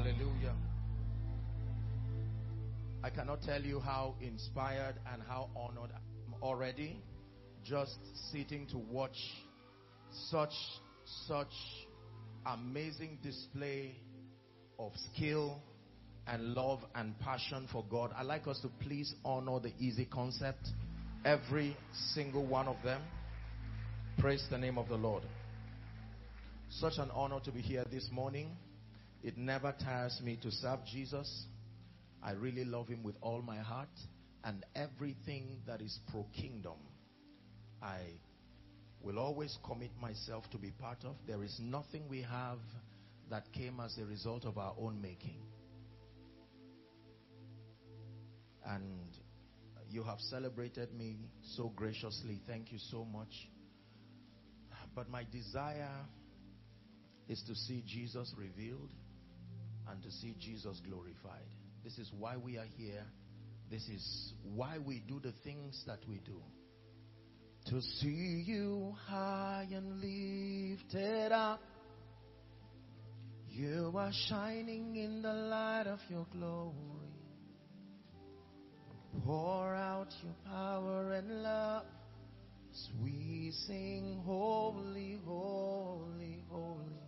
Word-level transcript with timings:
Hallelujah. 0.00 0.54
I 3.04 3.10
cannot 3.10 3.42
tell 3.42 3.60
you 3.60 3.80
how 3.80 4.14
inspired 4.22 4.94
and 5.12 5.20
how 5.28 5.50
honored 5.54 5.90
I'm 5.92 6.42
already 6.42 7.02
just 7.62 7.98
sitting 8.32 8.66
to 8.68 8.78
watch 8.78 9.16
such 10.30 10.54
such 11.28 11.52
amazing 12.46 13.18
display 13.22 13.94
of 14.78 14.92
skill 15.12 15.60
and 16.26 16.54
love 16.54 16.80
and 16.94 17.18
passion 17.20 17.68
for 17.70 17.84
God. 17.90 18.10
I'd 18.16 18.24
like 18.24 18.46
us 18.46 18.58
to 18.60 18.68
please 18.82 19.14
honor 19.22 19.60
the 19.60 19.72
easy 19.78 20.06
concept. 20.06 20.66
Every 21.26 21.76
single 22.14 22.46
one 22.46 22.68
of 22.68 22.76
them. 22.82 23.02
Praise 24.18 24.46
the 24.50 24.56
name 24.56 24.78
of 24.78 24.88
the 24.88 24.96
Lord. 24.96 25.24
Such 26.70 26.94
an 26.96 27.10
honor 27.12 27.40
to 27.40 27.52
be 27.52 27.60
here 27.60 27.84
this 27.92 28.08
morning. 28.10 28.56
It 29.22 29.36
never 29.36 29.74
tires 29.84 30.20
me 30.24 30.38
to 30.42 30.50
serve 30.50 30.80
Jesus. 30.90 31.46
I 32.22 32.32
really 32.32 32.64
love 32.64 32.88
him 32.88 33.02
with 33.02 33.16
all 33.20 33.42
my 33.42 33.58
heart 33.58 33.88
and 34.44 34.64
everything 34.74 35.58
that 35.66 35.80
is 35.80 35.98
pro 36.10 36.26
kingdom. 36.34 36.78
I 37.82 37.98
will 39.02 39.18
always 39.18 39.56
commit 39.64 39.90
myself 40.00 40.44
to 40.50 40.58
be 40.58 40.70
part 40.70 41.04
of. 41.04 41.16
There 41.26 41.42
is 41.42 41.58
nothing 41.60 42.08
we 42.08 42.22
have 42.22 42.58
that 43.30 43.52
came 43.52 43.80
as 43.80 43.96
a 43.98 44.04
result 44.04 44.44
of 44.44 44.58
our 44.58 44.74
own 44.78 45.00
making. 45.00 45.40
And 48.66 49.08
you 49.90 50.02
have 50.02 50.20
celebrated 50.20 50.92
me 50.94 51.16
so 51.56 51.72
graciously. 51.74 52.40
Thank 52.46 52.72
you 52.72 52.78
so 52.90 53.04
much. 53.04 53.32
But 54.94 55.08
my 55.08 55.24
desire 55.30 56.04
is 57.28 57.42
to 57.46 57.54
see 57.54 57.82
Jesus 57.86 58.32
revealed 58.36 58.90
and 59.90 60.02
to 60.02 60.10
see 60.10 60.34
Jesus 60.38 60.80
glorified. 60.86 61.48
This 61.82 61.98
is 61.98 62.10
why 62.18 62.36
we 62.36 62.58
are 62.58 62.66
here. 62.76 63.04
This 63.70 63.82
is 63.88 64.32
why 64.54 64.78
we 64.78 65.02
do 65.06 65.20
the 65.20 65.32
things 65.44 65.82
that 65.86 66.00
we 66.08 66.20
do. 66.24 66.40
To 67.66 67.80
see 67.80 68.44
you 68.46 68.94
high 69.06 69.66
and 69.72 70.00
lifted 70.00 71.32
up. 71.32 71.60
You 73.48 73.92
are 73.96 74.12
shining 74.28 74.96
in 74.96 75.22
the 75.22 75.32
light 75.32 75.86
of 75.86 75.98
your 76.08 76.26
glory. 76.32 76.74
Pour 79.24 79.74
out 79.74 80.08
your 80.22 80.34
power 80.46 81.12
and 81.12 81.42
love. 81.42 81.84
As 82.70 82.88
we 83.02 83.52
sing, 83.66 84.22
Holy, 84.24 85.18
Holy, 85.26 86.44
Holy. 86.48 86.99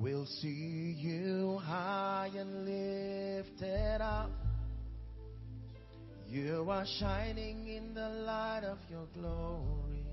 We'll 0.00 0.26
see 0.26 0.96
you 0.98 1.60
high 1.62 2.30
and 2.36 2.64
lifted 2.64 4.00
up. 4.00 4.30
You 6.28 6.66
are 6.68 6.84
shining 6.98 7.68
in 7.68 7.94
the 7.94 8.08
light 8.08 8.62
of 8.64 8.78
your 8.90 9.06
glory. 9.14 10.04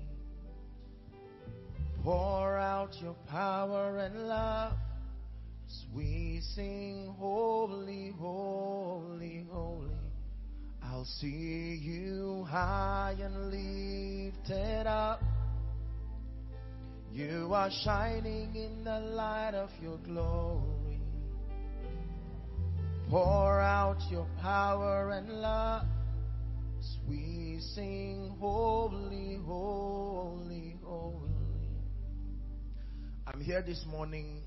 Pour 2.04 2.56
out 2.56 2.90
your 3.00 3.16
power 3.28 3.98
and 3.98 4.28
love. 4.28 4.74
As 5.66 5.84
we 5.94 6.40
sing, 6.54 7.14
Holy, 7.18 8.14
Holy, 8.20 9.44
Holy. 9.50 9.90
I'll 10.82 11.04
see 11.04 11.80
you 11.82 12.46
high 12.48 13.16
and 13.20 13.50
lifted 13.50 14.86
up. 14.86 15.22
You 17.12 17.52
are 17.52 17.68
shining 17.84 18.56
in 18.56 18.84
the 18.84 18.98
light 18.98 19.52
of 19.52 19.68
your 19.82 19.98
glory. 19.98 20.98
Pour 23.10 23.60
out 23.60 23.98
your 24.10 24.26
power 24.40 25.10
and 25.10 25.28
love. 25.28 25.82
As 26.78 26.96
we 27.06 27.58
sing, 27.74 28.34
Holy, 28.40 29.38
Holy, 29.44 30.76
Holy. 30.82 31.28
I'm 33.26 33.42
here 33.42 33.60
this 33.60 33.84
morning 33.86 34.40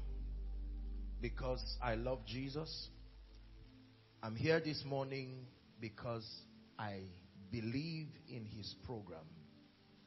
because 1.22 1.62
I 1.84 1.94
love 1.94 2.26
Jesus. 2.26 2.88
I'm 4.24 4.36
here 4.36 4.60
this 4.60 4.84
morning 4.84 5.46
because 5.80 6.28
I 6.80 7.02
believe 7.52 8.08
in 8.28 8.44
his 8.44 8.74
program. 8.86 9.28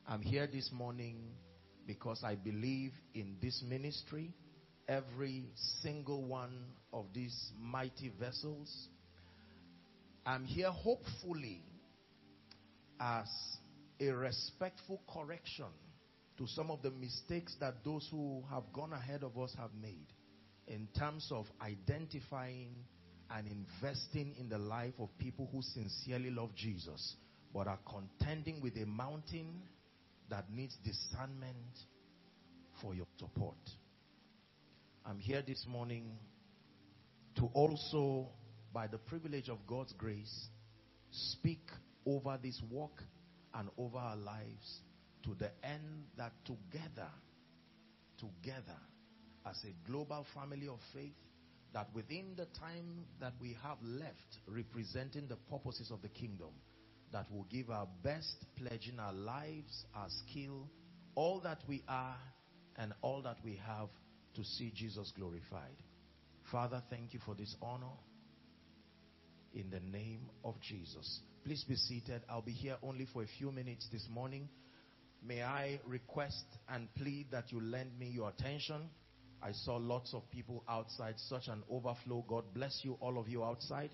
I'm 0.08 0.22
here 0.22 0.48
this 0.52 0.68
morning 0.72 1.18
because 1.88 2.22
I 2.22 2.34
believe 2.36 2.92
in 3.14 3.38
this 3.42 3.64
ministry. 3.66 4.30
Every 4.86 5.46
single 5.82 6.22
one 6.22 6.66
of 6.92 7.06
these 7.12 7.50
mighty 7.58 8.12
vessels. 8.20 8.88
I'm 10.24 10.44
here 10.44 10.70
hopefully 10.70 11.62
as 13.00 13.28
a 14.00 14.10
respectful 14.10 15.00
correction 15.12 15.66
to 16.36 16.46
some 16.46 16.70
of 16.70 16.82
the 16.82 16.90
mistakes 16.90 17.56
that 17.60 17.82
those 17.84 18.06
who 18.10 18.44
have 18.50 18.64
gone 18.72 18.92
ahead 18.92 19.22
of 19.22 19.36
us 19.38 19.54
have 19.58 19.70
made 19.80 20.06
in 20.66 20.88
terms 20.98 21.28
of 21.32 21.46
identifying 21.62 22.74
and 23.30 23.46
investing 23.46 24.34
in 24.38 24.48
the 24.48 24.58
life 24.58 24.94
of 24.98 25.08
people 25.18 25.48
who 25.52 25.62
sincerely 25.62 26.30
love 26.30 26.54
Jesus 26.54 27.16
but 27.54 27.66
are 27.66 27.78
contending 27.88 28.60
with 28.60 28.76
a 28.76 28.86
mountain 28.86 29.62
that 30.30 30.50
needs 30.50 30.76
discernment 30.84 31.56
for 32.80 32.94
your 32.94 33.06
support. 33.18 33.56
I'm 35.06 35.18
here 35.18 35.42
this 35.46 35.64
morning 35.68 36.18
to 37.36 37.48
also, 37.54 38.28
by 38.72 38.86
the 38.86 38.98
privilege 38.98 39.48
of 39.48 39.58
God's 39.66 39.92
grace, 39.94 40.48
speak 41.10 41.70
over 42.06 42.38
this 42.42 42.60
work 42.70 43.02
and 43.54 43.68
over 43.78 43.98
our 43.98 44.16
lives 44.16 44.82
to 45.24 45.34
the 45.34 45.50
end 45.64 46.04
that 46.16 46.32
together, 46.44 47.08
together, 48.18 48.78
as 49.46 49.56
a 49.64 49.90
global 49.90 50.26
family 50.34 50.68
of 50.68 50.78
faith, 50.92 51.14
that 51.72 51.88
within 51.94 52.34
the 52.36 52.46
time 52.58 53.04
that 53.20 53.32
we 53.40 53.56
have 53.62 53.78
left 53.82 54.38
representing 54.46 55.26
the 55.28 55.36
purposes 55.50 55.90
of 55.90 56.02
the 56.02 56.08
kingdom, 56.08 56.50
that 57.12 57.30
will 57.30 57.46
give 57.50 57.70
our 57.70 57.88
best, 58.02 58.44
pledging 58.56 58.98
our 58.98 59.12
lives, 59.12 59.84
our 59.94 60.08
skill, 60.08 60.68
all 61.14 61.40
that 61.40 61.58
we 61.66 61.82
are 61.88 62.16
and 62.76 62.92
all 63.02 63.22
that 63.22 63.38
we 63.44 63.58
have 63.66 63.88
to 64.34 64.44
see 64.44 64.72
Jesus 64.74 65.12
glorified. 65.16 65.82
Father, 66.50 66.82
thank 66.90 67.12
you 67.12 67.20
for 67.24 67.34
this 67.34 67.54
honor. 67.60 67.86
In 69.54 69.70
the 69.70 69.80
name 69.80 70.28
of 70.44 70.54
Jesus. 70.60 71.20
Please 71.44 71.64
be 71.66 71.74
seated. 71.74 72.22
I'll 72.28 72.42
be 72.42 72.52
here 72.52 72.76
only 72.82 73.06
for 73.12 73.22
a 73.22 73.26
few 73.38 73.50
minutes 73.50 73.88
this 73.90 74.06
morning. 74.10 74.48
May 75.26 75.42
I 75.42 75.80
request 75.86 76.44
and 76.68 76.92
plead 76.94 77.28
that 77.32 77.50
you 77.50 77.60
lend 77.60 77.98
me 77.98 78.06
your 78.06 78.28
attention. 78.28 78.82
I 79.42 79.52
saw 79.52 79.76
lots 79.76 80.14
of 80.14 80.30
people 80.30 80.64
outside, 80.68 81.14
such 81.16 81.48
an 81.48 81.62
overflow. 81.70 82.24
God 82.28 82.44
bless 82.54 82.80
you, 82.82 82.98
all 83.00 83.18
of 83.18 83.28
you 83.28 83.44
outside. 83.44 83.90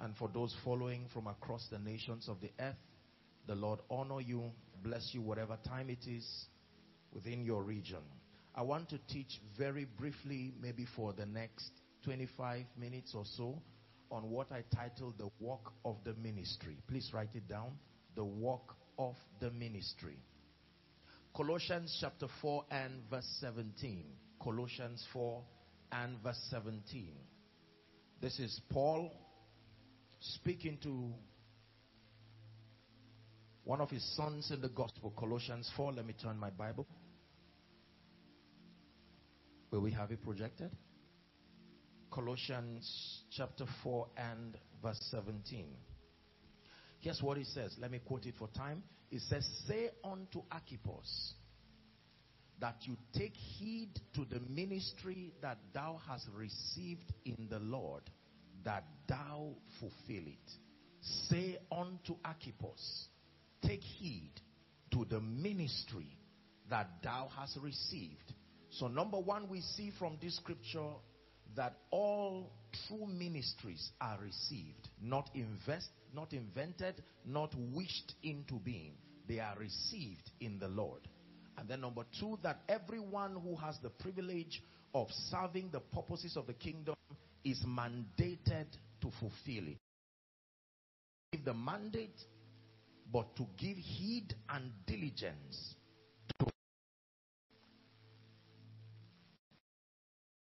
And 0.00 0.16
for 0.16 0.28
those 0.32 0.54
following 0.64 1.06
from 1.12 1.26
across 1.26 1.66
the 1.70 1.78
nations 1.78 2.28
of 2.28 2.40
the 2.40 2.50
earth, 2.60 2.76
the 3.46 3.54
Lord 3.54 3.80
honor 3.90 4.20
you, 4.20 4.50
bless 4.82 5.10
you, 5.12 5.22
whatever 5.22 5.58
time 5.66 5.90
it 5.90 6.06
is 6.06 6.46
within 7.12 7.44
your 7.44 7.62
region. 7.62 8.02
I 8.54 8.62
want 8.62 8.88
to 8.90 8.98
teach 9.08 9.40
very 9.58 9.84
briefly, 9.84 10.52
maybe 10.60 10.86
for 10.96 11.12
the 11.12 11.26
next 11.26 11.70
25 12.04 12.64
minutes 12.78 13.14
or 13.14 13.24
so, 13.36 13.60
on 14.10 14.30
what 14.30 14.52
I 14.52 14.64
titled 14.74 15.18
the 15.18 15.30
walk 15.40 15.72
of 15.84 15.96
the 16.04 16.14
ministry. 16.14 16.76
Please 16.88 17.10
write 17.12 17.34
it 17.34 17.48
down. 17.48 17.72
The 18.14 18.24
walk 18.24 18.76
of 18.98 19.14
the 19.40 19.50
ministry. 19.50 20.18
Colossians 21.34 21.96
chapter 22.00 22.26
4 22.40 22.64
and 22.70 22.92
verse 23.10 23.26
17. 23.40 24.04
Colossians 24.40 25.04
4 25.12 25.42
and 25.92 26.22
verse 26.22 26.40
17. 26.50 27.12
This 28.20 28.38
is 28.38 28.60
Paul 28.70 29.10
speaking 30.32 30.78
to 30.82 31.10
one 33.64 33.80
of 33.80 33.90
his 33.90 34.04
sons 34.16 34.50
in 34.50 34.60
the 34.60 34.68
gospel. 34.68 35.12
Colossians 35.18 35.70
4. 35.76 35.92
Let 35.92 36.06
me 36.06 36.14
turn 36.20 36.38
my 36.38 36.50
Bible. 36.50 36.86
Will 39.70 39.80
we 39.80 39.90
have 39.92 40.10
it 40.10 40.22
projected? 40.22 40.70
Colossians 42.10 43.22
chapter 43.36 43.64
4 43.82 44.06
and 44.16 44.56
verse 44.82 44.98
17. 45.10 45.66
Here's 47.00 47.20
what 47.20 47.38
it 47.38 47.46
says. 47.48 47.74
Let 47.80 47.90
me 47.90 47.98
quote 47.98 48.24
it 48.26 48.34
for 48.38 48.48
time. 48.48 48.82
It 49.10 49.20
says, 49.28 49.46
Say 49.66 49.90
unto 50.04 50.42
Archippus 50.50 51.34
that 52.60 52.76
you 52.82 52.96
take 53.16 53.34
heed 53.34 53.90
to 54.14 54.24
the 54.24 54.40
ministry 54.48 55.32
that 55.42 55.58
thou 55.72 56.00
hast 56.08 56.28
received 56.34 57.12
in 57.24 57.48
the 57.50 57.58
Lord, 57.58 58.02
that 58.64 58.84
thou 59.08 59.50
fulfill 59.80 60.26
it. 60.26 60.50
Say 61.28 61.58
unto 61.70 62.16
Archippus, 62.24 63.08
Take 63.62 63.82
heed 63.82 64.32
to 64.92 65.06
the 65.08 65.20
ministry 65.20 66.18
that 66.70 66.88
thou 67.02 67.28
hast 67.36 67.58
received. 67.62 68.32
So, 68.70 68.88
number 68.88 69.18
one, 69.18 69.48
we 69.48 69.60
see 69.60 69.92
from 69.98 70.18
this 70.20 70.36
scripture 70.36 70.92
that 71.56 71.76
all 71.90 72.52
true 72.88 73.06
ministries 73.06 73.90
are 74.00 74.18
received, 74.20 74.88
not 75.00 75.30
invest, 75.34 75.88
not 76.14 76.32
invented, 76.32 77.02
not 77.24 77.54
wished 77.72 78.14
into 78.22 78.54
being. 78.54 78.94
They 79.28 79.40
are 79.40 79.56
received 79.58 80.30
in 80.40 80.58
the 80.58 80.68
Lord. 80.68 81.00
And 81.56 81.68
then 81.68 81.82
number 81.82 82.02
two, 82.18 82.38
that 82.42 82.62
everyone 82.68 83.36
who 83.42 83.56
has 83.56 83.78
the 83.82 83.90
privilege 83.90 84.62
of 84.94 85.08
serving 85.30 85.70
the 85.72 85.80
purposes 85.80 86.36
of 86.36 86.46
the 86.46 86.52
kingdom 86.52 86.94
is 87.44 87.62
mandated 87.66 88.66
to 89.00 89.10
fulfill 89.20 89.68
it. 89.68 89.78
Give 91.32 91.44
the 91.44 91.54
mandate, 91.54 92.20
but 93.12 93.36
to 93.36 93.46
give 93.56 93.76
heed 93.76 94.34
and 94.48 94.72
diligence 94.86 95.74
to 96.38 96.46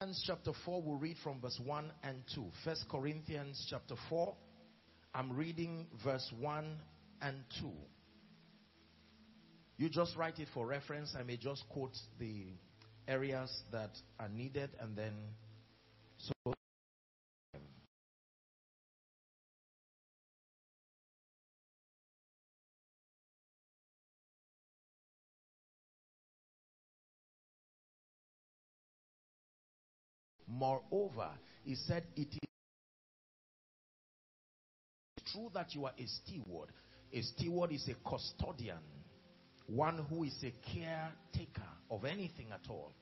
Corinthians 0.01 0.25
chapter 0.27 0.53
4, 0.65 0.83
we'll 0.83 0.97
read 0.97 1.17
from 1.23 1.41
verse 1.41 1.61
1 1.65 1.93
and 2.03 2.23
2. 2.35 2.45
First 2.65 2.85
Corinthians 2.89 3.67
chapter 3.69 3.95
4, 4.09 4.35
I'm 5.15 5.33
reading 5.37 5.87
verse 6.05 6.31
1 6.39 6.77
and 7.23 7.37
2. 7.61 7.71
You 9.79 9.89
just 9.91 10.17
write 10.17 10.39
it 10.39 10.49
for 10.55 10.67
reference. 10.67 11.15
I 11.19 11.23
may 11.23 11.37
just 11.37 11.69
quote 11.69 11.97
the 12.19 12.45
areas 13.09 13.51
that 13.73 13.91
are 14.19 14.29
needed 14.29 14.71
and 14.81 14.97
then 14.97 15.13
so 16.19 16.55
Moreover, 30.59 31.29
he 31.65 31.75
said, 31.75 32.05
It 32.17 32.29
is 32.33 32.39
true 35.33 35.51
that 35.55 35.75
you 35.75 35.85
are 35.85 35.93
a 35.99 36.07
steward. 36.07 36.71
A 37.13 37.23
steward 37.23 37.73
is 37.73 37.89
a 37.89 38.09
custodian, 38.09 38.79
one 39.67 39.99
who 40.09 40.25
is 40.25 40.35
a 40.43 40.53
caretaker 40.73 41.69
of 41.91 42.05
anything 42.05 42.47
at 42.53 42.71
all. 42.71 42.93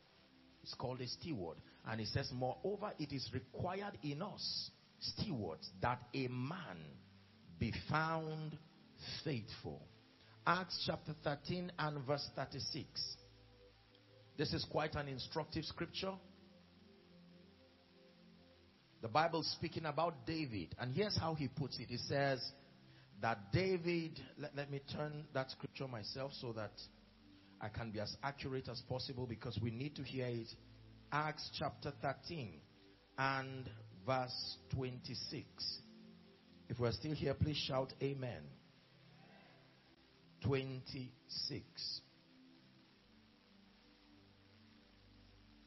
It's 0.63 0.75
called 0.75 1.01
a 1.01 1.07
steward. 1.07 1.59
And 1.87 2.01
he 2.01 2.07
says, 2.07 2.31
Moreover, 2.33 2.93
it 2.99 3.13
is 3.13 3.31
required 3.33 3.99
in 4.03 4.21
us, 4.21 4.71
stewards, 4.99 5.71
that 5.81 6.01
a 6.13 6.27
man 6.29 6.79
be 7.61 7.73
found 7.89 8.59
faithful. 9.23 9.81
Acts 10.47 10.83
chapter 10.87 11.15
13 11.23 11.71
and 11.79 12.05
verse 12.05 12.29
36. 12.35 13.17
This 14.37 14.53
is 14.53 14.67
quite 14.71 14.97
an 14.97 15.07
instructive 15.07 15.65
scripture. 15.65 16.15
The 19.05 19.11
Bible 19.11 19.43
speaking 19.43 19.85
about 19.85 20.25
David, 20.25 20.75
and 20.79 20.95
here's 20.95 21.15
how 21.19 21.35
he 21.35 21.47
puts 21.47 21.79
it. 21.79 21.89
He 21.91 21.99
says 21.99 22.41
that 23.21 23.53
David, 23.53 24.19
let, 24.39 24.57
let 24.57 24.71
me 24.71 24.81
turn 24.97 25.27
that 25.35 25.51
scripture 25.51 25.87
myself 25.87 26.33
so 26.41 26.55
that 26.55 26.71
I 27.61 27.69
can 27.69 27.91
be 27.91 28.01
as 28.01 28.17
accurate 28.23 28.67
as 28.67 28.81
possible 28.89 29.27
because 29.27 29.59
we 29.63 29.71
need 29.71 29.95
to 29.97 30.03
hear 30.03 30.29
it. 30.29 30.47
Acts 31.13 31.51
chapter 31.59 31.93
13 32.01 32.55
and 33.19 33.69
verse 34.07 34.57
26. 34.75 35.45
If 36.71 36.79
we're 36.79 36.91
still 36.93 37.13
here, 37.13 37.35
please 37.35 37.59
shout 37.59 37.93
Amen. 38.03 38.41
26. 40.45 42.01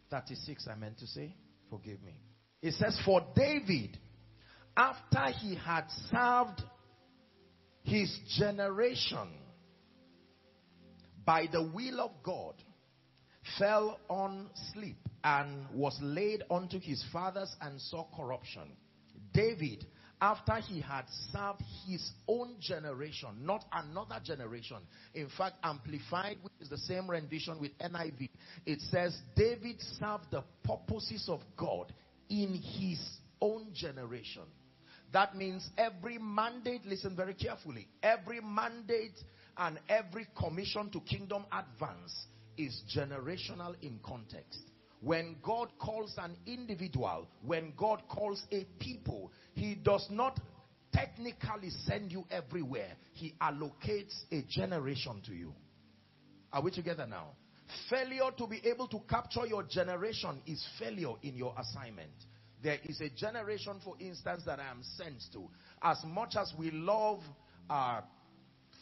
36, 0.09 0.67
I 0.67 0.75
meant 0.75 0.97
to 0.97 1.05
say. 1.05 1.35
Forgive 1.69 2.01
me. 2.01 2.19
It 2.67 2.73
says, 2.73 2.99
For 3.05 3.25
David, 3.33 3.97
after 4.75 5.27
he 5.39 5.55
had 5.55 5.85
served 6.11 6.61
his 7.83 8.13
generation 8.37 9.29
by 11.25 11.47
the 11.49 11.63
will 11.63 12.01
of 12.01 12.11
God, 12.23 12.55
fell 13.57 13.97
on 14.09 14.49
sleep 14.73 14.97
and 15.23 15.65
was 15.73 15.97
laid 16.01 16.43
unto 16.51 16.77
his 16.77 17.01
fathers 17.13 17.55
and 17.61 17.79
saw 17.79 18.05
corruption. 18.13 18.75
David, 19.33 19.85
after 20.19 20.55
he 20.55 20.81
had 20.81 21.05
served 21.31 21.63
his 21.87 22.11
own 22.27 22.55
generation, 22.59 23.29
not 23.39 23.63
another 23.71 24.19
generation. 24.21 24.79
In 25.13 25.29
fact, 25.37 25.55
amplified, 25.63 26.39
which 26.41 26.51
is 26.59 26.67
the 26.67 26.79
same 26.79 27.09
rendition 27.09 27.61
with 27.61 27.71
NIV, 27.77 28.27
it 28.65 28.81
says, 28.91 29.17
David 29.37 29.77
served 29.97 30.25
the 30.31 30.43
purposes 30.65 31.29
of 31.29 31.39
God 31.55 31.93
in 32.29 32.53
his 32.53 32.99
own 33.41 33.67
generation. 33.73 34.43
That 35.13 35.35
means 35.35 35.67
every 35.77 36.17
mandate, 36.17 36.85
listen 36.85 37.15
very 37.15 37.33
carefully, 37.33 37.87
every 38.03 38.41
mandate 38.41 39.17
and 39.57 39.79
every 39.89 40.27
commission 40.37 40.89
to 40.91 40.99
kingdom 41.01 41.45
advance 41.51 42.27
is 42.57 42.81
generational 42.95 43.75
in 43.81 43.99
context. 44.03 44.59
When 45.01 45.37
God 45.43 45.69
calls 45.79 46.13
an 46.17 46.35
individual, 46.45 47.27
when 47.45 47.73
God 47.77 48.01
calls 48.09 48.43
a 48.51 48.65
people, 48.79 49.31
He 49.53 49.75
does 49.75 50.05
not 50.09 50.39
technically 50.91 51.69
send 51.85 52.11
you 52.11 52.25
everywhere. 52.31 52.93
He 53.13 53.35
allocates 53.41 54.15
a 54.31 54.41
generation 54.49 55.21
to 55.27 55.33
you. 55.33 55.53
Are 56.51 56.61
we 56.61 56.71
together 56.71 57.05
now? 57.07 57.29
Failure 57.89 58.31
to 58.37 58.47
be 58.47 58.61
able 58.65 58.87
to 58.87 58.99
capture 59.09 59.45
your 59.45 59.63
generation 59.63 60.41
is 60.45 60.65
failure 60.79 61.13
in 61.21 61.35
your 61.35 61.53
assignment. 61.57 62.11
There 62.63 62.77
is 62.85 63.01
a 63.01 63.09
generation, 63.09 63.79
for 63.83 63.95
instance, 63.99 64.43
that 64.45 64.59
I 64.59 64.69
am 64.69 64.81
sent 64.81 65.21
to. 65.33 65.49
As 65.81 65.97
much 66.05 66.35
as 66.35 66.53
we 66.57 66.71
love 66.71 67.19
our 67.69 68.03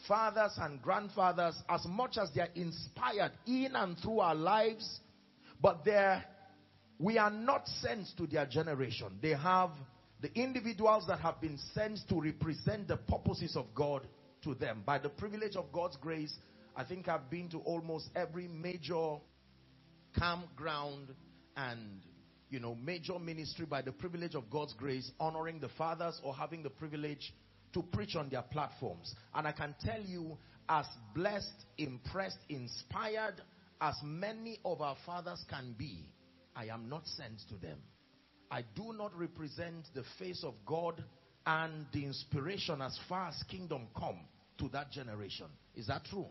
fathers 0.06 0.52
and 0.58 0.80
grandfathers, 0.80 1.56
as 1.68 1.84
much 1.86 2.16
as 2.16 2.30
they 2.34 2.42
are 2.42 2.48
inspired 2.54 3.32
in 3.46 3.72
and 3.74 3.98
through 3.98 4.20
our 4.20 4.34
lives, 4.34 5.00
but 5.60 5.84
they 5.84 6.18
we 6.98 7.18
are 7.18 7.30
not 7.30 7.68
sent 7.68 8.06
to 8.16 8.26
their 8.26 8.46
generation. 8.46 9.18
They 9.20 9.34
have 9.34 9.70
the 10.20 10.32
individuals 10.34 11.06
that 11.08 11.20
have 11.20 11.40
been 11.40 11.58
sent 11.74 11.98
to 12.08 12.20
represent 12.20 12.88
the 12.88 12.96
purposes 12.96 13.54
of 13.56 13.66
God 13.74 14.06
to 14.44 14.54
them. 14.54 14.82
By 14.86 14.98
the 14.98 15.10
privilege 15.10 15.56
of 15.56 15.70
God's 15.72 15.96
grace, 15.96 16.34
I 16.76 16.84
think 16.84 17.08
I've 17.08 17.30
been 17.30 17.48
to 17.50 17.58
almost 17.60 18.10
every 18.14 18.48
major 18.48 19.16
campground 20.18 21.08
and 21.56 22.02
you 22.50 22.60
know 22.60 22.74
major 22.74 23.18
ministry 23.18 23.64
by 23.64 23.80
the 23.80 23.92
privilege 23.92 24.34
of 24.34 24.50
God's 24.50 24.74
grace 24.74 25.10
honoring 25.18 25.58
the 25.58 25.70
fathers 25.70 26.20
or 26.22 26.34
having 26.34 26.62
the 26.62 26.70
privilege 26.70 27.32
to 27.72 27.82
preach 27.82 28.14
on 28.14 28.28
their 28.28 28.42
platforms. 28.42 29.14
And 29.34 29.48
I 29.48 29.52
can 29.52 29.74
tell 29.80 30.00
you 30.02 30.36
as 30.68 30.84
blessed 31.14 31.64
impressed 31.78 32.38
inspired 32.50 33.40
as 33.80 33.94
many 34.04 34.58
of 34.64 34.82
our 34.82 34.96
fathers 35.06 35.42
can 35.48 35.74
be 35.78 36.12
I 36.54 36.66
am 36.66 36.88
not 36.88 37.06
sent 37.06 37.40
to 37.50 37.56
them. 37.56 37.78
I 38.50 38.62
do 38.74 38.92
not 38.92 39.16
represent 39.18 39.86
the 39.94 40.04
face 40.18 40.42
of 40.44 40.54
God 40.64 41.02
and 41.46 41.86
the 41.92 42.04
inspiration 42.04 42.80
as 42.82 42.98
far 43.08 43.28
as 43.28 43.42
kingdom 43.48 43.88
come 43.96 44.18
to 44.58 44.68
that 44.68 44.90
generation. 44.90 45.46
Is 45.74 45.86
that 45.88 46.04
true 46.04 46.26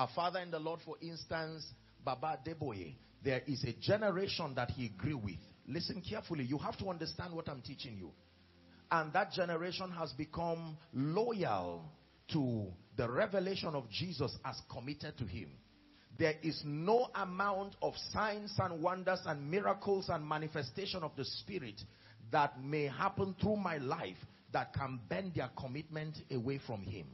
our 0.00 0.08
father 0.14 0.40
in 0.40 0.50
the 0.50 0.58
Lord, 0.58 0.80
for 0.82 0.96
instance, 1.02 1.62
Baba 2.02 2.38
Adeboye, 2.42 2.94
there 3.22 3.42
is 3.46 3.62
a 3.64 3.74
generation 3.82 4.54
that 4.56 4.70
he 4.70 4.88
grew 4.96 5.18
with. 5.18 5.36
Listen 5.68 6.00
carefully. 6.00 6.44
You 6.44 6.56
have 6.56 6.78
to 6.78 6.88
understand 6.88 7.34
what 7.34 7.50
I'm 7.50 7.60
teaching 7.60 7.98
you. 7.98 8.10
And 8.90 9.12
that 9.12 9.32
generation 9.32 9.90
has 9.90 10.10
become 10.12 10.78
loyal 10.94 11.84
to 12.32 12.68
the 12.96 13.10
revelation 13.10 13.74
of 13.74 13.90
Jesus 13.90 14.34
as 14.42 14.58
committed 14.72 15.18
to 15.18 15.24
him. 15.24 15.50
There 16.18 16.36
is 16.42 16.62
no 16.64 17.08
amount 17.14 17.76
of 17.82 17.92
signs 18.10 18.54
and 18.58 18.82
wonders 18.82 19.20
and 19.26 19.50
miracles 19.50 20.08
and 20.08 20.26
manifestation 20.26 21.02
of 21.02 21.10
the 21.14 21.26
Spirit 21.26 21.78
that 22.32 22.58
may 22.64 22.84
happen 22.86 23.34
through 23.38 23.56
my 23.56 23.76
life 23.76 24.16
that 24.54 24.72
can 24.72 24.98
bend 25.10 25.34
their 25.34 25.50
commitment 25.58 26.16
away 26.30 26.58
from 26.66 26.80
him 26.84 27.04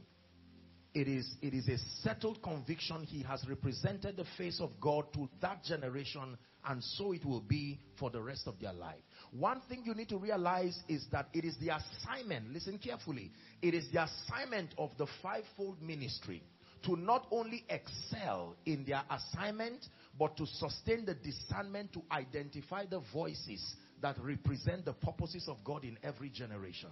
it 0.93 1.07
is, 1.07 1.27
it 1.41 1.53
is 1.53 1.67
a 1.67 1.77
settled 2.01 2.41
conviction 2.41 3.03
he 3.03 3.21
has 3.23 3.43
represented 3.47 4.17
the 4.17 4.25
face 4.37 4.59
of 4.59 4.71
God 4.79 5.11
to 5.13 5.29
that 5.41 5.63
generation 5.63 6.37
and 6.65 6.83
so 6.83 7.13
it 7.13 7.23
will 7.23 7.41
be 7.41 7.79
for 7.97 8.09
the 8.09 8.21
rest 8.21 8.47
of 8.47 8.59
their 8.59 8.73
life. 8.73 9.01
One 9.31 9.61
thing 9.69 9.83
you 9.85 9.93
need 9.93 10.09
to 10.09 10.17
realize 10.17 10.77
is 10.87 11.05
that 11.11 11.29
it 11.33 11.45
is 11.45 11.55
the 11.59 11.69
assignment, 11.75 12.51
listen 12.51 12.77
carefully, 12.77 13.31
it 13.61 13.73
is 13.73 13.87
the 13.91 14.03
assignment 14.03 14.73
of 14.77 14.91
the 14.97 15.07
fivefold 15.21 15.81
ministry 15.81 16.43
to 16.85 16.95
not 16.95 17.27
only 17.31 17.65
excel 17.69 18.55
in 18.65 18.85
their 18.85 19.03
assignment, 19.09 19.85
but 20.17 20.37
to 20.37 20.45
sustain 20.45 21.05
the 21.05 21.15
discernment 21.15 21.93
to 21.93 22.01
identify 22.11 22.85
the 22.85 23.01
voices 23.13 23.75
that 24.01 24.17
represent 24.21 24.85
the 24.85 24.93
purposes 24.93 25.47
of 25.47 25.57
God 25.63 25.83
in 25.83 25.97
every 26.03 26.29
generation. 26.29 26.89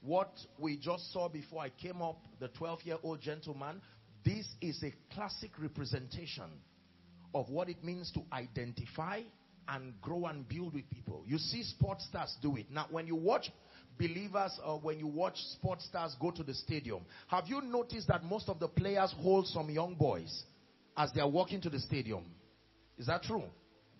What 0.00 0.32
we 0.58 0.76
just 0.76 1.12
saw 1.12 1.28
before 1.28 1.62
I 1.62 1.70
came 1.70 2.00
up, 2.02 2.20
the 2.40 2.48
12 2.48 2.80
year 2.84 2.96
old 3.02 3.20
gentleman, 3.20 3.80
this 4.24 4.46
is 4.60 4.82
a 4.82 4.92
classic 5.14 5.50
representation 5.60 6.50
of 7.34 7.48
what 7.50 7.68
it 7.68 7.82
means 7.84 8.10
to 8.12 8.22
identify 8.32 9.20
and 9.68 10.00
grow 10.00 10.26
and 10.26 10.48
build 10.48 10.74
with 10.74 10.88
people. 10.90 11.22
You 11.26 11.38
see 11.38 11.62
sports 11.62 12.06
stars 12.06 12.34
do 12.40 12.56
it. 12.56 12.66
Now, 12.70 12.86
when 12.90 13.06
you 13.06 13.16
watch 13.16 13.50
believers 13.98 14.58
or 14.64 14.78
when 14.80 14.98
you 14.98 15.06
watch 15.06 15.36
sports 15.52 15.84
stars 15.86 16.16
go 16.20 16.30
to 16.30 16.42
the 16.42 16.54
stadium, 16.54 17.02
have 17.26 17.46
you 17.48 17.60
noticed 17.60 18.08
that 18.08 18.24
most 18.24 18.48
of 18.48 18.58
the 18.60 18.68
players 18.68 19.12
hold 19.18 19.46
some 19.48 19.68
young 19.68 19.94
boys 19.94 20.44
as 20.96 21.10
they 21.12 21.20
are 21.20 21.28
walking 21.28 21.60
to 21.62 21.70
the 21.70 21.80
stadium? 21.80 22.24
Is 22.96 23.06
that 23.06 23.22
true? 23.24 23.44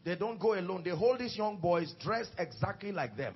They 0.04 0.16
don't 0.16 0.40
go 0.40 0.58
alone. 0.58 0.82
They 0.84 0.90
hold 0.90 1.18
these 1.18 1.36
young 1.36 1.58
boys 1.58 1.92
dressed 2.00 2.30
exactly 2.38 2.92
like 2.92 3.16
them. 3.16 3.34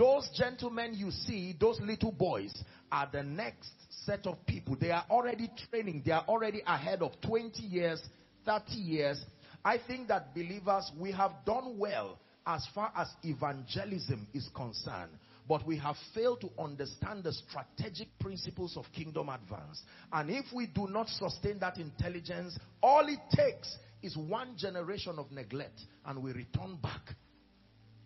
Those 0.00 0.30
gentlemen 0.34 0.94
you 0.94 1.10
see, 1.10 1.54
those 1.60 1.78
little 1.78 2.10
boys, 2.10 2.54
are 2.90 3.06
the 3.12 3.22
next 3.22 3.68
set 4.06 4.26
of 4.26 4.46
people. 4.46 4.74
They 4.80 4.92
are 4.92 5.04
already 5.10 5.50
training. 5.70 6.04
They 6.06 6.12
are 6.12 6.24
already 6.26 6.62
ahead 6.66 7.02
of 7.02 7.12
20 7.20 7.60
years, 7.60 8.00
30 8.46 8.72
years. 8.76 9.22
I 9.62 9.76
think 9.76 10.08
that 10.08 10.34
believers, 10.34 10.90
we 10.98 11.12
have 11.12 11.32
done 11.44 11.76
well 11.76 12.18
as 12.46 12.66
far 12.74 12.90
as 12.96 13.08
evangelism 13.22 14.26
is 14.32 14.48
concerned. 14.56 15.10
But 15.46 15.66
we 15.66 15.76
have 15.76 15.96
failed 16.14 16.40
to 16.40 16.50
understand 16.58 17.24
the 17.24 17.34
strategic 17.34 18.08
principles 18.20 18.78
of 18.78 18.86
kingdom 18.94 19.28
advance. 19.28 19.82
And 20.14 20.30
if 20.30 20.46
we 20.54 20.66
do 20.66 20.88
not 20.88 21.10
sustain 21.10 21.58
that 21.58 21.76
intelligence, 21.76 22.58
all 22.82 23.06
it 23.06 23.20
takes 23.36 23.76
is 24.02 24.16
one 24.16 24.56
generation 24.56 25.18
of 25.18 25.30
neglect 25.30 25.78
and 26.06 26.22
we 26.22 26.32
return 26.32 26.78
back 26.82 27.02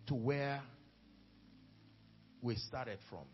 to 0.07 0.15
where 0.15 0.61
we 2.45 2.55
started 2.55 2.99
from. 3.09 3.25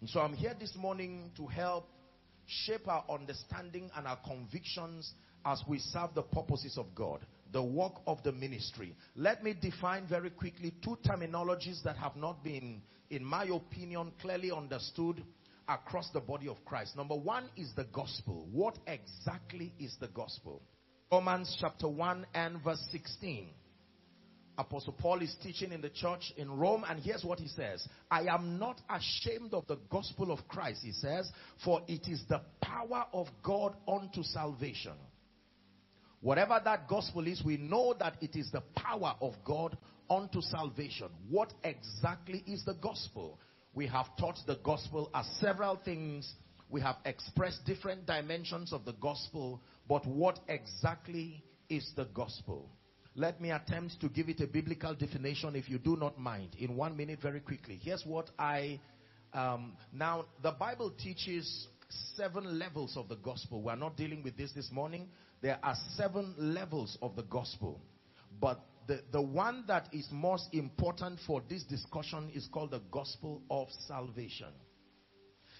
And 0.00 0.08
so 0.08 0.20
I'm 0.20 0.34
here 0.34 0.54
this 0.58 0.74
morning 0.76 1.32
to 1.36 1.46
help 1.46 1.88
shape 2.46 2.86
our 2.86 3.04
understanding 3.10 3.90
and 3.96 4.06
our 4.06 4.18
convictions 4.24 5.12
as 5.44 5.62
we 5.68 5.80
serve 5.80 6.10
the 6.14 6.22
purposes 6.22 6.78
of 6.78 6.94
God, 6.94 7.26
the 7.52 7.62
work 7.62 7.94
of 8.06 8.22
the 8.22 8.30
ministry. 8.32 8.94
Let 9.16 9.42
me 9.42 9.54
define 9.60 10.06
very 10.06 10.30
quickly 10.30 10.72
two 10.82 10.96
terminologies 11.04 11.82
that 11.82 11.96
have 11.96 12.14
not 12.14 12.44
been, 12.44 12.82
in 13.10 13.24
my 13.24 13.46
opinion, 13.46 14.12
clearly 14.20 14.52
understood 14.52 15.22
across 15.68 16.08
the 16.12 16.20
body 16.20 16.48
of 16.48 16.64
Christ. 16.64 16.96
Number 16.96 17.16
one 17.16 17.48
is 17.56 17.72
the 17.74 17.84
gospel. 17.84 18.46
What 18.52 18.78
exactly 18.86 19.72
is 19.80 19.96
the 20.00 20.08
gospel? 20.08 20.62
Romans 21.10 21.56
chapter 21.60 21.88
1 21.88 22.26
and 22.34 22.62
verse 22.62 22.86
16. 22.92 23.48
Apostle 24.56 24.92
Paul 24.92 25.22
is 25.22 25.34
teaching 25.42 25.72
in 25.72 25.80
the 25.80 25.90
church 25.90 26.32
in 26.36 26.50
Rome, 26.50 26.84
and 26.88 27.00
here's 27.00 27.24
what 27.24 27.38
he 27.40 27.48
says 27.48 27.86
I 28.10 28.22
am 28.22 28.58
not 28.58 28.80
ashamed 28.88 29.52
of 29.54 29.66
the 29.66 29.78
gospel 29.90 30.30
of 30.30 30.46
Christ, 30.48 30.80
he 30.82 30.92
says, 30.92 31.30
for 31.64 31.82
it 31.88 32.08
is 32.08 32.22
the 32.28 32.40
power 32.60 33.06
of 33.12 33.26
God 33.42 33.74
unto 33.88 34.22
salvation. 34.22 34.94
Whatever 36.20 36.60
that 36.64 36.88
gospel 36.88 37.26
is, 37.26 37.42
we 37.44 37.58
know 37.58 37.94
that 37.98 38.16
it 38.22 38.34
is 38.34 38.50
the 38.50 38.62
power 38.74 39.14
of 39.20 39.34
God 39.44 39.76
unto 40.08 40.40
salvation. 40.40 41.08
What 41.28 41.52
exactly 41.62 42.42
is 42.46 42.64
the 42.64 42.74
gospel? 42.74 43.38
We 43.74 43.86
have 43.88 44.06
taught 44.18 44.38
the 44.46 44.58
gospel 44.62 45.10
as 45.14 45.26
several 45.40 45.76
things. 45.84 46.32
We 46.70 46.80
have 46.80 46.96
expressed 47.04 47.66
different 47.66 48.06
dimensions 48.06 48.72
of 48.72 48.84
the 48.84 48.94
gospel, 48.94 49.60
but 49.86 50.06
what 50.06 50.38
exactly 50.48 51.44
is 51.68 51.92
the 51.94 52.06
gospel? 52.06 52.70
Let 53.16 53.40
me 53.40 53.52
attempt 53.52 54.00
to 54.00 54.08
give 54.08 54.28
it 54.28 54.40
a 54.40 54.46
biblical 54.48 54.92
definition 54.94 55.54
if 55.54 55.68
you 55.68 55.78
do 55.78 55.96
not 55.96 56.18
mind. 56.18 56.56
In 56.58 56.76
one 56.76 56.96
minute, 56.96 57.20
very 57.22 57.38
quickly. 57.40 57.78
Here's 57.80 58.04
what 58.04 58.30
I. 58.38 58.80
Um, 59.32 59.74
now, 59.92 60.26
the 60.42 60.50
Bible 60.50 60.90
teaches 60.90 61.68
seven 62.16 62.58
levels 62.58 62.96
of 62.96 63.08
the 63.08 63.14
gospel. 63.16 63.62
We're 63.62 63.76
not 63.76 63.96
dealing 63.96 64.24
with 64.24 64.36
this 64.36 64.52
this 64.52 64.68
morning. 64.72 65.08
There 65.42 65.58
are 65.62 65.76
seven 65.96 66.34
levels 66.38 66.98
of 67.02 67.14
the 67.14 67.22
gospel. 67.22 67.80
But 68.40 68.60
the, 68.88 69.00
the 69.12 69.22
one 69.22 69.62
that 69.68 69.88
is 69.92 70.08
most 70.10 70.48
important 70.52 71.20
for 71.24 71.40
this 71.48 71.62
discussion 71.62 72.30
is 72.34 72.48
called 72.52 72.72
the 72.72 72.82
gospel 72.90 73.42
of 73.48 73.68
salvation. 73.86 74.48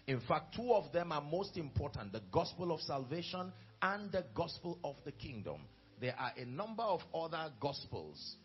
In 0.08 0.20
fact, 0.20 0.56
two 0.56 0.72
of 0.72 0.92
them 0.92 1.12
are 1.12 1.22
most 1.22 1.56
important 1.56 2.12
the 2.12 2.22
gospel 2.32 2.72
of 2.72 2.80
salvation 2.80 3.52
and 3.80 4.10
the 4.10 4.24
gospel 4.34 4.78
of 4.82 4.96
the 5.04 5.12
kingdom 5.12 5.60
there 6.00 6.14
are 6.18 6.32
a 6.36 6.44
number 6.44 6.82
of 6.82 7.00
other 7.14 7.50
gospels, 7.60 8.36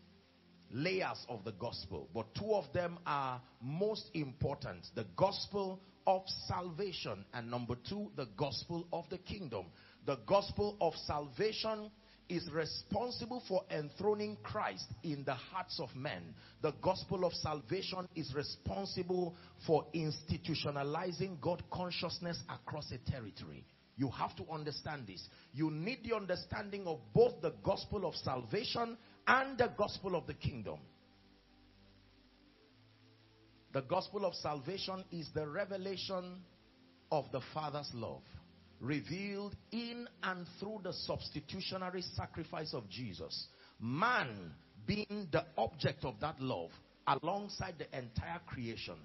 layers 0.70 1.24
of 1.28 1.44
the 1.44 1.52
gospel, 1.52 2.08
but 2.14 2.34
two 2.34 2.52
of 2.52 2.72
them 2.72 2.98
are 3.06 3.40
most 3.60 4.10
important 4.14 4.86
the 4.94 5.06
gospel 5.16 5.80
of 6.06 6.22
salvation, 6.46 7.24
and 7.34 7.50
number 7.50 7.76
two, 7.88 8.10
the 8.16 8.28
gospel 8.36 8.86
of 8.92 9.04
the 9.10 9.18
kingdom. 9.18 9.66
The 10.06 10.18
gospel 10.26 10.76
of 10.80 10.94
salvation 11.06 11.90
is 12.28 12.48
responsible 12.52 13.42
for 13.48 13.64
enthroning 13.70 14.36
Christ 14.42 14.86
in 15.02 15.24
the 15.24 15.34
hearts 15.34 15.78
of 15.80 15.94
men. 15.94 16.34
The 16.62 16.72
gospel 16.80 17.24
of 17.24 17.32
salvation 17.34 18.08
is 18.14 18.32
responsible 18.34 19.34
for 19.66 19.84
institutionalizing 19.94 21.40
God 21.40 21.62
consciousness 21.70 22.38
across 22.48 22.90
a 22.92 23.10
territory. 23.10 23.64
You 23.96 24.08
have 24.10 24.34
to 24.36 24.44
understand 24.50 25.06
this. 25.06 25.26
You 25.52 25.70
need 25.70 25.98
the 26.04 26.16
understanding 26.16 26.86
of 26.86 27.00
both 27.14 27.40
the 27.42 27.54
gospel 27.62 28.06
of 28.06 28.14
salvation 28.16 28.96
and 29.26 29.58
the 29.58 29.70
gospel 29.76 30.16
of 30.16 30.26
the 30.26 30.34
kingdom. 30.34 30.78
The 33.72 33.82
gospel 33.82 34.24
of 34.24 34.34
salvation 34.34 35.04
is 35.12 35.28
the 35.34 35.46
revelation 35.46 36.40
of 37.12 37.30
the 37.30 37.40
Father's 37.54 37.90
love 37.94 38.22
revealed 38.80 39.54
in 39.70 40.08
and 40.22 40.46
through 40.58 40.80
the 40.82 40.92
substitutionary 40.92 42.02
sacrifice 42.16 42.72
of 42.72 42.88
Jesus. 42.88 43.48
Man 43.78 44.52
being 44.86 45.28
the 45.30 45.44
object 45.58 46.04
of 46.04 46.18
that 46.20 46.40
love 46.40 46.70
alongside 47.06 47.74
the 47.78 47.96
entire 47.96 48.40
creation. 48.46 48.96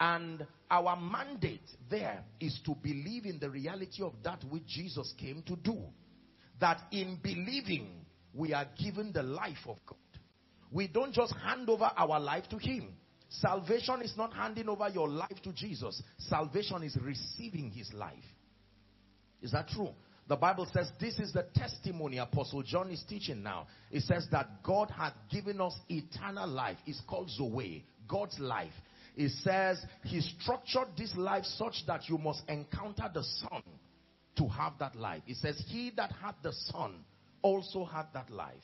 And 0.00 0.46
our 0.70 0.96
mandate 0.96 1.68
there 1.88 2.24
is 2.40 2.58
to 2.66 2.74
believe 2.74 3.26
in 3.26 3.38
the 3.38 3.48
reality 3.48 4.02
of 4.02 4.12
that 4.24 4.42
which 4.50 4.66
Jesus 4.66 5.14
came 5.18 5.42
to 5.46 5.56
do. 5.56 5.78
That 6.60 6.80
in 6.90 7.18
believing, 7.22 8.04
we 8.32 8.52
are 8.52 8.66
given 8.82 9.12
the 9.12 9.22
life 9.22 9.66
of 9.66 9.76
God. 9.86 9.98
We 10.70 10.88
don't 10.88 11.12
just 11.12 11.34
hand 11.36 11.68
over 11.68 11.90
our 11.96 12.18
life 12.18 12.44
to 12.50 12.58
Him. 12.58 12.94
Salvation 13.28 14.02
is 14.02 14.14
not 14.16 14.32
handing 14.32 14.68
over 14.68 14.88
your 14.88 15.08
life 15.08 15.40
to 15.42 15.52
Jesus. 15.52 16.02
Salvation 16.18 16.82
is 16.82 16.96
receiving 17.00 17.70
His 17.70 17.92
life. 17.92 18.14
Is 19.42 19.52
that 19.52 19.68
true? 19.68 19.90
The 20.26 20.36
Bible 20.36 20.66
says 20.72 20.90
this 20.98 21.18
is 21.18 21.32
the 21.32 21.46
testimony 21.54 22.18
Apostle 22.18 22.62
John 22.62 22.90
is 22.90 23.04
teaching 23.08 23.42
now. 23.42 23.66
It 23.90 24.02
says 24.02 24.26
that 24.32 24.62
God 24.62 24.90
had 24.90 25.12
given 25.30 25.60
us 25.60 25.74
eternal 25.88 26.48
life. 26.48 26.78
It's 26.86 27.02
called 27.06 27.30
Zoe, 27.30 27.84
God's 28.08 28.38
life. 28.38 28.72
It 29.16 29.30
says 29.42 29.84
he 30.02 30.20
structured 30.20 30.88
this 30.96 31.14
life 31.16 31.44
such 31.44 31.84
that 31.86 32.08
you 32.08 32.18
must 32.18 32.42
encounter 32.48 33.08
the 33.12 33.22
Son 33.22 33.62
to 34.36 34.48
have 34.48 34.72
that 34.80 34.96
life. 34.96 35.22
It 35.26 35.36
says 35.36 35.62
he 35.68 35.92
that 35.96 36.10
had 36.20 36.34
the 36.42 36.52
Son 36.52 37.04
also 37.42 37.84
had 37.84 38.06
that 38.14 38.30
life. 38.30 38.54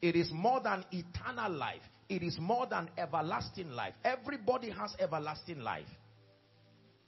It 0.00 0.14
is 0.14 0.30
more 0.32 0.60
than 0.60 0.84
eternal 0.92 1.50
life. 1.50 1.82
It 2.08 2.22
is 2.22 2.38
more 2.38 2.66
than 2.66 2.88
everlasting 2.96 3.70
life. 3.70 3.94
Everybody 4.04 4.70
has 4.70 4.94
everlasting 5.00 5.60
life. 5.60 5.88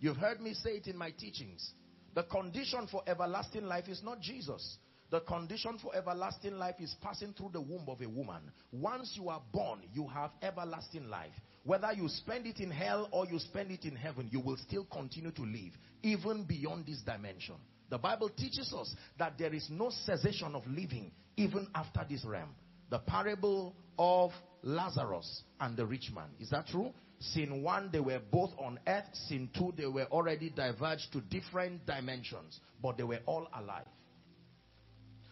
You've 0.00 0.16
heard 0.16 0.40
me 0.40 0.54
say 0.54 0.70
it 0.70 0.86
in 0.88 0.96
my 0.96 1.10
teachings. 1.10 1.72
The 2.14 2.24
condition 2.24 2.88
for 2.90 3.02
everlasting 3.06 3.64
life 3.64 3.88
is 3.88 4.02
not 4.02 4.20
Jesus. 4.20 4.78
The 5.10 5.20
condition 5.20 5.78
for 5.80 5.94
everlasting 5.94 6.54
life 6.54 6.76
is 6.80 6.94
passing 7.02 7.34
through 7.34 7.50
the 7.52 7.60
womb 7.60 7.84
of 7.88 8.00
a 8.00 8.08
woman. 8.08 8.50
Once 8.72 9.12
you 9.14 9.28
are 9.28 9.42
born, 9.52 9.80
you 9.92 10.06
have 10.08 10.30
everlasting 10.42 11.08
life. 11.08 11.32
Whether 11.64 11.92
you 11.92 12.08
spend 12.08 12.46
it 12.46 12.58
in 12.60 12.70
hell 12.70 13.08
or 13.12 13.26
you 13.26 13.38
spend 13.38 13.70
it 13.70 13.84
in 13.84 13.94
heaven, 13.94 14.28
you 14.32 14.40
will 14.40 14.56
still 14.56 14.86
continue 14.90 15.30
to 15.32 15.42
live, 15.42 15.72
even 16.02 16.44
beyond 16.44 16.86
this 16.86 17.00
dimension. 17.02 17.56
The 17.90 17.98
Bible 17.98 18.30
teaches 18.30 18.72
us 18.72 18.94
that 19.18 19.36
there 19.36 19.52
is 19.52 19.68
no 19.70 19.90
cessation 19.90 20.54
of 20.54 20.66
living 20.66 21.10
even 21.36 21.66
after 21.74 22.06
this 22.08 22.24
realm. 22.24 22.50
The 22.88 23.00
parable 23.00 23.74
of 23.98 24.30
Lazarus 24.62 25.42
and 25.60 25.76
the 25.76 25.84
rich 25.84 26.10
man. 26.14 26.28
Is 26.38 26.50
that 26.50 26.66
true? 26.68 26.92
Sin 27.18 27.62
one, 27.62 27.90
they 27.92 28.00
were 28.00 28.20
both 28.30 28.50
on 28.58 28.78
earth. 28.86 29.04
Sin 29.28 29.50
two, 29.54 29.74
they 29.76 29.86
were 29.86 30.06
already 30.06 30.50
diverged 30.50 31.12
to 31.12 31.20
different 31.20 31.84
dimensions, 31.84 32.60
but 32.82 32.96
they 32.96 33.02
were 33.02 33.20
all 33.26 33.46
alive. 33.54 33.86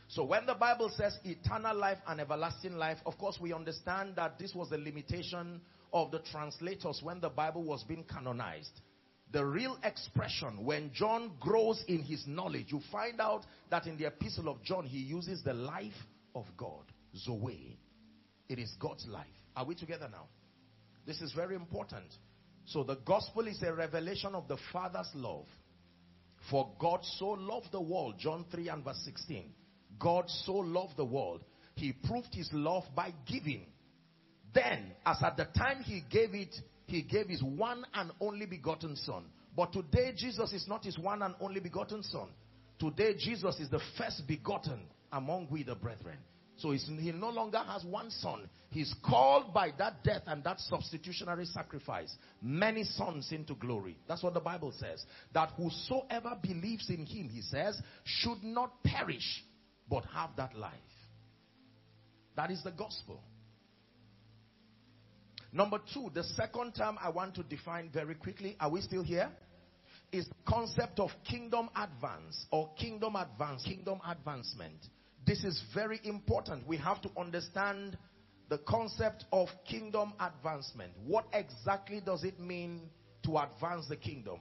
So 0.09 0.25
when 0.25 0.47
the 0.47 0.55
Bible 0.55 0.91
says 0.97 1.19
eternal 1.25 1.77
life 1.77 1.99
and 2.07 2.21
everlasting 2.21 2.77
life, 2.77 2.99
of 3.07 3.19
course 3.19 3.39
we 3.41 3.53
understand 3.53 4.17
that 4.17 4.39
this 4.39 4.55
was 4.55 4.73
a 4.73 4.79
limitation 4.79 5.61
of 5.93 6.11
the 6.11 6.21
translators 6.31 7.01
when 7.03 7.21
the 7.21 7.29
Bible 7.29 7.63
was 7.63 7.83
being 7.85 8.05
canonized. 8.05 8.81
The 9.31 9.45
real 9.45 9.77
expression, 9.85 10.65
when 10.65 10.91
John 10.95 11.33
grows 11.39 11.83
in 11.87 12.03
his 12.03 12.25
knowledge, 12.27 12.67
you 12.69 12.81
find 12.91 13.21
out 13.21 13.45
that 13.71 13.87
in 13.87 13.99
the 13.99 14.07
epistle 14.07 14.49
of 14.49 14.63
John, 14.63 14.85
he 14.87 14.99
uses 14.99 15.43
the 15.43 15.53
life 15.53 15.93
of 16.35 16.47
God, 16.57 16.85
Zoe. 17.15 17.79
It 18.49 18.59
is 18.59 18.73
God's 18.81 19.07
life. 19.07 19.27
Are 19.55 19.67
we 19.67 19.75
together 19.75 20.09
now? 20.11 20.29
This 21.07 21.21
is 21.21 21.33
very 21.33 21.57
important. 21.57 22.07
So 22.65 22.83
the 22.85 22.97
gospel 22.97 23.47
is 23.47 23.63
a 23.63 23.73
revelation 23.73 24.35
of 24.35 24.49
the 24.49 24.59
Father's 24.73 25.11
love. 25.15 25.47
For 26.51 26.71
God 26.79 27.01
so 27.19 27.31
loved 27.31 27.73
the 27.73 27.81
world, 27.81 28.15
John 28.19 28.47
3 28.51 28.69
and 28.69 28.85
verse 28.85 29.01
16. 29.05 29.53
God 29.99 30.25
so 30.47 30.55
loved 30.55 30.97
the 30.97 31.05
world, 31.05 31.43
he 31.75 31.93
proved 31.93 32.33
his 32.33 32.49
love 32.53 32.85
by 32.95 33.13
giving 33.27 33.67
Then, 34.55 34.93
as 35.05 35.23
at 35.23 35.37
the 35.37 35.47
time 35.47 35.83
he 35.83 36.03
gave 36.11 36.35
it, 36.35 36.55
he 36.87 37.03
gave 37.03 37.29
his 37.29 37.43
one 37.43 37.85
and 37.95 38.11
only 38.21 38.47
begotten 38.47 38.97
son. 38.97 39.25
But 39.57 39.73
today, 39.73 40.13
Jesus 40.17 40.53
is 40.53 40.67
not 40.69 40.85
his 40.85 40.99
one 40.99 41.23
and 41.23 41.35
only 41.41 41.61
begotten 41.61 42.03
son. 42.03 42.29
Today, 42.79 43.15
Jesus 43.19 43.59
is 43.59 43.69
the 43.69 43.81
first 43.99 44.23
begotten 44.27 44.81
among 45.13 45.49
we 45.51 45.65
the 45.65 45.75
brethren. 45.75 46.19
So 46.59 46.73
he 46.73 47.13
no 47.13 47.31
longer 47.31 47.59
has 47.59 47.85
one 47.85 48.11
son. 48.11 48.49
He's 48.71 48.93
called 49.05 49.55
by 49.55 49.73
that 49.79 50.03
death 50.03 50.23
and 50.27 50.43
that 50.43 50.59
substitutionary 50.59 51.45
sacrifice 51.45 52.13
many 52.43 52.83
sons 52.83 53.31
into 53.31 53.55
glory. 53.55 53.97
That's 54.09 54.25
what 54.25 54.35
the 54.35 54.41
Bible 54.41 54.73
says. 54.77 55.05
That 55.35 55.53
whosoever 55.57 56.37
believes 56.43 56.91
in 56.91 57.07
him, 57.07 57.29
he 57.29 57.43
says, 57.43 57.81
should 58.05 58.43
not 58.43 58.83
perish, 58.83 59.45
but 59.89 60.05
have 60.07 60.31
that 60.37 60.57
life. 60.57 60.73
That 62.35 62.51
is 62.51 62.63
the 62.65 62.73
gospel. 62.73 63.23
Number 65.53 65.79
two, 65.93 66.11
the 66.15 66.25
second 66.25 66.75
term 66.75 66.99
I 67.03 67.09
want 67.09 67.35
to 67.37 67.43
define 67.43 67.91
very 67.91 68.15
quickly. 68.15 68.57
Are 68.61 68.71
we 68.71 68.81
still 68.81 69.03
here? 69.03 69.31
Is 70.13 70.27
concept 70.47 71.01
of 71.01 71.11
kingdom 71.25 71.69
advance 71.77 72.47
or 72.51 72.71
kingdom 72.79 73.17
advance, 73.17 73.63
kingdom 73.63 74.01
advancement. 74.07 74.87
This 75.27 75.45
is 75.45 75.63
very 75.75 76.01
important. 76.05 76.67
We 76.67 76.79
have 76.79 77.03
to 77.03 77.11
understand 77.19 77.99
the 78.49 78.59
concept 78.59 79.25
of 79.33 79.49
kingdom 79.69 80.15
advancement. 80.19 80.93
What 81.07 81.27
exactly 81.33 82.01
does 82.01 82.25
it 82.25 82.41
mean 82.41 82.89
to 83.25 83.37
advance 83.39 83.87
the 83.89 83.97
kingdom? 83.97 84.41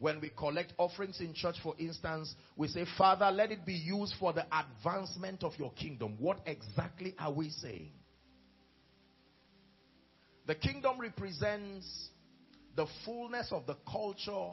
When 0.00 0.20
we 0.20 0.30
collect 0.30 0.72
offerings 0.76 1.20
in 1.20 1.34
church, 1.34 1.56
for 1.62 1.74
instance, 1.78 2.34
we 2.56 2.66
say, 2.66 2.84
Father, 2.98 3.30
let 3.30 3.52
it 3.52 3.64
be 3.64 3.74
used 3.74 4.14
for 4.18 4.32
the 4.32 4.44
advancement 4.52 5.44
of 5.44 5.52
your 5.56 5.72
kingdom. 5.72 6.16
What 6.18 6.40
exactly 6.46 7.14
are 7.18 7.32
we 7.32 7.50
saying? 7.50 7.92
The 10.46 10.54
kingdom 10.54 11.00
represents 11.00 12.08
the 12.76 12.86
fullness 13.04 13.48
of 13.50 13.66
the 13.66 13.76
culture, 13.90 14.50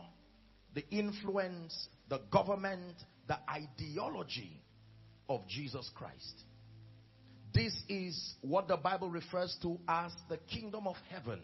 the 0.74 0.88
influence, 0.90 1.88
the 2.10 2.22
government, 2.32 2.96
the 3.28 3.38
ideology 3.50 4.62
of 5.28 5.48
Jesus 5.48 5.90
Christ. 5.96 6.44
This 7.54 7.76
is 7.90 8.36
what 8.42 8.68
the 8.68 8.78
Bible 8.78 9.10
refers 9.10 9.58
to 9.62 9.78
as 9.88 10.12
the 10.30 10.38
kingdom 10.38 10.88
of 10.88 10.96
heaven. 11.10 11.42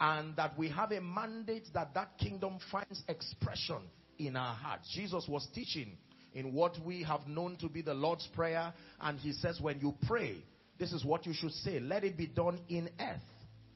And 0.00 0.36
that 0.36 0.58
we 0.58 0.68
have 0.70 0.92
a 0.92 1.00
mandate 1.00 1.68
that 1.72 1.94
that 1.94 2.18
kingdom 2.18 2.58
finds 2.70 3.02
expression 3.08 3.78
in 4.18 4.36
our 4.36 4.54
hearts. 4.54 4.90
Jesus 4.94 5.26
was 5.28 5.46
teaching 5.54 5.96
in 6.34 6.52
what 6.52 6.76
we 6.84 7.04
have 7.04 7.26
known 7.26 7.56
to 7.58 7.68
be 7.68 7.80
the 7.80 7.94
Lord's 7.94 8.26
Prayer. 8.34 8.74
And 9.00 9.18
he 9.18 9.32
says, 9.32 9.60
when 9.60 9.80
you 9.80 9.94
pray, 10.06 10.44
this 10.78 10.92
is 10.92 11.04
what 11.04 11.24
you 11.24 11.32
should 11.32 11.52
say. 11.52 11.80
Let 11.80 12.04
it 12.04 12.18
be 12.18 12.26
done 12.26 12.60
in 12.68 12.90
earth. 13.00 13.20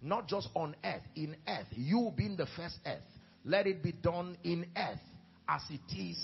Not 0.00 0.28
just 0.28 0.48
on 0.54 0.76
earth, 0.84 1.02
in 1.16 1.36
earth. 1.46 1.66
You 1.72 2.12
being 2.16 2.36
the 2.36 2.46
first 2.56 2.78
earth. 2.86 3.02
Let 3.44 3.66
it 3.66 3.82
be 3.82 3.92
done 3.92 4.36
in 4.44 4.66
earth 4.76 5.00
as 5.48 5.62
it 5.70 5.96
is 5.96 6.18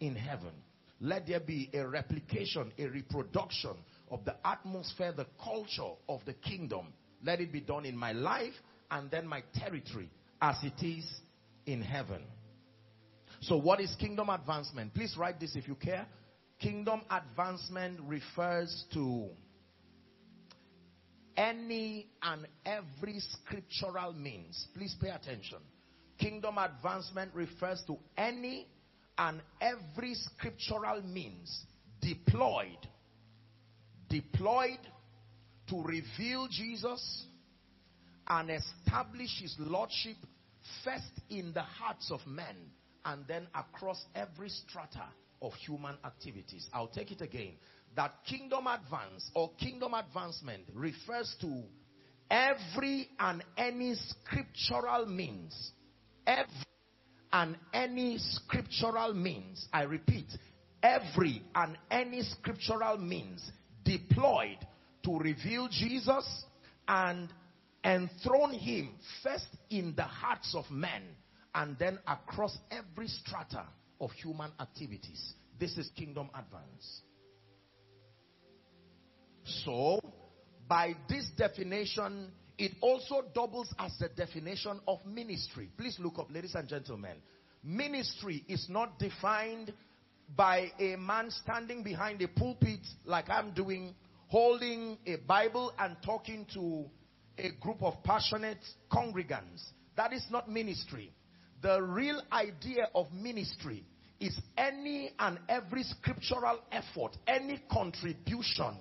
in 0.00 0.14
heaven. 0.14 0.52
Let 1.00 1.26
there 1.26 1.40
be 1.40 1.70
a 1.74 1.86
replication, 1.86 2.72
a 2.78 2.86
reproduction 2.86 3.74
of 4.10 4.24
the 4.24 4.34
atmosphere, 4.44 5.12
the 5.12 5.26
culture 5.42 5.94
of 6.08 6.20
the 6.24 6.34
kingdom. 6.34 6.88
Let 7.22 7.40
it 7.40 7.52
be 7.52 7.60
done 7.60 7.84
in 7.84 7.96
my 7.96 8.12
life 8.12 8.54
and 8.90 9.10
then 9.10 9.26
my 9.26 9.42
territory 9.54 10.10
as 10.40 10.56
it 10.62 10.84
is 10.84 11.04
in 11.66 11.82
heaven. 11.82 12.22
So 13.40 13.56
what 13.56 13.80
is 13.80 13.94
kingdom 13.96 14.28
advancement? 14.30 14.94
Please 14.94 15.16
write 15.16 15.38
this 15.38 15.54
if 15.54 15.68
you 15.68 15.74
care. 15.74 16.06
Kingdom 16.58 17.02
advancement 17.10 18.00
refers 18.06 18.84
to 18.94 19.28
any 21.38 22.08
and 22.20 22.46
every 22.66 23.20
scriptural 23.20 24.12
means. 24.12 24.66
Please 24.74 24.94
pay 25.00 25.10
attention. 25.10 25.58
Kingdom 26.18 26.58
advancement 26.58 27.32
refers 27.32 27.82
to 27.86 27.96
any 28.16 28.66
and 29.16 29.40
every 29.60 30.14
scriptural 30.14 31.00
means 31.02 31.64
deployed, 32.00 32.86
deployed 34.08 34.80
to 35.68 35.82
reveal 35.82 36.48
Jesus 36.50 37.26
and 38.26 38.50
establish 38.50 39.40
his 39.40 39.54
lordship 39.58 40.16
first 40.84 41.04
in 41.30 41.52
the 41.52 41.62
hearts 41.62 42.10
of 42.10 42.20
men 42.26 42.56
and 43.04 43.24
then 43.28 43.46
across 43.54 44.04
every 44.14 44.48
strata 44.48 45.04
of 45.40 45.52
human 45.54 45.96
activities. 46.04 46.68
I'll 46.72 46.88
take 46.88 47.12
it 47.12 47.20
again. 47.20 47.52
That 47.98 48.12
kingdom 48.28 48.68
advance 48.68 49.28
or 49.34 49.50
kingdom 49.58 49.92
advancement 49.92 50.62
refers 50.72 51.34
to 51.40 51.64
every 52.30 53.08
and 53.18 53.42
any 53.56 53.96
scriptural 53.96 55.04
means, 55.06 55.72
every 56.24 56.46
and 57.32 57.56
any 57.74 58.18
scriptural 58.18 59.14
means, 59.14 59.66
I 59.72 59.82
repeat, 59.82 60.26
every 60.80 61.42
and 61.56 61.76
any 61.90 62.22
scriptural 62.22 62.98
means 62.98 63.50
deployed 63.84 64.64
to 65.02 65.18
reveal 65.18 65.66
Jesus 65.68 66.44
and 66.86 67.28
enthrone 67.82 68.54
him 68.54 68.90
first 69.24 69.48
in 69.70 69.94
the 69.96 70.04
hearts 70.04 70.54
of 70.54 70.70
men 70.70 71.02
and 71.52 71.76
then 71.80 71.98
across 72.06 72.56
every 72.70 73.08
strata 73.08 73.64
of 74.00 74.12
human 74.12 74.52
activities. 74.60 75.34
This 75.58 75.76
is 75.76 75.90
kingdom 75.96 76.30
advance. 76.32 77.02
So, 79.48 80.00
by 80.68 80.94
this 81.08 81.30
definition, 81.36 82.30
it 82.58 82.72
also 82.82 83.22
doubles 83.34 83.72
as 83.78 83.96
the 83.98 84.08
definition 84.08 84.80
of 84.86 84.98
ministry. 85.06 85.70
Please 85.78 85.96
look 85.98 86.18
up, 86.18 86.30
ladies 86.30 86.54
and 86.54 86.68
gentlemen. 86.68 87.16
Ministry 87.64 88.44
is 88.48 88.66
not 88.68 88.98
defined 88.98 89.72
by 90.36 90.70
a 90.78 90.96
man 90.96 91.30
standing 91.30 91.82
behind 91.82 92.20
a 92.20 92.28
pulpit 92.28 92.80
like 93.06 93.30
I'm 93.30 93.52
doing, 93.54 93.94
holding 94.26 94.98
a 95.06 95.16
Bible 95.16 95.72
and 95.78 95.96
talking 96.04 96.46
to 96.52 96.84
a 97.38 97.50
group 97.60 97.82
of 97.82 98.02
passionate 98.04 98.62
congregants. 98.92 99.64
That 99.96 100.12
is 100.12 100.24
not 100.30 100.50
ministry. 100.50 101.12
The 101.62 101.82
real 101.82 102.20
idea 102.30 102.88
of 102.94 103.10
ministry 103.12 103.84
is 104.20 104.38
any 104.58 105.12
and 105.18 105.38
every 105.48 105.84
scriptural 105.84 106.60
effort, 106.70 107.16
any 107.26 107.62
contribution 107.70 108.76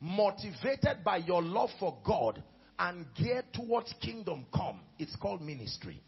motivated 0.00 1.04
by 1.04 1.18
your 1.18 1.42
love 1.42 1.70
for 1.78 1.96
God 2.04 2.42
and 2.78 3.06
geared 3.14 3.52
towards 3.52 3.92
kingdom 4.00 4.46
come. 4.54 4.80
It's 4.98 5.14
called 5.16 5.42
ministry. 5.42 6.02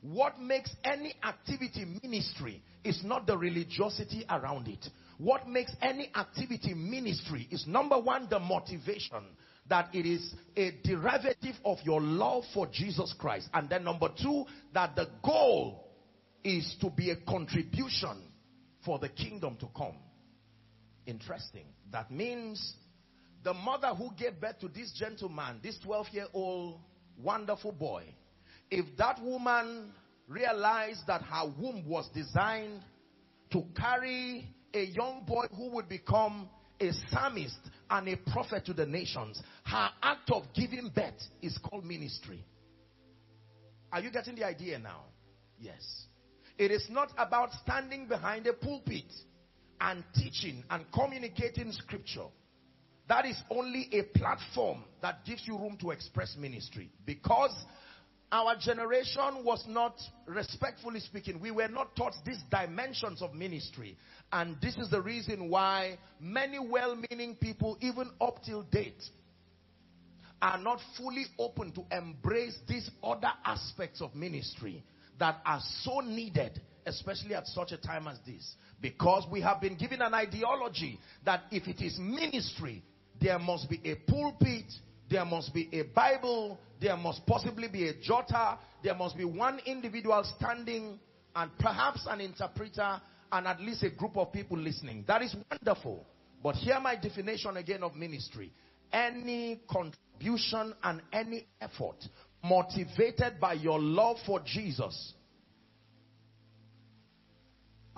What 0.00 0.40
makes 0.40 0.74
any 0.84 1.14
activity 1.22 1.84
ministry 2.02 2.62
is 2.84 3.02
not 3.04 3.26
the 3.26 3.36
religiosity 3.36 4.24
around 4.30 4.68
it. 4.68 4.86
What 5.18 5.48
makes 5.48 5.72
any 5.82 6.10
activity 6.14 6.72
ministry 6.74 7.48
is 7.50 7.66
number 7.66 7.98
one, 7.98 8.28
the 8.30 8.38
motivation 8.38 9.24
that 9.68 9.88
it 9.92 10.06
is 10.06 10.34
a 10.56 10.72
derivative 10.82 11.56
of 11.64 11.78
your 11.84 12.00
love 12.00 12.44
for 12.54 12.66
Jesus 12.68 13.14
Christ. 13.18 13.48
And 13.52 13.68
then 13.68 13.84
number 13.84 14.08
two, 14.20 14.44
that 14.72 14.96
the 14.96 15.08
goal 15.22 15.88
is 16.44 16.76
to 16.80 16.90
be 16.90 17.10
a 17.10 17.16
contribution 17.16 18.22
for 18.84 18.98
the 18.98 19.08
kingdom 19.08 19.56
to 19.60 19.68
come. 19.76 19.96
Interesting. 21.08 21.64
That 21.90 22.10
means 22.10 22.74
the 23.42 23.54
mother 23.54 23.88
who 23.94 24.10
gave 24.14 24.38
birth 24.38 24.58
to 24.60 24.68
this 24.68 24.92
gentleman, 24.92 25.58
this 25.62 25.78
12 25.82 26.06
year 26.12 26.26
old 26.34 26.80
wonderful 27.18 27.72
boy, 27.72 28.04
if 28.70 28.84
that 28.98 29.18
woman 29.22 29.90
realized 30.28 31.06
that 31.06 31.22
her 31.22 31.50
womb 31.58 31.88
was 31.88 32.06
designed 32.14 32.82
to 33.52 33.62
carry 33.74 34.46
a 34.74 34.84
young 34.84 35.24
boy 35.26 35.46
who 35.56 35.70
would 35.70 35.88
become 35.88 36.46
a 36.78 36.90
psalmist 37.08 37.56
and 37.88 38.06
a 38.06 38.16
prophet 38.30 38.66
to 38.66 38.74
the 38.74 38.84
nations, 38.84 39.42
her 39.64 39.88
act 40.02 40.30
of 40.30 40.42
giving 40.54 40.92
birth 40.94 41.22
is 41.40 41.56
called 41.56 41.86
ministry. 41.86 42.44
Are 43.90 44.02
you 44.02 44.10
getting 44.10 44.34
the 44.34 44.44
idea 44.44 44.78
now? 44.78 45.04
Yes. 45.58 46.04
It 46.58 46.70
is 46.70 46.86
not 46.90 47.12
about 47.16 47.48
standing 47.64 48.08
behind 48.08 48.46
a 48.46 48.52
pulpit 48.52 49.10
and 49.80 50.04
teaching 50.14 50.64
and 50.70 50.84
communicating 50.92 51.72
scripture. 51.72 52.26
That 53.08 53.24
is 53.24 53.40
only 53.50 53.88
a 53.92 54.02
platform 54.18 54.84
that 55.00 55.24
gives 55.24 55.42
you 55.46 55.56
room 55.56 55.78
to 55.80 55.90
express 55.90 56.36
ministry. 56.38 56.90
Because 57.06 57.54
our 58.30 58.54
generation 58.60 59.42
was 59.44 59.64
not, 59.66 59.98
respectfully 60.26 61.00
speaking, 61.00 61.40
we 61.40 61.50
were 61.50 61.68
not 61.68 61.96
taught 61.96 62.14
these 62.26 62.42
dimensions 62.50 63.22
of 63.22 63.32
ministry. 63.34 63.96
And 64.30 64.60
this 64.60 64.76
is 64.76 64.90
the 64.90 65.00
reason 65.00 65.48
why 65.48 65.98
many 66.20 66.58
well-meaning 66.58 67.36
people, 67.40 67.78
even 67.80 68.10
up 68.20 68.42
till 68.44 68.64
date, 68.64 69.02
are 70.42 70.58
not 70.58 70.78
fully 70.96 71.24
open 71.38 71.72
to 71.72 71.84
embrace 71.90 72.56
these 72.68 72.90
other 73.02 73.30
aspects 73.44 74.02
of 74.02 74.14
ministry 74.14 74.84
that 75.18 75.40
are 75.46 75.60
so 75.82 76.00
needed, 76.00 76.60
especially 76.88 77.34
at 77.34 77.46
such 77.46 77.72
a 77.72 77.76
time 77.76 78.08
as 78.08 78.18
this. 78.26 78.56
Because 78.80 79.26
we 79.30 79.40
have 79.40 79.60
been 79.60 79.76
given 79.76 80.02
an 80.02 80.14
ideology 80.14 80.98
that 81.24 81.42
if 81.50 81.68
it 81.68 81.80
is 81.80 81.98
ministry, 81.98 82.82
there 83.20 83.38
must 83.38 83.68
be 83.68 83.80
a 83.84 83.94
pulpit, 84.10 84.66
there 85.10 85.24
must 85.24 85.52
be 85.54 85.68
a 85.72 85.82
Bible, 85.82 86.58
there 86.80 86.96
must 86.96 87.24
possibly 87.26 87.68
be 87.68 87.88
a 87.88 87.94
jotter, 87.94 88.58
there 88.82 88.94
must 88.94 89.16
be 89.16 89.24
one 89.24 89.60
individual 89.66 90.22
standing 90.36 90.98
and 91.34 91.50
perhaps 91.58 92.06
an 92.08 92.20
interpreter 92.20 93.00
and 93.32 93.46
at 93.46 93.60
least 93.60 93.82
a 93.82 93.90
group 93.90 94.16
of 94.16 94.32
people 94.32 94.58
listening. 94.58 95.04
That 95.06 95.22
is 95.22 95.34
wonderful. 95.50 96.06
But 96.42 96.54
here 96.54 96.78
my 96.80 96.96
definition 96.96 97.56
again 97.56 97.82
of 97.82 97.94
ministry. 97.94 98.52
Any 98.92 99.60
contribution 99.68 100.74
and 100.82 101.02
any 101.12 101.46
effort 101.60 101.96
motivated 102.42 103.40
by 103.40 103.54
your 103.54 103.80
love 103.80 104.16
for 104.24 104.40
Jesus. 104.44 105.14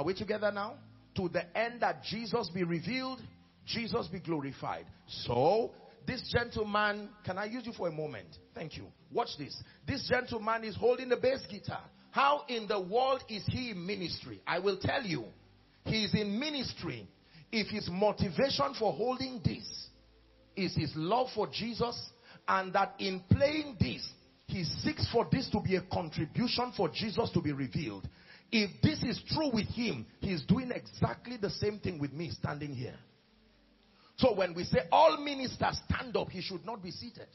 Are 0.01 0.03
we 0.03 0.15
together 0.15 0.51
now? 0.51 0.77
To 1.17 1.29
the 1.29 1.45
end 1.55 1.83
that 1.83 2.03
Jesus 2.03 2.49
be 2.49 2.65
revealed, 2.65 3.21
Jesus 3.67 4.07
be 4.07 4.19
glorified. 4.19 4.87
So, 5.07 5.73
this 6.07 6.27
gentleman, 6.33 7.11
can 7.23 7.37
I 7.37 7.45
use 7.45 7.67
you 7.67 7.75
for 7.75 7.87
a 7.87 7.93
moment? 7.93 8.29
Thank 8.55 8.79
you. 8.79 8.87
Watch 9.13 9.29
this. 9.39 9.55
This 9.87 10.09
gentleman 10.09 10.65
is 10.65 10.75
holding 10.75 11.11
the 11.11 11.19
bass 11.19 11.43
guitar. 11.51 11.83
How 12.13 12.47
in 12.49 12.67
the 12.67 12.81
world 12.81 13.23
is 13.29 13.45
he 13.49 13.73
in 13.73 13.87
ministry? 13.87 14.41
I 14.47 14.59
will 14.59 14.79
tell 14.81 15.03
you. 15.03 15.25
He 15.85 16.05
is 16.05 16.15
in 16.15 16.41
ministry 16.41 17.07
if 17.53 17.67
his 17.67 17.87
motivation 17.93 18.73
for 18.79 18.95
holding 18.95 19.43
this 19.45 19.69
is 20.57 20.75
his 20.75 20.93
love 20.97 21.29
for 21.35 21.47
Jesus 21.47 22.09
and 22.49 22.73
that 22.73 22.95
in 23.01 23.23
playing 23.31 23.77
this, 23.79 24.09
he 24.47 24.65
seeks 24.65 25.07
for 25.13 25.29
this 25.31 25.51
to 25.51 25.61
be 25.61 25.77
a 25.77 25.83
contribution 25.93 26.73
for 26.75 26.89
Jesus 26.89 27.31
to 27.35 27.43
be 27.43 27.53
revealed. 27.53 28.09
If 28.53 28.71
this 28.83 29.03
is 29.03 29.21
true 29.29 29.51
with 29.53 29.67
him, 29.69 30.07
he's 30.21 30.43
doing 30.43 30.73
exactly 30.73 31.37
the 31.37 31.51
same 31.51 31.79
thing 31.79 31.99
with 32.01 32.13
me 32.13 32.31
standing 32.31 32.75
here. 32.75 32.97
So 34.17 34.35
when 34.35 34.55
we 34.55 34.65
say 34.65 34.81
all 34.91 35.17
ministers 35.19 35.81
stand 35.89 36.17
up, 36.17 36.29
he 36.31 36.43
should 36.43 36.67
not 36.67 36.83
be 36.83 36.91
seated. 36.91 37.29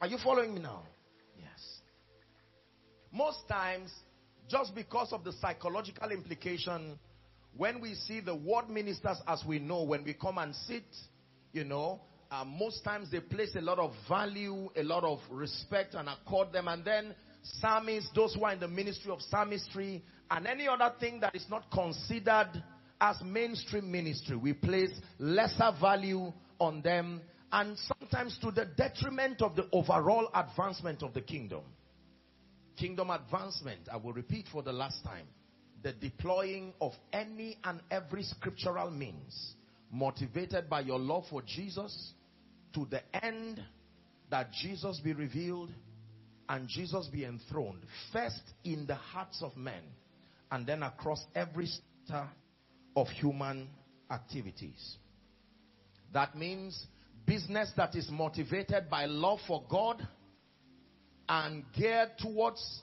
Are 0.00 0.06
you 0.06 0.18
following 0.22 0.54
me 0.54 0.60
now? 0.60 0.82
Yes. 1.38 1.80
Most 3.10 3.48
times, 3.48 3.90
just 4.48 4.74
because 4.74 5.12
of 5.12 5.24
the 5.24 5.32
psychological 5.32 6.10
implication, 6.10 6.98
when 7.56 7.80
we 7.80 7.94
see 7.94 8.20
the 8.20 8.34
ward 8.34 8.68
ministers 8.68 9.16
as 9.26 9.42
we 9.46 9.58
know, 9.58 9.82
when 9.84 10.04
we 10.04 10.12
come 10.12 10.38
and 10.38 10.54
sit, 10.54 10.84
you 11.52 11.64
know, 11.64 12.00
uh, 12.30 12.44
most 12.44 12.84
times 12.84 13.10
they 13.10 13.20
place 13.20 13.54
a 13.56 13.60
lot 13.60 13.78
of 13.78 13.92
value, 14.08 14.68
a 14.76 14.82
lot 14.82 15.04
of 15.04 15.20
respect 15.30 15.94
and 15.94 16.08
accord 16.08 16.52
them. 16.52 16.68
And 16.68 16.84
then 16.84 17.14
psalmists, 17.44 18.10
those 18.14 18.34
who 18.34 18.44
are 18.44 18.52
in 18.52 18.60
the 18.60 18.68
ministry 18.68 19.12
of 19.12 19.20
psalmistry, 19.22 20.02
and 20.30 20.46
any 20.46 20.66
other 20.66 20.92
thing 20.98 21.20
that 21.20 21.34
is 21.34 21.46
not 21.50 21.70
considered 21.70 22.50
as 23.00 23.16
mainstream 23.22 23.90
ministry, 23.90 24.36
we 24.36 24.52
place 24.52 24.90
lesser 25.18 25.72
value 25.80 26.32
on 26.58 26.80
them 26.82 27.20
and 27.52 27.76
sometimes 27.78 28.38
to 28.40 28.50
the 28.50 28.64
detriment 28.64 29.42
of 29.42 29.54
the 29.54 29.68
overall 29.72 30.28
advancement 30.34 31.02
of 31.02 31.12
the 31.14 31.20
kingdom. 31.20 31.62
Kingdom 32.76 33.10
advancement, 33.10 33.80
I 33.92 33.96
will 33.96 34.12
repeat 34.12 34.46
for 34.50 34.62
the 34.62 34.72
last 34.72 35.04
time, 35.04 35.26
the 35.82 35.92
deploying 35.92 36.72
of 36.80 36.92
any 37.12 37.58
and 37.62 37.80
every 37.90 38.22
scriptural 38.22 38.90
means 38.90 39.54
motivated 39.92 40.68
by 40.68 40.80
your 40.80 40.98
love 40.98 41.24
for 41.30 41.42
Jesus 41.42 42.14
to 42.72 42.86
the 42.90 43.02
end 43.24 43.62
that 44.30 44.50
Jesus 44.50 44.98
be 45.04 45.12
revealed 45.12 45.70
and 46.48 46.68
Jesus 46.68 47.06
be 47.08 47.24
enthroned 47.24 47.82
first 48.12 48.42
in 48.64 48.86
the 48.86 48.94
hearts 48.94 49.42
of 49.42 49.56
men 49.56 49.82
and 50.50 50.66
then 50.66 50.82
across 50.82 51.24
every 51.34 51.66
sector 51.66 52.28
of 52.96 53.08
human 53.08 53.68
activities. 54.10 54.96
That 56.12 56.36
means 56.36 56.86
business 57.26 57.70
that 57.76 57.94
is 57.94 58.08
motivated 58.10 58.88
by 58.90 59.06
love 59.06 59.40
for 59.46 59.64
God 59.68 60.06
and 61.28 61.64
geared 61.76 62.10
towards 62.18 62.82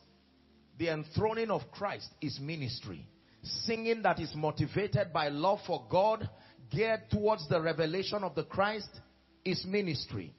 the 0.78 0.90
enthroning 0.90 1.52
of 1.52 1.62
Christ 1.72 2.08
is 2.22 2.40
ministry. 2.40 3.08
Singing 3.44 4.02
that 4.04 4.20
is 4.20 4.34
motivated 4.36 5.14
by 5.14 5.30
love 5.30 5.60
for 5.66 5.86
God, 5.90 6.30
geared 6.72 7.10
towards 7.12 7.48
the 7.48 7.62
revelation 7.62 8.24
of 8.24 8.36
the 8.36 8.44
Christ 8.44 8.90
is 9.46 9.64
ministry. 9.66 10.34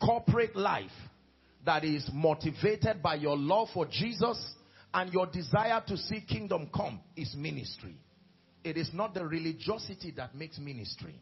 Corporate 0.00 0.56
life 0.56 0.90
that 1.68 1.84
is 1.84 2.08
motivated 2.14 3.02
by 3.02 3.14
your 3.14 3.36
love 3.36 3.68
for 3.74 3.84
Jesus 3.84 4.54
and 4.94 5.12
your 5.12 5.26
desire 5.26 5.82
to 5.86 5.98
see 5.98 6.22
kingdom 6.22 6.70
come 6.74 6.98
is 7.14 7.34
ministry. 7.36 7.94
It 8.64 8.78
is 8.78 8.88
not 8.94 9.12
the 9.12 9.26
religiosity 9.26 10.14
that 10.16 10.34
makes 10.34 10.58
ministry. 10.58 11.20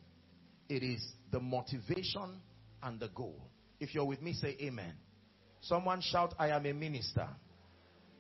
It 0.69 0.85
is 0.85 1.05
the 1.33 1.41
motivation 1.41 2.41
and 2.81 3.01
the 3.01 3.09
goal. 3.09 3.43
If 3.81 3.93
you're 3.93 4.05
with 4.05 4.23
me, 4.23 4.35
say 4.35 4.57
amen. 4.61 4.93
Someone 5.63 6.01
shout, 6.01 6.33
I 6.39 6.51
am 6.51 6.65
a 6.65 6.73
minister. 6.73 7.27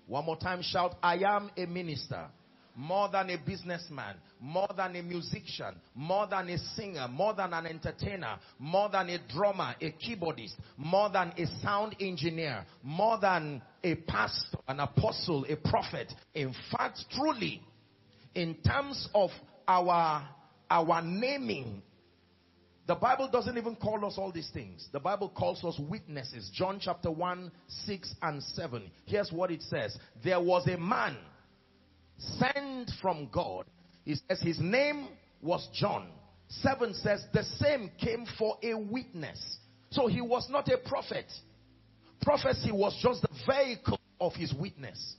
One 0.08 0.24
more 0.24 0.36
time, 0.36 0.62
shout, 0.62 0.96
I 1.04 1.18
am 1.18 1.52
a 1.56 1.64
minister 1.66 2.26
more 2.76 3.08
than 3.08 3.30
a 3.30 3.38
businessman, 3.38 4.16
more 4.38 4.68
than 4.76 4.94
a 4.96 5.02
musician, 5.02 5.74
more 5.94 6.26
than 6.26 6.50
a 6.50 6.58
singer, 6.58 7.08
more 7.08 7.34
than 7.34 7.54
an 7.54 7.66
entertainer, 7.66 8.38
more 8.58 8.90
than 8.90 9.08
a 9.08 9.18
drummer, 9.28 9.74
a 9.80 9.92
keyboardist, 9.92 10.54
more 10.76 11.08
than 11.08 11.32
a 11.38 11.46
sound 11.62 11.96
engineer, 12.00 12.64
more 12.82 13.18
than 13.18 13.62
a 13.82 13.94
pastor, 13.94 14.58
an 14.68 14.80
apostle, 14.80 15.46
a 15.48 15.56
prophet. 15.56 16.12
In 16.34 16.54
fact, 16.70 17.04
truly, 17.10 17.62
in 18.34 18.54
terms 18.56 19.08
of 19.14 19.30
our, 19.66 20.28
our 20.70 21.02
naming, 21.02 21.82
the 22.86 22.94
Bible 22.94 23.28
doesn't 23.32 23.56
even 23.56 23.74
call 23.74 24.04
us 24.04 24.14
all 24.18 24.30
these 24.30 24.50
things. 24.52 24.86
The 24.92 25.00
Bible 25.00 25.30
calls 25.30 25.64
us 25.64 25.80
witnesses. 25.88 26.50
John 26.54 26.78
chapter 26.80 27.10
1, 27.10 27.50
6 27.86 28.14
and 28.22 28.42
7. 28.42 28.90
Here's 29.06 29.32
what 29.32 29.50
it 29.50 29.62
says. 29.62 29.96
There 30.22 30.40
was 30.40 30.68
a 30.68 30.76
man 30.76 31.16
sent 32.18 32.90
from 33.00 33.28
God. 33.32 33.66
He 34.04 34.14
says 34.14 34.40
his 34.40 34.58
name 34.60 35.08
was 35.42 35.66
John. 35.74 36.08
7 36.48 36.94
says 36.94 37.24
the 37.32 37.42
same 37.42 37.90
came 37.98 38.26
for 38.38 38.56
a 38.62 38.74
witness. 38.74 39.58
So 39.90 40.06
he 40.06 40.20
was 40.20 40.48
not 40.50 40.68
a 40.68 40.78
prophet. 40.78 41.26
Prophecy 42.22 42.72
was 42.72 42.98
just 43.02 43.22
the 43.22 43.28
vehicle 43.46 44.00
of 44.20 44.34
his 44.34 44.52
witness. 44.54 45.16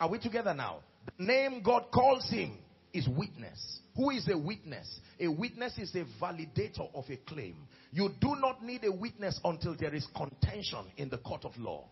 Are 0.00 0.08
we 0.08 0.18
together 0.18 0.54
now? 0.54 0.78
The 1.18 1.24
name 1.24 1.62
God 1.62 1.86
calls 1.92 2.28
him 2.28 2.58
is 2.92 3.08
witness. 3.08 3.80
Who 3.96 4.10
is 4.10 4.28
a 4.28 4.36
witness? 4.36 5.00
A 5.20 5.28
witness 5.28 5.78
is 5.78 5.94
a 5.94 6.04
validator 6.22 6.88
of 6.94 7.04
a 7.08 7.16
claim. 7.16 7.56
You 7.92 8.10
do 8.20 8.36
not 8.36 8.62
need 8.62 8.84
a 8.84 8.92
witness 8.92 9.40
until 9.44 9.76
there 9.78 9.94
is 9.94 10.06
contention 10.16 10.86
in 10.96 11.08
the 11.08 11.18
court 11.18 11.44
of 11.44 11.56
law. 11.58 11.84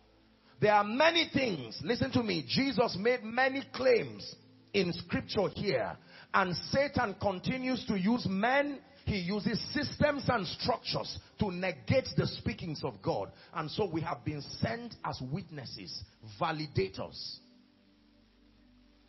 There 0.61 0.73
are 0.73 0.83
many 0.83 1.29
things. 1.33 1.79
Listen 1.83 2.11
to 2.11 2.23
me. 2.23 2.45
Jesus 2.47 2.97
made 2.99 3.23
many 3.23 3.63
claims 3.73 4.35
in 4.73 4.93
scripture 4.93 5.49
here. 5.49 5.97
And 6.33 6.55
Satan 6.71 7.15
continues 7.21 7.85
to 7.85 7.97
use 7.97 8.25
men. 8.29 8.79
He 9.05 9.17
uses 9.17 9.61
systems 9.73 10.25
and 10.27 10.47
structures 10.47 11.19
to 11.39 11.51
negate 11.51 12.09
the 12.17 12.25
speakings 12.25 12.83
of 12.83 13.01
God. 13.01 13.31
And 13.53 13.69
so 13.69 13.89
we 13.89 14.01
have 14.01 14.25
been 14.25 14.41
sent 14.61 14.95
as 15.03 15.21
witnesses, 15.31 16.03
validators. 16.41 17.37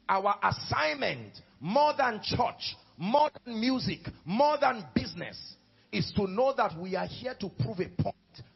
Our 0.08 0.36
assignment, 0.42 1.32
more 1.60 1.94
than 1.96 2.20
church, 2.22 2.76
more 2.98 3.30
than 3.44 3.58
music, 3.58 4.00
more 4.24 4.56
than 4.60 4.84
business, 4.94 5.36
is 5.90 6.12
to 6.16 6.26
know 6.26 6.52
that 6.56 6.78
we 6.78 6.94
are 6.94 7.06
here 7.06 7.34
to 7.40 7.48
prove 7.48 7.80
a 7.80 8.02
point, 8.02 8.14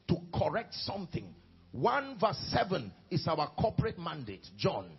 to 0.08 0.16
correct 0.38 0.74
something, 0.74 1.34
1 1.72 2.18
verse 2.20 2.38
7 2.50 2.92
is 3.10 3.26
our 3.28 3.50
corporate 3.58 3.98
mandate. 3.98 4.46
John. 4.56 4.90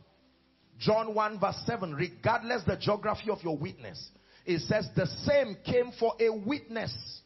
John 0.80 1.14
1 1.14 1.40
verse 1.40 1.62
7, 1.66 1.94
regardless 1.94 2.64
the 2.64 2.78
geography 2.78 3.30
of 3.30 3.44
your 3.44 3.58
witness, 3.58 4.10
it 4.46 4.60
says 4.62 4.88
the 4.96 5.06
same 5.06 5.56
came 5.66 5.92
for 6.00 6.14
a 6.20 6.30
witness 6.30 7.22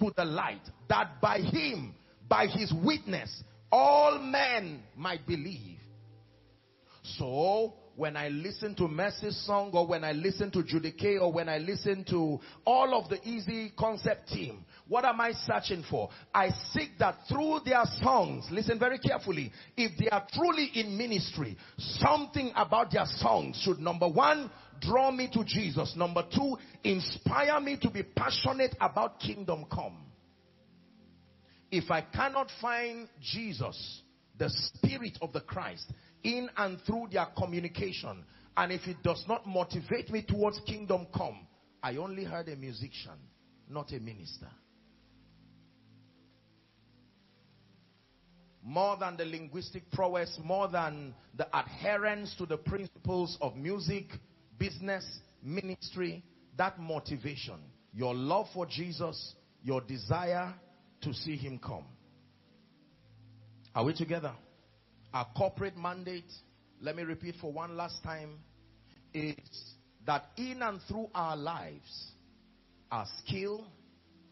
to 0.00 0.12
the 0.16 0.24
light, 0.24 0.62
that 0.88 1.20
by 1.20 1.38
him, 1.38 1.94
by 2.28 2.46
his 2.46 2.72
witness, 2.84 3.42
all 3.70 4.18
men 4.18 4.82
might 4.96 5.26
believe. 5.26 5.78
So, 7.02 7.74
when 7.98 8.16
I 8.16 8.28
listen 8.28 8.76
to 8.76 8.86
Mercy's 8.86 9.36
song 9.44 9.72
or 9.72 9.84
when 9.84 10.04
I 10.04 10.12
listen 10.12 10.52
to 10.52 10.62
Judikay 10.62 11.20
or 11.20 11.32
when 11.32 11.48
I 11.48 11.58
listen 11.58 12.04
to 12.10 12.38
all 12.64 12.96
of 12.96 13.10
the 13.10 13.20
easy 13.28 13.72
concept 13.76 14.28
team, 14.28 14.64
what 14.86 15.04
am 15.04 15.20
I 15.20 15.32
searching 15.32 15.82
for? 15.90 16.08
I 16.32 16.50
seek 16.72 16.90
that 17.00 17.16
through 17.28 17.62
their 17.64 17.82
songs, 18.00 18.46
listen 18.52 18.78
very 18.78 19.00
carefully, 19.00 19.50
if 19.76 19.98
they 19.98 20.08
are 20.10 20.24
truly 20.32 20.70
in 20.76 20.96
ministry, 20.96 21.56
something 21.76 22.52
about 22.54 22.92
their 22.92 23.04
songs 23.04 23.60
should 23.64 23.80
number 23.80 24.08
one, 24.08 24.48
draw 24.80 25.10
me 25.10 25.28
to 25.32 25.42
Jesus. 25.44 25.94
Number 25.96 26.24
two, 26.32 26.56
inspire 26.84 27.58
me 27.58 27.78
to 27.82 27.90
be 27.90 28.04
passionate 28.04 28.76
about 28.80 29.18
kingdom 29.18 29.66
come. 29.72 29.96
If 31.72 31.90
I 31.90 32.02
cannot 32.02 32.48
find 32.62 33.08
Jesus, 33.20 34.02
the 34.38 34.50
spirit 34.50 35.18
of 35.20 35.32
the 35.32 35.40
Christ, 35.40 35.92
in 36.22 36.48
and 36.56 36.78
through 36.86 37.08
their 37.12 37.26
communication. 37.36 38.24
And 38.56 38.72
if 38.72 38.86
it 38.86 39.02
does 39.02 39.24
not 39.28 39.46
motivate 39.46 40.10
me 40.10 40.22
towards 40.22 40.60
kingdom 40.66 41.06
come, 41.14 41.46
I 41.82 41.96
only 41.96 42.24
heard 42.24 42.48
a 42.48 42.56
musician, 42.56 43.18
not 43.68 43.92
a 43.92 44.00
minister. 44.00 44.48
More 48.62 48.96
than 48.98 49.16
the 49.16 49.24
linguistic 49.24 49.90
prowess, 49.92 50.38
more 50.44 50.68
than 50.68 51.14
the 51.36 51.46
adherence 51.56 52.34
to 52.36 52.46
the 52.46 52.58
principles 52.58 53.38
of 53.40 53.56
music, 53.56 54.06
business, 54.58 55.20
ministry, 55.42 56.22
that 56.56 56.78
motivation, 56.78 57.60
your 57.94 58.14
love 58.14 58.46
for 58.52 58.66
Jesus, 58.66 59.34
your 59.62 59.80
desire 59.80 60.52
to 61.00 61.14
see 61.14 61.36
him 61.36 61.58
come. 61.58 61.84
Are 63.74 63.84
we 63.84 63.94
together? 63.94 64.32
Our 65.12 65.26
corporate 65.36 65.76
mandate, 65.76 66.30
let 66.80 66.96
me 66.96 67.02
repeat 67.02 67.36
for 67.40 67.52
one 67.52 67.76
last 67.76 68.02
time, 68.02 68.38
is 69.14 69.36
that 70.06 70.26
in 70.36 70.62
and 70.62 70.80
through 70.88 71.08
our 71.14 71.36
lives, 71.36 72.12
our 72.90 73.06
skill, 73.18 73.66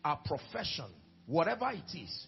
our 0.05 0.19
profession, 0.25 0.87
whatever 1.27 1.71
it 1.71 1.97
is, 1.97 2.27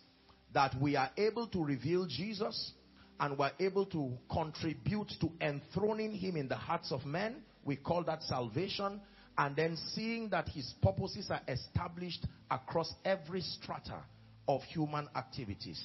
that 0.55 0.75
we 0.81 0.97
are 0.97 1.11
able 1.17 1.47
to 1.49 1.63
reveal 1.65 2.07
Jesus 2.07 2.73
and 3.21 3.37
we're 3.37 3.51
able 3.61 3.85
to 3.87 4.13
contribute 4.31 5.13
to 5.21 5.31
enthroning 5.41 6.13
him 6.13 6.37
in 6.37 6.49
the 6.49 6.57
hearts 6.57 6.93
of 6.93 7.05
men. 7.05 7.43
We 7.65 7.77
call 7.77 8.05
that 8.05 8.23
salvation. 8.23 9.01
And 9.37 9.55
then 9.55 9.77
seeing 9.95 10.31
that 10.31 10.49
his 10.49 10.73
purposes 10.83 11.31
are 11.31 11.43
established 11.47 12.27
across 12.51 12.93
every 13.05 13.41
strata 13.41 14.01
of 14.49 14.63
human 14.63 15.09
activities. 15.15 15.81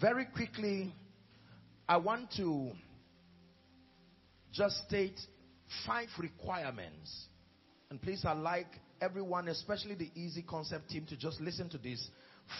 Very 0.00 0.26
quickly, 0.26 0.94
I 1.92 1.98
want 1.98 2.32
to 2.38 2.70
just 4.50 4.78
state 4.88 5.20
five 5.86 6.08
requirements. 6.18 7.26
And 7.90 8.00
please, 8.00 8.24
I 8.24 8.32
like 8.32 8.80
everyone, 9.02 9.48
especially 9.48 9.94
the 9.96 10.10
easy 10.14 10.40
concept 10.40 10.88
team, 10.88 11.04
to 11.10 11.18
just 11.18 11.38
listen 11.38 11.68
to 11.68 11.76
this. 11.76 12.08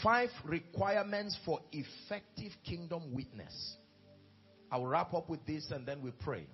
Five 0.03 0.29
requirements 0.45 1.35
for 1.47 1.61
effective 1.73 2.53
kingdom 2.63 3.15
witness. 3.15 3.77
I 4.71 4.77
will 4.77 4.89
wrap 4.89 5.15
up 5.15 5.31
with 5.31 5.47
this 5.47 5.71
and 5.71 5.87
then 5.87 6.03
we 6.03 6.11
pray. 6.11 6.47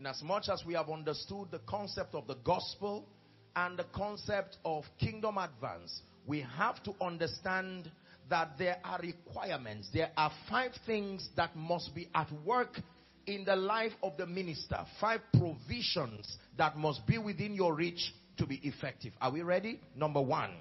In 0.00 0.06
as 0.06 0.24
much 0.24 0.48
as 0.52 0.64
we 0.66 0.74
have 0.74 0.90
understood 0.90 1.52
the 1.52 1.60
concept 1.68 2.16
of 2.16 2.26
the 2.26 2.38
gospel 2.42 3.06
and 3.54 3.78
the 3.78 3.86
concept 3.94 4.56
of 4.64 4.82
kingdom 4.98 5.38
advance, 5.38 6.02
we 6.26 6.44
have 6.58 6.82
to 6.82 6.92
understand 7.00 7.92
that 8.32 8.56
there 8.58 8.78
are 8.82 8.98
requirements. 8.98 9.90
There 9.92 10.10
are 10.16 10.32
five 10.48 10.72
things 10.86 11.28
that 11.36 11.54
must 11.54 11.94
be 11.94 12.08
at 12.14 12.28
work 12.46 12.80
in 13.26 13.44
the 13.44 13.54
life 13.54 13.92
of 14.02 14.16
the 14.16 14.24
minister. 14.24 14.78
Five 14.98 15.20
provisions 15.38 16.38
that 16.56 16.78
must 16.78 17.06
be 17.06 17.18
within 17.18 17.52
your 17.52 17.74
reach 17.74 18.14
to 18.38 18.46
be 18.46 18.54
effective. 18.62 19.12
Are 19.20 19.30
we 19.30 19.42
ready? 19.42 19.80
Number 19.94 20.22
one. 20.22 20.54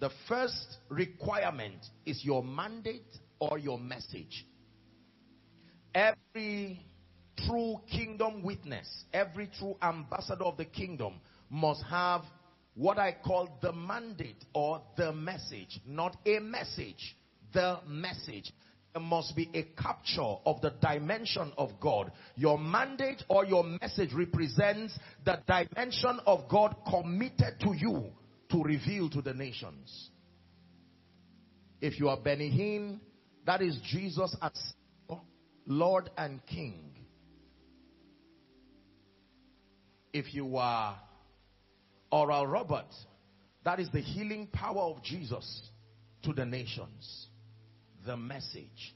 The 0.00 0.10
first 0.28 0.76
requirement 0.90 1.78
is 2.04 2.22
your 2.22 2.44
mandate 2.44 3.16
or 3.40 3.58
your 3.58 3.78
message. 3.78 4.44
Every 5.94 6.78
true 7.46 7.80
kingdom 7.90 8.42
witness, 8.42 9.04
every 9.14 9.48
true 9.58 9.76
ambassador 9.80 10.44
of 10.44 10.58
the 10.58 10.66
kingdom 10.66 11.14
must 11.48 11.82
have 11.84 12.20
what 12.74 12.98
I 12.98 13.16
call 13.24 13.58
the 13.60 13.72
mandate 13.72 14.44
or 14.54 14.82
the 14.96 15.12
message, 15.12 15.80
not 15.86 16.16
a 16.26 16.38
message, 16.38 17.16
the 17.52 17.78
message. 17.86 18.52
There 18.94 19.02
must 19.02 19.34
be 19.34 19.48
a 19.54 19.62
capture 19.80 20.20
of 20.44 20.60
the 20.60 20.74
dimension 20.80 21.52
of 21.56 21.70
God. 21.80 22.12
Your 22.36 22.58
mandate 22.58 23.22
or 23.28 23.46
your 23.46 23.64
message 23.64 24.12
represents 24.12 24.98
the 25.24 25.38
dimension 25.46 26.20
of 26.26 26.48
God 26.48 26.76
committed 26.88 27.58
to 27.60 27.74
you 27.74 28.04
to 28.50 28.62
reveal 28.62 29.08
to 29.10 29.22
the 29.22 29.32
nations. 29.32 30.10
If 31.80 31.98
you 31.98 32.10
are 32.10 32.18
Benny 32.18 32.50
Hinn, 32.50 33.00
that 33.46 33.62
is 33.62 33.78
Jesus 33.90 34.36
as 34.40 34.52
Lord 35.66 36.10
and 36.16 36.44
King. 36.46 36.92
If 40.12 40.34
you 40.34 40.58
are 40.58 40.98
Oral 42.12 42.46
Robert, 42.46 42.94
that 43.64 43.80
is 43.80 43.88
the 43.90 44.00
healing 44.00 44.46
power 44.52 44.82
of 44.82 45.02
Jesus 45.02 45.62
to 46.22 46.32
the 46.32 46.44
nations. 46.44 47.26
The 48.06 48.16
message. 48.16 48.94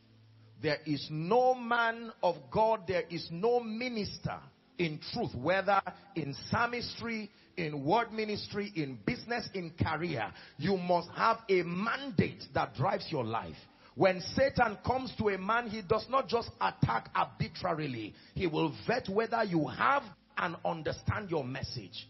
There 0.62 0.78
is 0.86 1.06
no 1.10 1.54
man 1.54 2.12
of 2.22 2.36
God, 2.50 2.82
there 2.86 3.04
is 3.10 3.28
no 3.30 3.60
minister 3.60 4.38
in 4.78 5.00
truth, 5.12 5.34
whether 5.34 5.80
in 6.14 6.34
psalmistry, 6.50 7.30
in 7.56 7.84
word 7.84 8.12
ministry, 8.12 8.72
in 8.74 8.98
business, 9.06 9.48
in 9.54 9.72
career. 9.82 10.30
You 10.58 10.76
must 10.76 11.08
have 11.16 11.38
a 11.48 11.62
mandate 11.62 12.44
that 12.54 12.74
drives 12.74 13.06
your 13.10 13.24
life. 13.24 13.56
When 13.94 14.20
Satan 14.20 14.76
comes 14.84 15.12
to 15.18 15.30
a 15.30 15.38
man, 15.38 15.68
he 15.68 15.80
does 15.80 16.06
not 16.10 16.28
just 16.28 16.50
attack 16.60 17.08
arbitrarily. 17.14 18.14
He 18.34 18.46
will 18.46 18.74
vet 18.86 19.08
whether 19.08 19.42
you 19.44 19.66
have 19.68 20.02
and 20.36 20.56
understand 20.66 21.30
your 21.30 21.44
message. 21.44 22.06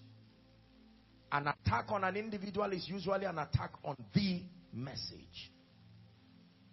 An 1.33 1.49
attack 1.49 1.87
on 1.91 2.05
an 2.05 2.17
individual 2.17 2.73
is 2.73 2.89
usually 2.89 3.25
an 3.25 3.39
attack 3.39 3.73
on 3.85 3.97
the 4.15 4.43
message. 4.73 5.51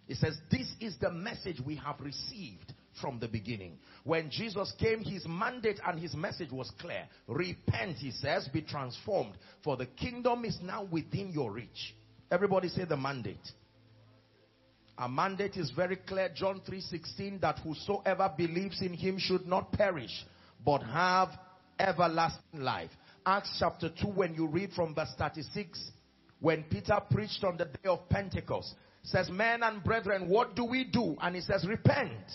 It 0.08 0.18
says, 0.18 0.38
this 0.52 0.68
is 0.80 0.98
the 1.00 1.12
message 1.12 1.60
we 1.66 1.76
have 1.78 2.00
received 2.00 2.74
from 3.02 3.20
the 3.20 3.28
beginning. 3.28 3.80
When 4.04 4.30
Jesus 4.30 4.74
came, 4.78 5.00
his 5.00 5.26
mandate 5.28 5.80
and 5.86 6.00
his 6.00 6.14
message 6.14 6.52
was 6.52 6.72
clear. 6.80 7.08
Repent, 7.28 7.98
he 7.98 8.12
says, 8.12 8.48
be 8.52 8.62
transformed, 8.62 9.34
for 9.64 9.78
the 9.78 9.86
kingdom 9.86 10.46
is 10.46 10.60
now 10.62 10.84
within 10.84 11.30
your 11.30 11.52
reach. 11.52 11.96
Everybody 12.30 12.68
say 12.70 12.86
the 12.86 12.98
mandate. 12.98 13.38
A 14.98 15.10
mandate 15.10 15.56
is 15.56 15.72
very 15.72 15.96
clear. 15.96 16.30
John 16.36 16.62
3.16, 16.68 17.42
that 17.42 17.60
whosoever 17.60 18.32
believes 18.38 18.82
in 18.82 18.94
him 18.94 19.18
should 19.18 19.48
not 19.48 19.72
perish, 19.72 20.26
but 20.64 20.84
have 20.84 21.30
everlasting 21.80 22.62
life. 22.62 22.92
Acts 23.26 23.56
chapter 23.60 23.90
2, 23.90 24.08
when 24.08 24.34
you 24.34 24.48
read 24.48 24.72
from 24.74 24.94
verse 24.94 25.14
36, 25.18 25.92
when 26.40 26.64
Peter 26.64 27.00
preached 27.10 27.44
on 27.44 27.58
the 27.58 27.66
day 27.66 27.90
of 27.90 28.08
Pentecost, 28.10 28.76
says, 29.04 29.30
Men 29.30 29.64
and 29.64 29.84
brethren, 29.84 30.28
what 30.30 30.56
do 30.56 30.66
we 30.66 30.84
do? 30.84 31.16
And 31.22 31.36
he 31.36 31.42
says, 31.42 31.66
Repent, 31.68 32.32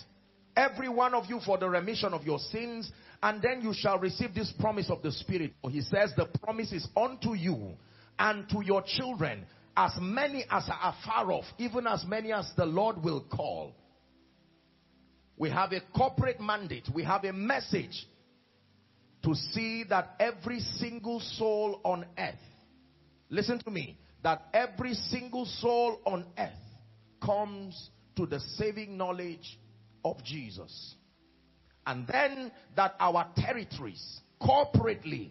every 0.56 0.88
one 0.88 1.14
of 1.14 1.26
you, 1.26 1.40
for 1.44 1.58
the 1.58 1.68
remission 1.68 2.12
of 2.12 2.24
your 2.24 2.38
sins, 2.38 2.90
and 3.22 3.42
then 3.42 3.60
you 3.62 3.72
shall 3.74 3.98
receive 3.98 4.34
this 4.34 4.52
promise 4.58 4.90
of 4.90 5.02
the 5.02 5.12
Spirit. 5.12 5.52
He 5.70 5.80
says, 5.80 6.12
The 6.16 6.26
promise 6.42 6.72
is 6.72 6.88
unto 6.96 7.34
you 7.34 7.74
and 8.18 8.48
to 8.50 8.62
your 8.64 8.82
children, 8.82 9.44
as 9.76 9.92
many 10.00 10.44
as 10.50 10.68
are 10.68 10.94
far 11.04 11.30
off, 11.32 11.44
even 11.58 11.86
as 11.86 12.04
many 12.06 12.32
as 12.32 12.50
the 12.56 12.66
Lord 12.66 13.02
will 13.02 13.24
call. 13.30 13.74
We 15.36 15.50
have 15.50 15.72
a 15.72 15.80
corporate 15.96 16.40
mandate, 16.40 16.88
we 16.92 17.04
have 17.04 17.24
a 17.24 17.32
message 17.32 18.06
to 19.24 19.34
see 19.34 19.84
that 19.88 20.14
every 20.20 20.60
single 20.60 21.20
soul 21.20 21.80
on 21.84 22.06
earth, 22.16 22.34
listen 23.30 23.58
to 23.60 23.70
me, 23.70 23.98
that 24.22 24.46
every 24.52 24.94
single 24.94 25.44
soul 25.44 26.00
on 26.04 26.24
earth 26.38 26.52
comes 27.24 27.90
to 28.16 28.26
the 28.26 28.40
saving 28.56 28.96
knowledge 28.96 29.58
of 30.04 30.22
Jesus. 30.24 30.94
And 31.86 32.06
then 32.06 32.52
that 32.76 32.94
our 33.00 33.28
territories, 33.36 34.20
corporately, 34.40 35.30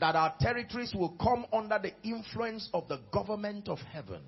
that 0.00 0.14
our 0.14 0.34
territories 0.38 0.94
will 0.94 1.16
come 1.20 1.44
under 1.52 1.78
the 1.78 1.92
influence 2.08 2.68
of 2.72 2.86
the 2.88 3.00
government 3.12 3.68
of 3.68 3.78
heaven. 3.78 4.22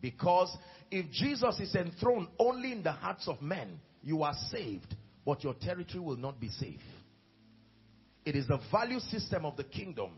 Because 0.00 0.56
if 0.90 1.10
Jesus 1.10 1.60
is 1.60 1.74
enthroned 1.74 2.28
only 2.38 2.72
in 2.72 2.82
the 2.82 2.92
hearts 2.92 3.28
of 3.28 3.40
men, 3.42 3.78
you 4.02 4.22
are 4.22 4.34
saved, 4.50 4.96
but 5.24 5.44
your 5.44 5.54
territory 5.54 6.02
will 6.02 6.16
not 6.16 6.40
be 6.40 6.48
safe. 6.48 6.80
It 8.24 8.36
is 8.36 8.46
the 8.46 8.60
value 8.70 9.00
system 9.00 9.44
of 9.44 9.56
the 9.56 9.64
kingdom. 9.64 10.10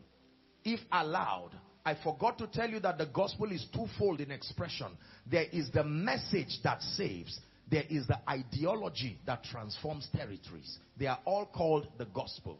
If 0.64 0.80
allowed, 0.92 1.50
I 1.84 1.94
forgot 2.02 2.38
to 2.38 2.46
tell 2.46 2.68
you 2.68 2.80
that 2.80 2.98
the 2.98 3.06
gospel 3.06 3.50
is 3.52 3.66
twofold 3.74 4.20
in 4.20 4.30
expression. 4.30 4.88
There 5.30 5.46
is 5.52 5.70
the 5.70 5.84
message 5.84 6.58
that 6.64 6.82
saves. 6.82 7.38
There 7.70 7.84
is 7.88 8.06
the 8.06 8.18
ideology 8.28 9.18
that 9.26 9.44
transforms 9.44 10.08
territories. 10.14 10.78
They 10.98 11.06
are 11.06 11.18
all 11.24 11.46
called 11.46 11.88
the 11.98 12.06
gospel. 12.06 12.58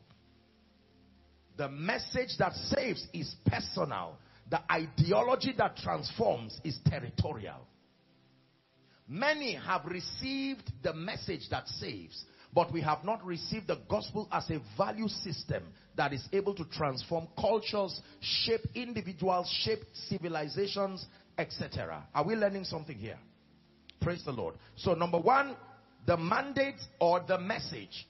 The 1.57 1.68
message 1.68 2.37
that 2.38 2.54
saves 2.54 3.07
is 3.12 3.35
personal. 3.46 4.16
The 4.50 4.61
ideology 4.70 5.54
that 5.57 5.76
transforms 5.76 6.59
is 6.64 6.78
territorial. 6.87 7.66
Many 9.07 9.54
have 9.54 9.85
received 9.85 10.70
the 10.83 10.94
message 10.94 11.48
that 11.50 11.68
saves, 11.68 12.24
but 12.54 12.72
we 12.72 12.80
have 12.80 13.04
not 13.04 13.24
received 13.24 13.66
the 13.66 13.80
gospel 13.88 14.28
as 14.30 14.48
a 14.50 14.60
value 14.78 15.08
system 15.08 15.64
that 15.96 16.12
is 16.12 16.26
able 16.32 16.54
to 16.54 16.64
transform 16.66 17.26
cultures, 17.38 18.00
shape 18.20 18.60
individuals, 18.74 19.48
shape 19.64 19.80
civilizations, 20.08 21.04
etc. 21.36 22.04
Are 22.14 22.24
we 22.24 22.34
learning 22.36 22.64
something 22.64 22.96
here? 22.96 23.18
Praise 24.00 24.22
the 24.24 24.32
Lord. 24.32 24.54
So 24.76 24.94
number 24.94 25.18
one, 25.18 25.56
the 26.06 26.16
mandate 26.16 26.80
or 27.00 27.20
the 27.26 27.38
message. 27.38 28.06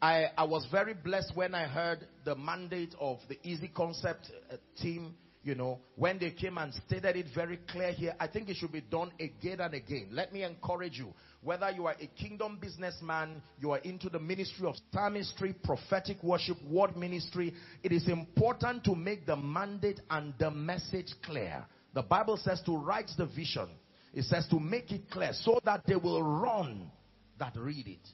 I, 0.00 0.26
I 0.36 0.44
was 0.44 0.66
very 0.70 0.94
blessed 0.94 1.32
when 1.34 1.54
I 1.54 1.64
heard 1.64 2.06
the 2.24 2.36
mandate 2.36 2.94
of 3.00 3.18
the 3.28 3.38
Easy 3.42 3.68
Concept 3.68 4.30
uh, 4.52 4.56
team, 4.80 5.14
you 5.42 5.54
know, 5.54 5.78
when 5.94 6.18
they 6.18 6.30
came 6.30 6.58
and 6.58 6.72
stated 6.86 7.16
it 7.16 7.26
very 7.34 7.58
clear 7.68 7.92
here. 7.92 8.14
I 8.20 8.26
think 8.26 8.50
it 8.50 8.56
should 8.56 8.72
be 8.72 8.82
done 8.82 9.10
again 9.18 9.60
and 9.60 9.72
again. 9.72 10.10
Let 10.12 10.32
me 10.32 10.42
encourage 10.42 10.98
you. 10.98 11.14
Whether 11.46 11.70
you 11.70 11.86
are 11.86 11.94
a 12.00 12.08
kingdom 12.20 12.58
businessman, 12.60 13.40
you 13.60 13.70
are 13.70 13.78
into 13.78 14.08
the 14.08 14.18
ministry 14.18 14.66
of 14.66 14.74
psalmistry, 14.92 15.54
prophetic 15.62 16.20
worship, 16.20 16.56
word 16.68 16.96
ministry, 16.96 17.54
it 17.84 17.92
is 17.92 18.08
important 18.08 18.82
to 18.82 18.96
make 18.96 19.26
the 19.26 19.36
mandate 19.36 20.00
and 20.10 20.34
the 20.40 20.50
message 20.50 21.14
clear. 21.24 21.64
The 21.94 22.02
Bible 22.02 22.36
says 22.36 22.60
to 22.62 22.76
write 22.76 23.12
the 23.16 23.26
vision. 23.26 23.68
It 24.12 24.24
says 24.24 24.48
to 24.48 24.58
make 24.58 24.90
it 24.90 25.08
clear 25.08 25.30
so 25.34 25.60
that 25.64 25.86
they 25.86 25.94
will 25.94 26.20
run 26.20 26.90
that 27.38 27.54
read 27.56 27.86
it. 27.86 28.08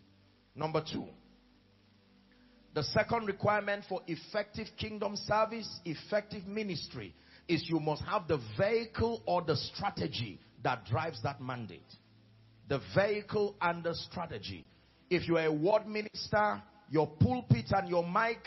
Number 0.55 0.85
two, 0.93 1.07
the 2.75 2.83
second 2.83 3.29
requirement 3.29 3.87
for 3.89 4.03
effective 4.09 4.67
kingdom 4.77 5.17
service, 5.17 5.81
effective 5.87 6.47
ministry, 6.47 7.15
is 7.49 7.65
you 7.67 7.81
must 7.81 8.03
have 8.03 8.29
the 8.29 8.43
vehicle 8.59 9.23
or 9.25 9.41
the 9.41 9.57
strategy 9.57 10.39
that 10.63 10.85
drives 10.85 11.23
that 11.23 11.41
mandate. 11.41 11.81
The 12.73 12.81
vehicle 12.95 13.55
and 13.61 13.85
the 13.85 13.95
strategy. 13.95 14.65
If 15.11 15.29
you 15.29 15.37
are 15.37 15.45
a 15.45 15.53
word 15.53 15.87
minister, 15.87 16.63
your 16.89 17.07
pulpit 17.07 17.67
and 17.71 17.87
your 17.87 18.03
mic 18.03 18.39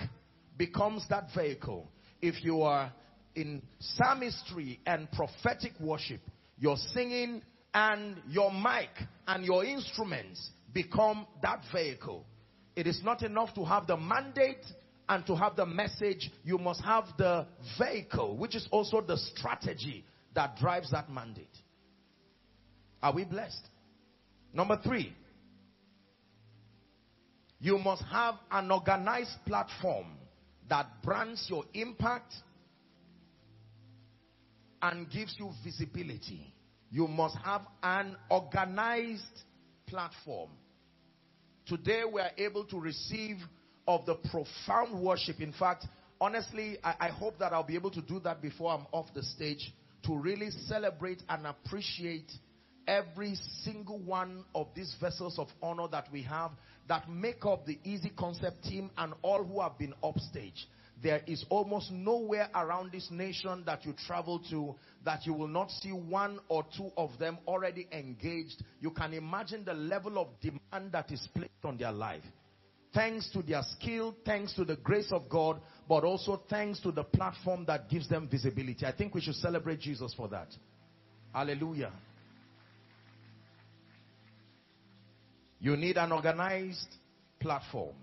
becomes 0.57 1.05
that 1.11 1.27
vehicle. 1.38 1.88
If 2.23 2.43
you 2.43 2.63
are 2.63 2.91
in 3.35 3.61
psalmistry 3.79 4.79
and 4.88 5.11
prophetic 5.11 5.73
worship, 5.79 6.21
your 6.57 6.75
singing 6.75 7.43
and 7.75 8.19
your 8.27 8.51
mic 8.51 8.89
and 9.27 9.45
your 9.45 9.63
instruments 9.63 10.49
become 10.73 11.27
that 11.43 11.61
vehicle. 11.71 12.25
It 12.75 12.88
is 12.88 13.01
not 13.03 13.21
enough 13.21 13.53
to 13.53 13.63
have 13.63 13.85
the 13.85 13.95
mandate 13.95 14.65
and 15.07 15.23
to 15.27 15.35
have 15.35 15.55
the 15.55 15.67
message. 15.67 16.31
You 16.43 16.57
must 16.57 16.83
have 16.83 17.03
the 17.19 17.45
vehicle, 17.77 18.38
which 18.38 18.55
is 18.55 18.67
also 18.71 19.01
the 19.01 19.17
strategy 19.17 20.03
that 20.33 20.57
drives 20.57 20.89
that 20.89 21.11
mandate. 21.11 21.55
Are 23.03 23.13
we 23.13 23.23
blessed? 23.23 23.69
Number 24.55 24.79
three, 24.81 25.13
you 27.59 27.77
must 27.77 28.03
have 28.03 28.35
an 28.49 28.71
organized 28.71 29.35
platform 29.45 30.05
that 30.69 30.87
brands 31.03 31.45
your 31.49 31.65
impact 31.73 32.33
and 34.81 35.09
gives 35.11 35.35
you 35.37 35.51
visibility. 35.61 36.53
You 36.89 37.05
must 37.09 37.35
have 37.43 37.63
an 37.83 38.15
organized 38.29 39.43
platform. 39.87 40.51
Today 41.67 42.03
we 42.09 42.21
are 42.21 42.31
able 42.37 42.63
to 42.65 42.79
receive 42.79 43.35
of 43.85 44.05
the 44.05 44.15
profound 44.15 45.03
worship. 45.03 45.41
In 45.41 45.51
fact, 45.51 45.85
honestly, 46.21 46.77
I, 46.81 46.95
I, 47.01 47.09
hope 47.09 47.39
that 47.39 47.51
I'll 47.51 47.63
be 47.63 47.75
able 47.75 47.91
to 47.91 48.01
do 48.01 48.19
that 48.21 48.41
before 48.41 48.71
I'm 48.71 48.85
off 48.93 49.07
the 49.13 49.21
stage 49.23 49.73
to 50.05 50.15
really 50.15 50.49
celebrate 50.67 51.21
and 51.27 51.45
appreciate 51.45 52.31
every 52.87 53.35
single 53.63 53.99
one 53.99 54.43
of 54.53 54.67
these 54.75 54.95
vessels 54.99 55.39
of 55.39 55.47
honor 55.61 55.87
that 55.91 56.07
we 56.11 56.21
have 56.23 56.51
that 56.87 57.09
make 57.09 57.45
up 57.45 57.65
the 57.65 57.79
Easy 57.83 58.11
Concept 58.17 58.63
team 58.63 58.89
and 58.97 59.13
all 59.21 59.43
who 59.43 59.61
have 59.61 59.77
been 59.77 59.93
upstage. 60.03 60.67
There 61.03 61.21
is 61.27 61.43
almost 61.49 61.91
nowhere 61.91 62.49
around 62.55 62.91
this 62.91 63.09
nation 63.11 63.63
that 63.65 63.85
you 63.85 63.93
travel 64.07 64.39
to 64.49 64.75
that 65.03 65.25
you 65.25 65.33
will 65.33 65.47
not 65.47 65.69
see 65.69 65.91
one 65.91 66.39
or 66.47 66.65
two 66.75 66.89
of 66.95 67.11
them 67.19 67.37
already 67.47 67.87
engaged. 67.91 68.63
You 68.79 68.91
can 68.91 69.13
imagine 69.13 69.65
the 69.65 69.73
level 69.73 70.17
of 70.17 70.27
demand 70.39 70.93
that 70.93 71.11
is 71.11 71.27
placed 71.35 71.51
on 71.63 71.77
their 71.77 71.91
life. 71.91 72.23
Thanks 72.93 73.29
to 73.31 73.41
their 73.41 73.61
skill, 73.71 74.15
thanks 74.25 74.53
to 74.53 74.63
the 74.63 74.77
grace 74.77 75.11
of 75.11 75.27
God, 75.27 75.59
but 75.89 76.05
also 76.05 76.41
thanks 76.49 76.79
to 76.79 76.93
the 76.93 77.03
platform 77.03 77.65
that 77.65 77.89
gives 77.89 78.07
them 78.07 78.29
visibility. 78.31 78.85
I 78.85 78.93
think 78.93 79.13
we 79.13 79.19
should 79.19 79.35
celebrate 79.35 79.81
Jesus 79.81 80.13
for 80.13 80.29
that. 80.29 80.47
Hallelujah. 81.33 81.91
You 85.65 85.75
need 85.75 85.97
an 85.97 86.12
organized 86.12 86.95
platform. 87.39 87.95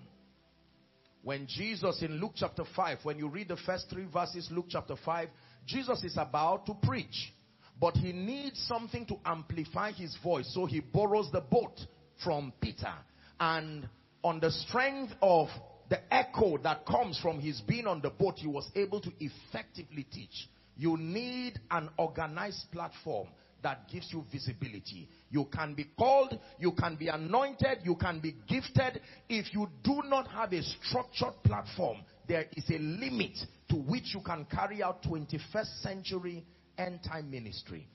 When 1.23 1.47
Jesus 1.47 2.03
in 2.03 2.21
Luke 2.21 2.33
chapter 2.35 2.65
5, 2.75 2.99
when 3.05 3.19
you 3.19 3.29
read 3.29 3.47
the 3.47 3.57
first 3.57 3.89
three 3.89 4.07
verses, 4.13 4.49
Luke 4.51 4.67
chapter 4.69 4.97
5, 5.05 5.29
Jesus 5.65 6.03
is 6.03 6.17
about 6.19 6.67
to 6.67 6.75
preach. 6.83 7.33
But 7.81 7.97
he 7.97 8.13
needs 8.13 8.61
something 8.67 9.07
to 9.07 9.15
amplify 9.25 9.93
his 9.93 10.19
voice. 10.25 10.53
So 10.53 10.67
he 10.67 10.81
borrows 10.81 11.31
the 11.31 11.41
boat 11.41 11.79
from 12.25 12.53
Peter. 12.61 12.95
And 13.39 13.89
on 14.25 14.41
the 14.41 14.51
strength 14.51 15.13
of 15.23 15.47
the 15.89 16.01
echo 16.13 16.59
that 16.65 16.85
comes 16.85 17.21
from 17.21 17.39
his 17.39 17.61
being 17.61 17.87
on 17.87 18.01
the 18.01 18.11
boat, 18.11 18.39
he 18.39 18.49
was 18.49 18.69
able 18.75 19.01
to 19.03 19.13
effectively 19.21 20.05
teach. 20.13 20.49
You 20.77 20.97
need 20.97 21.61
an 21.71 21.91
organized 21.97 22.73
platform 22.73 23.29
that 23.63 23.89
gives 23.91 24.13
you 24.13 24.25
visibility. 24.31 25.09
You 25.31 25.47
can 25.53 25.75
be 25.75 25.87
called, 25.99 26.39
you 26.59 26.73
can 26.73 26.97
be 26.97 27.09
anointed, 27.09 27.79
you 27.85 27.97
can 27.97 28.21
be 28.21 28.37
gifted. 28.49 29.01
If 29.29 29.53
you 29.55 29.69
do 29.83 30.03
not 30.07 30.29
have 30.29 30.53
a 30.53 30.63
structured 30.63 31.43
platform, 31.45 31.99
there 32.29 32.47
is 32.57 32.65
a 32.71 32.79
limit 32.79 33.39
to 33.71 33.77
which 33.77 34.15
you 34.15 34.21
can 34.21 34.47
carry 34.47 34.83
out 34.83 35.03
21st 35.03 35.83
century 35.83 36.45
end 36.79 37.01
time 37.07 37.31
ministry. 37.31 37.89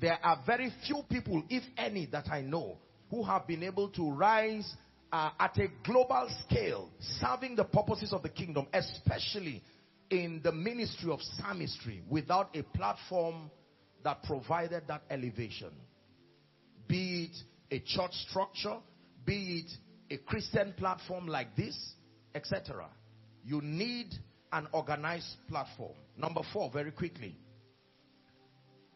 There 0.00 0.18
are 0.22 0.42
very 0.46 0.72
few 0.86 1.02
people, 1.08 1.42
if 1.48 1.62
any, 1.76 2.06
that 2.06 2.28
I 2.30 2.42
know 2.42 2.78
who 3.10 3.22
have 3.22 3.46
been 3.46 3.62
able 3.62 3.88
to 3.90 4.10
rise 4.10 4.70
uh, 5.12 5.30
at 5.38 5.56
a 5.58 5.68
global 5.84 6.28
scale, 6.44 6.90
serving 7.20 7.56
the 7.56 7.64
purposes 7.64 8.12
of 8.12 8.22
the 8.22 8.28
kingdom, 8.28 8.66
especially 8.72 9.62
in 10.10 10.40
the 10.42 10.52
ministry 10.52 11.10
of 11.10 11.20
psalmistry, 11.22 12.02
without 12.08 12.54
a 12.54 12.62
platform 12.62 13.50
that 14.06 14.22
provided 14.22 14.84
that 14.86 15.02
elevation. 15.10 15.72
Be 16.86 17.28
it 17.28 17.74
a 17.74 17.84
church 17.84 18.12
structure, 18.28 18.76
be 19.24 19.64
it 19.64 20.14
a 20.14 20.18
Christian 20.18 20.72
platform 20.78 21.26
like 21.26 21.56
this, 21.56 21.76
etc. 22.32 22.86
You 23.44 23.60
need 23.62 24.14
an 24.52 24.68
organized 24.72 25.34
platform. 25.48 25.96
Number 26.16 26.42
four, 26.52 26.70
very 26.70 26.92
quickly. 26.92 27.34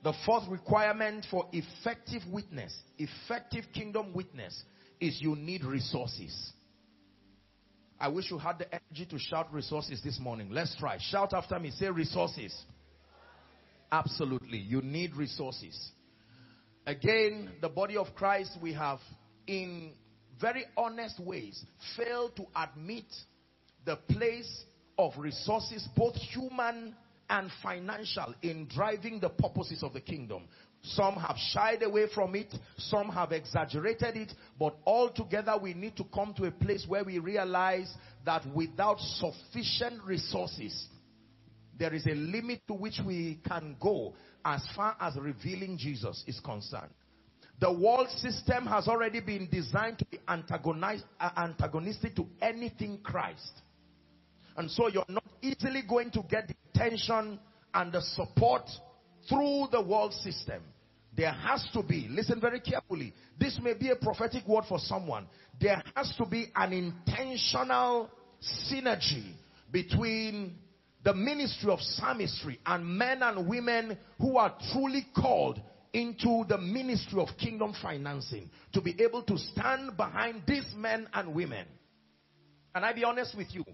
The 0.04 0.12
fourth 0.24 0.44
requirement 0.48 1.26
for 1.28 1.46
effective 1.50 2.22
witness, 2.30 2.72
effective 2.96 3.64
kingdom 3.74 4.12
witness, 4.14 4.62
is 5.00 5.20
you 5.20 5.34
need 5.34 5.64
resources. 5.64 6.52
I 7.98 8.06
wish 8.06 8.30
you 8.30 8.38
had 8.38 8.60
the 8.60 8.66
energy 8.72 9.06
to 9.10 9.18
shout 9.18 9.52
resources 9.52 10.00
this 10.04 10.20
morning. 10.20 10.50
Let's 10.52 10.76
try. 10.76 10.98
Shout 11.00 11.34
after 11.34 11.58
me. 11.58 11.72
Say 11.72 11.88
resources. 11.88 12.54
Absolutely. 13.92 14.58
You 14.58 14.82
need 14.82 15.14
resources. 15.16 15.90
Again, 16.86 17.50
the 17.60 17.68
body 17.68 17.96
of 17.96 18.08
Christ, 18.14 18.58
we 18.62 18.72
have 18.74 18.98
in 19.46 19.92
very 20.40 20.64
honest 20.76 21.20
ways 21.20 21.62
failed 21.96 22.36
to 22.36 22.44
admit 22.56 23.04
the 23.84 23.96
place 23.96 24.64
of 24.98 25.12
resources, 25.18 25.86
both 25.96 26.14
human 26.14 26.94
and 27.28 27.50
financial, 27.62 28.34
in 28.42 28.66
driving 28.68 29.20
the 29.20 29.28
purposes 29.28 29.82
of 29.82 29.92
the 29.92 30.00
kingdom. 30.00 30.42
Some 30.82 31.14
have 31.16 31.36
shied 31.52 31.82
away 31.82 32.06
from 32.14 32.34
it, 32.34 32.54
some 32.78 33.10
have 33.10 33.32
exaggerated 33.32 34.16
it, 34.16 34.32
but 34.58 34.76
altogether 34.86 35.54
we 35.60 35.74
need 35.74 35.96
to 35.96 36.04
come 36.04 36.32
to 36.34 36.46
a 36.46 36.50
place 36.50 36.86
where 36.88 37.04
we 37.04 37.18
realize 37.18 37.92
that 38.24 38.44
without 38.54 38.98
sufficient 38.98 40.02
resources, 40.04 40.86
there 41.80 41.94
is 41.94 42.06
a 42.06 42.14
limit 42.14 42.60
to 42.68 42.74
which 42.74 43.00
we 43.04 43.40
can 43.48 43.74
go 43.80 44.12
as 44.44 44.62
far 44.76 44.96
as 45.00 45.16
revealing 45.16 45.78
Jesus 45.78 46.22
is 46.26 46.38
concerned. 46.40 46.92
The 47.58 47.72
world 47.72 48.10
system 48.10 48.66
has 48.66 48.86
already 48.86 49.20
been 49.20 49.48
designed 49.50 49.98
to 49.98 50.04
be 50.04 50.20
uh, 50.28 51.30
antagonistic 51.36 52.14
to 52.16 52.26
anything 52.42 53.00
Christ. 53.02 53.52
And 54.56 54.70
so 54.70 54.88
you're 54.88 55.04
not 55.08 55.24
easily 55.40 55.82
going 55.88 56.10
to 56.12 56.22
get 56.28 56.48
the 56.48 56.54
attention 56.74 57.40
and 57.72 57.92
the 57.92 58.02
support 58.02 58.68
through 59.28 59.68
the 59.72 59.80
world 59.80 60.12
system. 60.12 60.62
There 61.16 61.32
has 61.32 61.66
to 61.72 61.82
be, 61.82 62.08
listen 62.10 62.40
very 62.40 62.60
carefully, 62.60 63.14
this 63.38 63.58
may 63.62 63.72
be 63.72 63.88
a 63.88 63.96
prophetic 63.96 64.46
word 64.46 64.64
for 64.68 64.78
someone. 64.78 65.26
There 65.58 65.82
has 65.96 66.14
to 66.18 66.26
be 66.26 66.52
an 66.54 66.72
intentional 66.74 68.10
synergy 68.70 69.32
between 69.70 70.56
the 71.04 71.14
ministry 71.14 71.70
of 71.70 71.80
psalmistry 71.80 72.60
and 72.66 72.86
men 72.86 73.22
and 73.22 73.48
women 73.48 73.96
who 74.18 74.36
are 74.36 74.54
truly 74.72 75.06
called 75.16 75.60
into 75.92 76.44
the 76.48 76.58
ministry 76.58 77.20
of 77.20 77.28
kingdom 77.38 77.74
financing 77.82 78.50
to 78.72 78.80
be 78.80 78.94
able 79.02 79.22
to 79.22 79.36
stand 79.36 79.96
behind 79.96 80.42
these 80.46 80.72
men 80.76 81.08
and 81.12 81.34
women. 81.34 81.66
And 82.74 82.84
I 82.84 82.92
be 82.92 83.02
honest 83.02 83.36
with 83.36 83.48
you, 83.50 83.64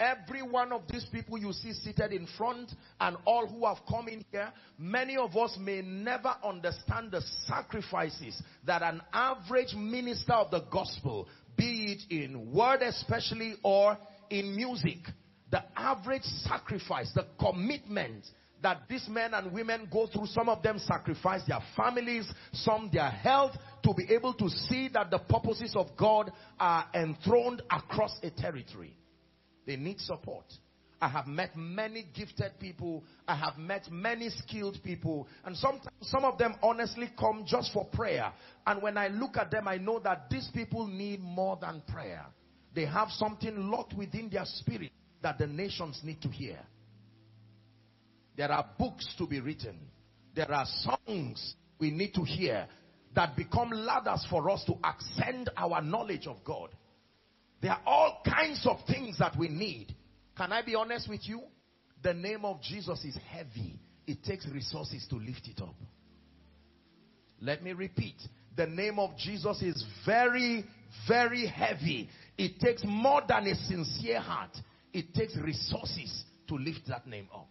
Every 0.00 0.42
one 0.42 0.72
of 0.72 0.82
these 0.88 1.04
people 1.10 1.38
you 1.38 1.52
see 1.52 1.72
seated 1.72 2.12
in 2.12 2.28
front 2.38 2.70
and 3.00 3.16
all 3.24 3.48
who 3.48 3.66
have 3.66 3.78
come 3.88 4.06
in 4.06 4.24
here, 4.30 4.52
many 4.78 5.16
of 5.16 5.36
us 5.36 5.56
may 5.58 5.82
never 5.82 6.36
understand 6.44 7.10
the 7.10 7.20
sacrifices 7.46 8.40
that 8.64 8.82
an 8.82 9.02
average 9.12 9.74
minister 9.74 10.34
of 10.34 10.52
the 10.52 10.60
gospel 10.70 11.26
be 11.56 11.98
it 11.98 12.14
in 12.14 12.52
word 12.52 12.82
especially 12.82 13.56
or 13.64 13.98
in 14.30 14.54
music. 14.54 14.98
The 15.50 15.62
average 15.76 16.22
sacrifice, 16.22 17.10
the 17.14 17.26
commitment 17.38 18.26
that 18.62 18.82
these 18.88 19.06
men 19.08 19.34
and 19.34 19.52
women 19.52 19.88
go 19.90 20.06
through, 20.06 20.26
some 20.26 20.48
of 20.48 20.62
them 20.62 20.78
sacrifice 20.78 21.42
their 21.46 21.60
families, 21.76 22.30
some 22.52 22.90
their 22.92 23.10
health, 23.10 23.52
to 23.84 23.94
be 23.94 24.12
able 24.12 24.34
to 24.34 24.48
see 24.48 24.88
that 24.92 25.10
the 25.10 25.18
purposes 25.18 25.74
of 25.76 25.86
God 25.96 26.32
are 26.58 26.86
enthroned 26.94 27.62
across 27.70 28.18
a 28.22 28.30
territory. 28.30 28.96
They 29.66 29.76
need 29.76 30.00
support. 30.00 30.44
I 31.00 31.08
have 31.08 31.28
met 31.28 31.56
many 31.56 32.06
gifted 32.12 32.58
people. 32.58 33.04
I 33.28 33.36
have 33.36 33.56
met 33.56 33.88
many 33.90 34.30
skilled 34.30 34.78
people. 34.82 35.28
And 35.44 35.56
some, 35.56 35.80
some 36.02 36.24
of 36.24 36.38
them 36.38 36.56
honestly 36.60 37.08
come 37.16 37.44
just 37.46 37.72
for 37.72 37.84
prayer. 37.84 38.32
And 38.66 38.82
when 38.82 38.98
I 38.98 39.06
look 39.06 39.36
at 39.36 39.52
them, 39.52 39.68
I 39.68 39.76
know 39.76 40.00
that 40.00 40.28
these 40.28 40.50
people 40.52 40.88
need 40.88 41.20
more 41.20 41.56
than 41.60 41.82
prayer. 41.86 42.26
They 42.74 42.86
have 42.86 43.10
something 43.10 43.70
locked 43.70 43.94
within 43.96 44.28
their 44.28 44.44
spirit 44.44 44.90
that 45.22 45.38
the 45.38 45.46
nations 45.46 46.00
need 46.02 46.20
to 46.22 46.28
hear. 46.28 46.58
There 48.36 48.50
are 48.50 48.66
books 48.78 49.06
to 49.18 49.26
be 49.26 49.40
written. 49.40 49.78
There 50.34 50.50
are 50.50 50.66
songs 50.66 51.54
we 51.78 51.90
need 51.90 52.14
to 52.14 52.22
hear 52.22 52.66
that 53.14 53.36
become 53.36 53.70
ladders 53.70 54.26
for 54.30 54.48
us 54.50 54.64
to 54.66 54.74
ascend 54.84 55.50
our 55.56 55.82
knowledge 55.82 56.26
of 56.26 56.36
God. 56.44 56.70
There 57.60 57.72
are 57.72 57.82
all 57.84 58.22
kinds 58.24 58.64
of 58.66 58.78
things 58.86 59.18
that 59.18 59.36
we 59.36 59.48
need 59.48 59.94
can 60.38 60.52
I 60.52 60.62
be 60.62 60.76
honest 60.76 61.08
with 61.08 61.28
you? 61.28 61.42
The 62.00 62.14
name 62.14 62.44
of 62.44 62.62
Jesus 62.62 63.04
is 63.04 63.18
heavy. 63.28 63.80
It 64.06 64.22
takes 64.22 64.46
resources 64.46 65.04
to 65.10 65.16
lift 65.16 65.48
it 65.48 65.60
up. 65.60 65.74
Let 67.40 67.62
me 67.62 67.72
repeat. 67.72 68.14
The 68.56 68.66
name 68.66 69.00
of 69.00 69.16
Jesus 69.16 69.60
is 69.62 69.84
very, 70.06 70.64
very 71.08 71.46
heavy. 71.48 72.08
It 72.38 72.60
takes 72.60 72.82
more 72.84 73.20
than 73.28 73.48
a 73.48 73.54
sincere 73.56 74.20
heart. 74.20 74.56
It 74.98 75.14
takes 75.14 75.36
resources 75.36 76.24
to 76.48 76.56
lift 76.56 76.88
that 76.88 77.06
name 77.06 77.28
up. 77.32 77.48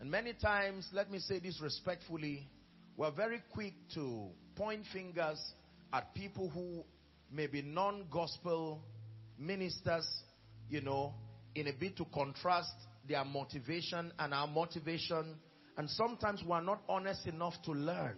And 0.00 0.10
many 0.10 0.32
times, 0.32 0.88
let 0.92 1.12
me 1.12 1.20
say 1.20 1.38
this 1.38 1.60
respectfully, 1.62 2.48
we're 2.96 3.12
very 3.12 3.40
quick 3.52 3.74
to 3.94 4.30
point 4.56 4.82
fingers 4.92 5.38
at 5.92 6.12
people 6.12 6.48
who 6.48 6.82
maybe 7.30 7.62
non-gospel 7.62 8.82
ministers, 9.38 10.08
you 10.68 10.80
know, 10.80 11.14
in 11.54 11.68
a 11.68 11.72
bit 11.72 11.96
to 11.98 12.06
contrast 12.06 12.74
their 13.08 13.24
motivation 13.24 14.10
and 14.18 14.34
our 14.34 14.48
motivation. 14.48 15.36
And 15.76 15.88
sometimes 15.88 16.42
we're 16.44 16.62
not 16.62 16.82
honest 16.88 17.28
enough 17.28 17.54
to 17.66 17.70
learn 17.70 18.16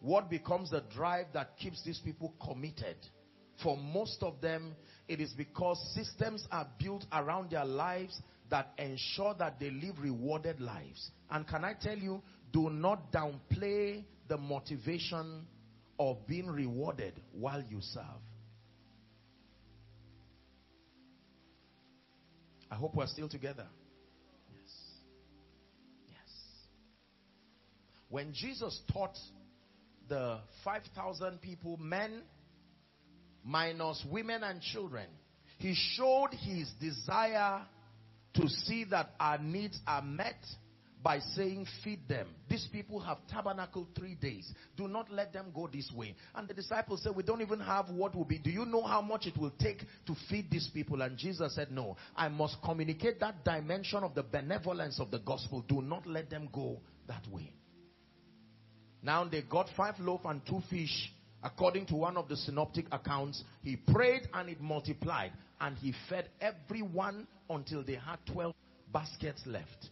what 0.00 0.30
becomes 0.30 0.70
the 0.70 0.84
drive 0.94 1.26
that 1.34 1.58
keeps 1.58 1.84
these 1.84 2.00
people 2.02 2.32
committed. 2.42 2.96
For 3.62 3.76
most 3.76 4.22
of 4.22 4.40
them, 4.40 4.74
it 5.08 5.20
is 5.20 5.32
because 5.32 5.78
systems 5.94 6.46
are 6.52 6.66
built 6.78 7.04
around 7.12 7.50
their 7.50 7.64
lives 7.64 8.20
that 8.50 8.70
ensure 8.78 9.34
that 9.38 9.58
they 9.58 9.70
live 9.70 9.98
rewarded 10.00 10.60
lives. 10.60 11.10
And 11.30 11.46
can 11.46 11.64
I 11.64 11.74
tell 11.74 11.96
you, 11.96 12.22
do 12.52 12.70
not 12.70 13.12
downplay 13.12 14.04
the 14.28 14.36
motivation 14.36 15.46
of 15.98 16.26
being 16.26 16.46
rewarded 16.46 17.14
while 17.32 17.62
you 17.68 17.78
serve. 17.80 18.04
I 22.70 22.74
hope 22.74 22.94
we're 22.94 23.06
still 23.06 23.28
together. 23.28 23.66
Yes. 24.52 24.72
Yes. 26.06 26.32
When 28.10 28.32
Jesus 28.32 28.80
taught 28.92 29.16
the 30.08 30.40
5,000 30.64 31.40
people, 31.40 31.76
men 31.78 32.22
minus 33.48 34.04
women 34.10 34.44
and 34.44 34.60
children, 34.60 35.06
he 35.58 35.74
showed 35.74 36.30
his 36.32 36.70
desire 36.80 37.62
to 38.34 38.48
see 38.48 38.84
that 38.84 39.10
our 39.18 39.38
needs 39.38 39.80
are 39.86 40.02
met 40.02 40.36
by 41.02 41.18
saying, 41.20 41.66
Feed 41.82 42.06
them. 42.08 42.28
These 42.48 42.68
people 42.70 43.00
have 43.00 43.18
tabernacle 43.30 43.88
three 43.96 44.14
days. 44.14 44.52
Do 44.76 44.86
not 44.86 45.10
let 45.10 45.32
them 45.32 45.46
go 45.54 45.68
this 45.72 45.90
way. 45.94 46.14
And 46.34 46.46
the 46.46 46.54
disciples 46.54 47.02
said, 47.02 47.16
We 47.16 47.22
don't 47.22 47.40
even 47.40 47.60
have 47.60 47.88
what 47.88 48.14
will 48.14 48.24
be. 48.24 48.38
Do 48.38 48.50
you 48.50 48.66
know 48.66 48.82
how 48.82 49.00
much 49.00 49.26
it 49.26 49.36
will 49.36 49.52
take 49.58 49.78
to 49.78 50.14
feed 50.28 50.50
these 50.50 50.68
people? 50.72 51.00
And 51.02 51.16
Jesus 51.16 51.54
said, 51.54 51.70
No, 51.70 51.96
I 52.14 52.28
must 52.28 52.56
communicate 52.62 53.18
that 53.20 53.44
dimension 53.44 54.04
of 54.04 54.14
the 54.14 54.22
benevolence 54.22 55.00
of 55.00 55.10
the 55.10 55.20
gospel. 55.20 55.64
Do 55.66 55.80
not 55.80 56.06
let 56.06 56.28
them 56.30 56.48
go 56.52 56.80
that 57.06 57.26
way. 57.32 57.52
Now 59.02 59.24
they 59.24 59.42
got 59.42 59.68
five 59.76 59.98
loaves 60.00 60.24
and 60.26 60.44
two 60.44 60.60
fish. 60.68 61.12
According 61.42 61.86
to 61.86 61.94
one 61.94 62.16
of 62.16 62.28
the 62.28 62.36
synoptic 62.36 62.86
accounts, 62.90 63.44
he 63.62 63.76
prayed 63.76 64.28
and 64.34 64.48
it 64.48 64.60
multiplied. 64.60 65.32
And 65.60 65.76
he 65.76 65.94
fed 66.08 66.28
everyone 66.40 67.26
until 67.48 67.82
they 67.84 67.94
had 67.94 68.18
12 68.32 68.54
baskets 68.92 69.42
left. 69.46 69.88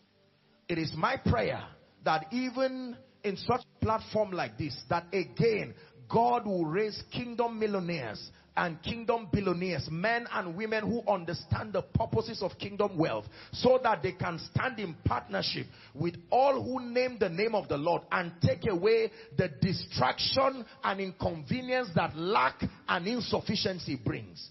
It 0.69 0.79
is 0.79 0.93
my 0.97 1.17
prayer 1.17 1.63
that 2.05 2.27
even 2.33 2.97
in 3.23 3.37
such 3.37 3.63
a 3.63 3.85
platform 3.85 4.33
like 4.33 4.59
this, 4.59 4.77
that 4.89 5.07
again, 5.13 5.75
God 6.09 6.47
will 6.47 6.65
raise 6.65 7.03
kingdom 7.13 7.59
millionaires 7.59 8.31
and 8.57 8.83
kingdom 8.83 9.29
billionaires, 9.33 9.89
men 9.91 10.27
and 10.33 10.57
women 10.57 10.83
who 10.85 11.03
understand 11.11 11.73
the 11.73 11.83
purposes 11.83 12.43
of 12.43 12.59
kingdom 12.59 12.97
wealth, 12.97 13.27
so 13.53 13.79
that 13.83 14.03
they 14.03 14.13
can 14.13 14.39
stand 14.55 14.79
in 14.79 14.95
partnership 15.05 15.67
with 15.95 16.15
all 16.31 16.63
who 16.63 16.81
name 16.81 17.17
the 17.19 17.29
name 17.29 17.55
of 17.55 17.69
the 17.69 17.77
Lord 17.77 18.03
and 18.11 18.33
take 18.43 18.67
away 18.69 19.11
the 19.37 19.49
distraction 19.61 20.65
and 20.83 21.01
inconvenience 21.01 21.89
that 21.95 22.17
lack 22.17 22.63
and 22.89 23.07
insufficiency 23.07 23.97
brings. 23.97 24.51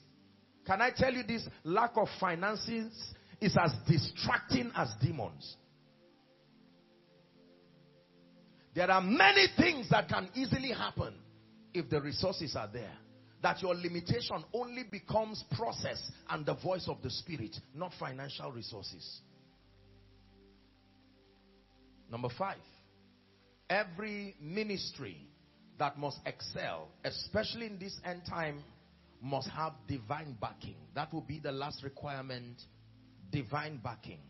Can 0.65 0.81
I 0.81 0.91
tell 0.95 1.13
you 1.13 1.23
this? 1.23 1.47
Lack 1.63 1.91
of 1.95 2.07
finances 2.19 2.91
is 3.39 3.55
as 3.57 3.71
distracting 3.87 4.71
as 4.75 4.89
demons. 5.01 5.55
There 8.73 8.89
are 8.91 9.01
many 9.01 9.47
things 9.57 9.89
that 9.89 10.09
can 10.09 10.29
easily 10.35 10.71
happen 10.71 11.13
if 11.73 11.89
the 11.89 12.01
resources 12.01 12.55
are 12.55 12.69
there. 12.71 12.91
That 13.45 13.61
your 13.61 13.75
limitation 13.75 14.43
only 14.55 14.85
becomes 14.89 15.43
process 15.55 16.01
and 16.31 16.43
the 16.47 16.55
voice 16.55 16.87
of 16.87 17.03
the 17.03 17.11
spirit, 17.11 17.55
not 17.75 17.91
financial 17.99 18.51
resources. 18.51 19.19
Number 22.09 22.29
five, 22.35 22.57
every 23.69 24.35
ministry 24.41 25.29
that 25.77 25.95
must 25.99 26.17
excel, 26.25 26.87
especially 27.03 27.67
in 27.67 27.77
this 27.77 27.95
end 28.03 28.23
time, 28.27 28.63
must 29.21 29.47
have 29.49 29.73
divine 29.87 30.35
backing. 30.41 30.77
That 30.95 31.13
will 31.13 31.21
be 31.21 31.37
the 31.37 31.51
last 31.51 31.83
requirement. 31.83 32.59
Divine 33.31 33.77
backing. 33.77 34.21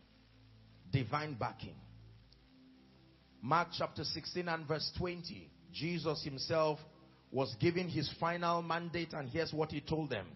Divine 0.92 1.36
backing. 1.40 1.76
Mark 3.40 3.68
chapter 3.78 4.04
16 4.04 4.46
and 4.46 4.68
verse 4.68 4.92
20. 4.98 5.48
Jesus 5.72 6.22
himself 6.22 6.78
was 7.36 7.54
giving 7.60 7.86
his 7.86 8.10
final 8.18 8.62
mandate 8.62 9.12
and 9.12 9.28
here's 9.28 9.52
what 9.52 9.70
he 9.70 9.82
told 9.82 10.08
them. 10.08 10.26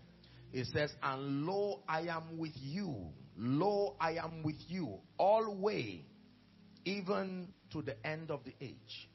He 0.53 0.65
says, 0.65 0.93
and 1.03 1.47
lo, 1.47 1.81
I 1.89 2.03
am 2.03 2.37
with 2.37 2.53
you. 2.61 2.95
Lo, 3.39 3.97
I 3.99 4.17
am 4.23 4.43
with 4.43 4.59
you 4.69 4.99
always, 5.17 6.03
even 6.85 7.49
to 7.73 7.81
the 7.81 8.07
end 8.07 8.31
of 8.31 8.41
the 8.45 8.53
age. 8.61 9.09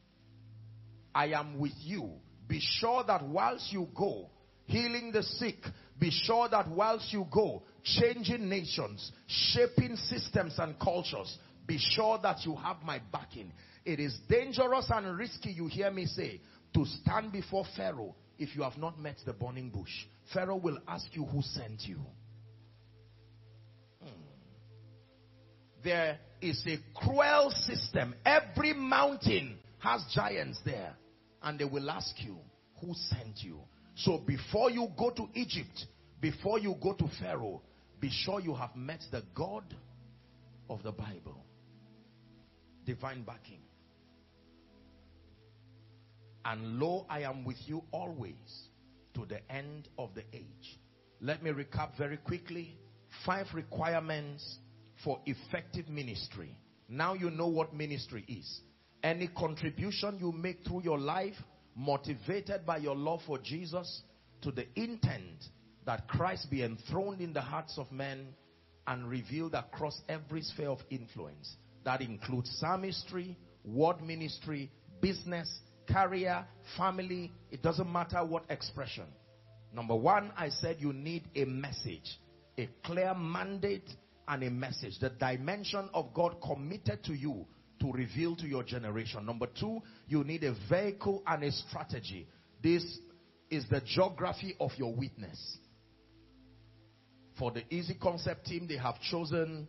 I 1.13 1.27
am 1.27 1.59
with 1.59 1.73
you. 1.79 2.13
Be 2.47 2.59
sure 2.59 3.03
that 3.03 3.23
whilst 3.27 3.71
you 3.71 3.87
go, 3.93 4.31
healing 4.63 5.11
the 5.13 5.21
sick, 5.21 5.59
be 5.99 6.09
sure 6.09 6.49
that 6.49 6.67
whilst 6.67 7.13
you 7.13 7.27
go, 7.29 7.61
changing 7.83 8.49
nations, 8.49 9.11
shaping 9.27 9.95
systems 9.95 10.55
and 10.57 10.79
cultures, 10.79 11.37
be 11.67 11.77
sure 11.77 12.17
that 12.23 12.43
you 12.47 12.55
have 12.55 12.77
my 12.83 12.99
backing. 13.11 13.51
It 13.85 13.99
is 13.99 14.17
dangerous 14.27 14.89
and 14.89 15.15
risky, 15.15 15.51
you 15.51 15.67
hear 15.67 15.91
me 15.91 16.07
say, 16.07 16.41
to 16.75 16.85
stand 16.85 17.31
before 17.31 17.65
Pharaoh 17.75 18.13
if 18.37 18.55
you 18.55 18.61
have 18.63 18.77
not 18.77 18.99
met 18.99 19.15
the 19.25 19.33
burning 19.33 19.69
bush. 19.69 20.05
Pharaoh 20.33 20.57
will 20.57 20.77
ask 20.87 21.07
you 21.13 21.23
who 21.25 21.41
sent 21.41 21.83
you. 21.83 21.99
Hmm. 24.01 24.09
There 25.83 26.19
is 26.41 26.61
a 26.67 26.77
cruel 26.93 27.49
system. 27.51 28.13
Every 28.25 28.73
mountain 28.73 29.57
has 29.79 30.03
giants 30.13 30.59
there. 30.65 30.95
And 31.41 31.57
they 31.57 31.65
will 31.65 31.89
ask 31.89 32.13
you, 32.17 32.37
who 32.81 32.93
sent 32.93 33.37
you? 33.37 33.59
So 33.95 34.17
before 34.17 34.69
you 34.69 34.87
go 34.97 35.11
to 35.11 35.29
Egypt, 35.33 35.85
before 36.19 36.59
you 36.59 36.75
go 36.81 36.93
to 36.93 37.07
Pharaoh, 37.21 37.61
be 38.01 38.09
sure 38.11 38.41
you 38.41 38.53
have 38.53 38.75
met 38.75 39.01
the 39.11 39.23
God 39.33 39.63
of 40.69 40.83
the 40.83 40.91
Bible. 40.91 41.45
Divine 42.85 43.23
backing. 43.23 43.61
And 46.45 46.79
lo, 46.79 47.05
I 47.09 47.21
am 47.21 47.43
with 47.43 47.57
you 47.65 47.83
always 47.91 48.69
to 49.15 49.25
the 49.25 49.39
end 49.51 49.89
of 49.97 50.13
the 50.13 50.23
age. 50.31 50.79
Let 51.19 51.41
me 51.41 51.51
recap 51.51 51.97
very 51.97 52.17
quickly. 52.17 52.77
Five 53.25 53.47
requirements 53.53 54.59
for 55.03 55.19
effective 55.25 55.89
ministry. 55.89 56.55
Now 56.87 57.13
you 57.13 57.31
know 57.31 57.47
what 57.47 57.73
ministry 57.73 58.23
is. 58.27 58.61
Any 59.03 59.27
contribution 59.27 60.17
you 60.19 60.31
make 60.31 60.63
through 60.65 60.83
your 60.83 60.99
life 60.99 61.35
motivated 61.75 62.65
by 62.65 62.77
your 62.77 62.95
love 62.95 63.21
for 63.25 63.39
Jesus 63.39 64.03
to 64.41 64.51
the 64.51 64.65
intent 64.79 65.45
that 65.85 66.07
Christ 66.07 66.49
be 66.49 66.63
enthroned 66.63 67.21
in 67.21 67.33
the 67.33 67.41
hearts 67.41 67.77
of 67.77 67.91
men 67.91 68.27
and 68.87 69.09
revealed 69.09 69.55
across 69.55 69.99
every 70.07 70.41
sphere 70.41 70.69
of 70.69 70.79
influence. 70.89 71.55
That 71.83 72.01
includes 72.01 72.55
psalmistry, 72.59 73.37
word 73.63 74.01
ministry, 74.01 74.71
business, 75.01 75.49
career, 75.87 76.45
family. 76.77 77.31
It 77.51 77.61
doesn't 77.61 77.91
matter 77.91 78.23
what 78.25 78.45
expression. 78.49 79.05
Number 79.73 79.95
one, 79.95 80.31
I 80.37 80.49
said 80.49 80.77
you 80.79 80.93
need 80.93 81.23
a 81.35 81.45
message, 81.45 82.19
a 82.57 82.69
clear 82.83 83.13
mandate 83.13 83.89
and 84.27 84.43
a 84.43 84.49
message. 84.49 84.99
The 84.99 85.09
dimension 85.09 85.89
of 85.93 86.13
God 86.13 86.37
committed 86.41 87.03
to 87.05 87.13
you 87.13 87.45
to 87.81 87.91
reveal 87.91 88.35
to 88.37 88.47
your 88.47 88.63
generation. 88.63 89.25
Number 89.25 89.47
two, 89.59 89.81
you 90.07 90.23
need 90.23 90.43
a 90.43 90.55
vehicle 90.69 91.23
and 91.27 91.43
a 91.43 91.51
strategy. 91.51 92.27
This 92.63 92.83
is 93.49 93.65
the 93.69 93.81
geography 93.81 94.55
of 94.59 94.71
your 94.77 94.93
witness. 94.95 95.57
For 97.37 97.51
the 97.51 97.63
Easy 97.69 97.95
Concept 97.95 98.45
team, 98.45 98.65
they 98.67 98.77
have 98.77 98.99
chosen 99.01 99.67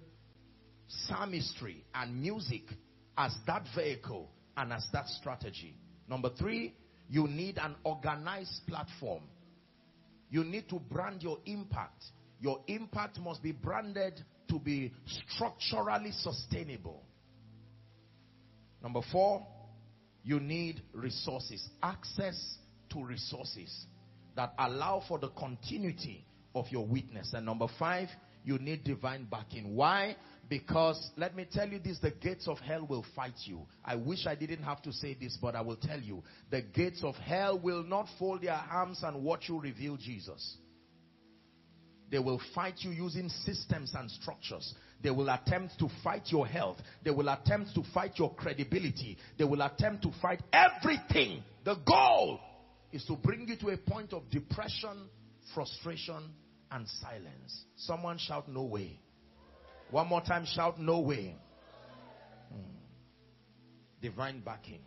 psalmistry 0.89 1.85
and 1.95 2.21
music 2.21 2.63
as 3.19 3.35
that 3.47 3.65
vehicle 3.75 4.31
and 4.57 4.73
as 4.73 4.87
that 4.93 5.09
strategy. 5.09 5.77
Number 6.09 6.31
three, 6.39 6.75
you 7.09 7.27
need 7.27 7.59
an 7.59 7.77
organized 7.85 8.67
platform. 8.67 9.23
You 10.31 10.45
need 10.45 10.69
to 10.71 10.79
brand 10.79 11.23
your 11.23 11.39
impact. 11.47 12.03
Your 12.41 12.61
impact 12.67 13.19
must 13.19 13.43
be 13.43 13.53
branded 13.53 14.21
to 14.49 14.59
be 14.59 14.93
structurally 15.31 16.13
sustainable. 16.13 17.03
Number 18.83 19.01
four, 19.11 19.47
you 20.23 20.41
need 20.41 20.83
resources, 20.93 21.67
access 21.83 22.59
to 22.91 23.05
resources 23.05 23.87
that 24.37 24.53
allow 24.59 25.03
for 25.09 25.19
the 25.19 25.29
continuity 25.29 26.25
of 26.55 26.67
your 26.71 26.87
witness. 26.87 27.33
And 27.33 27.47
number 27.47 27.67
five, 27.79 28.09
you 28.45 28.59
need 28.59 28.85
divine 28.85 29.27
backing. 29.31 29.75
Why? 29.75 30.17
Because 30.49 31.11
let 31.17 31.35
me 31.35 31.47
tell 31.51 31.69
you 31.69 31.81
this, 31.81 31.99
the 31.99 32.13
gates 32.13 32.47
of 32.47 32.59
hell 32.59 32.87
will 32.87 33.05
fight 33.17 33.35
you. 33.45 33.67
I 33.85 33.97
wish 33.97 34.27
I 34.27 34.37
didn't 34.37 34.63
have 34.63 34.81
to 34.83 34.93
say 34.93 35.17
this, 35.21 35.37
but 35.41 35.57
I 35.57 35.61
will 35.61 35.77
tell 35.77 35.99
you. 35.99 36.23
The 36.51 36.63
gates 36.63 37.03
of 37.03 37.17
hell 37.17 37.59
will 37.59 37.83
not 37.83 38.07
fold 38.19 38.43
their 38.43 38.61
arms 38.71 39.01
and 39.03 39.25
watch 39.25 39.49
you 39.49 39.61
reveal 39.61 39.97
Jesus. 39.97 40.59
They 42.11 42.21
will 42.21 42.41
fight 42.55 42.77
you 42.79 42.91
using 42.93 43.29
systems 43.29 43.93
and 43.99 44.09
structures. 44.09 44.73
They 45.03 45.11
will 45.11 45.29
attempt 45.29 45.79
to 45.81 45.89
fight 46.05 46.23
your 46.27 46.47
health. 46.47 46.79
They 47.05 47.11
will 47.11 47.29
attempt 47.29 47.75
to 47.75 47.83
fight 47.93 48.13
your 48.17 48.33
credibility. 48.35 49.19
They 49.37 49.45
will 49.45 49.63
attempt 49.63 50.03
to 50.05 50.13
fight 50.23 50.41
everything. 50.53 51.43
The 51.65 51.75
goal 51.85 52.39
is 52.93 53.05
to 53.07 53.17
bring 53.17 53.49
you 53.49 53.57
to 53.57 53.71
a 53.71 53.77
point 53.77 54.13
of 54.13 54.31
depression, 54.31 55.09
frustration, 55.53 56.31
and 56.71 56.87
silence. 57.01 57.65
Someone 57.77 58.19
shout, 58.19 58.49
No 58.49 58.63
way. 58.63 59.01
One 59.91 60.09
more 60.09 60.21
time, 60.21 60.45
shout, 60.45 60.79
No 60.81 61.01
way. 61.01 61.37
Hmm. 62.51 62.61
Divine 64.01 64.41
backing. 64.41 64.81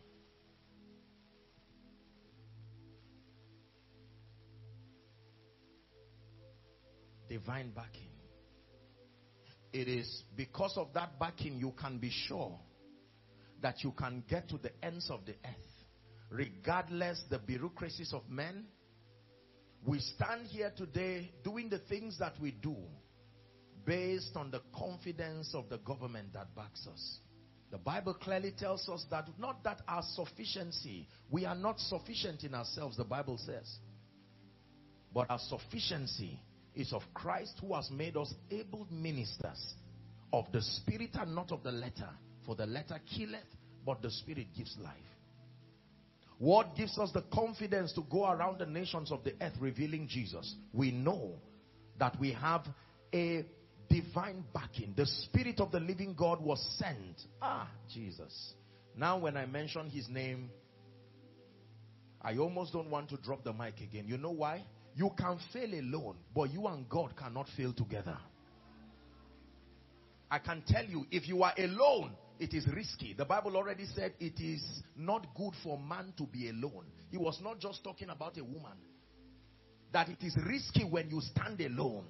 divine 7.29 7.69
backing. 7.69 8.09
It 9.71 9.87
is 9.87 10.23
because 10.35 10.73
of 10.75 10.87
that 10.95 11.19
backing 11.19 11.59
you 11.59 11.73
can 11.79 11.99
be 11.99 12.09
sure 12.27 12.59
that 13.61 13.83
you 13.83 13.91
can 13.91 14.23
get 14.27 14.49
to 14.49 14.57
the 14.57 14.71
ends 14.83 15.09
of 15.11 15.25
the 15.25 15.33
earth, 15.45 15.85
regardless 16.31 17.23
the 17.29 17.37
bureaucracies 17.37 18.13
of 18.13 18.27
men. 18.29 18.65
We 19.85 19.99
stand 19.99 20.47
here 20.47 20.73
today 20.75 21.31
doing 21.43 21.69
the 21.69 21.79
things 21.79 22.17
that 22.19 22.33
we 22.41 22.51
do 22.51 22.75
based 23.89 24.35
on 24.35 24.51
the 24.51 24.61
confidence 24.71 25.49
of 25.55 25.67
the 25.67 25.79
government 25.79 26.31
that 26.31 26.55
backs 26.55 26.85
us. 26.93 27.17
The 27.71 27.79
Bible 27.79 28.13
clearly 28.13 28.53
tells 28.55 28.87
us 28.87 29.03
that 29.09 29.27
not 29.39 29.63
that 29.63 29.81
our 29.87 30.03
sufficiency, 30.13 31.07
we 31.31 31.43
are 31.45 31.55
not 31.55 31.79
sufficient 31.79 32.43
in 32.43 32.53
ourselves, 32.53 32.97
the 32.97 33.03
Bible 33.03 33.39
says, 33.43 33.67
but 35.11 35.25
our 35.31 35.39
sufficiency 35.39 36.39
is 36.75 36.93
of 36.93 37.01
Christ 37.15 37.53
who 37.61 37.73
has 37.73 37.89
made 37.89 38.15
us 38.15 38.31
able 38.51 38.85
ministers 38.91 39.73
of 40.31 40.45
the 40.51 40.61
spirit 40.61 41.09
and 41.15 41.33
not 41.33 41.51
of 41.51 41.63
the 41.63 41.71
letter. 41.71 42.09
For 42.45 42.55
the 42.55 42.67
letter 42.67 42.99
killeth, 43.17 43.41
but 43.83 44.03
the 44.03 44.11
spirit 44.11 44.47
gives 44.55 44.77
life. 44.79 44.93
What 46.37 46.75
gives 46.75 46.99
us 46.99 47.11
the 47.11 47.23
confidence 47.33 47.91
to 47.93 48.03
go 48.09 48.29
around 48.29 48.59
the 48.59 48.67
nations 48.67 49.11
of 49.11 49.23
the 49.23 49.33
earth 49.41 49.55
revealing 49.59 50.07
Jesus? 50.07 50.53
We 50.73 50.91
know 50.91 51.33
that 51.97 52.19
we 52.19 52.33
have 52.33 52.65
a 53.13 53.45
divine 53.89 54.43
backing. 54.53 54.93
The 54.95 55.05
spirit 55.05 55.59
of 55.59 55.71
the 55.71 55.79
living 55.79 56.13
God 56.17 56.41
was 56.41 56.59
sent. 56.77 57.21
Ah, 57.41 57.69
Jesus. 57.93 58.53
Now 58.95 59.17
when 59.17 59.37
I 59.37 59.45
mention 59.45 59.89
his 59.89 60.07
name, 60.09 60.49
I 62.21 62.37
almost 62.37 62.73
don't 62.73 62.89
want 62.89 63.09
to 63.09 63.17
drop 63.17 63.43
the 63.43 63.53
mic 63.53 63.79
again. 63.81 64.05
You 64.07 64.17
know 64.17 64.31
why? 64.31 64.63
You 64.95 65.11
can 65.17 65.39
fail 65.53 65.73
alone, 65.73 66.17
but 66.35 66.51
you 66.51 66.67
and 66.67 66.87
God 66.89 67.15
cannot 67.15 67.47
fail 67.55 67.73
together. 67.73 68.17
I 70.29 70.39
can 70.39 70.63
tell 70.67 70.85
you, 70.85 71.05
if 71.11 71.27
you 71.27 71.41
are 71.43 71.53
alone, 71.57 72.11
it 72.39 72.53
is 72.53 72.67
risky. 72.73 73.13
The 73.13 73.25
Bible 73.25 73.57
already 73.57 73.85
said 73.95 74.13
it 74.19 74.39
is 74.39 74.61
not 74.95 75.25
good 75.35 75.53
for 75.63 75.77
man 75.77 76.13
to 76.17 76.23
be 76.23 76.49
alone. 76.49 76.85
He 77.09 77.17
was 77.17 77.39
not 77.41 77.59
just 77.59 77.83
talking 77.83 78.09
about 78.09 78.37
a 78.37 78.43
woman. 78.43 78.77
That 79.91 80.09
it 80.09 80.21
is 80.21 80.37
risky 80.45 80.83
when 80.83 81.09
you 81.09 81.21
stand 81.21 81.59
alone. 81.61 82.05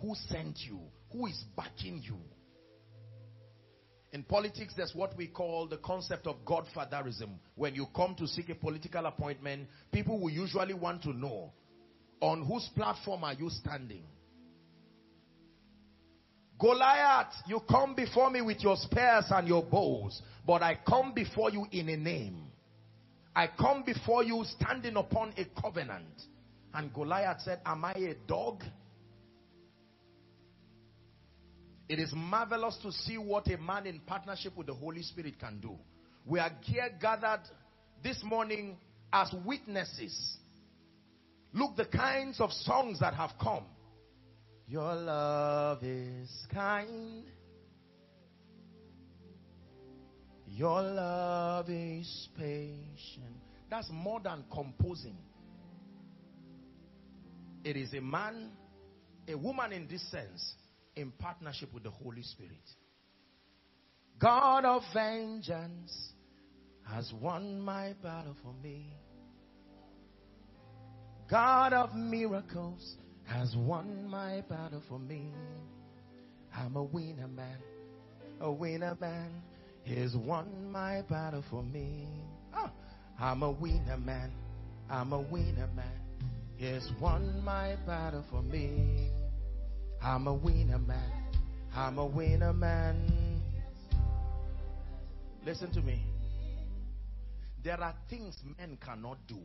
Who 0.00 0.14
sent 0.28 0.58
you? 0.66 0.80
Who 1.12 1.26
is 1.26 1.44
backing 1.56 2.02
you? 2.02 2.18
In 4.12 4.22
politics, 4.22 4.74
there's 4.76 4.94
what 4.94 5.16
we 5.16 5.26
call 5.26 5.66
the 5.66 5.78
concept 5.78 6.26
of 6.28 6.36
godfatherism. 6.44 7.30
When 7.56 7.74
you 7.74 7.86
come 7.96 8.14
to 8.16 8.28
seek 8.28 8.48
a 8.48 8.54
political 8.54 9.06
appointment, 9.06 9.68
people 9.90 10.20
will 10.20 10.30
usually 10.30 10.74
want 10.74 11.02
to 11.02 11.12
know 11.12 11.52
on 12.20 12.44
whose 12.46 12.68
platform 12.74 13.24
are 13.24 13.34
you 13.34 13.50
standing? 13.50 14.04
Goliath, 16.58 17.34
you 17.46 17.60
come 17.68 17.94
before 17.94 18.30
me 18.30 18.40
with 18.40 18.62
your 18.62 18.76
spears 18.76 19.26
and 19.30 19.48
your 19.48 19.64
bows, 19.64 20.22
but 20.46 20.62
I 20.62 20.78
come 20.86 21.12
before 21.12 21.50
you 21.50 21.66
in 21.72 21.88
a 21.88 21.96
name. 21.96 22.44
I 23.34 23.48
come 23.48 23.82
before 23.84 24.22
you 24.22 24.44
standing 24.58 24.96
upon 24.96 25.34
a 25.36 25.60
covenant. 25.60 26.22
And 26.72 26.94
Goliath 26.94 27.40
said, 27.42 27.60
Am 27.66 27.84
I 27.84 27.92
a 27.92 28.14
dog? 28.26 28.62
It 31.88 31.98
is 31.98 32.12
marvelous 32.14 32.78
to 32.82 32.92
see 32.92 33.18
what 33.18 33.46
a 33.48 33.58
man 33.58 33.86
in 33.86 34.00
partnership 34.00 34.56
with 34.56 34.66
the 34.66 34.74
Holy 34.74 35.02
Spirit 35.02 35.38
can 35.38 35.60
do. 35.60 35.76
We 36.24 36.38
are 36.38 36.50
here 36.62 36.88
gathered 37.00 37.42
this 38.02 38.22
morning 38.24 38.78
as 39.12 39.32
witnesses 39.44 40.38
Look, 41.54 41.76
the 41.76 41.84
kinds 41.84 42.40
of 42.40 42.50
songs 42.50 42.98
that 42.98 43.14
have 43.14 43.30
come. 43.40 43.64
Your 44.66 44.92
love 44.92 45.84
is 45.84 46.28
kind. 46.52 47.22
Your 50.48 50.82
love 50.82 51.70
is 51.70 52.28
patient. 52.36 53.36
That's 53.70 53.88
more 53.92 54.18
than 54.18 54.44
composing. 54.52 55.16
It 57.62 57.76
is 57.76 57.94
a 57.94 58.00
man, 58.00 58.50
a 59.28 59.36
woman 59.36 59.72
in 59.72 59.86
this 59.86 60.02
sense, 60.10 60.54
in 60.96 61.10
partnership 61.12 61.72
with 61.72 61.82
the 61.82 61.90
Holy 61.90 62.22
Spirit. 62.22 62.52
God 64.18 64.64
of 64.64 64.82
vengeance 64.92 66.12
has 66.86 67.12
won 67.20 67.60
my 67.60 67.94
battle 68.02 68.36
for 68.42 68.52
me. 68.62 68.94
God 71.28 71.72
of 71.72 71.94
miracles 71.94 72.96
has 73.24 73.54
won 73.56 74.06
my 74.08 74.42
battle 74.48 74.82
for 74.88 74.98
me. 74.98 75.32
I'm 76.56 76.76
a 76.76 76.84
winner 76.84 77.28
man, 77.28 77.58
a 78.40 78.52
winner 78.52 78.96
man. 79.00 79.42
He's 79.82 80.14
won 80.14 80.70
my 80.70 81.02
battle 81.02 81.42
for 81.50 81.62
me. 81.62 82.06
Oh, 82.56 82.70
I'm 83.18 83.42
a 83.42 83.50
winner 83.50 83.96
man, 83.96 84.32
I'm 84.88 85.12
a 85.12 85.20
winner 85.20 85.68
man. 85.74 86.00
He's 86.56 86.88
won 87.00 87.42
my 87.44 87.76
battle 87.86 88.24
for 88.30 88.42
me. 88.42 89.10
I'm 90.04 90.26
a 90.26 90.34
winner 90.34 90.78
man, 90.78 91.12
I'm 91.74 91.98
a 91.98 92.06
winner 92.06 92.52
man. 92.52 93.40
Listen 95.44 95.72
to 95.72 95.82
me. 95.82 96.04
There 97.62 97.80
are 97.80 97.94
things 98.08 98.36
men 98.58 98.78
cannot 98.80 99.18
do 99.26 99.38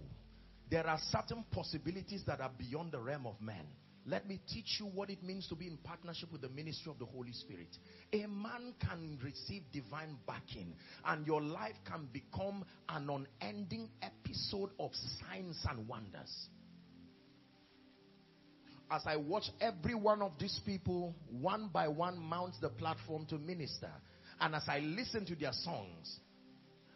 there 0.70 0.86
are 0.86 0.99
certain 1.12 1.43
possibilities 1.51 2.24
that 2.28 2.41
are 2.41 2.51
beyond 2.57 2.91
the 2.91 2.99
realm 2.99 3.26
of 3.26 3.41
man. 3.41 3.66
Let 4.05 4.28
me 4.28 4.39
teach 4.47 4.78
you 4.80 4.86
what 4.86 5.10
it 5.10 5.24
means 5.24 5.47
to 5.47 5.55
be 5.55 5.68
in 5.68 5.78
partnership 5.78 6.32
with 6.32 6.41
the 6.41 6.49
ministry 6.49 6.91
of 6.91 6.99
the 6.99 7.05
Holy 7.05 7.34
Spirit. 7.34 7.76
A 8.14 8.28
man 8.28 8.74
can 8.80 9.20
receive 9.24 9.64
divine 9.72 10.18
backing 10.26 10.74
and 11.05 11.26
your 11.28 11.41
life 11.41 11.76
can 11.86 12.07
become 12.14 12.64
an 12.88 13.10
unending 13.10 13.89
episode 14.01 14.70
of 14.80 14.91
signs 15.20 15.60
and 15.70 15.88
wonders. 15.88 16.49
As 18.92 19.04
I 19.06 19.18
watch 19.18 19.46
every 19.62 19.96
one 19.96 20.22
of 20.22 20.32
these 20.40 20.60
people 20.66 21.14
one 21.30 21.70
by 21.72 21.88
one 21.88 22.18
mount 22.18 22.56
the 22.60 22.70
platform 22.70 23.26
to 23.28 23.38
minister 23.38 23.92
and 24.42 24.56
as 24.56 24.64
I 24.68 24.80
listen 24.80 25.26
to 25.26 25.36
their 25.36 25.54
songs 25.54 26.20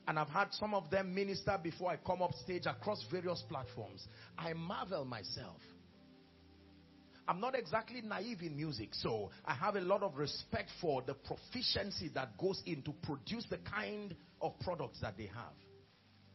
and 0.08 0.18
I've 0.18 0.30
had 0.30 0.54
some 0.54 0.74
of 0.74 0.90
them 0.90 1.14
minister 1.14 1.58
before 1.62 1.92
I 1.92 1.98
come 1.98 2.22
up 2.22 2.34
stage 2.44 2.66
across 2.66 3.06
various 3.10 3.44
platforms, 3.48 4.06
I 4.38 4.54
marvel 4.54 5.06
myself 5.06 5.60
I'm 7.28 7.40
not 7.40 7.56
exactly 7.58 8.02
naive 8.02 8.42
in 8.42 8.56
music, 8.56 8.90
so 8.94 9.30
I 9.46 9.54
have 9.54 9.76
a 9.76 9.82
lot 9.82 10.04
of 10.04 10.18
respect 10.18 10.70
for 10.82 11.02
the 11.02 11.14
proficiency 11.14 12.10
that 12.16 12.38
goes 12.38 12.62
in 12.66 12.82
to 12.84 12.92
produce 13.04 13.46
the 13.50 13.60
kind 13.60 14.14
of 14.42 14.60
products 14.60 15.00
that 15.02 15.18
they 15.18 15.28
have. 15.28 15.54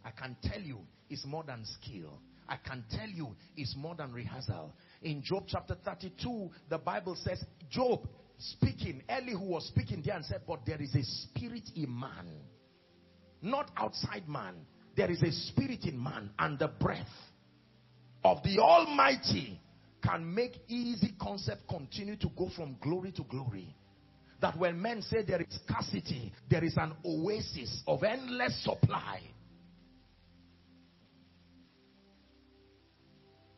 I 0.05 0.11
can 0.11 0.37
tell 0.43 0.61
you 0.61 0.79
it's 1.11 1.27
more 1.27 1.45
than 1.45 1.65
skill. 1.65 2.21
I 2.49 2.57
can 2.57 2.85
tell 2.91 3.09
you 3.09 3.37
it's 3.57 3.75
more 3.77 3.95
than 3.95 4.13
rehearsal. 4.13 4.73
In 5.03 5.23
Job 5.23 5.45
chapter 5.47 5.77
32, 5.85 6.51
the 6.69 6.79
Bible 6.79 7.17
says, 7.17 7.43
Job 7.71 8.07
speaking, 8.39 9.03
Elihu 9.09 9.45
was 9.45 9.67
speaking 9.67 10.03
there 10.05 10.17
and 10.17 10.25
said, 10.25 10.43
but 10.47 10.61
there 10.67 10.81
is 10.81 10.95
a 10.95 11.03
spirit 11.03 11.71
in 11.77 11.99
man. 11.99 12.27
Not 13.41 13.71
outside 13.77 14.29
man. 14.29 14.55
There 14.97 15.11
is 15.11 15.23
a 15.23 15.31
spirit 15.31 15.85
in 15.85 16.03
man 16.03 16.31
and 16.39 16.59
the 16.59 16.69
breath 16.69 17.07
of 18.25 18.43
the 18.43 18.59
Almighty 18.59 19.61
can 20.03 20.35
make 20.35 20.53
easy 20.69 21.15
concept 21.21 21.69
continue 21.69 22.17
to 22.17 22.29
go 22.37 22.49
from 22.57 22.77
glory 22.81 23.13
to 23.13 23.23
glory. 23.25 23.75
That 24.41 24.57
when 24.57 24.81
men 24.81 25.03
say 25.03 25.23
there 25.23 25.41
is 25.41 25.61
scarcity, 25.65 26.33
there 26.51 26.65
is 26.65 26.77
an 26.77 26.95
oasis 27.05 27.83
of 27.87 28.03
endless 28.03 28.63
supply. 28.65 29.21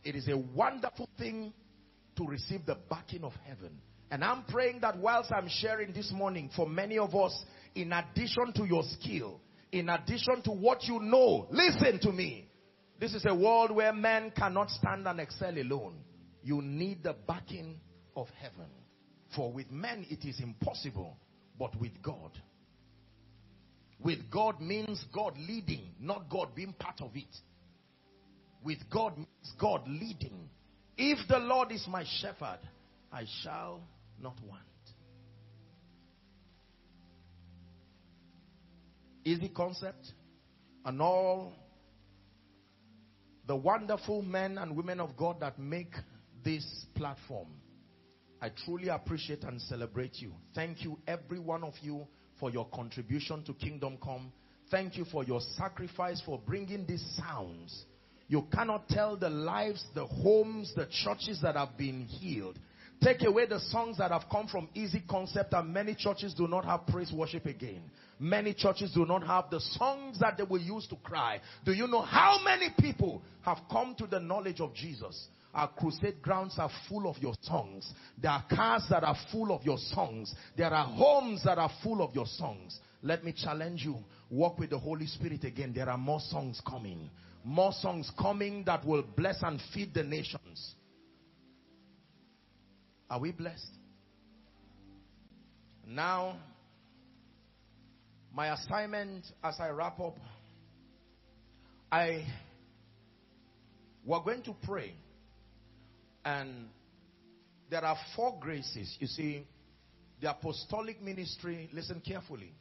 It 0.04 0.16
is 0.16 0.28
a 0.28 0.36
wonderful 0.36 1.08
thing 1.18 1.52
to 2.16 2.24
receive 2.26 2.66
the 2.66 2.76
backing 2.88 3.24
of 3.24 3.32
heaven. 3.46 3.78
And 4.10 4.24
I'm 4.24 4.44
praying 4.44 4.80
that 4.80 4.98
whilst 4.98 5.30
I'm 5.32 5.48
sharing 5.48 5.92
this 5.92 6.10
morning, 6.12 6.50
for 6.56 6.68
many 6.68 6.98
of 6.98 7.14
us, 7.14 7.44
in 7.74 7.92
addition 7.92 8.52
to 8.56 8.64
your 8.64 8.82
skill, 8.84 9.40
in 9.70 9.88
addition 9.88 10.42
to 10.44 10.50
what 10.50 10.84
you 10.84 11.00
know, 11.00 11.46
listen 11.50 12.00
to 12.00 12.12
me. 12.12 12.48
This 12.98 13.14
is 13.14 13.24
a 13.26 13.34
world 13.34 13.70
where 13.70 13.92
men 13.92 14.32
cannot 14.36 14.70
stand 14.70 15.06
and 15.06 15.20
excel 15.20 15.56
alone 15.56 15.96
you 16.42 16.62
need 16.62 17.02
the 17.02 17.14
backing 17.26 17.80
of 18.16 18.28
heaven. 18.40 18.70
For 19.34 19.52
with 19.52 19.70
men 19.70 20.06
it 20.10 20.24
is 20.26 20.40
impossible, 20.40 21.16
but 21.58 21.78
with 21.80 22.02
God. 22.02 22.32
With 24.02 24.30
God 24.30 24.60
means 24.60 25.04
God 25.12 25.36
leading, 25.36 25.92
not 26.00 26.30
God 26.30 26.54
being 26.54 26.72
part 26.72 27.00
of 27.00 27.10
it. 27.14 27.36
With 28.64 28.78
God 28.90 29.16
means 29.16 29.52
God 29.58 29.86
leading. 29.88 30.48
If 30.96 31.26
the 31.28 31.38
Lord 31.38 31.72
is 31.72 31.86
my 31.88 32.04
shepherd, 32.20 32.58
I 33.12 33.24
shall 33.42 33.80
not 34.20 34.36
want. 34.46 34.62
Easy 39.24 39.48
concept. 39.48 40.12
And 40.84 41.00
all 41.00 41.52
the 43.46 43.56
wonderful 43.56 44.22
men 44.22 44.58
and 44.58 44.76
women 44.76 45.00
of 45.00 45.16
God 45.16 45.40
that 45.40 45.58
make 45.58 45.92
this 46.44 46.86
platform. 46.94 47.48
I 48.40 48.50
truly 48.64 48.88
appreciate 48.88 49.42
and 49.42 49.60
celebrate 49.60 50.16
you. 50.16 50.32
Thank 50.54 50.82
you, 50.82 50.98
every 51.06 51.38
one 51.38 51.62
of 51.62 51.74
you, 51.82 52.06
for 52.38 52.50
your 52.50 52.66
contribution 52.72 53.44
to 53.44 53.52
Kingdom 53.52 53.98
Come. 54.02 54.32
Thank 54.70 54.96
you 54.96 55.04
for 55.04 55.24
your 55.24 55.40
sacrifice 55.56 56.22
for 56.24 56.38
bringing 56.38 56.86
these 56.86 57.04
sounds. 57.16 57.84
You 58.30 58.46
cannot 58.52 58.88
tell 58.88 59.16
the 59.16 59.28
lives, 59.28 59.84
the 59.92 60.06
homes, 60.06 60.72
the 60.76 60.86
churches 60.86 61.40
that 61.42 61.56
have 61.56 61.76
been 61.76 62.02
healed. 62.02 62.60
Take 63.02 63.24
away 63.24 63.46
the 63.46 63.58
songs 63.58 63.98
that 63.98 64.12
have 64.12 64.22
come 64.30 64.46
from 64.46 64.68
easy 64.72 65.02
concept 65.10 65.52
and 65.52 65.74
many 65.74 65.96
churches 65.96 66.32
do 66.32 66.46
not 66.46 66.64
have 66.64 66.86
praise 66.86 67.12
worship 67.12 67.46
again. 67.46 67.82
Many 68.20 68.54
churches 68.54 68.92
do 68.94 69.04
not 69.04 69.26
have 69.26 69.50
the 69.50 69.58
songs 69.58 70.20
that 70.20 70.36
they 70.36 70.44
will 70.44 70.60
use 70.60 70.86
to 70.88 70.96
cry. 71.02 71.40
Do 71.64 71.72
you 71.72 71.88
know 71.88 72.02
how 72.02 72.38
many 72.44 72.68
people 72.78 73.20
have 73.42 73.58
come 73.68 73.96
to 73.98 74.06
the 74.06 74.20
knowledge 74.20 74.60
of 74.60 74.74
Jesus? 74.74 75.26
Our 75.52 75.66
crusade 75.66 76.22
grounds 76.22 76.54
are 76.58 76.70
full 76.88 77.10
of 77.10 77.18
your 77.18 77.34
songs. 77.42 77.92
There 78.22 78.30
are 78.30 78.44
cars 78.48 78.84
that 78.90 79.02
are 79.02 79.16
full 79.32 79.52
of 79.52 79.64
your 79.64 79.78
songs. 79.78 80.32
There 80.56 80.72
are 80.72 80.86
homes 80.86 81.42
that 81.44 81.58
are 81.58 81.70
full 81.82 82.00
of 82.00 82.14
your 82.14 82.26
songs. 82.26 82.78
Let 83.02 83.24
me 83.24 83.32
challenge 83.32 83.82
you. 83.84 83.96
Walk 84.30 84.60
with 84.60 84.70
the 84.70 84.78
Holy 84.78 85.06
Spirit 85.06 85.42
again. 85.42 85.72
There 85.74 85.90
are 85.90 85.98
more 85.98 86.20
songs 86.20 86.60
coming. 86.64 87.10
More 87.44 87.72
songs 87.72 88.10
coming 88.18 88.64
that 88.64 88.84
will 88.84 89.02
bless 89.02 89.42
and 89.42 89.60
feed 89.72 89.94
the 89.94 90.02
nations. 90.02 90.74
Are 93.08 93.18
we 93.18 93.32
blessed? 93.32 93.72
Now, 95.86 96.36
my 98.32 98.52
assignment 98.52 99.26
as 99.42 99.58
I 99.58 99.70
wrap 99.70 99.98
up, 99.98 100.16
I 101.90 102.24
we're 104.04 104.22
going 104.22 104.42
to 104.42 104.54
pray 104.62 104.94
and 106.24 106.68
there 107.70 107.84
are 107.84 107.96
four 108.14 108.38
graces. 108.40 108.96
You 108.98 109.06
see, 109.06 109.46
the 110.20 110.30
apostolic 110.30 111.02
ministry, 111.02 111.68
listen 111.72 112.00
carefully. 112.04 112.52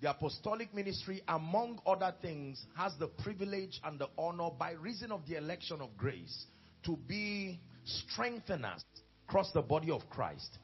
The 0.00 0.10
apostolic 0.10 0.72
ministry, 0.72 1.22
among 1.26 1.80
other 1.84 2.14
things, 2.22 2.64
has 2.76 2.92
the 2.98 3.08
privilege 3.08 3.80
and 3.82 3.98
the 3.98 4.08
honor 4.16 4.50
by 4.56 4.72
reason 4.72 5.10
of 5.10 5.26
the 5.26 5.36
election 5.36 5.80
of 5.80 5.96
grace 5.96 6.46
to 6.84 6.96
be 7.08 7.60
strengtheners 7.84 8.82
across 9.28 9.50
the 9.52 9.62
body 9.62 9.90
of 9.90 10.08
Christ. 10.08 10.58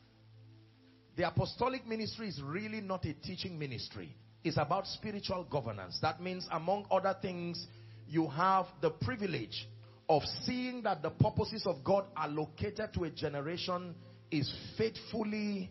The 1.16 1.26
apostolic 1.28 1.86
ministry 1.86 2.28
is 2.28 2.40
really 2.42 2.80
not 2.80 3.04
a 3.04 3.14
teaching 3.14 3.58
ministry. 3.58 4.16
It's 4.44 4.56
about 4.56 4.86
spiritual 4.86 5.44
governance. 5.44 5.98
That 6.00 6.20
means, 6.20 6.46
among 6.52 6.86
other 6.90 7.16
things, 7.20 7.66
you 8.06 8.28
have 8.28 8.66
the 8.80 8.90
privilege 8.90 9.68
of 10.08 10.22
seeing 10.44 10.82
that 10.82 11.02
the 11.02 11.10
purposes 11.10 11.66
of 11.66 11.82
God 11.82 12.04
allocated 12.16 12.92
to 12.94 13.04
a 13.04 13.10
generation 13.10 13.94
is 14.30 14.52
faithfully 14.76 15.70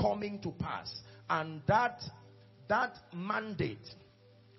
coming 0.00 0.40
to 0.40 0.50
pass. 0.52 0.92
And 1.28 1.60
that, 1.66 2.00
that 2.74 2.96
mandate 3.14 3.86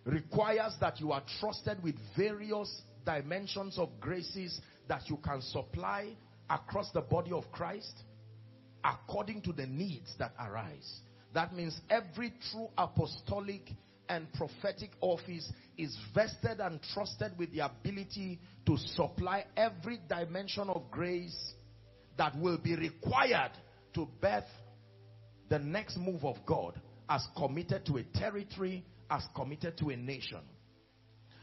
requires 0.06 0.74
that 0.80 1.02
you 1.02 1.12
are 1.12 1.22
trusted 1.42 1.84
with 1.84 1.96
various 2.16 2.82
dimensions 3.06 3.78
of 3.78 3.90
graces 4.00 4.62
that 4.88 5.02
you 5.10 5.18
can 5.18 5.42
supply 5.42 6.16
across 6.50 6.90
the 6.94 7.02
body 7.02 7.34
of 7.34 7.44
Christ 7.52 8.04
according 8.86 9.42
to 9.42 9.52
the 9.52 9.66
needs 9.66 10.16
that 10.18 10.32
arise. 10.40 11.02
That 11.34 11.54
means 11.54 11.78
every 11.90 12.32
true 12.54 12.70
apostolic 12.78 13.70
and 14.08 14.32
prophetic 14.32 14.92
office 15.02 15.52
is 15.78 15.98
vested 16.14 16.62
and 16.62 16.80
trusted 16.94 17.34
with 17.38 17.52
the 17.52 17.66
ability 17.66 18.40
to 18.66 18.78
supply 18.96 19.44
every 19.58 20.00
dimension 20.08 20.70
of 20.70 20.90
grace 20.90 21.54
that 22.18 22.34
will 22.40 22.60
be 22.60 22.78
required 22.78 23.52
to 23.94 24.08
birth 24.22 24.46
the 25.50 25.60
next 25.60 25.98
move 25.98 26.24
of 26.24 26.38
God 26.46 26.80
as 27.10 27.26
committed 27.38 27.86
to 27.86 27.98
a 27.98 28.04
territory, 28.04 28.84
as 29.10 29.24
committed 29.36 29.78
to 29.78 29.90
a 29.90 29.96
nation. 29.96 30.42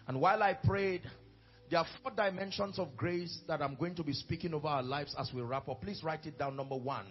And 0.07 0.21
while 0.21 0.43
I 0.43 0.55
prayed, 0.55 1.03
there 1.71 1.79
are 1.79 1.87
four 2.03 2.13
dimensions 2.13 2.79
of 2.79 2.97
grace 2.97 3.41
that 3.49 3.63
I'm 3.63 3.77
going 3.77 3.95
to 3.97 4.03
be 4.03 4.13
speaking 4.13 4.53
over 4.53 4.69
our 4.69 4.83
lives 4.83 5.15
as 5.19 5.31
we 5.33 5.43
wrap 5.43 5.69
up. 5.69 5.81
Please 5.81 6.03
write 6.03 6.27
it 6.27 6.39
down. 6.39 6.57
Number 6.57 6.77
one, 6.77 7.07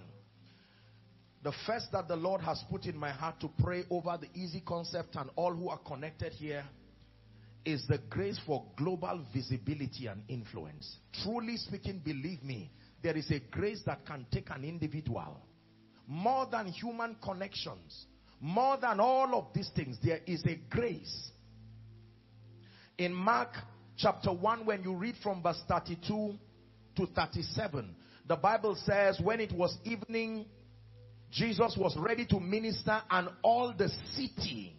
the 1.44 1.54
first 1.66 1.92
that 1.94 2.08
the 2.08 2.16
Lord 2.16 2.42
has 2.42 2.64
put 2.70 2.86
in 2.86 2.96
my 2.96 3.10
heart 3.10 3.40
to 3.40 3.50
pray 3.64 3.84
over 3.90 4.20
the 4.20 4.28
easy 4.40 4.62
concept 4.66 5.16
and 5.16 5.30
all 5.36 5.54
who 5.54 5.70
are 5.70 5.80
connected 5.80 6.34
here 6.34 6.64
is 7.66 7.86
the 7.88 8.00
grace 8.10 8.40
for 8.46 8.66
global 8.78 9.24
visibility 9.34 10.08
and 10.08 10.22
influence. 10.28 10.98
Truly 11.24 11.58
speaking, 11.58 12.02
believe 12.04 12.44
me, 12.44 12.72
there 13.02 13.18
is 13.18 13.32
a 13.32 13.40
grace 13.40 13.82
that 13.86 14.06
can 14.06 14.26
take 14.32 14.50
an 14.52 14.64
individual 14.64 15.42
more 16.08 16.46
than 16.52 16.68
human 16.68 17.16
connections, 17.24 18.06
more 18.42 18.76
than 18.78 19.00
all 19.00 19.36
of 19.36 19.54
these 19.54 19.70
things. 19.76 19.98
There 20.04 20.20
is 20.26 20.44
a 20.46 20.60
grace. 20.70 21.30
In 22.98 23.14
Mark 23.14 23.50
chapter 23.98 24.34
1, 24.34 24.66
when 24.66 24.84
you 24.84 24.96
read 24.96 25.16
from 25.22 25.44
verse 25.44 25.62
32 25.70 26.34
to 26.98 27.06
37, 27.16 27.96
the 28.28 28.36
Bible 28.36 28.76
says, 28.84 29.20
When 29.22 29.40
it 29.40 29.52
was 29.52 29.78
evening, 29.84 30.46
Jesus 31.30 31.78
was 31.78 31.96
ready 31.98 32.26
to 32.28 32.40
minister 32.40 33.02
and 33.10 33.30
all 33.44 33.74
the 33.78 33.90
city, 34.16 34.76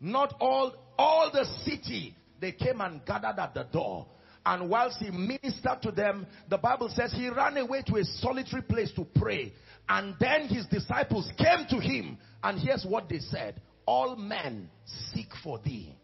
not 0.00 0.34
all, 0.40 0.74
all 0.96 1.30
the 1.32 1.44
city, 1.64 2.14
they 2.40 2.52
came 2.52 2.80
and 2.80 3.04
gathered 3.04 3.38
at 3.38 3.54
the 3.54 3.64
door. 3.64 4.06
And 4.46 4.68
whilst 4.68 4.98
he 4.98 5.10
ministered 5.10 5.80
to 5.82 5.90
them, 5.90 6.26
the 6.48 6.58
Bible 6.58 6.90
says 6.90 7.12
he 7.12 7.28
ran 7.28 7.56
away 7.56 7.82
to 7.86 7.96
a 7.96 8.04
solitary 8.04 8.62
place 8.62 8.92
to 8.94 9.06
pray. 9.16 9.52
And 9.88 10.14
then 10.18 10.48
his 10.48 10.66
disciples 10.66 11.30
came 11.36 11.66
to 11.70 11.78
him. 11.78 12.18
And 12.42 12.58
here's 12.58 12.84
what 12.84 13.08
they 13.08 13.18
said. 13.18 13.60
All 13.86 14.16
men 14.16 14.70
seek 15.12 15.28
for 15.42 15.58
thee. 15.58 15.94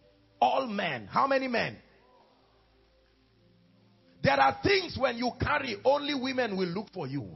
All 0.41 0.67
men. 0.67 1.07
How 1.07 1.27
many 1.27 1.49
men? 1.49 1.77
There 4.23 4.39
are 4.39 4.59
things 4.63 4.99
when 4.99 5.17
you 5.17 5.31
carry, 5.41 5.77
only 5.85 6.15
women 6.15 6.57
will 6.57 6.69
look 6.69 6.89
for 6.93 7.07
you. 7.07 7.27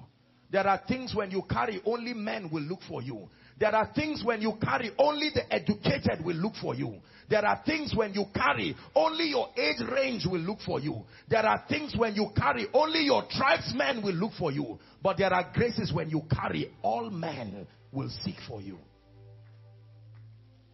There 0.51 0.67
are 0.67 0.81
things 0.87 1.15
when 1.15 1.31
you 1.31 1.43
carry, 1.51 1.81
only 1.85 2.13
men 2.13 2.51
will 2.51 2.63
look 2.63 2.81
for 2.87 3.03
you. 3.03 3.29
There 3.59 3.75
are 3.75 3.91
things 3.95 4.25
when 4.25 4.43
you 4.43 4.55
carry, 4.61 4.91
only 4.99 5.31
the 5.33 5.53
educated 5.53 6.25
will 6.25 6.37
look 6.37 6.55
for 6.61 6.75
you. 6.75 6.97
There 7.29 7.45
are 7.45 7.63
things 7.65 7.95
when 7.95 8.13
you 8.13 8.25
carry, 8.35 8.75
only 8.95 9.29
your 9.31 9.49
age 9.57 9.81
range 9.91 10.27
will 10.27 10.41
look 10.41 10.61
for 10.61 10.81
you. 10.81 11.05
There 11.29 11.45
are 11.45 11.65
things 11.69 11.95
when 11.97 12.15
you 12.17 12.31
carry, 12.37 12.67
only 12.75 13.05
your 13.05 13.25
tribesmen 13.31 14.03
will 14.03 14.15
look 14.15 14.33
for 14.39 14.51
you. 14.51 14.79
But 15.03 15.19
there 15.19 15.33
are 15.33 15.51
graces 15.55 15.93
when 15.93 16.11
you 16.11 16.23
carry, 16.31 16.73
all 16.83 17.11
men 17.11 17.67
will 17.93 18.11
seek 18.23 18.37
for 18.47 18.61
you. 18.61 18.79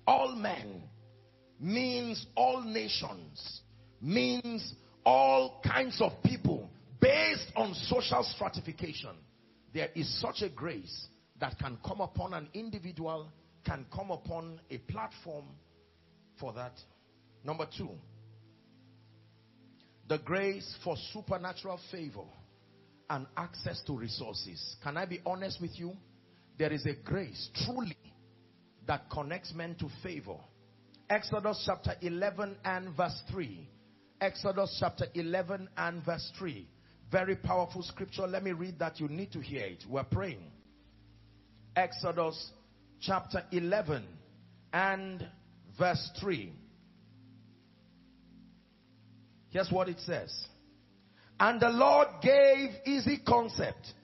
All 0.06 0.34
men 0.34 0.82
means 1.60 2.26
all 2.34 2.62
nations, 2.62 3.60
means 4.00 4.72
all 5.04 5.60
kinds 5.64 6.00
of 6.00 6.12
people 6.24 6.68
based 6.98 7.52
on 7.54 7.74
social 7.74 8.24
stratification. 8.24 9.14
There 9.72 9.90
is 9.94 10.20
such 10.20 10.42
a 10.42 10.48
grace 10.48 11.06
that 11.40 11.58
can 11.58 11.78
come 11.84 12.00
upon 12.00 12.34
an 12.34 12.48
individual, 12.54 13.28
can 13.64 13.86
come 13.92 14.10
upon 14.10 14.60
a 14.70 14.78
platform 14.78 15.44
for 16.38 16.52
that. 16.52 16.72
Number 17.44 17.66
two, 17.76 17.90
the 20.08 20.18
grace 20.18 20.74
for 20.84 20.96
supernatural 21.12 21.78
favor 21.90 22.24
and 23.08 23.26
access 23.36 23.82
to 23.86 23.96
resources. 23.96 24.76
Can 24.82 24.96
I 24.96 25.06
be 25.06 25.20
honest 25.24 25.60
with 25.60 25.78
you? 25.78 25.92
There 26.58 26.72
is 26.72 26.84
a 26.86 26.94
grace 27.04 27.48
truly 27.64 27.96
that 28.86 29.08
connects 29.10 29.52
men 29.54 29.76
to 29.76 29.88
favor. 30.02 30.36
Exodus 31.08 31.62
chapter 31.66 31.94
11 32.02 32.56
and 32.64 32.94
verse 32.96 33.20
3. 33.30 33.68
Exodus 34.20 34.76
chapter 34.78 35.06
11 35.14 35.68
and 35.76 36.04
verse 36.04 36.30
3. 36.38 36.68
Very 37.10 37.36
powerful 37.36 37.82
scripture. 37.82 38.26
Let 38.26 38.44
me 38.44 38.52
read 38.52 38.78
that. 38.78 39.00
You 39.00 39.08
need 39.08 39.32
to 39.32 39.40
hear 39.40 39.64
it. 39.64 39.84
We're 39.88 40.04
praying. 40.04 40.52
Exodus 41.76 42.50
chapter 43.00 43.42
11 43.52 44.04
and 44.72 45.26
verse 45.78 46.10
3. 46.20 46.52
Here's 49.50 49.70
what 49.70 49.88
it 49.88 49.98
says. 50.00 50.46
And 51.38 51.60
the 51.60 51.70
Lord 51.70 52.08
gave 52.22 52.70
easy 52.84 53.18
concept, 53.26 53.94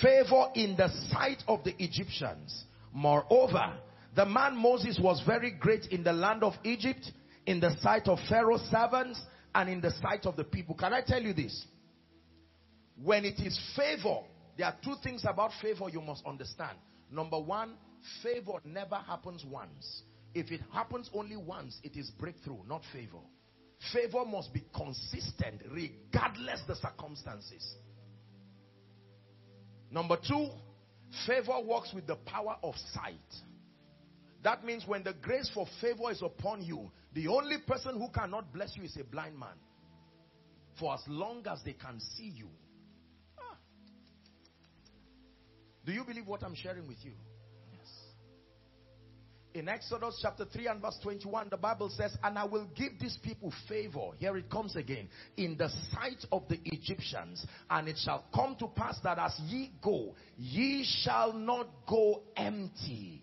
favor 0.00 0.46
in 0.54 0.76
the 0.76 0.88
sight 1.10 1.42
of 1.48 1.64
the 1.64 1.74
Egyptians. 1.82 2.64
Moreover, 2.92 3.72
the 4.14 4.24
man 4.24 4.56
Moses 4.56 4.98
was 5.02 5.20
very 5.26 5.50
great 5.50 5.86
in 5.86 6.04
the 6.04 6.12
land 6.12 6.44
of 6.44 6.54
Egypt, 6.62 7.10
in 7.46 7.60
the 7.60 7.76
sight 7.80 8.06
of 8.06 8.18
Pharaoh's 8.28 8.62
servants, 8.70 9.20
and 9.54 9.68
in 9.68 9.80
the 9.80 9.90
sight 9.90 10.24
of 10.24 10.36
the 10.36 10.44
people. 10.44 10.74
Can 10.74 10.92
I 10.92 11.02
tell 11.02 11.20
you 11.20 11.32
this? 11.32 11.66
When 13.02 13.24
it 13.24 13.40
is 13.40 13.58
favor, 13.76 14.20
there 14.56 14.66
are 14.66 14.76
two 14.82 14.94
things 15.02 15.24
about 15.28 15.50
favor 15.60 15.88
you 15.90 16.00
must 16.00 16.24
understand. 16.24 16.78
Number 17.14 17.38
one, 17.38 17.74
favor 18.24 18.58
never 18.64 18.96
happens 18.96 19.44
once. 19.44 20.02
If 20.34 20.50
it 20.50 20.60
happens 20.72 21.08
only 21.14 21.36
once, 21.36 21.78
it 21.84 21.96
is 21.96 22.10
breakthrough, 22.10 22.58
not 22.68 22.82
favor. 22.92 23.22
Favor 23.92 24.24
must 24.24 24.52
be 24.52 24.64
consistent 24.74 25.62
regardless 25.70 26.60
the 26.66 26.74
circumstances. 26.74 27.76
Number 29.92 30.16
two, 30.16 30.48
favor 31.24 31.60
works 31.64 31.92
with 31.94 32.08
the 32.08 32.16
power 32.16 32.56
of 32.64 32.74
sight. 32.92 33.14
That 34.42 34.64
means 34.64 34.84
when 34.86 35.04
the 35.04 35.14
grace 35.22 35.48
for 35.54 35.66
favor 35.80 36.10
is 36.10 36.20
upon 36.20 36.62
you, 36.62 36.90
the 37.14 37.28
only 37.28 37.58
person 37.64 37.96
who 37.96 38.08
cannot 38.08 38.52
bless 38.52 38.76
you 38.76 38.82
is 38.82 38.96
a 39.00 39.04
blind 39.04 39.38
man. 39.38 39.54
For 40.80 40.92
as 40.94 41.00
long 41.06 41.46
as 41.48 41.62
they 41.64 41.74
can 41.74 42.00
see 42.16 42.32
you, 42.34 42.48
Do 45.84 45.92
you 45.92 46.04
believe 46.04 46.26
what 46.26 46.42
I'm 46.42 46.54
sharing 46.54 46.88
with 46.88 46.98
you? 47.02 47.12
Yes. 47.72 47.88
In 49.52 49.68
Exodus 49.68 50.18
chapter 50.22 50.46
3 50.46 50.66
and 50.68 50.82
verse 50.82 50.98
21, 51.02 51.48
the 51.50 51.58
Bible 51.58 51.90
says, 51.90 52.16
And 52.22 52.38
I 52.38 52.44
will 52.44 52.66
give 52.74 52.92
these 52.98 53.18
people 53.22 53.52
favor. 53.68 54.10
Here 54.18 54.36
it 54.36 54.50
comes 54.50 54.76
again. 54.76 55.08
In 55.36 55.56
the 55.58 55.68
sight 55.92 56.24
of 56.32 56.48
the 56.48 56.58
Egyptians. 56.64 57.44
And 57.68 57.88
it 57.88 57.98
shall 58.02 58.24
come 58.34 58.56
to 58.60 58.68
pass 58.68 58.98
that 59.04 59.18
as 59.18 59.38
ye 59.46 59.72
go, 59.82 60.14
ye 60.38 60.84
shall 61.02 61.34
not 61.34 61.68
go 61.86 62.22
empty. 62.36 63.22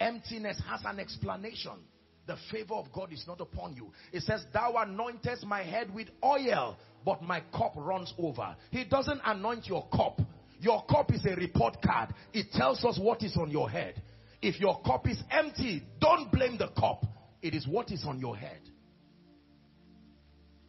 Emptiness 0.00 0.60
has 0.68 0.80
an 0.84 0.98
explanation. 0.98 1.78
The 2.26 2.36
favor 2.50 2.74
of 2.74 2.92
God 2.92 3.12
is 3.12 3.24
not 3.26 3.40
upon 3.40 3.74
you. 3.74 3.92
It 4.12 4.22
says, 4.22 4.44
Thou 4.52 4.74
anointest 4.78 5.44
my 5.44 5.62
head 5.62 5.92
with 5.94 6.08
oil, 6.24 6.76
but 7.04 7.22
my 7.22 7.42
cup 7.52 7.72
runs 7.76 8.12
over. 8.18 8.56
He 8.70 8.84
doesn't 8.84 9.20
anoint 9.24 9.66
your 9.66 9.86
cup 9.88 10.20
your 10.60 10.84
cup 10.84 11.12
is 11.12 11.24
a 11.24 11.34
report 11.34 11.78
card. 11.82 12.14
It 12.32 12.52
tells 12.52 12.84
us 12.84 12.98
what 13.00 13.22
is 13.22 13.36
on 13.36 13.50
your 13.50 13.70
head. 13.70 14.00
If 14.42 14.60
your 14.60 14.80
cup 14.82 15.08
is 15.08 15.22
empty, 15.30 15.82
don't 16.00 16.30
blame 16.30 16.58
the 16.58 16.68
cup. 16.68 17.04
It 17.42 17.54
is 17.54 17.66
what 17.66 17.90
is 17.90 18.04
on 18.06 18.20
your 18.20 18.36
head. 18.36 18.60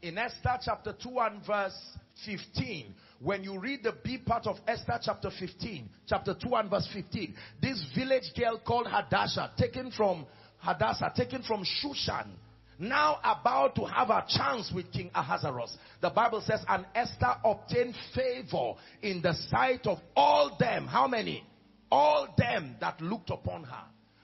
In 0.02 0.18
Esther 0.18 0.58
chapter 0.64 0.94
2 0.94 1.20
and 1.20 1.46
verse 1.46 1.78
15, 2.26 2.94
when 3.20 3.44
you 3.44 3.60
read 3.60 3.84
the 3.84 3.94
B 4.04 4.18
part 4.18 4.48
of 4.48 4.58
Esther 4.68 5.00
chapter 5.02 5.30
15, 5.30 5.90
chapter 6.08 6.34
2 6.34 6.56
and 6.56 6.70
verse 6.70 6.90
15, 6.92 7.36
this 7.62 7.86
village 7.96 8.32
girl 8.36 8.60
called 8.66 8.88
Hadassah, 8.88 9.52
taken 9.58 9.92
from 9.92 10.26
Hadassah, 10.58 11.14
taken 11.16 11.44
from 11.44 11.64
Shushan, 11.64 12.30
now 12.82 13.20
about 13.24 13.76
to 13.76 13.86
have 13.86 14.10
a 14.10 14.26
chance 14.28 14.72
with 14.74 14.92
King 14.92 15.12
Ahasuerus. 15.14 15.78
The 16.02 16.10
Bible 16.10 16.42
says, 16.42 16.64
and 16.68 16.86
Esther 16.96 17.36
obtained 17.46 17.96
favor 18.16 18.74
in 19.02 19.22
the 19.22 19.34
sight 19.50 19.86
of 19.86 20.00
all 20.16 20.58
them. 20.60 20.88
How 20.88 21.08
many? 21.08 21.46
All 21.92 22.28
them 22.38 22.76
that 22.82 23.00
looked 23.00 23.30
upon 23.30 23.64
her. 23.64 23.84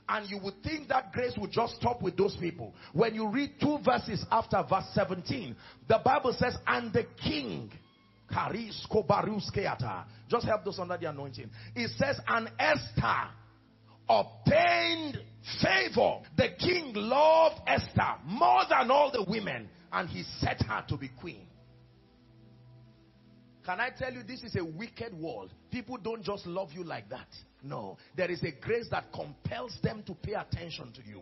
And 0.09 0.29
you 0.29 0.39
would 0.41 0.63
think 0.63 0.87
that 0.87 1.11
grace 1.11 1.33
would 1.37 1.51
just 1.51 1.75
stop 1.75 2.01
with 2.01 2.17
those 2.17 2.35
people. 2.37 2.73
When 2.93 3.13
you 3.13 3.29
read 3.29 3.51
two 3.61 3.77
verses 3.83 4.25
after 4.31 4.63
verse 4.67 4.85
17, 4.93 5.55
the 5.87 5.99
Bible 6.03 6.33
says, 6.33 6.57
and 6.65 6.93
the 6.93 7.05
king, 7.21 7.71
just 10.29 10.45
help 10.45 10.65
those 10.65 10.79
under 10.79 10.97
the 10.97 11.09
anointing. 11.09 11.49
It 11.75 11.91
says, 11.97 12.19
and 12.27 12.49
Esther 12.59 13.29
obtained 14.09 15.19
favor. 15.61 16.19
The 16.35 16.49
king 16.59 16.93
loved 16.95 17.61
Esther 17.67 18.15
more 18.25 18.63
than 18.69 18.91
all 18.91 19.11
the 19.11 19.25
women 19.27 19.69
and 19.91 20.09
he 20.09 20.23
set 20.39 20.61
her 20.63 20.83
to 20.89 20.97
be 20.97 21.09
queen. 21.19 21.47
Can 23.65 23.81
I 23.81 23.89
tell 23.89 24.13
you 24.13 24.23
this 24.23 24.43
is 24.43 24.55
a 24.55 24.63
wicked 24.63 25.13
world? 25.13 25.51
People 25.71 25.97
don't 25.97 26.23
just 26.23 26.45
love 26.45 26.69
you 26.71 26.85
like 26.85 27.09
that. 27.09 27.27
No, 27.61 27.97
there 28.15 28.31
is 28.31 28.41
a 28.43 28.51
grace 28.51 28.87
that 28.91 29.11
compels 29.11 29.77
them 29.83 30.03
to 30.07 30.13
pay 30.13 30.33
attention 30.33 30.93
to 30.93 31.01
you. 31.05 31.21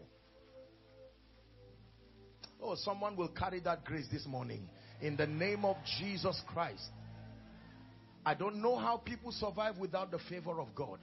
Oh, 2.62 2.76
someone 2.76 3.16
will 3.16 3.30
carry 3.30 3.60
that 3.62 3.84
grace 3.84 4.08
this 4.12 4.26
morning 4.28 4.70
in 5.02 5.16
the 5.16 5.26
name 5.26 5.66
of 5.66 5.76
Jesus 6.00 6.40
Christ. 6.48 6.90
I 8.26 8.34
don't 8.34 8.62
know 8.62 8.76
how 8.76 8.98
people 8.98 9.32
survive 9.32 9.78
without 9.78 10.12
the 10.12 10.20
favor 10.30 10.60
of 10.60 10.74
God. 10.74 11.00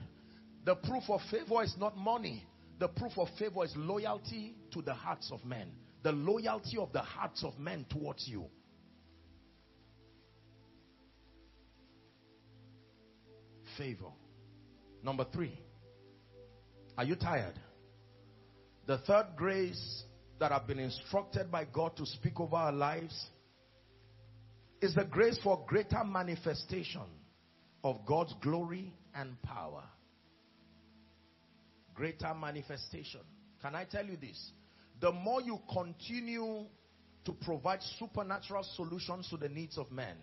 The 0.65 0.75
proof 0.75 1.03
of 1.09 1.21
favor 1.29 1.63
is 1.63 1.75
not 1.77 1.97
money. 1.97 2.45
The 2.83 2.89
proof 2.89 3.17
of 3.17 3.29
favor 3.39 3.63
is 3.63 3.71
loyalty 3.77 4.57
to 4.73 4.81
the 4.81 4.93
hearts 4.93 5.31
of 5.31 5.45
men. 5.45 5.71
The 6.03 6.11
loyalty 6.11 6.77
of 6.77 6.91
the 6.91 6.99
hearts 6.99 7.41
of 7.41 7.57
men 7.57 7.85
towards 7.89 8.27
you. 8.27 8.43
Favor. 13.77 14.09
Number 15.01 15.25
three. 15.31 15.57
Are 16.97 17.05
you 17.05 17.15
tired? 17.15 17.57
The 18.85 18.97
third 18.97 19.27
grace 19.37 20.03
that 20.41 20.51
I've 20.51 20.67
been 20.67 20.79
instructed 20.79 21.49
by 21.49 21.63
God 21.63 21.95
to 21.95 22.05
speak 22.05 22.37
over 22.41 22.57
our 22.57 22.73
lives 22.73 23.27
is 24.81 24.93
the 24.93 25.05
grace 25.05 25.39
for 25.41 25.63
greater 25.69 26.03
manifestation 26.03 27.07
of 27.81 28.05
God's 28.05 28.33
glory 28.41 28.93
and 29.15 29.41
power 29.41 29.85
greater 31.93 32.33
manifestation. 32.33 33.21
Can 33.61 33.75
I 33.75 33.85
tell 33.85 34.05
you 34.05 34.17
this? 34.17 34.51
The 34.99 35.11
more 35.11 35.41
you 35.41 35.59
continue 35.71 36.65
to 37.25 37.31
provide 37.41 37.79
supernatural 37.99 38.63
solutions 38.75 39.29
to 39.29 39.37
the 39.37 39.49
needs 39.49 39.77
of 39.77 39.91
men, 39.91 40.15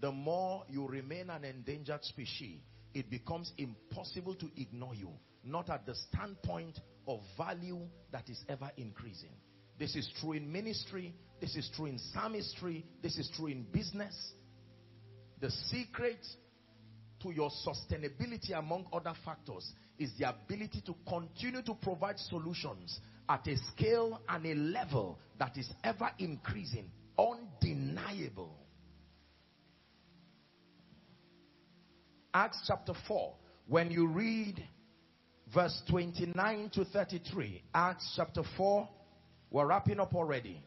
the 0.00 0.12
more 0.12 0.64
you 0.68 0.86
remain 0.86 1.30
an 1.30 1.44
endangered 1.44 2.04
species. 2.04 2.60
It 2.94 3.10
becomes 3.10 3.52
impossible 3.58 4.34
to 4.36 4.48
ignore 4.56 4.94
you. 4.94 5.10
Not 5.44 5.70
at 5.70 5.86
the 5.86 5.94
standpoint 5.94 6.78
of 7.06 7.20
value 7.36 7.80
that 8.12 8.28
is 8.28 8.42
ever 8.48 8.70
increasing. 8.76 9.32
This 9.78 9.94
is 9.94 10.10
true 10.20 10.32
in 10.32 10.50
ministry. 10.50 11.14
This 11.40 11.54
is 11.56 11.70
true 11.74 11.86
in 11.86 11.98
psalmistry. 12.12 12.84
This 13.02 13.16
is 13.18 13.30
true 13.36 13.46
in 13.46 13.64
business. 13.72 14.14
The 15.40 15.50
secret 15.50 16.18
to 17.22 17.30
your 17.30 17.50
sustainability 17.66 18.56
among 18.56 18.86
other 18.92 19.12
factors 19.24 19.72
is 19.98 20.10
the 20.18 20.28
ability 20.28 20.82
to 20.86 20.94
continue 21.08 21.62
to 21.62 21.74
provide 21.74 22.18
solutions 22.18 23.00
at 23.28 23.46
a 23.46 23.56
scale 23.72 24.20
and 24.28 24.46
a 24.46 24.54
level 24.54 25.18
that 25.38 25.56
is 25.56 25.68
ever 25.84 26.10
increasing, 26.18 26.90
undeniable. 27.18 28.54
Acts 32.32 32.60
chapter 32.66 32.92
4, 33.06 33.34
when 33.66 33.90
you 33.90 34.06
read 34.06 34.62
verse 35.52 35.82
29 35.90 36.70
to 36.74 36.84
33, 36.84 37.62
Acts 37.74 38.12
chapter 38.16 38.42
4, 38.56 38.88
we're 39.50 39.66
wrapping 39.66 39.98
up 39.98 40.14
already. 40.14 40.62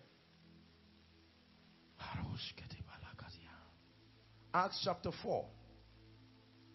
Acts 4.53 4.82
chapter 4.84 5.11
4, 5.23 5.45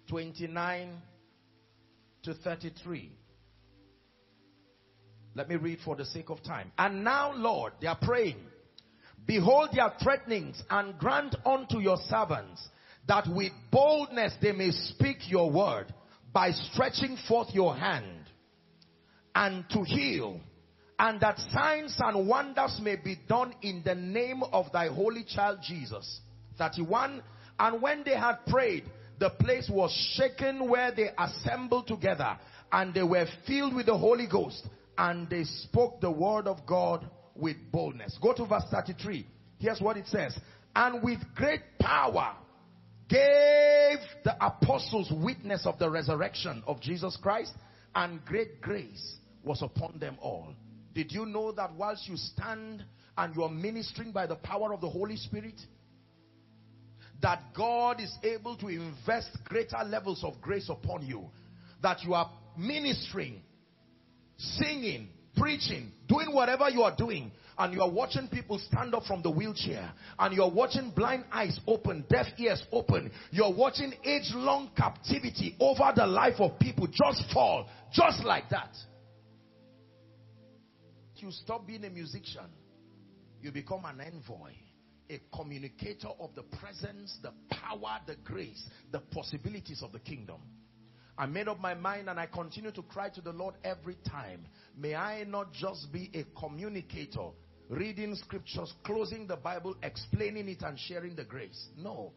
29 0.09 0.89
to 2.27 2.35
33. 2.35 3.11
Let 5.35 5.49
me 5.49 5.57
read 5.57 5.79
for 5.85 5.97
the 5.97 6.05
sake 6.05 6.29
of 6.29 6.43
time. 6.43 6.73
And 6.77 7.05
now, 7.05 7.33
Lord, 7.35 7.75
they 7.81 7.87
are 7.87 7.99
praying. 8.01 8.39
Behold 9.27 9.71
their 9.73 9.93
threatenings 10.03 10.63
and 10.69 10.99
grant 10.99 11.37
unto 11.45 11.79
your 11.79 11.97
servants 12.09 12.69
that 13.09 13.27
with 13.29 13.53
boldness 13.71 14.35
they 14.43 14.53
may 14.53 14.71
speak 14.71 15.31
your 15.31 15.51
word 15.51 15.93
by 16.33 16.51
stretching 16.51 17.17
forth 17.29 17.49
your 17.53 17.75
hand 17.75 18.25
and 19.35 19.65
to 19.71 19.83
heal 19.83 20.41
and 20.99 21.21
that 21.21 21.39
signs 21.53 21.97
and 21.99 22.27
wonders 22.27 22.81
may 22.83 22.97
be 22.97 23.17
done 23.29 23.55
in 23.63 23.83
the 23.85 23.95
name 23.95 24.43
of 24.53 24.73
thy 24.73 24.89
holy 24.89 25.25
child 25.25 25.59
Jesus. 25.63 26.21
31. 26.59 27.23
And 27.59 27.83
when 27.83 28.03
they 28.05 28.17
had 28.17 28.47
prayed, 28.47 28.85
the 29.19 29.31
place 29.31 29.71
was 29.71 29.91
shaken 30.17 30.69
where 30.69 30.93
they 30.93 31.11
assembled 31.19 31.87
together 31.87 32.39
and 32.73 32.93
they 32.93 33.03
were 33.03 33.27
filled 33.47 33.75
with 33.75 33.87
the 33.87 33.97
Holy 33.97 34.27
Ghost 34.27 34.69
and 34.99 35.29
they 35.29 35.45
spoke 35.45 36.01
the 36.01 36.11
word 36.11 36.47
of 36.47 36.67
God 36.67 37.09
with 37.35 37.57
boldness. 37.71 38.19
Go 38.21 38.33
to 38.35 38.47
verse 38.47 38.65
33. 38.71 39.27
Here's 39.59 39.81
what 39.81 39.97
it 39.97 40.07
says. 40.07 40.39
And 40.75 41.03
with 41.03 41.19
great 41.35 41.63
power 41.81 42.35
gave 43.09 43.99
the 44.25 44.37
apostles 44.41 45.11
witness 45.11 45.65
of 45.65 45.79
the 45.79 45.89
resurrection 45.89 46.63
of 46.67 46.81
Jesus 46.81 47.17
Christ 47.23 47.53
and 47.95 48.25
great 48.25 48.61
grace 48.61 49.17
was 49.45 49.63
upon 49.63 49.99
them 49.99 50.19
all. 50.21 50.55
Did 50.95 51.13
you 51.13 51.25
know 51.25 51.53
that 51.53 51.75
whilst 51.75 52.09
you 52.09 52.17
stand 52.17 52.85
and 53.17 53.35
you 53.35 53.43
are 53.45 53.51
ministering 53.51 54.13
by 54.13 54.27
the 54.27 54.37
power 54.37 54.73
of 54.75 54.81
the 54.81 54.89
Holy 54.91 55.17
Spirit, 55.17 55.61
that 57.23 57.55
God 57.57 58.01
is 58.01 58.15
able 58.23 58.57
to 58.57 58.69
invest 58.69 59.31
greater 59.45 59.79
levels 59.87 60.23
of 60.23 60.41
grace 60.41 60.69
upon 60.69 61.07
you. 61.07 61.25
That 61.83 62.03
you 62.03 62.15
are 62.15 62.31
ministering, 62.57 63.41
singing, 64.37 65.09
preaching, 65.37 65.93
doing 66.09 66.33
whatever 66.33 66.69
you 66.69 66.83
are 66.83 66.95
doing, 66.97 67.31
and 67.59 67.73
you 67.73 67.81
are 67.81 67.91
watching 67.91 68.29
people 68.29 68.59
stand 68.59 68.95
up 68.95 69.05
from 69.05 69.23
the 69.23 69.31
wheelchair, 69.31 69.93
and 70.19 70.35
you 70.35 70.43
are 70.43 70.51
watching 70.51 70.91
blind 70.91 71.25
eyes 71.33 71.59
open, 71.67 72.05
deaf 72.09 72.27
ears 72.39 72.63
open, 72.73 73.11
you 73.31 73.45
are 73.45 73.53
watching 73.53 73.93
age 74.05 74.31
long 74.35 74.71
captivity 74.77 75.57
over 75.59 75.93
the 75.95 76.07
life 76.07 76.39
of 76.39 76.59
people 76.59 76.87
just 76.87 77.25
fall, 77.33 77.67
just 77.93 78.25
like 78.25 78.49
that. 78.51 78.75
You 81.17 81.31
stop 81.31 81.67
being 81.67 81.85
a 81.85 81.91
musician, 81.91 82.47
you 83.41 83.51
become 83.51 83.87
an 83.87 84.01
envoy 84.01 84.53
a 85.11 85.21
communicator 85.35 86.09
of 86.21 86.35
the 86.35 86.43
presence, 86.43 87.19
the 87.23 87.33
power, 87.51 88.01
the 88.07 88.17
grace, 88.25 88.63
the 88.93 89.01
possibilities 89.01 89.83
of 89.83 89.93
the 89.93 89.99
kingdom. 89.99 90.41
I 91.19 91.27
made 91.27 91.49
up 91.49 91.59
my 91.61 91.75
mind 91.75 92.11
and 92.11 92.21
I 92.21 92.27
continue 92.27 92.71
to 92.73 92.83
cry 92.83 93.09
to 93.11 93.21
the 93.21 93.33
Lord 93.33 93.55
every 93.65 93.97
time. 94.09 94.47
May 94.77 94.95
I 94.95 95.25
not 95.25 95.53
just 95.53 95.91
be 95.93 96.11
a 96.15 96.25
communicator, 96.39 97.29
reading 97.69 98.15
scriptures, 98.17 98.73
closing 98.85 99.27
the 99.27 99.37
Bible, 99.37 99.77
explaining 99.83 100.49
it 100.49 100.63
and 100.63 100.79
sharing 100.79 101.17
the 101.17 101.25
grace. 101.25 101.69
No. 101.77 102.13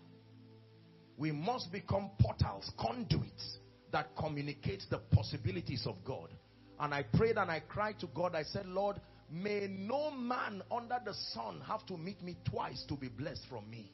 We 1.18 1.32
must 1.32 1.72
become 1.72 2.12
portals, 2.20 2.70
conduits 2.78 3.58
that 3.92 4.16
communicate 4.18 4.84
the 4.90 5.00
possibilities 5.12 5.86
of 5.88 5.96
God. 6.04 6.30
And 6.80 6.94
I 6.94 7.04
prayed 7.04 7.38
and 7.38 7.50
I 7.50 7.62
cried 7.62 8.00
to 8.00 8.08
God. 8.08 8.36
I 8.36 8.44
said, 8.44 8.66
Lord, 8.66 9.02
May 9.32 9.68
no 9.70 10.10
man 10.12 10.64
under 10.72 11.00
the 11.06 11.14
sun 11.34 11.62
have 11.68 11.86
to 11.88 11.98
meet 11.98 12.22
me 12.24 12.38
twice 12.50 12.84
to 12.88 12.96
be 12.96 13.10
blessed 13.10 13.46
from 13.48 13.70
me. 13.70 13.92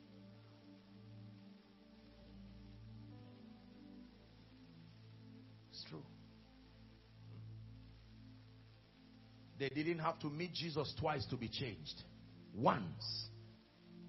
It's 5.71 5.83
true. 5.89 6.03
They 9.59 9.69
didn't 9.69 9.99
have 9.99 10.19
to 10.19 10.27
meet 10.27 10.53
Jesus 10.53 10.93
twice 10.99 11.25
to 11.27 11.35
be 11.35 11.49
changed. 11.49 12.01
Once. 12.53 13.27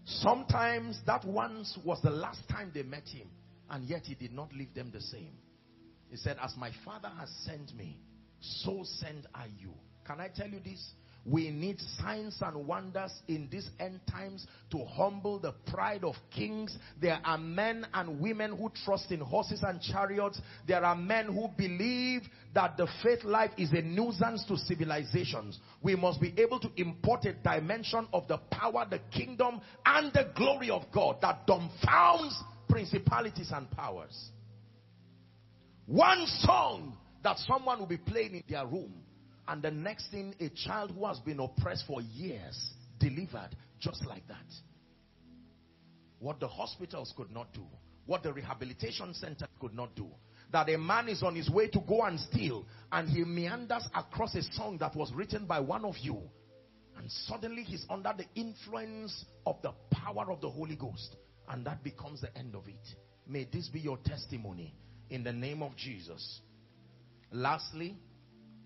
Sometimes 0.04 1.00
that 1.06 1.24
once 1.24 1.76
was 1.84 2.00
the 2.02 2.10
last 2.10 2.48
time 2.48 2.70
they 2.72 2.84
met 2.84 3.08
him, 3.08 3.28
and 3.68 3.84
yet 3.84 4.02
he 4.04 4.14
did 4.14 4.32
not 4.32 4.52
leave 4.52 4.72
them 4.74 4.92
the 4.92 5.00
same. 5.00 5.32
He 6.08 6.16
said, 6.16 6.36
As 6.40 6.54
my 6.56 6.70
Father 6.84 7.10
has 7.18 7.28
sent 7.44 7.74
me, 7.74 7.98
so 8.40 8.84
send 8.84 9.26
I 9.34 9.46
you. 9.58 9.72
Can 10.06 10.20
I 10.20 10.28
tell 10.28 10.48
you 10.48 10.60
this? 10.60 10.92
We 11.28 11.50
need 11.50 11.80
signs 12.00 12.36
and 12.40 12.68
wonders 12.68 13.12
in 13.26 13.48
these 13.50 13.68
end 13.80 14.00
times 14.08 14.46
to 14.70 14.84
humble 14.84 15.40
the 15.40 15.54
pride 15.72 16.04
of 16.04 16.14
kings. 16.32 16.78
There 17.02 17.18
are 17.24 17.36
men 17.36 17.84
and 17.92 18.20
women 18.20 18.56
who 18.56 18.70
trust 18.84 19.10
in 19.10 19.18
horses 19.18 19.64
and 19.66 19.80
chariots. 19.80 20.40
There 20.68 20.84
are 20.84 20.94
men 20.94 21.26
who 21.26 21.48
believe 21.56 22.22
that 22.54 22.76
the 22.76 22.86
faith 23.02 23.24
life 23.24 23.50
is 23.58 23.72
a 23.72 23.82
nuisance 23.82 24.44
to 24.46 24.56
civilizations. 24.56 25.58
We 25.82 25.96
must 25.96 26.20
be 26.20 26.32
able 26.38 26.60
to 26.60 26.70
import 26.76 27.24
a 27.24 27.32
dimension 27.32 28.06
of 28.12 28.28
the 28.28 28.38
power, 28.52 28.86
the 28.88 29.00
kingdom, 29.10 29.60
and 29.84 30.12
the 30.12 30.30
glory 30.36 30.70
of 30.70 30.82
God 30.94 31.16
that 31.22 31.44
dumbfounds 31.48 32.40
principalities 32.68 33.50
and 33.52 33.68
powers. 33.72 34.30
One 35.86 36.24
song 36.26 36.96
that 37.24 37.38
someone 37.38 37.80
will 37.80 37.86
be 37.86 37.96
playing 37.96 38.34
in 38.34 38.44
their 38.48 38.66
room 38.66 38.92
and 39.48 39.62
the 39.62 39.70
next 39.70 40.10
thing, 40.10 40.34
a 40.40 40.48
child 40.48 40.92
who 40.92 41.06
has 41.06 41.18
been 41.20 41.40
oppressed 41.40 41.84
for 41.86 42.00
years, 42.00 42.70
delivered 42.98 43.50
just 43.78 44.04
like 44.06 44.26
that. 44.28 44.36
What 46.18 46.40
the 46.40 46.48
hospitals 46.48 47.12
could 47.16 47.30
not 47.30 47.52
do, 47.52 47.64
what 48.06 48.22
the 48.22 48.32
rehabilitation 48.32 49.14
center 49.14 49.46
could 49.60 49.74
not 49.74 49.94
do. 49.94 50.08
That 50.52 50.68
a 50.70 50.78
man 50.78 51.08
is 51.08 51.22
on 51.22 51.34
his 51.34 51.50
way 51.50 51.68
to 51.68 51.80
go 51.80 52.02
and 52.02 52.18
steal, 52.18 52.64
and 52.90 53.08
he 53.08 53.24
meanders 53.24 53.88
across 53.94 54.34
a 54.34 54.42
song 54.42 54.78
that 54.78 54.94
was 54.96 55.12
written 55.12 55.44
by 55.46 55.60
one 55.60 55.84
of 55.84 55.96
you. 55.98 56.20
And 56.96 57.10
suddenly 57.10 57.62
he's 57.62 57.84
under 57.90 58.14
the 58.16 58.24
influence 58.40 59.24
of 59.44 59.56
the 59.62 59.72
power 59.90 60.30
of 60.30 60.40
the 60.40 60.48
Holy 60.48 60.76
Ghost. 60.76 61.16
And 61.48 61.64
that 61.66 61.84
becomes 61.84 62.22
the 62.22 62.36
end 62.36 62.54
of 62.54 62.66
it. 62.66 62.74
May 63.28 63.46
this 63.52 63.68
be 63.68 63.80
your 63.80 63.98
testimony 63.98 64.74
in 65.10 65.22
the 65.22 65.32
name 65.32 65.62
of 65.62 65.76
Jesus. 65.76 66.40
Lastly, 67.32 67.96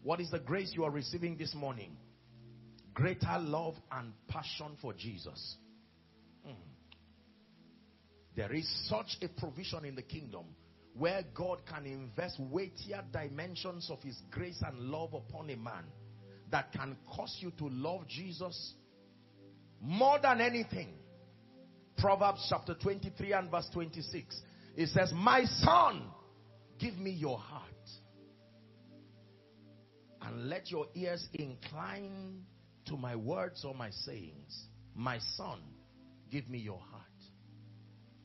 what 0.03 0.21
is 0.21 0.31
the 0.31 0.39
grace 0.39 0.73
you 0.75 0.85
are 0.85 0.91
receiving 0.91 1.37
this 1.37 1.55
morning? 1.55 1.97
Greater 2.95 3.39
love 3.39 3.75
and 3.93 4.13
passion 4.29 4.77
for 4.81 4.93
Jesus. 4.95 5.57
Mm. 6.47 6.55
There 8.35 8.53
is 8.53 8.69
such 8.89 9.19
a 9.23 9.29
provision 9.29 9.85
in 9.85 9.95
the 9.95 10.03
kingdom 10.03 10.47
where 10.95 11.23
God 11.35 11.61
can 11.69 11.87
invest 11.87 12.39
weightier 12.41 13.05
dimensions 13.13 13.91
of 13.91 14.03
his 14.03 14.19
grace 14.31 14.61
and 14.67 14.79
love 14.91 15.15
upon 15.15 15.51
a 15.51 15.57
man 15.57 15.85
that 16.51 16.73
can 16.73 16.97
cause 17.15 17.37
you 17.41 17.53
to 17.59 17.69
love 17.69 18.09
Jesus 18.09 18.75
more 19.81 20.19
than 20.21 20.41
anything. 20.41 20.89
Proverbs 21.97 22.45
chapter 22.49 22.75
23 22.75 23.33
and 23.33 23.51
verse 23.51 23.69
26. 23.73 24.41
It 24.77 24.89
says, 24.89 25.13
My 25.15 25.45
son, 25.45 26.03
give 26.79 26.97
me 26.97 27.11
your 27.11 27.39
heart 27.39 27.65
and 30.23 30.49
let 30.49 30.71
your 30.71 30.87
ears 30.95 31.27
incline 31.35 32.45
to 32.87 32.97
my 32.97 33.17
words 33.17 33.65
or 33.65 33.75
my 33.75 33.91
sayings. 33.91 34.67
My 34.95 35.19
son, 35.37 35.61
give 36.31 36.49
me 36.49 36.59
your 36.59 36.79
heart. 36.79 37.03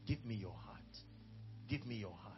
Give 0.06 0.24
me 0.26 0.36
your 0.36 0.54
heart. 0.54 0.82
Give 1.70 1.86
me 1.86 1.96
your 1.96 2.16
heart. 2.22 2.36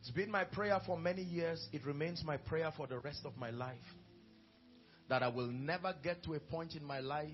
It's 0.00 0.10
been 0.10 0.30
my 0.30 0.44
prayer 0.44 0.80
for 0.86 0.96
many 0.96 1.22
years. 1.22 1.68
It 1.72 1.84
remains 1.84 2.22
my 2.24 2.36
prayer 2.36 2.72
for 2.76 2.86
the 2.86 2.98
rest 2.98 3.20
of 3.24 3.36
my 3.36 3.50
life. 3.50 3.74
That 5.08 5.22
I 5.22 5.28
will 5.28 5.48
never 5.48 5.94
get 6.02 6.24
to 6.24 6.34
a 6.34 6.40
point 6.40 6.74
in 6.74 6.84
my 6.84 7.00
life 7.00 7.28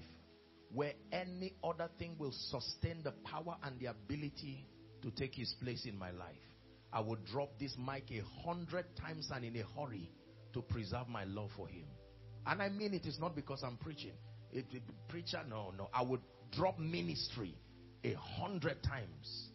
where 0.72 0.92
any 1.12 1.54
other 1.62 1.88
thing 1.98 2.16
will 2.18 2.32
sustain 2.32 3.02
the 3.02 3.12
power 3.24 3.56
and 3.62 3.78
the 3.78 3.86
ability 3.86 4.66
to 5.02 5.10
take 5.10 5.34
his 5.34 5.54
place 5.62 5.84
in 5.84 5.98
my 5.98 6.10
life. 6.12 6.51
I 6.93 7.01
would 7.01 7.24
drop 7.24 7.59
this 7.59 7.74
mic 7.78 8.05
a 8.11 8.22
hundred 8.45 8.84
times 8.97 9.30
and 9.34 9.45
in 9.45 9.57
a 9.57 9.64
hurry 9.80 10.11
to 10.53 10.62
preserve 10.62 11.09
my 11.09 11.24
love 11.24 11.51
for 11.57 11.66
him. 11.66 11.86
And 12.47 12.61
I 12.61 12.68
mean 12.68 12.93
it 12.93 13.07
is 13.07 13.18
not 13.18 13.34
because 13.34 13.62
I'm 13.64 13.76
preaching. 13.78 14.12
It, 14.53 14.66
it, 14.72 14.82
preacher, 15.09 15.40
no, 15.49 15.72
no. 15.76 15.88
I 15.95 16.03
would 16.03 16.20
drop 16.51 16.78
ministry 16.78 17.55
a 18.05 18.14
hundred 18.14 18.82
times. 18.82 19.49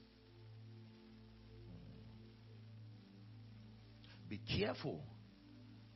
Be 4.29 4.41
careful. 4.57 4.99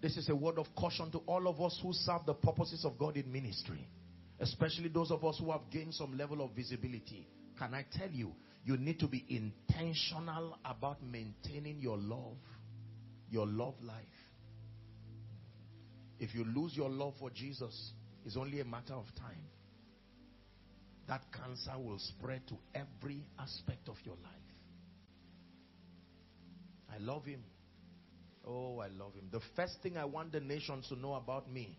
This 0.01 0.17
is 0.17 0.29
a 0.29 0.35
word 0.35 0.57
of 0.57 0.67
caution 0.75 1.11
to 1.11 1.19
all 1.19 1.47
of 1.47 1.59
us 1.61 1.79
who 1.81 1.91
serve 1.93 2.21
the 2.25 2.33
purposes 2.33 2.85
of 2.85 2.97
God 2.97 3.17
in 3.17 3.31
ministry. 3.31 3.87
Especially 4.39 4.89
those 4.89 5.11
of 5.11 5.23
us 5.23 5.37
who 5.39 5.51
have 5.51 5.61
gained 5.71 5.93
some 5.93 6.17
level 6.17 6.43
of 6.43 6.51
visibility. 6.51 7.27
Can 7.57 7.73
I 7.73 7.85
tell 7.91 8.09
you, 8.09 8.31
you 8.63 8.77
need 8.77 8.99
to 8.99 9.07
be 9.07 9.25
intentional 9.27 10.57
about 10.63 11.01
maintaining 11.03 11.81
your 11.81 11.97
love, 11.97 12.37
your 13.29 13.47
love 13.47 13.75
life. 13.81 13.95
If 16.19 16.35
you 16.35 16.45
lose 16.45 16.75
your 16.75 16.89
love 16.89 17.15
for 17.19 17.31
Jesus, 17.31 17.93
it's 18.25 18.37
only 18.37 18.59
a 18.59 18.65
matter 18.65 18.93
of 18.93 19.05
time. 19.17 19.45
That 21.07 21.21
cancer 21.33 21.77
will 21.77 21.97
spread 21.97 22.47
to 22.49 22.55
every 22.75 23.25
aspect 23.39 23.89
of 23.89 23.95
your 24.03 24.15
life. 24.15 24.31
I 26.93 26.99
love 26.99 27.25
him. 27.25 27.43
Oh, 28.45 28.79
I 28.79 28.87
love 28.87 29.13
him. 29.13 29.29
The 29.31 29.41
first 29.55 29.77
thing 29.81 29.97
I 29.97 30.05
want 30.05 30.31
the 30.31 30.39
nations 30.39 30.87
to 30.89 30.95
know 30.95 31.15
about 31.15 31.51
me 31.51 31.77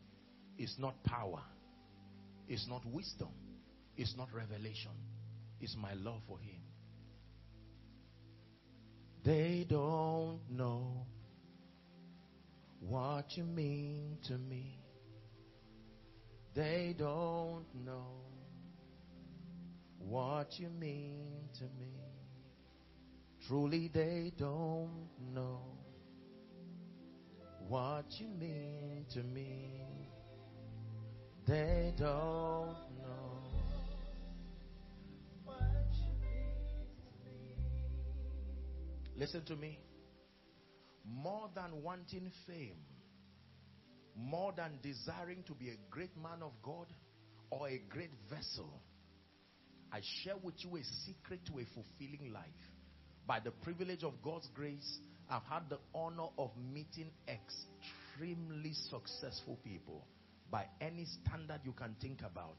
is 0.58 0.74
not 0.78 1.02
power, 1.04 1.42
it's 2.48 2.66
not 2.68 2.84
wisdom, 2.86 3.30
it's 3.96 4.14
not 4.16 4.28
revelation, 4.32 4.92
it's 5.60 5.76
my 5.76 5.94
love 5.94 6.20
for 6.28 6.38
him. 6.38 6.61
They 9.24 9.64
don't 9.68 10.40
know 10.50 11.06
what 12.80 13.36
you 13.36 13.44
mean 13.44 14.18
to 14.24 14.36
me. 14.36 14.78
They 16.54 16.94
don't 16.98 17.64
know 17.84 18.22
what 19.98 20.58
you 20.58 20.68
mean 20.70 21.48
to 21.54 21.64
me. 21.78 21.94
Truly, 23.46 23.88
they 23.94 24.32
don't 24.36 25.08
know 25.32 25.60
what 27.68 28.20
you 28.20 28.26
mean 28.28 29.06
to 29.10 29.22
me. 29.22 29.84
They 31.46 31.92
don't 31.96 32.76
know 33.02 33.41
Listen 39.22 39.44
to 39.44 39.54
me. 39.54 39.78
More 41.04 41.48
than 41.54 41.80
wanting 41.80 42.28
fame, 42.44 42.80
more 44.16 44.52
than 44.56 44.80
desiring 44.82 45.44
to 45.46 45.52
be 45.54 45.68
a 45.68 45.76
great 45.92 46.10
man 46.16 46.42
of 46.42 46.50
God 46.60 46.88
or 47.48 47.68
a 47.68 47.80
great 47.88 48.10
vessel, 48.28 48.82
I 49.92 50.00
share 50.24 50.34
with 50.42 50.54
you 50.58 50.76
a 50.76 50.82
secret 51.06 51.38
to 51.46 51.60
a 51.60 51.64
fulfilling 51.72 52.32
life. 52.32 52.42
By 53.24 53.38
the 53.38 53.52
privilege 53.52 54.02
of 54.02 54.20
God's 54.24 54.48
grace, 54.56 54.98
I've 55.30 55.44
had 55.44 55.70
the 55.70 55.78
honor 55.94 56.26
of 56.36 56.50
meeting 56.74 57.12
extremely 57.28 58.72
successful 58.90 59.56
people 59.62 60.04
by 60.50 60.66
any 60.80 61.06
standard 61.22 61.60
you 61.62 61.74
can 61.74 61.94
think 62.00 62.22
about. 62.28 62.56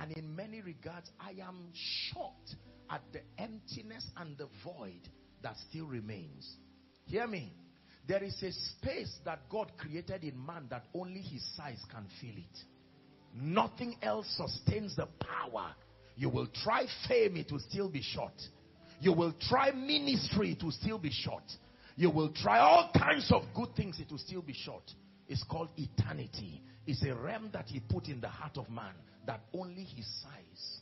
And 0.00 0.12
in 0.12 0.36
many 0.36 0.60
regards, 0.60 1.10
I 1.18 1.30
am 1.42 1.72
shocked 1.72 2.54
at 2.88 3.02
the 3.12 3.22
emptiness 3.36 4.06
and 4.16 4.38
the 4.38 4.46
void 4.62 5.08
that 5.44 5.56
still 5.70 5.86
remains. 5.86 6.56
Hear 7.06 7.28
me. 7.28 7.52
There 8.06 8.22
is 8.22 8.42
a 8.42 8.52
space 8.52 9.14
that 9.24 9.48
God 9.48 9.72
created 9.78 10.24
in 10.24 10.44
man 10.44 10.66
that 10.70 10.84
only 10.94 11.20
his 11.20 11.42
size 11.56 11.80
can 11.90 12.06
fill 12.20 12.36
it. 12.36 12.58
Nothing 13.34 13.96
else 14.02 14.26
sustains 14.36 14.96
the 14.96 15.06
power. 15.20 15.74
You 16.16 16.28
will 16.28 16.48
try 16.62 16.86
fame, 17.08 17.36
it 17.36 17.50
will 17.50 17.60
still 17.60 17.88
be 17.88 18.02
short. 18.02 18.34
You 19.00 19.12
will 19.12 19.34
try 19.48 19.70
ministry, 19.70 20.52
it 20.52 20.62
will 20.62 20.72
still 20.72 20.98
be 20.98 21.10
short. 21.10 21.44
You 21.96 22.10
will 22.10 22.32
try 22.32 22.58
all 22.58 22.90
kinds 22.96 23.30
of 23.32 23.42
good 23.54 23.74
things, 23.76 23.98
it 24.00 24.10
will 24.10 24.18
still 24.18 24.42
be 24.42 24.54
short. 24.54 24.84
It's 25.28 25.42
called 25.44 25.70
eternity. 25.76 26.62
It's 26.86 27.02
a 27.02 27.14
realm 27.14 27.50
that 27.52 27.66
he 27.66 27.80
put 27.80 28.08
in 28.08 28.20
the 28.20 28.28
heart 28.28 28.58
of 28.58 28.68
man 28.68 28.92
that 29.26 29.40
only 29.54 29.84
his 29.84 30.06
size. 30.22 30.80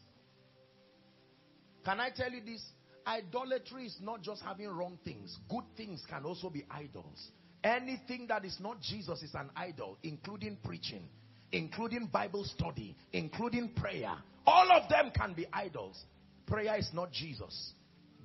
Can 1.84 2.00
I 2.00 2.10
tell 2.10 2.30
you 2.30 2.40
this? 2.44 2.62
Idolatry 3.06 3.86
is 3.86 3.96
not 4.00 4.22
just 4.22 4.42
having 4.42 4.68
wrong 4.68 4.98
things. 5.04 5.36
Good 5.48 5.64
things 5.76 6.02
can 6.08 6.24
also 6.24 6.50
be 6.50 6.64
idols. 6.70 7.30
Anything 7.64 8.26
that 8.28 8.44
is 8.44 8.56
not 8.60 8.80
Jesus 8.80 9.22
is 9.22 9.34
an 9.34 9.50
idol, 9.56 9.98
including 10.02 10.58
preaching, 10.64 11.02
including 11.52 12.06
Bible 12.06 12.44
study, 12.44 12.96
including 13.12 13.70
prayer. 13.74 14.14
All 14.46 14.68
of 14.72 14.88
them 14.88 15.12
can 15.14 15.34
be 15.34 15.46
idols. 15.52 16.02
Prayer 16.46 16.76
is 16.76 16.90
not 16.92 17.12
Jesus. 17.12 17.72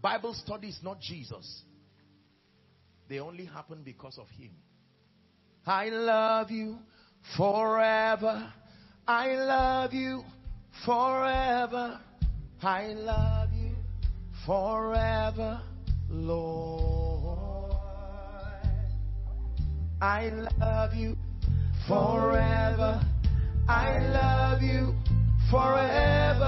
Bible 0.01 0.33
study 0.33 0.69
is 0.69 0.79
not 0.83 0.99
Jesus. 0.99 1.63
They 3.09 3.19
only 3.19 3.45
happen 3.45 3.83
because 3.83 4.17
of 4.17 4.27
Him. 4.29 4.51
I 5.65 5.89
love 5.89 6.49
you 6.49 6.77
forever. 7.35 8.51
I 9.07 9.27
love 9.35 9.93
you 9.93 10.23
forever. 10.85 11.99
I 12.61 12.87
love 12.87 13.36
forever, 14.47 15.61
Lord. 16.09 17.37
I 20.01 20.29
love 20.61 20.93
you 20.93 21.17
forever. 21.85 23.01
I 23.67 23.99
love 23.99 24.61
you 24.61 24.95
forever. 25.51 26.45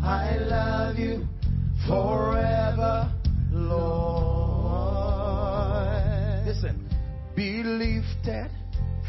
I 0.00 0.36
love 0.48 0.96
you 0.96 1.26
forever, 1.88 3.12
Lord. 3.50 3.88
Listen, 6.46 6.88
be 7.34 7.64
lifted 7.64 8.48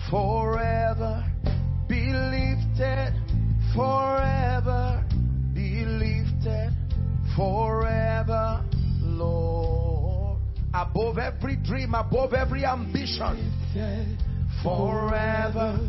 forever. 0.10 1.24
Be 1.88 2.12
lifted 2.12 3.14
forever. 3.76 5.04
Be 5.54 5.86
lifted 5.86 6.74
forever, 7.36 7.79
Above 11.00 11.18
every 11.18 11.56
dream, 11.56 11.96
above 11.96 12.34
every 12.34 12.66
ambition. 12.66 13.54
Forever. 14.62 15.80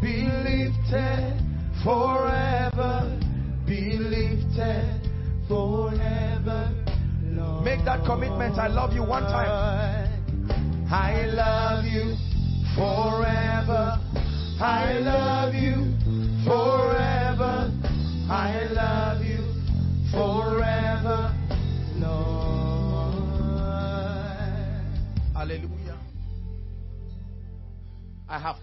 Be 0.00 0.24
lifted 0.24 1.42
forever. 1.84 3.20
Be 3.66 3.98
lifted 3.98 5.10
forever. 5.46 6.72
Lord. 7.22 7.64
Make 7.66 7.84
that 7.84 8.06
commitment. 8.06 8.58
I 8.58 8.68
love 8.68 8.94
you 8.94 9.04
one 9.04 9.24
time. 9.24 10.08
I 10.90 11.26
love 11.26 11.84
you 11.84 12.16
forever. 12.74 13.15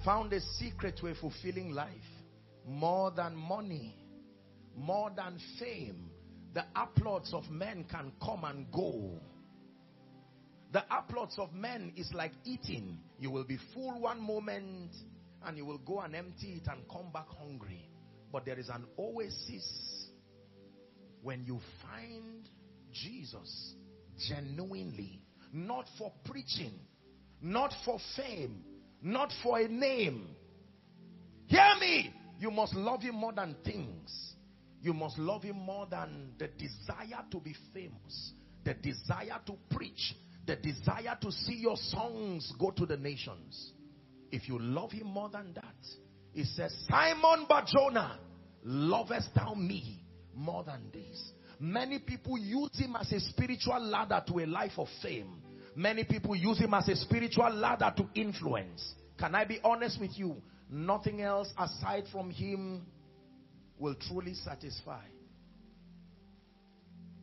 Found 0.04 0.34
a 0.34 0.40
secret 0.60 0.98
to 0.98 1.08
a 1.08 1.16
fulfilling 1.16 1.72
life. 1.72 1.90
More 2.66 3.12
than 3.12 3.36
money, 3.36 3.96
more 4.76 5.12
than 5.16 5.38
fame, 5.60 6.10
the 6.54 6.64
applauds 6.76 7.34
of 7.34 7.50
men 7.50 7.86
can 7.90 8.12
come 8.24 8.44
and 8.46 8.72
go. 8.72 9.20
The 10.72 10.84
applauds 10.90 11.38
of 11.38 11.54
men 11.54 11.94
is 11.96 12.12
like 12.14 12.32
eating. 12.46 13.00
You 13.20 13.32
will 13.32 13.44
be 13.44 13.58
full 13.74 14.00
one 14.00 14.22
moment 14.22 14.92
and 15.46 15.58
you 15.58 15.66
will 15.66 15.80
go 15.80 16.00
and 16.00 16.16
empty 16.16 16.62
it 16.64 16.68
and 16.72 16.88
come 16.90 17.12
back 17.12 17.28
hungry. 17.40 17.90
But 18.32 18.46
there 18.46 18.58
is 18.58 18.70
an 18.70 18.86
oasis 18.98 20.08
when 21.22 21.44
you 21.44 21.60
find 21.82 22.48
Jesus 22.92 23.76
genuinely, 24.30 25.22
not 25.52 25.86
for 25.98 26.12
preaching, 26.26 26.74
not 27.42 27.74
for 27.86 28.00
fame, 28.16 28.64
not 29.04 29.32
for 29.44 29.60
a 29.60 29.68
name. 29.68 30.28
Hear 31.48 31.76
me! 31.80 32.14
You 32.40 32.50
must 32.52 32.74
love 32.74 33.02
him 33.02 33.16
more 33.16 33.34
than 33.34 33.56
things. 33.64 34.34
You 34.82 34.94
must 34.94 35.18
love 35.18 35.44
him 35.44 35.58
more 35.58 35.86
than 35.90 36.34
the 36.40 36.48
desire 36.48 37.24
to 37.32 37.40
be 37.40 37.56
famous, 37.74 38.34
the 38.66 38.74
desire 38.74 39.40
to 39.46 39.54
preach, 39.70 40.16
the 40.46 40.56
desire 40.58 41.18
to 41.22 41.32
see 41.32 41.56
your 41.56 41.78
songs 41.78 42.52
go 42.60 42.72
to 42.72 42.86
the 42.86 42.98
nations. 42.98 43.72
If 44.32 44.50
you 44.50 44.60
love 44.60 44.92
him 44.92 45.08
more 45.08 45.30
than 45.30 45.54
that, 45.54 45.76
he 46.34 46.44
says, 46.44 46.74
Simon 46.90 47.46
Barjona, 47.48 48.20
lovest 48.64 49.30
thou 49.36 49.54
me 49.54 50.04
more 50.34 50.64
than 50.64 50.90
this? 50.92 51.32
Many 51.60 52.00
people 52.00 52.38
use 52.38 52.72
him 52.74 52.96
as 53.00 53.12
a 53.12 53.20
spiritual 53.20 53.80
ladder 53.80 54.22
to 54.28 54.40
a 54.40 54.46
life 54.48 54.74
of 54.78 54.88
fame. 55.02 55.43
Many 55.76 56.04
people 56.04 56.36
use 56.36 56.60
him 56.60 56.74
as 56.74 56.88
a 56.88 56.96
spiritual 56.96 57.52
ladder 57.52 57.92
to 57.98 58.08
influence. 58.20 58.94
Can 59.18 59.36
I 59.36 59.46
be 59.46 59.60
honest 59.64 60.00
with 60.00 60.18
you? 60.18 60.36
Nothing 60.70 61.22
else 61.22 61.52
aside 61.58 62.06
from 62.12 62.30
him 62.30 62.86
will 63.80 63.96
truly 63.96 64.34
satisfy. 64.34 65.02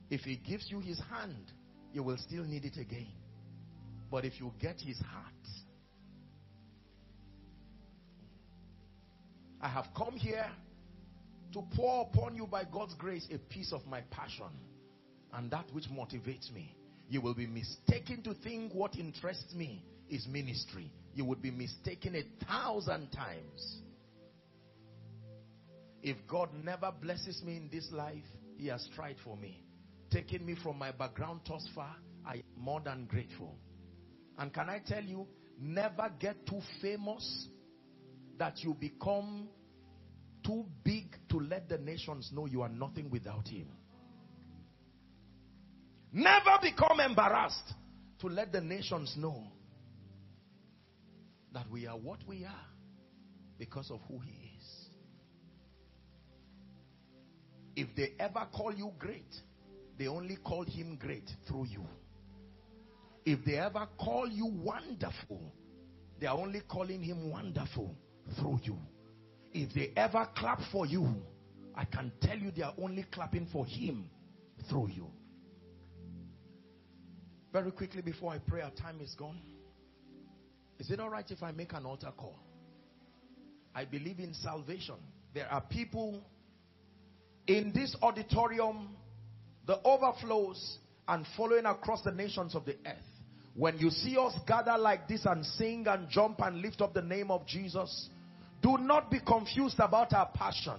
If 0.08 0.22
he 0.22 0.36
gives 0.36 0.70
you 0.70 0.80
his 0.80 1.00
hand, 1.10 1.52
you 1.92 2.02
will 2.02 2.18
still 2.18 2.44
need 2.44 2.64
it 2.64 2.76
again. 2.76 3.12
But 4.10 4.24
if 4.24 4.40
you 4.40 4.52
get 4.60 4.80
his 4.80 4.98
heart, 4.98 5.24
I 9.60 9.68
have 9.68 9.86
come 9.96 10.14
here 10.14 10.50
to 11.52 11.62
pour 11.76 12.02
upon 12.02 12.34
you 12.34 12.46
by 12.46 12.64
God's 12.64 12.94
grace 12.94 13.26
a 13.32 13.38
piece 13.38 13.72
of 13.72 13.86
my 13.86 14.00
passion 14.10 14.50
and 15.32 15.50
that 15.50 15.66
which 15.72 15.84
motivates 15.84 16.52
me. 16.52 16.74
You 17.10 17.20
will 17.20 17.34
be 17.34 17.48
mistaken 17.48 18.22
to 18.22 18.34
think 18.34 18.72
what 18.72 18.94
interests 18.94 19.52
me 19.52 19.84
is 20.08 20.28
ministry. 20.28 20.92
You 21.12 21.24
would 21.24 21.42
be 21.42 21.50
mistaken 21.50 22.14
a 22.14 22.44
thousand 22.46 23.10
times. 23.10 23.80
If 26.04 26.16
God 26.28 26.50
never 26.64 26.92
blesses 27.02 27.42
me 27.44 27.56
in 27.56 27.68
this 27.70 27.88
life, 27.90 28.22
He 28.56 28.68
has 28.68 28.88
tried 28.94 29.16
for 29.24 29.36
me. 29.36 29.60
Taking 30.12 30.46
me 30.46 30.54
from 30.62 30.78
my 30.78 30.92
background 30.92 31.40
thus 31.48 31.68
far, 31.74 31.96
I 32.24 32.34
am 32.34 32.42
more 32.56 32.80
than 32.80 33.06
grateful. 33.06 33.56
And 34.38 34.52
can 34.54 34.70
I 34.70 34.80
tell 34.86 35.02
you, 35.02 35.26
never 35.60 36.12
get 36.20 36.46
too 36.46 36.60
famous 36.80 37.48
that 38.38 38.62
you 38.62 38.72
become 38.72 39.48
too 40.46 40.64
big 40.84 41.16
to 41.30 41.40
let 41.40 41.68
the 41.68 41.78
nations 41.78 42.30
know 42.32 42.46
you 42.46 42.62
are 42.62 42.68
nothing 42.68 43.10
without 43.10 43.48
Him. 43.48 43.66
Never 46.12 46.58
become 46.60 47.00
embarrassed 47.00 47.72
to 48.20 48.26
let 48.26 48.52
the 48.52 48.60
nations 48.60 49.14
know 49.16 49.44
that 51.52 51.68
we 51.70 51.86
are 51.86 51.96
what 51.96 52.18
we 52.26 52.44
are 52.44 52.66
because 53.58 53.90
of 53.90 54.00
who 54.08 54.18
He 54.18 54.30
is. 54.58 54.86
If 57.76 57.94
they 57.96 58.12
ever 58.18 58.46
call 58.52 58.74
you 58.74 58.92
great, 58.98 59.34
they 59.98 60.08
only 60.08 60.36
call 60.36 60.64
Him 60.64 60.96
great 60.96 61.30
through 61.46 61.66
you. 61.66 61.84
If 63.24 63.44
they 63.44 63.58
ever 63.58 63.86
call 63.98 64.28
you 64.28 64.46
wonderful, 64.46 65.52
they 66.18 66.26
are 66.26 66.36
only 66.36 66.60
calling 66.68 67.02
Him 67.02 67.30
wonderful 67.30 67.94
through 68.38 68.60
you. 68.64 68.78
If 69.52 69.72
they 69.74 69.92
ever 69.96 70.28
clap 70.36 70.60
for 70.72 70.86
you, 70.86 71.22
I 71.74 71.84
can 71.84 72.12
tell 72.20 72.36
you 72.36 72.50
they 72.50 72.62
are 72.62 72.74
only 72.82 73.04
clapping 73.12 73.46
for 73.52 73.64
Him 73.64 74.10
through 74.68 74.88
you. 74.88 75.06
Very 77.52 77.72
quickly 77.72 78.02
before 78.02 78.32
I 78.32 78.38
pray, 78.38 78.62
our 78.62 78.70
time 78.70 79.00
is 79.00 79.14
gone. 79.14 79.38
Is 80.78 80.90
it 80.90 81.00
all 81.00 81.10
right 81.10 81.28
if 81.30 81.42
I 81.42 81.50
make 81.52 81.72
an 81.72 81.84
altar 81.84 82.12
call? 82.16 82.38
I 83.74 83.84
believe 83.84 84.18
in 84.18 84.34
salvation. 84.34 84.96
There 85.34 85.50
are 85.50 85.60
people 85.60 86.22
in 87.46 87.72
this 87.74 87.96
auditorium, 88.02 88.96
the 89.66 89.80
overflows 89.82 90.78
and 91.08 91.26
following 91.36 91.66
across 91.66 92.02
the 92.02 92.12
nations 92.12 92.54
of 92.54 92.64
the 92.64 92.76
earth. 92.86 92.96
When 93.54 93.78
you 93.78 93.90
see 93.90 94.16
us 94.16 94.34
gather 94.46 94.78
like 94.78 95.08
this 95.08 95.26
and 95.26 95.44
sing 95.44 95.86
and 95.88 96.08
jump 96.08 96.40
and 96.40 96.62
lift 96.62 96.80
up 96.80 96.94
the 96.94 97.02
name 97.02 97.30
of 97.30 97.46
Jesus, 97.46 98.08
do 98.62 98.78
not 98.78 99.10
be 99.10 99.18
confused 99.20 99.80
about 99.80 100.12
our 100.12 100.30
passion. 100.32 100.78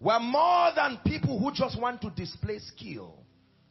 We're 0.00 0.20
more 0.20 0.70
than 0.74 0.98
people 1.04 1.38
who 1.38 1.52
just 1.52 1.80
want 1.80 2.00
to 2.02 2.10
display 2.10 2.58
skill. 2.60 3.14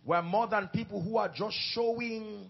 We're 0.04 0.22
more 0.22 0.48
than 0.48 0.70
people 0.70 1.02
who 1.02 1.18
are 1.18 1.30
just 1.30 1.56
showing 1.74 2.50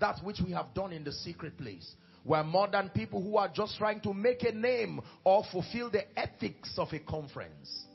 that 0.00 0.18
which 0.22 0.38
we 0.44 0.52
have 0.52 0.74
done 0.74 0.92
in 0.92 1.04
the 1.04 1.12
secret 1.12 1.58
place. 1.58 1.94
We're 2.24 2.44
more 2.44 2.68
than 2.68 2.90
people 2.90 3.22
who 3.22 3.36
are 3.36 3.48
just 3.48 3.76
trying 3.78 4.00
to 4.02 4.14
make 4.14 4.44
a 4.44 4.52
name 4.52 5.00
or 5.24 5.44
fulfill 5.50 5.90
the 5.90 6.04
ethics 6.18 6.74
of 6.76 6.88
a 6.92 7.00
conference. 7.00 7.86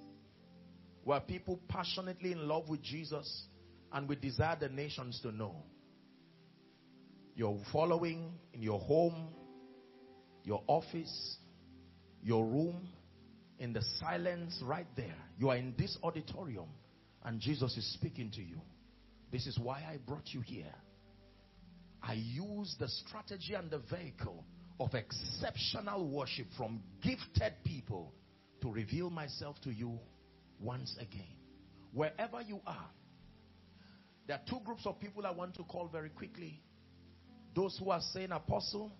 We're 1.05 1.21
people 1.21 1.59
passionately 1.69 2.33
in 2.33 2.47
love 2.47 2.67
with 2.67 2.81
Jesus 2.81 3.47
and 3.93 4.09
we 4.09 4.17
desire 4.17 4.57
the 4.59 4.67
nations 4.67 5.19
to 5.21 5.31
know. 5.31 5.55
You're 7.35 7.57
following 7.71 8.33
in 8.51 8.61
your 8.61 8.79
home, 8.79 9.29
your 10.43 10.63
office, 10.67 11.37
your 12.21 12.45
room, 12.45 12.89
in 13.59 13.71
the 13.71 13.81
silence 13.99 14.59
right 14.63 14.87
there. 14.97 15.15
You 15.37 15.49
are 15.49 15.55
in 15.55 15.73
this 15.77 15.97
auditorium 16.03 16.67
and 17.23 17.39
Jesus 17.39 17.77
is 17.77 17.93
speaking 17.93 18.31
to 18.31 18.41
you. 18.41 18.59
This 19.32 19.45
is 19.45 19.59
why 19.59 19.84
I 19.89 19.97
brought 19.97 20.28
you 20.28 20.41
here. 20.41 20.73
I 22.01 22.13
use 22.13 22.75
the 22.80 22.88
strategy 22.88 23.53
and 23.53 23.69
the 23.69 23.80
vehicle 23.80 24.45
of 24.80 24.93
exceptional 24.93 26.07
worship 26.09 26.47
from 26.55 26.82
gifted 27.01 27.53
people 27.65 28.13
to 28.61 28.71
reveal 28.71 29.09
myself 29.09 29.55
to 29.63 29.71
you 29.71 29.99
once 30.59 30.95
again. 30.99 31.36
Wherever 31.93 32.41
you 32.41 32.61
are, 32.65 32.89
there 34.28 34.38
are 34.38 34.49
two 34.49 34.59
groups 34.65 34.86
of 34.86 34.99
people 34.99 35.25
I 35.25 35.32
want 35.32 35.55
to 35.55 35.63
call 35.63 35.88
very 35.88 36.09
quickly. 36.09 36.61
Those 37.55 37.78
who 37.80 37.89
are 37.89 38.01
saying, 38.13 38.32
Apostle, 38.32 38.91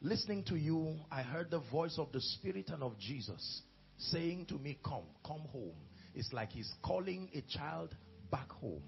listening 0.00 0.44
to 0.44 0.56
you, 0.56 0.96
I 1.10 1.22
heard 1.22 1.50
the 1.50 1.62
voice 1.70 1.94
of 1.98 2.12
the 2.12 2.20
Spirit 2.20 2.68
and 2.68 2.82
of 2.82 2.98
Jesus 2.98 3.62
saying 3.96 4.46
to 4.46 4.54
me, 4.54 4.78
Come, 4.84 5.04
come 5.24 5.42
home. 5.52 5.76
It's 6.14 6.32
like 6.32 6.50
He's 6.50 6.70
calling 6.82 7.30
a 7.34 7.40
child 7.56 7.94
back 8.30 8.50
home. 8.50 8.82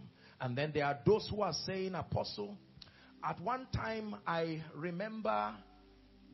And 0.44 0.54
then 0.54 0.72
there 0.74 0.84
are 0.84 0.98
those 1.06 1.26
who 1.30 1.40
are 1.40 1.54
saying, 1.64 1.94
Apostle, 1.94 2.58
at 3.26 3.40
one 3.40 3.66
time 3.74 4.14
I 4.26 4.62
remember 4.74 5.54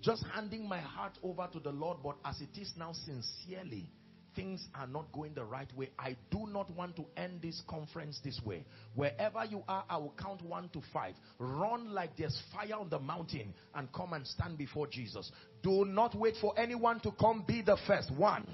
just 0.01 0.25
handing 0.35 0.69
my 0.69 0.81
heart 0.81 1.17
over 1.23 1.49
to 1.53 1.61
the 1.61 1.71
Lord, 1.71 1.99
but 2.03 2.17
as 2.25 2.41
it 2.41 2.61
is 2.61 2.73
now, 2.77 2.93
sincerely, 2.93 3.89
things 4.35 4.67
are 4.75 4.89
not 4.89 5.13
going 5.13 5.35
the 5.35 5.45
right 5.45 5.73
way. 5.77 5.91
I 5.97 6.17
do 6.33 6.49
not 6.49 6.75
want 6.75 6.97
to 6.97 7.05
end 7.17 7.41
this 7.41 7.63
conference 7.69 8.19
this 8.25 8.41
way. 8.45 8.65
Wherever 8.97 9.45
you 9.45 9.63
are, 9.69 9.85
I 9.89 9.99
will 9.99 10.15
count 10.21 10.43
one 10.43 10.71
to 10.71 10.83
five. 10.93 11.15
Run 11.39 11.93
like 11.95 12.17
there's 12.17 12.37
fire 12.53 12.81
on 12.81 12.89
the 12.89 12.99
mountain 12.99 13.55
and 13.77 13.93
come 13.93 14.13
and 14.13 14.27
stand 14.27 14.59
before 14.59 14.89
Jesus. 14.89 15.31
Do 15.63 15.85
not 15.85 16.17
wait 16.17 16.35
for 16.41 16.59
anyone 16.59 16.99
to 17.03 17.13
come 17.13 17.45
be 17.47 17.63
the 17.63 17.79
first. 17.87 18.11
One. 18.11 18.45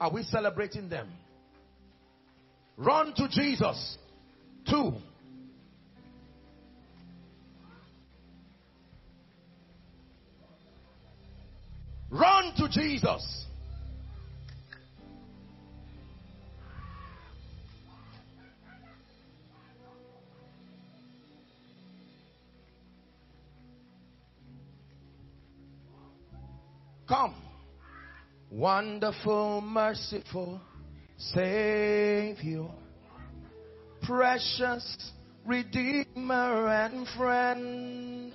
Are 0.00 0.12
we 0.12 0.24
celebrating 0.24 0.88
them? 0.88 1.08
Run 2.76 3.14
to 3.14 3.28
Jesus. 3.30 3.96
Two. 4.68 4.92
Run 12.10 12.52
to 12.56 12.68
Jesus. 12.68 13.46
Come. 27.08 27.34
Wonderful, 28.50 29.62
merciful 29.62 30.60
Savior 31.16 32.68
precious 34.08 35.12
Redeemer 35.44 36.66
and 36.68 37.06
friend. 37.08 38.32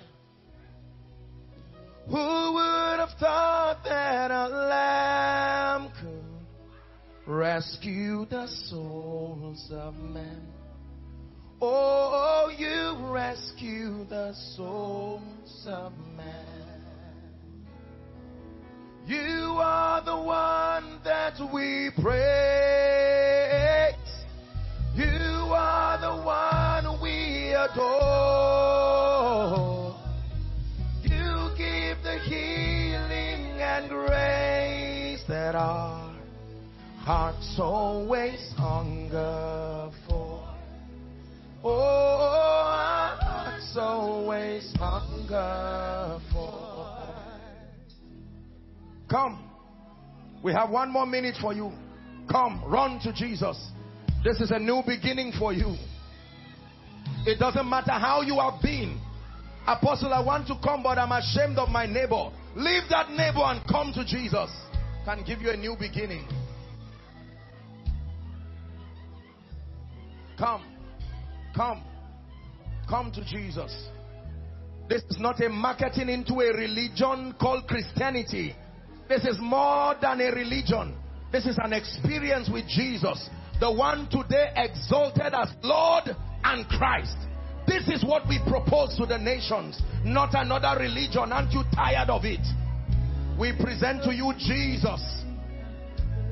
Who 2.05 2.13
would 2.53 2.99
have 2.99 3.17
thought 3.19 3.83
that 3.83 4.29
a 4.29 4.47
lamb 4.49 5.91
could 5.99 7.31
rescue 7.33 8.27
the 8.29 8.47
souls 8.69 9.67
of 9.71 9.95
men? 9.95 10.47
Oh, 11.59 12.51
you 12.55 13.11
rescue 13.11 14.05
the 14.09 14.33
souls 14.55 15.67
of 15.67 15.93
men. 16.15 16.83
You 19.07 19.57
are 19.59 20.03
the 20.03 20.17
one 20.17 20.99
that 21.03 21.39
we 21.51 21.89
praise. 21.99 23.12
The 26.15 26.21
one 26.23 27.01
we 27.01 27.53
adore. 27.53 27.85
You 31.03 31.49
give 31.57 32.03
the 32.03 32.19
healing 32.25 33.59
and 33.61 33.89
grace 33.89 35.23
that 35.27 35.55
our 35.55 36.13
hearts 36.99 37.55
always 37.59 38.53
hunger 38.57 39.91
for. 40.07 40.47
Oh, 41.63 41.79
our 41.79 43.17
hearts 43.17 43.75
always 43.77 44.73
hunger 44.77 46.19
for. 46.31 46.83
Come. 49.09 49.49
We 50.43 50.51
have 50.51 50.69
one 50.69 50.91
more 50.91 51.05
minute 51.05 51.35
for 51.39 51.53
you. 51.53 51.71
Come, 52.29 52.63
run 52.67 52.99
to 53.01 53.13
Jesus. 53.13 53.71
This 54.23 54.41
is 54.41 54.51
a 54.51 54.59
new 54.59 54.81
beginning 54.85 55.31
for 55.37 55.53
you. 55.53 55.75
It 57.25 57.39
doesn't 57.39 57.69
matter 57.69 57.93
how 57.93 58.21
you 58.21 58.39
have 58.39 58.61
been. 58.61 58.99
Apostle, 59.65 60.13
I 60.13 60.19
want 60.19 60.47
to 60.47 60.55
come, 60.61 60.83
but 60.83 60.97
I'm 60.97 61.11
ashamed 61.11 61.57
of 61.57 61.69
my 61.69 61.85
neighbor. 61.85 62.29
Leave 62.55 62.83
that 62.89 63.11
neighbor 63.11 63.43
and 63.43 63.65
come 63.67 63.93
to 63.93 64.03
Jesus. 64.03 64.51
can 65.05 65.23
give 65.25 65.41
you 65.41 65.51
a 65.51 65.57
new 65.57 65.75
beginning. 65.79 66.27
Come. 70.37 70.65
Come. 71.55 71.83
Come 72.89 73.11
to 73.13 73.23
Jesus. 73.23 73.89
This 74.89 75.01
is 75.09 75.17
not 75.17 75.41
a 75.41 75.47
marketing 75.47 76.09
into 76.09 76.41
a 76.41 76.53
religion 76.53 77.33
called 77.39 77.65
Christianity. 77.67 78.53
This 79.07 79.23
is 79.23 79.37
more 79.39 79.95
than 80.01 80.19
a 80.19 80.31
religion. 80.31 80.95
This 81.31 81.45
is 81.45 81.57
an 81.63 81.71
experience 81.71 82.49
with 82.51 82.67
Jesus. 82.67 83.29
The 83.61 83.71
one 83.71 84.09
today 84.09 84.51
exalted 84.57 85.33
as 85.33 85.49
Lord 85.63 86.15
and 86.43 86.67
Christ. 86.67 87.17
This 87.67 87.87
is 87.87 88.03
what 88.03 88.27
we 88.27 88.39
propose 88.47 88.95
to 88.97 89.05
the 89.05 89.17
nations, 89.17 89.81
not 90.03 90.33
another 90.33 90.79
religion. 90.79 91.31
Aren't 91.31 91.53
you 91.53 91.63
tired 91.73 92.09
of 92.09 92.25
it? 92.25 92.45
We 93.39 93.53
present 93.53 94.03
to 94.03 94.13
you 94.13 94.33
Jesus, 94.37 95.23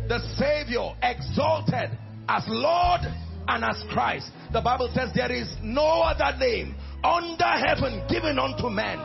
the 0.08 0.20
Savior, 0.38 0.94
exalted 1.02 1.98
as 2.28 2.44
Lord 2.48 3.02
and 3.48 3.64
as 3.64 3.84
Christ. 3.90 4.30
The 4.52 4.62
Bible 4.62 4.92
says 4.94 5.10
there 5.16 5.32
is 5.32 5.48
no 5.64 6.02
other 6.02 6.38
name 6.38 6.76
under 7.04 7.46
heaven 7.46 8.06
given 8.10 8.38
unto 8.38 8.70
men 8.70 9.00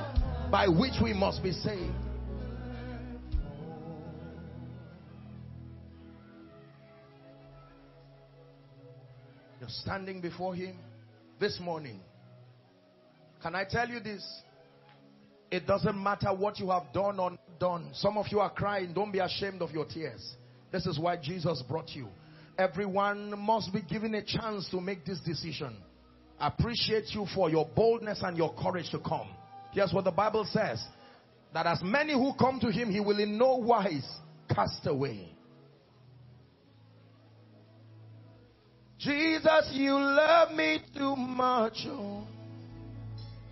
by 0.50 0.66
which 0.68 0.94
we 1.02 1.12
must 1.12 1.42
be 1.42 1.52
saved. 1.52 1.92
You're 9.60 9.68
standing 9.70 10.20
before 10.20 10.54
Him 10.54 10.76
this 11.38 11.58
morning. 11.60 12.00
Can 13.42 13.54
I 13.54 13.64
tell 13.68 13.88
you 13.88 14.00
this? 14.00 14.24
It 15.50 15.66
doesn't 15.66 16.02
matter 16.02 16.34
what 16.34 16.58
you 16.58 16.70
have 16.70 16.92
done 16.92 17.20
or 17.20 17.32
done. 17.60 17.90
Some 17.94 18.18
of 18.18 18.26
you 18.30 18.40
are 18.40 18.50
crying. 18.50 18.92
Don't 18.92 19.12
be 19.12 19.20
ashamed 19.20 19.62
of 19.62 19.70
your 19.70 19.84
tears. 19.84 20.36
This 20.72 20.86
is 20.86 20.98
why 20.98 21.16
Jesus 21.16 21.62
brought 21.68 21.90
you. 21.90 22.08
Everyone 22.58 23.38
must 23.38 23.72
be 23.72 23.82
given 23.82 24.14
a 24.14 24.22
chance 24.22 24.68
to 24.70 24.80
make 24.80 25.04
this 25.04 25.20
decision. 25.20 25.76
I 26.38 26.48
appreciate 26.48 27.04
you 27.10 27.26
for 27.34 27.48
your 27.50 27.68
boldness 27.74 28.20
and 28.22 28.36
your 28.36 28.54
courage 28.54 28.90
to 28.90 28.98
come. 28.98 29.28
Here's 29.72 29.92
what 29.92 30.04
the 30.04 30.10
Bible 30.10 30.46
says. 30.50 30.82
That 31.54 31.66
as 31.66 31.80
many 31.82 32.12
who 32.12 32.34
come 32.34 32.60
to 32.60 32.70
him, 32.70 32.90
he 32.90 33.00
will 33.00 33.18
in 33.20 33.38
no 33.38 33.56
wise 33.56 34.06
cast 34.52 34.86
away. 34.86 35.35
Jesus, 39.06 39.70
you 39.72 39.92
love 39.92 40.50
me 40.56 40.80
too 40.92 41.14
much, 41.14 41.86
oh. 41.86 42.26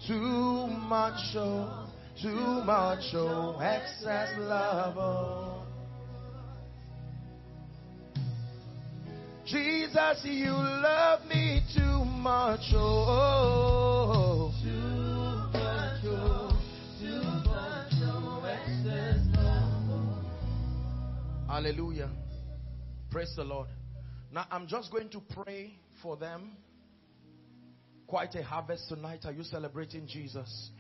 Too 0.05 0.67
much, 0.67 1.37
oh. 1.37 1.89
Too 2.21 2.65
much, 2.65 3.05
oh. 3.15 3.61
Excess 3.61 4.31
love, 4.37 4.97
oh. 4.99 5.63
Jesus, 9.47 10.23
you 10.25 10.51
love 10.51 11.25
me 11.27 11.63
too 11.73 12.05
much, 12.05 12.73
oh. 12.75 14.51
Too 14.61 15.57
much, 15.57 16.05
oh. 16.05 16.61
Too 17.01 17.23
much, 17.49 17.93
oh. 18.03 18.43
Excess 18.45 19.25
love. 19.37 20.19
Hallelujah. 21.47 22.11
Praise 23.09 23.33
the 23.37 23.45
Lord. 23.45 23.69
Now 24.35 24.47
I'm 24.51 24.67
just 24.67 24.91
going 24.91 25.11
to 25.11 25.23
pray 25.45 25.75
for 26.03 26.17
them. 26.17 26.57
Quite 28.09 28.35
a 28.35 28.43
harvest 28.43 28.89
tonight. 28.89 29.21
Are 29.27 29.33
you 29.33 29.45
celebrating 29.45 30.09
Jesus? 30.09 30.71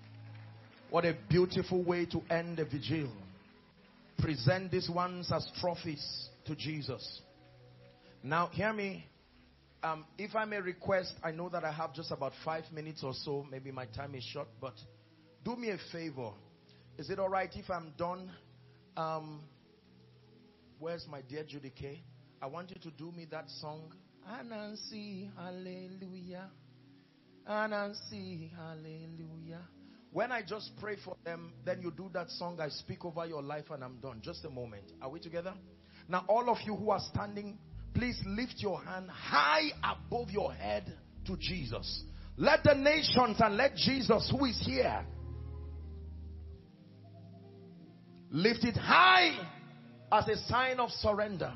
What 0.90 1.04
a 1.04 1.16
beautiful 1.28 1.84
way 1.84 2.04
to 2.06 2.20
end 2.30 2.56
the 2.56 2.64
vigil. 2.64 3.12
Present 4.18 4.72
these 4.72 4.90
ones 4.90 5.30
as 5.32 5.48
trophies 5.60 6.28
to 6.46 6.56
Jesus. 6.56 7.20
Now, 8.24 8.48
hear 8.48 8.72
me. 8.72 9.06
Um, 9.84 10.04
if 10.18 10.34
I 10.34 10.46
may 10.46 10.60
request, 10.60 11.12
I 11.22 11.30
know 11.30 11.48
that 11.50 11.62
I 11.62 11.70
have 11.70 11.94
just 11.94 12.10
about 12.10 12.32
five 12.44 12.64
minutes 12.72 13.04
or 13.04 13.12
so. 13.14 13.46
Maybe 13.48 13.70
my 13.70 13.86
time 13.86 14.16
is 14.16 14.24
short, 14.24 14.48
but 14.60 14.74
do 15.44 15.54
me 15.54 15.70
a 15.70 15.78
favor. 15.92 16.32
Is 16.98 17.08
it 17.08 17.20
all 17.20 17.28
right 17.28 17.50
if 17.54 17.70
I'm 17.70 17.92
done? 17.96 18.32
Um, 18.96 19.42
where's 20.80 21.06
my 21.08 21.20
dear 21.20 21.44
Judikay? 21.44 22.00
I 22.44 22.46
want 22.46 22.68
you 22.68 22.76
to 22.82 22.90
do 22.90 23.10
me 23.10 23.26
that 23.30 23.48
song. 23.48 23.90
Anansi, 24.30 25.30
hallelujah. 25.34 26.50
Anansi, 27.48 28.50
hallelujah. 28.54 29.62
When 30.12 30.30
I 30.30 30.42
just 30.42 30.72
pray 30.78 30.96
for 31.02 31.16
them, 31.24 31.54
then 31.64 31.80
you 31.80 31.90
do 31.90 32.10
that 32.12 32.28
song. 32.28 32.60
I 32.60 32.68
speak 32.68 33.02
over 33.06 33.24
your 33.24 33.42
life 33.42 33.70
and 33.70 33.82
I'm 33.82 33.96
done. 33.96 34.20
Just 34.22 34.44
a 34.44 34.50
moment. 34.50 34.92
Are 35.00 35.08
we 35.08 35.20
together? 35.20 35.54
Now, 36.06 36.26
all 36.28 36.50
of 36.50 36.58
you 36.66 36.76
who 36.76 36.90
are 36.90 37.00
standing 37.14 37.56
please 37.94 38.20
lift 38.26 38.56
your 38.58 38.78
hand 38.82 39.08
high 39.08 39.70
above 39.82 40.28
your 40.28 40.52
head 40.52 40.92
to 41.26 41.38
Jesus. 41.38 42.02
Let 42.36 42.62
the 42.62 42.74
nations 42.74 43.38
and 43.40 43.56
let 43.56 43.74
Jesus, 43.74 44.30
who 44.30 44.44
is 44.44 44.62
here, 44.66 45.02
lift 48.30 48.64
it 48.64 48.76
high 48.76 49.30
as 50.12 50.28
a 50.28 50.36
sign 50.46 50.78
of 50.78 50.90
surrender. 50.90 51.54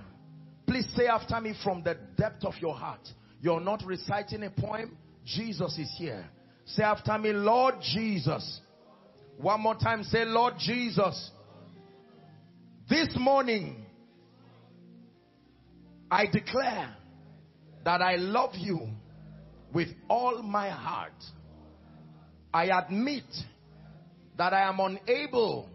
Please 0.68 0.86
say 0.94 1.06
after 1.06 1.40
me 1.40 1.54
from 1.64 1.82
the 1.82 1.96
depth 2.18 2.44
of 2.44 2.52
your 2.60 2.74
heart. 2.74 3.00
You're 3.40 3.60
not 3.60 3.82
reciting 3.86 4.42
a 4.42 4.50
poem. 4.50 4.98
Jesus 5.24 5.78
is 5.78 5.90
here. 5.96 6.28
Say 6.66 6.82
after 6.82 7.16
me, 7.16 7.32
Lord 7.32 7.76
Jesus. 7.80 8.60
One 9.38 9.62
more 9.62 9.76
time, 9.76 10.04
say, 10.04 10.26
Lord 10.26 10.54
Jesus. 10.58 11.30
This 12.90 13.08
morning, 13.18 13.86
I 16.10 16.26
declare 16.26 16.94
that 17.86 18.02
I 18.02 18.16
love 18.16 18.54
you 18.54 18.88
with 19.72 19.88
all 20.10 20.42
my 20.42 20.68
heart. 20.68 21.24
I 22.52 22.64
admit 22.64 23.24
that 24.36 24.52
I 24.52 24.68
am 24.68 24.80
unable 24.80 25.70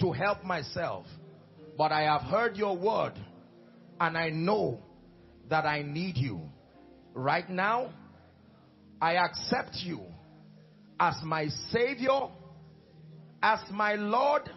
to 0.00 0.12
help 0.12 0.44
myself, 0.44 1.06
but 1.78 1.92
I 1.92 2.02
have 2.02 2.22
heard 2.22 2.58
your 2.58 2.76
word 2.76 3.14
and 4.00 4.16
I 4.16 4.30
know 4.30 4.80
that 5.48 5.64
I 5.64 5.82
need 5.82 6.16
you. 6.16 6.42
Right 7.14 7.48
now, 7.48 7.90
I 9.00 9.16
accept 9.16 9.76
you 9.84 10.00
as 11.00 11.14
my 11.22 11.48
Savior, 11.70 12.28
as 13.42 13.60
my 13.70 13.94
Lord, 13.94 14.50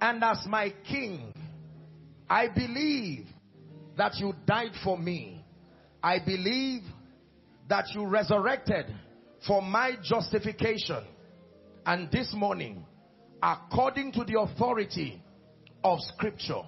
and 0.00 0.22
as 0.22 0.44
my 0.46 0.72
King. 0.88 1.32
I 2.28 2.48
believe 2.48 3.26
that 3.96 4.16
you 4.16 4.34
died 4.46 4.72
for 4.84 4.98
me. 4.98 5.44
I 6.02 6.18
believe 6.24 6.82
that 7.68 7.86
you 7.94 8.04
resurrected 8.06 8.86
for 9.46 9.62
my 9.62 9.92
justification. 10.02 11.04
And 11.84 12.10
this 12.10 12.32
morning, 12.34 12.84
according 13.42 14.12
to 14.12 14.24
the 14.24 14.38
authority 14.40 15.22
of 15.82 16.00
scripture, 16.14 16.62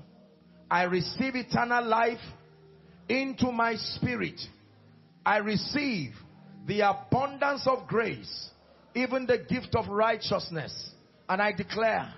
I 0.70 0.85
receive 0.85 1.35
eternal 1.35 1.85
life 1.86 2.19
into 3.09 3.51
my 3.51 3.77
spirit. 3.77 4.40
I 5.24 5.39
receive 5.39 6.12
the 6.66 6.81
abundance 6.81 7.66
of 7.66 7.86
grace, 7.86 8.51
even 8.95 9.27
the 9.27 9.39
gift 9.39 9.74
of 9.74 9.89
righteousness. 9.89 10.90
And 11.28 11.40
I 11.40 11.53
declare 11.53 12.12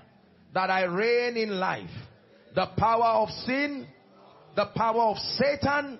that 0.55 0.71
I 0.71 0.85
reign 0.85 1.37
in 1.37 1.59
life. 1.61 1.91
The 2.55 2.67
power 2.77 3.23
of 3.23 3.31
sin 3.47 3.87
the 4.57 4.67
power 4.67 5.03
of 5.03 5.17
Satan, 5.19 5.99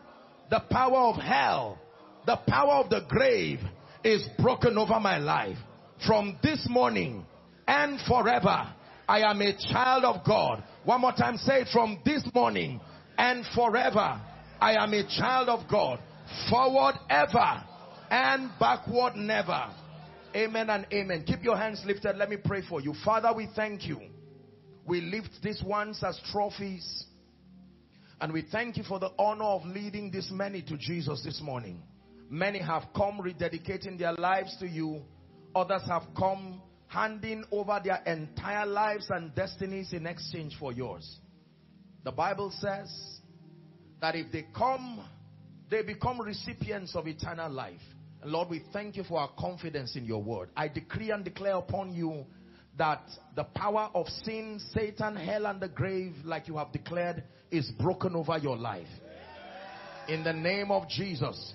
the 0.51 0.61
power 0.71 0.99
of 1.09 1.17
hell, 1.17 1.79
the 2.27 2.37
power 2.49 2.75
of 2.75 2.91
the 2.91 3.03
grave 3.09 3.61
is 4.05 4.23
broken 4.39 4.77
over 4.77 4.99
my 5.01 5.19
life. 5.19 5.57
From 6.07 6.39
this 6.43 6.67
morning 6.69 7.25
and 7.67 8.01
forever, 8.07 8.73
I 9.09 9.21
am 9.21 9.41
a 9.41 9.57
child 9.73 10.05
of 10.05 10.25
God. 10.25 10.65
One 10.85 11.01
more 11.03 11.13
time, 11.13 11.37
say 11.37 11.63
it 11.63 11.69
from 11.73 12.01
this 12.05 12.25
morning 12.35 12.81
and 13.19 13.45
forever, 13.55 14.21
I 14.61 14.75
am 14.83 14.93
a 14.95 15.07
child 15.07 15.49
of 15.49 15.69
God. 15.71 16.01
Forward 16.49 16.95
ever 17.11 17.65
and 18.11 18.51
backward 18.59 19.17
never. 19.17 19.71
Amen 20.35 20.71
and 20.71 20.87
amen. 20.93 21.25
Keep 21.27 21.43
your 21.43 21.57
hands 21.57 21.83
lifted. 21.85 22.17
Let 22.17 22.31
me 22.31 22.37
pray 22.43 22.63
for 22.69 22.81
you. 22.81 22.95
Father, 23.05 23.33
we 23.35 23.49
thank 23.55 23.87
you. 23.87 24.01
We 24.87 25.01
lift 25.01 25.31
these 25.43 25.63
ones 25.63 26.03
as 26.03 26.19
trophies 26.33 27.05
and 28.21 28.33
we 28.33 28.43
thank 28.53 28.77
you 28.77 28.83
for 28.85 28.99
the 28.99 29.11
honor 29.19 29.45
of 29.45 29.65
leading 29.65 30.11
this 30.11 30.31
many 30.31 30.63
to 30.63 30.77
Jesus 30.77 31.23
this 31.25 31.41
morning. 31.43 31.83
Many 32.29 32.59
have 32.61 32.85
come 32.95 33.19
rededicating 33.19 33.99
their 33.99 34.13
lives 34.13 34.57
to 34.61 34.69
you. 34.69 35.03
Others 35.55 35.83
have 35.89 36.03
come 36.17 36.61
handing 36.91 37.45
over 37.53 37.81
their 37.83 38.03
entire 38.05 38.67
lives 38.67 39.07
and 39.11 39.33
destinies 39.35 39.93
in 39.93 40.07
exchange 40.07 40.57
for 40.59 40.73
yours. 40.73 41.21
The 42.03 42.11
Bible 42.11 42.53
says 42.59 42.93
that 44.01 44.17
if 44.17 44.33
they 44.33 44.47
come, 44.55 45.05
they 45.71 45.83
become 45.83 46.21
recipients 46.21 46.97
of 46.97 47.07
eternal 47.07 47.51
life. 47.51 47.81
And 48.23 48.33
Lord, 48.33 48.49
we 48.51 48.63
thank 48.73 48.97
you 48.97 49.05
for 49.05 49.21
our 49.21 49.31
confidence 49.39 49.95
in 49.95 50.05
your 50.05 50.21
word. 50.21 50.49
I 50.57 50.67
decree 50.67 51.13
and 51.13 51.25
declare 51.25 51.55
upon 51.55 51.95
you 51.95 52.27
that 52.77 53.03
the 53.37 53.45
power 53.45 53.89
of 53.95 54.09
sin, 54.25 54.61
Satan, 54.75 55.15
hell, 55.15 55.47
and 55.47 55.61
the 55.61 55.69
grave, 55.69 56.15
like 56.25 56.49
you 56.49 56.57
have 56.57 56.73
declared, 56.73 57.23
is 57.53 57.71
broken 57.79 58.17
over 58.17 58.37
your 58.37 58.57
life. 58.57 58.89
In 60.09 60.25
the 60.25 60.33
name 60.33 60.73
of 60.73 60.89
Jesus, 60.89 61.53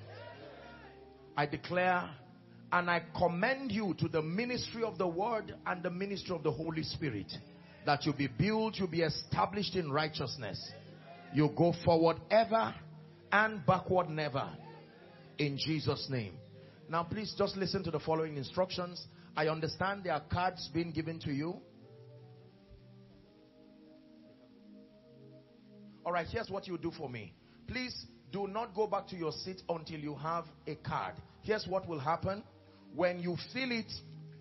I 1.35 1.45
declare 1.45 2.09
and 2.71 2.89
I 2.89 3.03
commend 3.17 3.71
you 3.71 3.95
to 3.99 4.07
the 4.07 4.21
ministry 4.21 4.83
of 4.83 4.97
the 4.97 5.07
word 5.07 5.55
and 5.65 5.83
the 5.83 5.89
ministry 5.89 6.35
of 6.35 6.43
the 6.43 6.51
Holy 6.51 6.83
Spirit. 6.83 7.31
That 7.85 8.05
you 8.05 8.13
be 8.13 8.27
built, 8.27 8.77
you 8.77 8.87
be 8.87 9.01
established 9.01 9.75
in 9.75 9.91
righteousness. 9.91 10.71
You 11.33 11.51
go 11.55 11.73
forward 11.83 12.17
ever 12.31 12.73
and 13.31 13.65
backward 13.65 14.09
never. 14.09 14.49
In 15.37 15.57
Jesus' 15.57 16.07
name. 16.09 16.33
Now 16.89 17.03
please 17.03 17.33
just 17.37 17.55
listen 17.55 17.83
to 17.83 17.91
the 17.91 17.99
following 17.99 18.37
instructions. 18.37 19.05
I 19.37 19.47
understand 19.47 20.03
there 20.03 20.13
are 20.13 20.23
cards 20.31 20.69
being 20.73 20.91
given 20.91 21.19
to 21.21 21.31
you. 21.31 21.57
Alright, 26.05 26.27
here's 26.27 26.49
what 26.49 26.67
you 26.67 26.77
do 26.77 26.91
for 26.91 27.09
me. 27.09 27.33
Please 27.67 28.05
do 28.31 28.47
not 28.47 28.75
go 28.75 28.87
back 28.87 29.07
to 29.07 29.15
your 29.15 29.31
seat 29.31 29.61
until 29.67 29.99
you 29.99 30.15
have 30.15 30.45
a 30.67 30.75
card. 30.75 31.15
Here's 31.41 31.67
what 31.67 31.87
will 31.87 31.99
happen. 31.99 32.43
When 32.95 33.19
you 33.19 33.35
feel 33.53 33.71
it, 33.71 33.91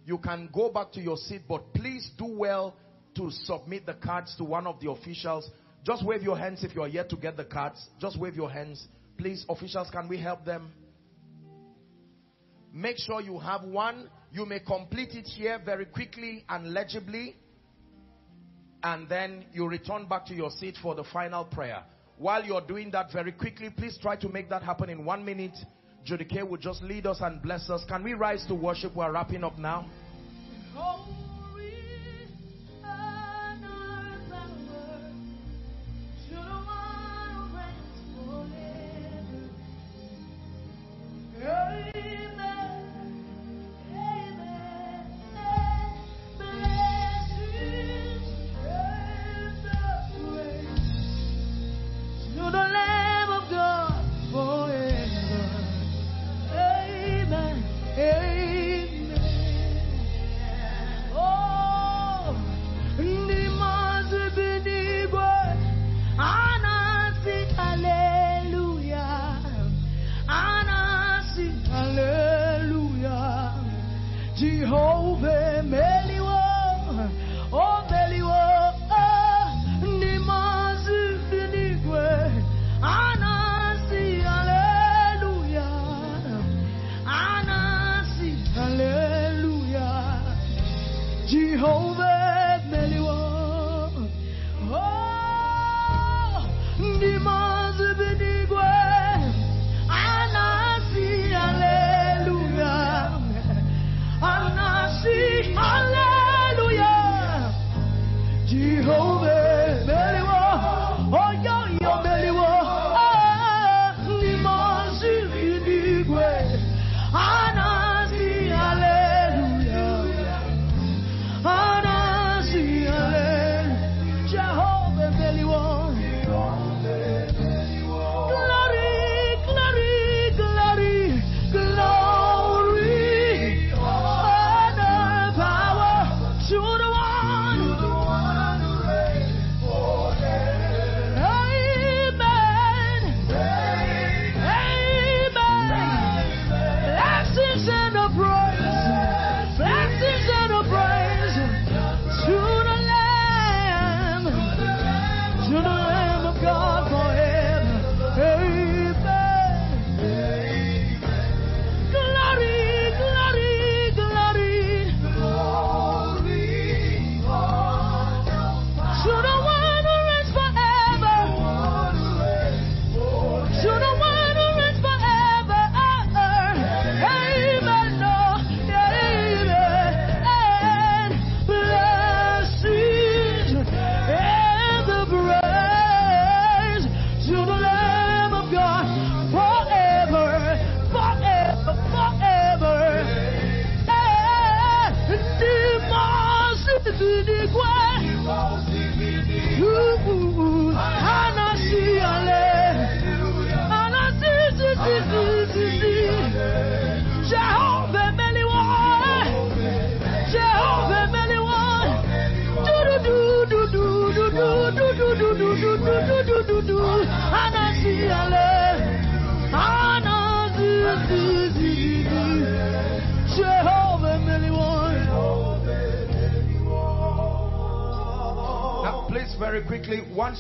you 0.07 0.19
can 0.19 0.49
go 0.53 0.71
back 0.71 0.93
to 0.93 1.01
your 1.01 1.17
seat, 1.17 1.43
but 1.49 1.75
please 1.75 2.11
do 2.17 2.27
well 2.27 2.77
to 3.17 3.31
submit 3.31 3.87
the 3.87 3.95
cards 3.95 4.35
to 4.37 4.45
one 4.45 4.67
of 4.67 4.81
the 4.81 4.91
officials. 4.91 5.51
Just 5.85 6.05
wave 6.05 6.23
your 6.23 6.39
hands 6.39 6.63
if 6.65 6.75
you 6.75 6.83
are 6.83 6.89
yet 6.89 7.11
to 7.11 7.17
get 7.17 7.37
the 7.37 7.45
cards. 7.45 7.89
Just 8.01 8.19
wave 8.19 8.35
your 8.35 8.51
hands. 8.51 8.87
Please, 9.19 9.45
officials, 9.49 9.89
can 9.91 10.09
we 10.09 10.19
help 10.19 10.45
them? 10.45 10.73
Make 12.73 12.99
sure 12.99 13.21
you 13.21 13.39
have 13.39 13.63
one. 13.63 14.09
You 14.33 14.47
may 14.47 14.61
complete 14.61 15.15
it 15.15 15.27
here 15.27 15.61
very 15.65 15.87
quickly 15.87 16.45
and 16.49 16.73
legibly. 16.73 17.37
And 18.83 19.09
then 19.09 19.47
you 19.53 19.67
return 19.67 20.07
back 20.07 20.27
to 20.27 20.35
your 20.35 20.51
seat 20.51 20.77
for 20.83 20.95
the 20.95 21.05
final 21.05 21.45
prayer. 21.45 21.85
While 22.19 22.45
you're 22.45 22.61
doing 22.61 22.91
that 22.91 23.13
very 23.13 23.33
quickly, 23.33 23.71
please 23.71 23.99
try 24.01 24.17
to 24.17 24.29
make 24.29 24.49
that 24.51 24.63
happen 24.63 24.91
in 24.91 25.05
one 25.05 25.25
minute. 25.25 25.57
Judikay 26.05 26.47
will 26.47 26.59
just 26.59 26.83
lead 26.83 27.07
us 27.07 27.19
and 27.21 27.41
bless 27.41 27.71
us. 27.71 27.85
Can 27.89 28.05
we 28.05 28.15
rise 28.15 28.45
to 28.47 28.55
worship? 28.55 28.95
We're 28.95 29.13
wrapping 29.13 29.43
up 29.43 29.59
now. 29.59 29.89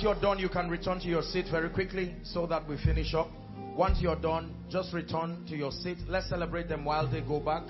You're 0.04 0.20
done, 0.20 0.38
you 0.38 0.50
can 0.50 0.68
return 0.68 1.00
to 1.00 1.08
your 1.08 1.22
seat 1.22 1.46
very 1.50 1.70
quickly 1.70 2.14
so 2.24 2.46
that 2.46 2.68
we 2.68 2.76
finish 2.84 3.14
up. 3.14 3.26
Once 3.74 3.96
you're 4.02 4.20
done, 4.20 4.54
just 4.68 4.92
return 4.92 5.42
to 5.48 5.56
your 5.56 5.72
seat. 5.72 5.96
Let's 6.06 6.28
celebrate 6.28 6.68
them 6.68 6.84
while 6.84 7.10
they 7.10 7.22
go 7.22 7.40
back. 7.40 7.62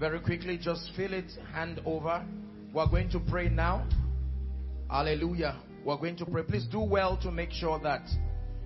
Very 0.00 0.18
quickly, 0.18 0.56
just 0.56 0.90
fill 0.96 1.12
it, 1.12 1.30
hand 1.52 1.82
over. 1.84 2.24
We're 2.72 2.88
going 2.88 3.10
to 3.10 3.20
pray 3.20 3.50
now. 3.50 3.86
Hallelujah. 4.88 5.60
We're 5.84 5.98
going 5.98 6.16
to 6.16 6.24
pray. 6.24 6.44
Please 6.44 6.64
do 6.64 6.80
well 6.80 7.18
to 7.18 7.30
make 7.30 7.50
sure 7.52 7.78
that 7.80 8.08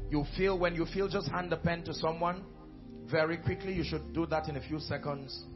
you 0.08 0.24
feel, 0.36 0.56
when 0.56 0.76
you 0.76 0.86
feel, 0.86 1.08
just 1.08 1.28
hand 1.30 1.50
the 1.50 1.56
pen 1.56 1.82
to 1.86 1.94
someone. 1.94 2.44
Very 3.10 3.38
quickly, 3.38 3.72
you 3.72 3.82
should 3.82 4.12
do 4.12 4.24
that 4.26 4.48
in 4.48 4.56
a 4.56 4.60
few 4.60 4.78
seconds. 4.78 5.46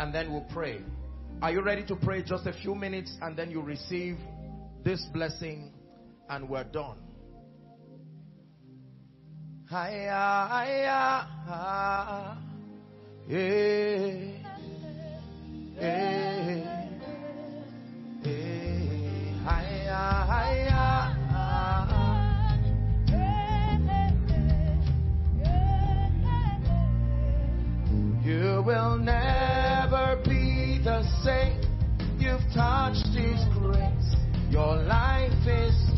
And 0.00 0.12
then 0.12 0.32
we'll 0.32 0.48
pray. 0.52 0.80
Are 1.42 1.52
you 1.52 1.62
ready 1.62 1.86
to 1.86 1.94
pray 1.94 2.24
just 2.24 2.48
a 2.48 2.52
few 2.52 2.74
minutes 2.74 3.16
and 3.22 3.36
then 3.36 3.52
you 3.52 3.60
receive 3.60 4.16
this 4.82 5.06
blessing 5.12 5.74
and 6.28 6.48
we're 6.48 6.64
done? 6.64 6.98
Yeah, 13.30 14.04
eh, 15.76 16.64
eh. 18.24 18.38
hiya, 19.44 20.04
hiya. 20.30 21.14
You 28.24 28.62
will 28.66 28.98
never 28.98 30.20
be 30.24 30.80
the 30.84 31.02
same. 31.24 31.60
You've 32.18 32.40
touched 32.54 33.08
His 33.14 33.44
grace. 33.54 34.16
Your 34.50 34.76
life 34.76 35.46
is 35.46 35.87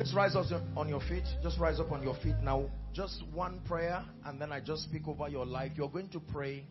Please 0.00 0.14
rise 0.14 0.34
up 0.34 0.62
on 0.78 0.88
your 0.88 1.02
feet. 1.02 1.24
Just 1.42 1.58
rise 1.58 1.78
up 1.78 1.92
on 1.92 2.02
your 2.02 2.14
feet 2.22 2.36
now. 2.42 2.70
Just 2.94 3.22
one 3.34 3.60
prayer, 3.66 4.02
and 4.24 4.40
then 4.40 4.50
I 4.50 4.58
just 4.58 4.84
speak 4.84 5.06
over 5.06 5.28
your 5.28 5.44
life. 5.44 5.72
You're 5.76 5.90
going 5.90 6.08
to 6.08 6.20
pray 6.20 6.64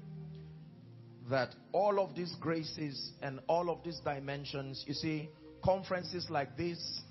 that 1.30 1.54
all 1.72 2.00
of 2.00 2.16
these 2.16 2.34
graces 2.42 3.12
and 3.22 3.40
all 3.48 3.70
of 3.70 3.84
these 3.84 4.00
dimensions, 4.04 4.84
you 4.88 4.96
see, 4.96 5.30
conferences 5.64 6.26
like 6.32 6.58
this, 6.58 7.02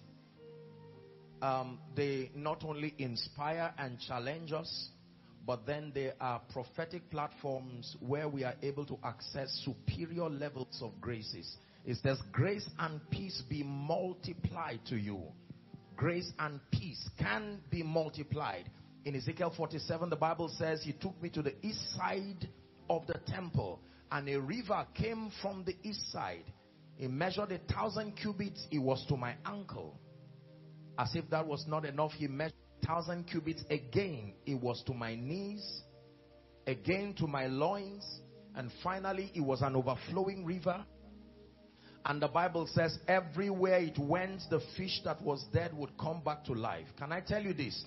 um, 1.40 1.78
they 1.94 2.32
not 2.34 2.64
only 2.64 2.94
inspire 2.98 3.72
and 3.78 4.00
challenge 4.00 4.50
us, 4.50 4.88
but 5.46 5.66
then 5.66 5.92
they 5.94 6.10
are 6.20 6.42
prophetic 6.52 7.08
platforms 7.12 7.96
where 8.00 8.28
we 8.28 8.42
are 8.42 8.54
able 8.60 8.84
to 8.86 8.98
access 9.04 9.48
superior 9.64 10.28
levels 10.28 10.80
of 10.82 11.00
graces. 11.00 11.58
It 11.86 11.96
says, 12.02 12.18
grace 12.32 12.68
and 12.80 13.00
peace 13.08 13.40
be 13.48 13.62
multiplied 13.62 14.80
to 14.88 14.96
you 14.96 15.22
grace 15.98 16.30
and 16.38 16.60
peace 16.70 17.10
can 17.18 17.58
be 17.70 17.82
multiplied. 17.82 18.70
In 19.04 19.16
Ezekiel 19.16 19.52
47, 19.54 20.08
the 20.08 20.16
Bible 20.16 20.48
says, 20.48 20.80
He 20.82 20.92
took 20.92 21.20
me 21.20 21.28
to 21.30 21.42
the 21.42 21.54
east 21.66 21.96
side 21.96 22.48
of 22.88 23.06
the 23.06 23.20
temple, 23.26 23.80
and 24.10 24.26
a 24.28 24.40
river 24.40 24.86
came 24.94 25.30
from 25.42 25.64
the 25.64 25.74
east 25.82 26.10
side. 26.12 26.44
He 26.96 27.08
measured 27.08 27.52
a 27.52 27.58
thousand 27.72 28.12
cubits, 28.16 28.66
it 28.70 28.78
was 28.78 29.04
to 29.08 29.16
my 29.16 29.34
ankle. 29.44 29.98
As 30.98 31.14
if 31.14 31.28
that 31.30 31.46
was 31.46 31.64
not 31.66 31.84
enough, 31.84 32.12
he 32.12 32.28
measured 32.28 32.54
a 32.82 32.86
thousand 32.86 33.24
cubits 33.28 33.64
again, 33.68 34.34
it 34.46 34.54
was 34.54 34.82
to 34.86 34.94
my 34.94 35.16
knees, 35.16 35.82
again 36.66 37.12
to 37.18 37.26
my 37.26 37.48
loins, 37.48 38.20
and 38.54 38.70
finally 38.84 39.32
it 39.34 39.40
was 39.40 39.62
an 39.62 39.74
overflowing 39.74 40.44
river 40.44 40.84
and 42.04 42.22
the 42.22 42.28
Bible 42.28 42.66
says, 42.72 42.98
everywhere 43.06 43.78
it 43.78 43.98
went, 43.98 44.42
the 44.50 44.60
fish 44.76 45.00
that 45.04 45.20
was 45.22 45.44
dead 45.52 45.76
would 45.76 45.96
come 45.98 46.22
back 46.24 46.44
to 46.44 46.52
life. 46.52 46.86
Can 46.98 47.12
I 47.12 47.20
tell 47.20 47.42
you 47.42 47.52
this? 47.52 47.84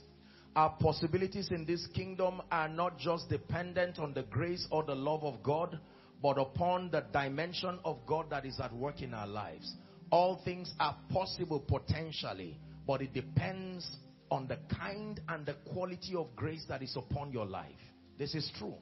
Our 0.55 0.75
possibilities 0.79 1.49
in 1.51 1.65
this 1.65 1.88
kingdom 1.93 2.41
are 2.51 2.67
not 2.67 2.99
just 2.99 3.29
dependent 3.29 3.99
on 3.99 4.13
the 4.13 4.23
grace 4.23 4.67
or 4.69 4.83
the 4.83 4.95
love 4.95 5.23
of 5.23 5.41
God, 5.41 5.79
but 6.21 6.38
upon 6.38 6.91
the 6.91 7.05
dimension 7.13 7.79
of 7.85 8.05
God 8.05 8.29
that 8.29 8.45
is 8.45 8.59
at 8.59 8.73
work 8.73 9.01
in 9.01 9.13
our 9.13 9.27
lives. 9.27 9.73
All 10.11 10.41
things 10.43 10.73
are 10.79 10.95
possible 11.09 11.59
potentially, 11.59 12.59
but 12.85 13.01
it 13.01 13.13
depends 13.13 13.89
on 14.29 14.47
the 14.47 14.57
kind 14.75 15.19
and 15.29 15.45
the 15.45 15.55
quality 15.71 16.15
of 16.15 16.35
grace 16.35 16.65
that 16.67 16.83
is 16.83 16.95
upon 16.95 17.31
your 17.31 17.45
life. 17.45 17.71
This 18.19 18.35
is 18.35 18.51
true. 18.59 18.75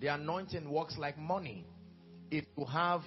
The 0.00 0.08
anointing 0.08 0.68
works 0.70 0.96
like 0.98 1.18
money. 1.18 1.66
If 2.30 2.44
you 2.56 2.64
have 2.64 3.02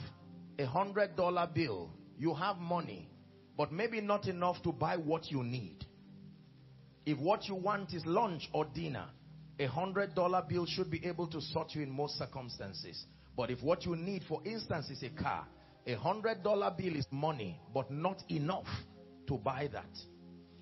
a 0.60 0.66
hundred 0.66 1.16
dollar 1.16 1.50
bill, 1.54 1.92
you 2.18 2.34
have 2.34 2.58
money, 2.58 3.10
but 3.58 3.72
maybe 3.72 4.02
not 4.02 4.28
enough 4.28 4.62
to 4.64 4.72
buy 4.72 4.98
what 4.98 5.32
you 5.32 5.44
need. 5.44 5.86
If 7.06 7.18
what 7.20 7.48
you 7.48 7.56
want 7.56 7.94
is 7.94 8.06
lunch 8.06 8.50
or 8.54 8.66
dinner, 8.66 9.06
a 9.60 9.66
hundred 9.66 10.16
dollar 10.16 10.44
bill 10.48 10.66
should 10.66 10.90
be 10.90 11.06
able 11.06 11.28
to 11.28 11.42
sort 11.42 11.76
you 11.76 11.82
in 11.82 11.92
most 11.92 12.18
circumstances. 12.18 13.06
But 13.36 13.50
if 13.50 13.62
what 13.62 13.86
you 13.86 13.96
need, 13.96 14.24
for 14.28 14.42
instance, 14.46 14.90
is 14.90 15.04
a 15.04 15.10
car, 15.10 15.48
a 15.86 15.96
hundred 15.96 16.44
dollar 16.44 16.74
bill 16.78 16.96
is 16.96 17.06
money, 17.12 17.60
but 17.74 17.92
not 17.92 18.24
enough 18.30 18.68
to 19.28 19.38
buy 19.38 19.70
that. 19.74 19.90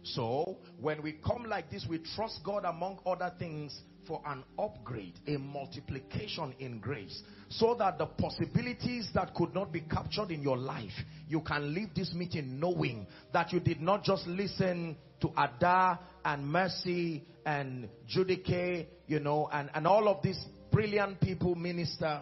So, 0.03 0.57
when 0.79 1.03
we 1.03 1.13
come 1.13 1.45
like 1.45 1.69
this, 1.69 1.85
we 1.87 1.99
trust 2.15 2.39
God 2.43 2.65
among 2.65 2.99
other 3.05 3.31
things 3.37 3.79
for 4.07 4.21
an 4.25 4.43
upgrade, 4.57 5.19
a 5.27 5.37
multiplication 5.37 6.53
in 6.59 6.79
grace, 6.79 7.21
so 7.49 7.75
that 7.79 7.97
the 7.97 8.05
possibilities 8.05 9.09
that 9.13 9.33
could 9.35 9.53
not 9.53 9.71
be 9.71 9.81
captured 9.81 10.31
in 10.31 10.41
your 10.41 10.57
life, 10.57 10.91
you 11.27 11.41
can 11.41 11.73
leave 11.73 11.93
this 11.95 12.13
meeting 12.13 12.59
knowing 12.59 13.05
that 13.33 13.51
you 13.51 13.59
did 13.59 13.81
not 13.81 14.03
just 14.03 14.25
listen 14.27 14.95
to 15.21 15.29
Ada 15.37 15.99
and 16.25 16.47
Mercy 16.47 17.23
and 17.45 17.89
Judikay, 18.13 18.87
you 19.07 19.19
know, 19.19 19.49
and, 19.51 19.69
and 19.73 19.87
all 19.87 20.07
of 20.07 20.21
these 20.21 20.39
brilliant 20.71 21.19
people 21.19 21.55
minister, 21.55 22.21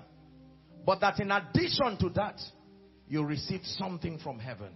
but 0.86 1.00
that 1.02 1.20
in 1.20 1.32
addition 1.32 1.98
to 2.00 2.10
that, 2.16 2.40
you 3.08 3.24
received 3.24 3.66
something 3.66 4.20
from 4.20 4.40
heaven. 4.40 4.70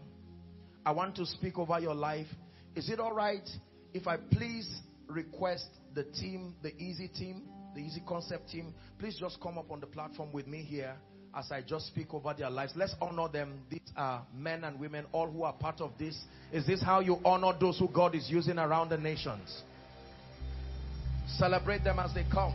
I 0.86 0.92
want 0.92 1.16
to 1.16 1.26
speak 1.26 1.58
over 1.58 1.80
your 1.80 1.96
life. 1.96 2.28
Is 2.76 2.90
it 2.90 3.00
all 3.00 3.14
right 3.14 3.48
if 3.94 4.08
I 4.08 4.18
please 4.18 4.70
request 5.08 5.68
the 5.94 6.04
team, 6.04 6.56
the 6.62 6.76
easy 6.78 7.08
team, 7.08 7.44
the 7.76 7.82
easy 7.82 8.02
concept 8.08 8.50
team, 8.50 8.74
please 9.00 9.18
just 9.20 9.40
come 9.42 9.58
up 9.58 9.72
on 9.72 9.80
the 9.80 9.88
platform 9.88 10.32
with 10.32 10.48
me 10.48 10.62
here 10.62 10.96
as 11.36 11.52
I 11.52 11.62
just 11.62 11.88
speak 11.88 12.14
over 12.14 12.34
their 12.38 12.50
lives. 12.50 12.74
Let's 12.76 12.96
honor 13.02 13.28
them. 13.28 13.62
These 13.70 13.92
are 13.96 14.26
men 14.36 14.64
and 14.64 14.80
women, 14.80 15.06
all 15.12 15.30
who 15.30 15.44
are 15.44 15.54
part 15.54 15.82
of 15.82 15.92
this. 15.98 16.18
Is 16.52 16.66
this 16.68 16.82
how 16.82 17.00
you 17.00 17.18
honor 17.26 17.54
those 17.60 17.80
who 17.80 17.88
God 17.88 18.16
is 18.16 18.30
using 18.30 18.60
around 18.60 18.90
the 18.90 18.98
nations? 18.98 19.64
Celebrate 21.38 21.84
them 21.84 22.00
as 22.00 22.14
they 22.14 22.26
come. 22.32 22.54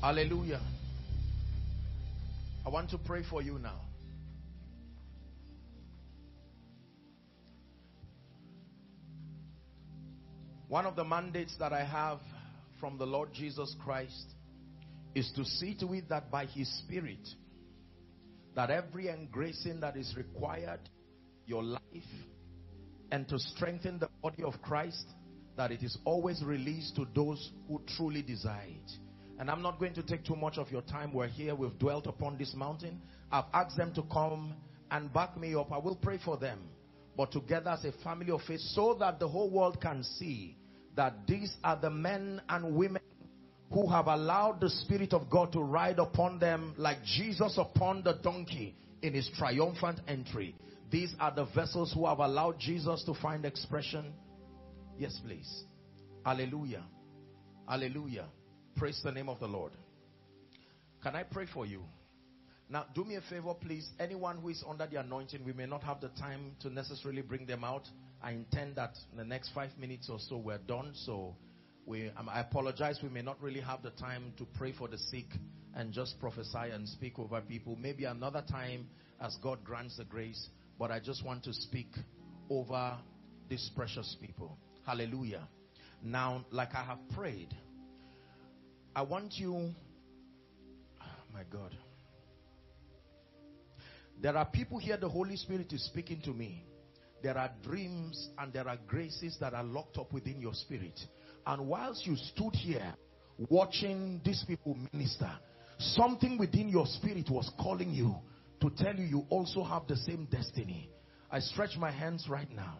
Hallelujah. 0.00 0.60
I 2.64 2.68
want 2.68 2.90
to 2.90 2.98
pray 2.98 3.22
for 3.28 3.42
you 3.42 3.58
now. 3.58 3.80
One 10.74 10.86
of 10.86 10.96
the 10.96 11.04
mandates 11.04 11.54
that 11.60 11.72
I 11.72 11.84
have 11.84 12.18
from 12.80 12.98
the 12.98 13.06
Lord 13.06 13.32
Jesus 13.32 13.76
Christ 13.84 14.26
is 15.14 15.30
to 15.36 15.44
see 15.44 15.76
to 15.76 15.92
it 15.92 16.08
that 16.08 16.32
by 16.32 16.46
his 16.46 16.68
spirit 16.80 17.28
that 18.56 18.72
every 18.72 19.06
engracing 19.06 19.78
that 19.82 19.96
is 19.96 20.12
required 20.16 20.80
your 21.46 21.62
life 21.62 21.80
and 23.12 23.28
to 23.28 23.38
strengthen 23.38 24.00
the 24.00 24.08
body 24.20 24.42
of 24.42 24.54
Christ 24.62 25.06
that 25.56 25.70
it 25.70 25.84
is 25.84 25.96
always 26.04 26.42
released 26.42 26.96
to 26.96 27.06
those 27.14 27.52
who 27.68 27.80
truly 27.96 28.22
desire 28.22 28.66
it. 28.66 28.90
And 29.38 29.48
I'm 29.48 29.62
not 29.62 29.78
going 29.78 29.94
to 29.94 30.02
take 30.02 30.24
too 30.24 30.34
much 30.34 30.58
of 30.58 30.72
your 30.72 30.82
time. 30.82 31.12
We're 31.12 31.28
here. 31.28 31.54
We've 31.54 31.78
dwelt 31.78 32.08
upon 32.08 32.36
this 32.36 32.52
mountain. 32.52 33.00
I've 33.30 33.44
asked 33.52 33.76
them 33.76 33.94
to 33.94 34.02
come 34.12 34.56
and 34.90 35.12
back 35.12 35.38
me 35.38 35.54
up. 35.54 35.70
I 35.70 35.78
will 35.78 35.94
pray 36.02 36.18
for 36.24 36.36
them. 36.36 36.58
But 37.16 37.30
together 37.30 37.70
as 37.70 37.84
a 37.84 37.92
family 38.02 38.32
of 38.32 38.40
faith 38.42 38.58
so 38.58 38.96
that 38.98 39.20
the 39.20 39.28
whole 39.28 39.48
world 39.48 39.80
can 39.80 40.02
see 40.02 40.56
that 40.96 41.26
these 41.26 41.54
are 41.62 41.76
the 41.76 41.90
men 41.90 42.40
and 42.48 42.74
women 42.74 43.02
who 43.72 43.88
have 43.88 44.06
allowed 44.06 44.60
the 44.60 44.70
Spirit 44.70 45.12
of 45.12 45.28
God 45.28 45.52
to 45.52 45.60
ride 45.60 45.98
upon 45.98 46.38
them 46.38 46.74
like 46.76 47.02
Jesus 47.04 47.58
upon 47.58 48.02
the 48.02 48.14
donkey 48.22 48.76
in 49.02 49.14
his 49.14 49.28
triumphant 49.36 50.00
entry. 50.06 50.54
These 50.90 51.14
are 51.18 51.34
the 51.34 51.46
vessels 51.46 51.92
who 51.92 52.06
have 52.06 52.20
allowed 52.20 52.58
Jesus 52.58 53.02
to 53.04 53.14
find 53.14 53.44
expression. 53.44 54.12
Yes, 54.96 55.20
please. 55.24 55.64
Hallelujah. 56.24 56.84
Hallelujah. 57.68 58.26
Praise 58.76 59.00
the 59.02 59.10
name 59.10 59.28
of 59.28 59.40
the 59.40 59.48
Lord. 59.48 59.72
Can 61.02 61.16
I 61.16 61.24
pray 61.24 61.46
for 61.52 61.66
you? 61.66 61.82
Now, 62.68 62.86
do 62.94 63.04
me 63.04 63.16
a 63.16 63.20
favor, 63.22 63.54
please. 63.54 63.88
Anyone 63.98 64.38
who 64.38 64.48
is 64.48 64.64
under 64.68 64.86
the 64.86 65.00
anointing, 65.00 65.44
we 65.44 65.52
may 65.52 65.66
not 65.66 65.82
have 65.82 66.00
the 66.00 66.08
time 66.08 66.52
to 66.60 66.70
necessarily 66.70 67.22
bring 67.22 67.44
them 67.44 67.62
out. 67.62 67.88
I 68.24 68.30
intend 68.32 68.76
that 68.76 68.94
in 69.12 69.18
the 69.18 69.24
next 69.24 69.50
five 69.54 69.70
minutes 69.78 70.08
or 70.08 70.18
so 70.18 70.38
we're 70.38 70.58
done. 70.58 70.92
So 70.94 71.36
We, 71.86 72.10
um, 72.16 72.30
I 72.30 72.40
apologize, 72.40 72.98
we 73.02 73.10
may 73.10 73.20
not 73.20 73.40
really 73.42 73.60
have 73.60 73.82
the 73.82 73.90
time 73.90 74.32
to 74.38 74.46
pray 74.56 74.72
for 74.72 74.88
the 74.88 74.96
sick 74.96 75.26
and 75.76 75.92
just 75.92 76.18
prophesy 76.18 76.70
and 76.72 76.88
speak 76.88 77.18
over 77.18 77.40
people. 77.42 77.76
Maybe 77.76 78.04
another 78.04 78.42
time 78.50 78.88
as 79.20 79.36
God 79.42 79.62
grants 79.62 79.98
the 79.98 80.04
grace, 80.04 80.48
but 80.78 80.90
I 80.90 81.00
just 81.00 81.24
want 81.24 81.44
to 81.44 81.52
speak 81.52 81.90
over 82.48 82.96
these 83.50 83.70
precious 83.76 84.16
people. 84.20 84.56
Hallelujah. 84.86 85.46
Now, 86.02 86.46
like 86.50 86.74
I 86.74 86.82
have 86.84 86.98
prayed, 87.14 87.54
I 88.96 89.02
want 89.02 89.34
you, 89.34 89.70
my 91.34 91.42
God. 91.50 91.76
There 94.22 94.36
are 94.36 94.46
people 94.46 94.78
here, 94.78 94.96
the 94.96 95.08
Holy 95.08 95.36
Spirit 95.36 95.72
is 95.72 95.84
speaking 95.84 96.22
to 96.22 96.30
me. 96.30 96.64
There 97.24 97.38
are 97.38 97.50
dreams 97.62 98.28
and 98.36 98.52
there 98.52 98.68
are 98.68 98.76
graces 98.86 99.38
that 99.40 99.54
are 99.54 99.64
locked 99.64 99.96
up 99.96 100.12
within 100.12 100.42
your 100.42 100.52
spirit. 100.52 101.00
And 101.46 101.66
whilst 101.66 102.06
you 102.06 102.16
stood 102.16 102.54
here 102.54 102.94
watching 103.48 104.20
these 104.22 104.44
people 104.46 104.76
minister, 104.92 105.30
something 105.78 106.36
within 106.36 106.68
your 106.68 106.84
spirit 106.84 107.30
was 107.30 107.50
calling 107.58 107.94
you 107.94 108.14
to 108.60 108.68
tell 108.76 108.94
you 108.94 109.04
you 109.04 109.26
also 109.30 109.64
have 109.64 109.86
the 109.86 109.96
same 109.96 110.28
destiny. 110.30 110.90
I 111.30 111.40
stretch 111.40 111.78
my 111.78 111.90
hands 111.90 112.26
right 112.28 112.50
now 112.54 112.76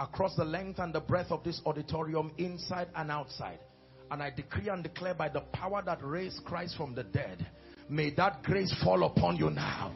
across 0.00 0.34
the 0.34 0.46
length 0.46 0.78
and 0.78 0.94
the 0.94 1.00
breadth 1.00 1.30
of 1.30 1.44
this 1.44 1.60
auditorium, 1.66 2.32
inside 2.38 2.88
and 2.96 3.10
outside. 3.10 3.58
And 4.10 4.22
I 4.22 4.30
decree 4.30 4.70
and 4.70 4.82
declare 4.82 5.12
by 5.12 5.28
the 5.28 5.42
power 5.52 5.82
that 5.84 6.02
raised 6.02 6.42
Christ 6.46 6.78
from 6.78 6.94
the 6.94 7.04
dead, 7.04 7.46
may 7.90 8.14
that 8.14 8.44
grace 8.44 8.74
fall 8.82 9.04
upon 9.04 9.36
you 9.36 9.50
now. 9.50 9.92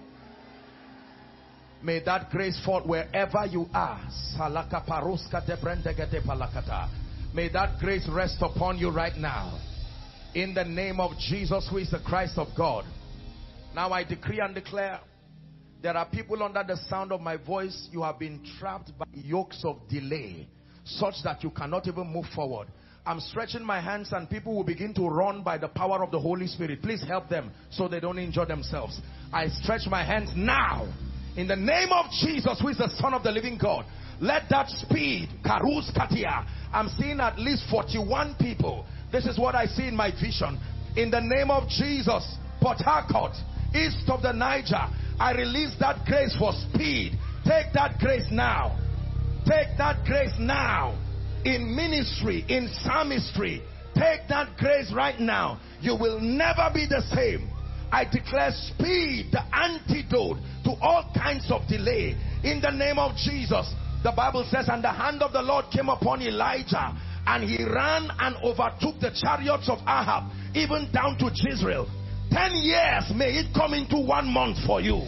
May 1.83 2.01
that 2.05 2.31
grace 2.31 2.61
fall 2.65 2.83
wherever 2.83 3.47
you 3.47 3.67
are. 3.73 4.01
May 7.35 7.49
that 7.51 7.79
grace 7.79 8.09
rest 8.11 8.37
upon 8.41 8.79
you 8.79 8.91
right 8.91 9.17
now. 9.17 9.61
In 10.35 10.55
the 10.55 10.65
name 10.65 10.99
of 10.99 11.13
Jesus, 11.19 11.69
who 11.71 11.79
is 11.79 11.91
the 11.91 12.01
Christ 12.01 12.37
of 12.37 12.49
God. 12.57 12.85
Now 13.75 13.91
I 13.93 14.03
decree 14.03 14.41
and 14.41 14.55
declare 14.55 15.01
there 15.81 15.97
are 15.97 16.07
people 16.07 16.43
under 16.43 16.65
the 16.67 16.77
sound 16.89 17.13
of 17.13 17.21
my 17.21 17.37
voice. 17.37 17.89
You 17.93 18.03
have 18.03 18.19
been 18.19 18.45
trapped 18.59 18.91
by 18.99 19.07
yokes 19.13 19.63
of 19.65 19.77
delay, 19.89 20.49
such 20.85 21.15
that 21.23 21.45
you 21.45 21.51
cannot 21.51 21.87
even 21.87 22.09
move 22.09 22.27
forward. 22.35 22.67
I'm 23.07 23.21
stretching 23.21 23.65
my 23.65 23.81
hands 23.81 24.13
and 24.13 24.29
people 24.29 24.55
will 24.55 24.65
begin 24.65 24.93
to 24.95 25.09
run 25.09 25.43
by 25.43 25.59
the 25.59 25.69
power 25.69 26.03
of 26.03 26.11
the 26.11 26.19
Holy 26.19 26.49
Spirit. 26.49 26.83
Please 26.83 27.03
help 27.07 27.29
them 27.29 27.53
so 27.71 27.87
they 27.87 28.01
don't 28.01 28.19
injure 28.19 28.45
themselves. 28.45 29.01
I 29.33 29.49
stretch 29.49 29.87
my 29.87 30.05
hands 30.05 30.31
now 30.35 30.93
in 31.39 31.47
the 31.47 31.55
name 31.55 31.93
of 31.93 32.10
Jesus, 32.10 32.59
who 32.60 32.66
is 32.66 32.78
the 32.78 32.90
Son 32.98 33.15
of 33.15 33.23
the 33.23 33.31
living 33.31 33.56
God. 33.56 33.86
Let 34.20 34.48
that 34.51 34.69
speed, 34.69 35.28
Karus 35.47 35.94
Katia. 35.94 36.44
I'm 36.73 36.89
seeing 36.89 37.20
at 37.20 37.39
least 37.39 37.62
41 37.70 38.35
people. 38.40 38.85
This 39.12 39.24
is 39.24 39.39
what 39.39 39.55
I 39.55 39.66
see 39.66 39.86
in 39.86 39.94
my 39.94 40.10
vision. 40.10 40.59
In 40.97 41.12
the 41.12 41.20
name 41.20 41.52
of 41.52 41.69
Jesus, 41.69 42.27
Port 42.60 42.78
Harcourt, 42.81 43.36
east 43.73 44.10
of 44.10 44.20
the 44.23 44.32
Niger, 44.32 44.82
I 45.20 45.32
release 45.32 45.77
that 45.78 46.05
grace 46.06 46.35
for 46.36 46.51
speed. 46.52 47.12
Take 47.47 47.73
that 47.74 48.01
grace 48.01 48.27
now. 48.32 48.77
Take 49.47 49.78
that 49.78 50.05
grace 50.05 50.35
now. 50.40 50.98
In 51.44 51.77
ministry, 51.77 52.44
in 52.48 52.69
psalmistry, 52.82 53.62
take 53.94 54.27
that 54.28 54.56
grace 54.59 54.93
right 54.93 55.20
now. 55.20 55.60
You 55.81 55.94
will 55.94 56.19
never 56.19 56.69
be 56.74 56.86
the 56.89 57.02
same. 57.15 57.48
I 57.90 58.05
declare 58.05 58.51
speed, 58.52 59.32
the 59.32 59.43
antidote 59.55 60.39
to 60.65 60.70
all 60.81 61.10
kinds 61.15 61.51
of 61.51 61.66
delay. 61.69 62.16
In 62.44 62.60
the 62.60 62.70
name 62.70 62.98
of 62.98 63.16
Jesus. 63.16 63.73
The 64.02 64.12
Bible 64.12 64.47
says, 64.48 64.69
and 64.69 64.82
the 64.82 64.93
hand 64.93 65.23
of 65.23 65.32
the 65.32 65.43
Lord 65.43 65.66
came 65.73 65.89
upon 65.89 66.23
Elijah, 66.23 66.94
and 67.27 67.43
he 67.43 67.65
ran 67.65 68.09
and 68.20 68.36
overtook 68.44 69.01
the 69.01 69.10
chariots 69.10 69.69
of 69.69 69.78
Ahab, 69.82 70.31
even 70.55 70.90
down 70.93 71.19
to 71.19 71.31
Jezreel. 71.35 71.89
Ten 72.31 72.52
years 72.52 73.10
may 73.16 73.43
it 73.43 73.52
come 73.52 73.74
into 73.74 73.98
one 73.98 74.28
month 74.28 74.59
for 74.66 74.81
you. 74.81 75.02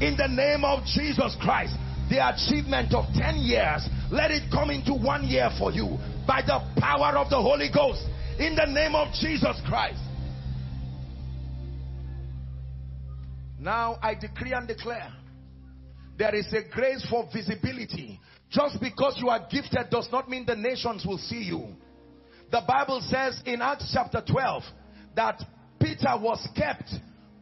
In 0.00 0.16
the 0.16 0.28
name 0.28 0.64
of 0.64 0.84
Jesus 0.84 1.34
Christ, 1.40 1.74
the 2.08 2.22
achievement 2.22 2.94
of 2.94 3.06
ten 3.12 3.36
years, 3.38 3.88
let 4.12 4.30
it 4.30 4.48
come 4.52 4.70
into 4.70 4.94
one 4.94 5.24
year 5.24 5.50
for 5.58 5.72
you 5.72 5.98
by 6.26 6.40
the 6.46 6.62
power 6.78 7.18
of 7.18 7.30
the 7.30 7.40
Holy 7.42 7.70
Ghost. 7.74 8.06
In 8.38 8.54
the 8.54 8.66
name 8.66 8.94
of 8.94 9.12
Jesus 9.14 9.60
Christ. 9.66 9.98
Now 13.58 13.98
I 14.02 14.14
decree 14.14 14.52
and 14.52 14.68
declare 14.68 15.12
there 16.16 16.34
is 16.34 16.52
a 16.52 16.68
grace 16.74 17.06
for 17.08 17.28
visibility. 17.32 18.20
Just 18.50 18.80
because 18.80 19.18
you 19.20 19.28
are 19.28 19.46
gifted 19.50 19.90
does 19.90 20.08
not 20.10 20.28
mean 20.28 20.46
the 20.46 20.56
nations 20.56 21.04
will 21.06 21.18
see 21.18 21.42
you. 21.42 21.68
The 22.50 22.62
Bible 22.66 23.00
says 23.02 23.40
in 23.44 23.60
Acts 23.60 23.90
chapter 23.92 24.22
12 24.26 24.62
that 25.16 25.42
Peter 25.80 26.16
was 26.18 26.46
kept 26.56 26.92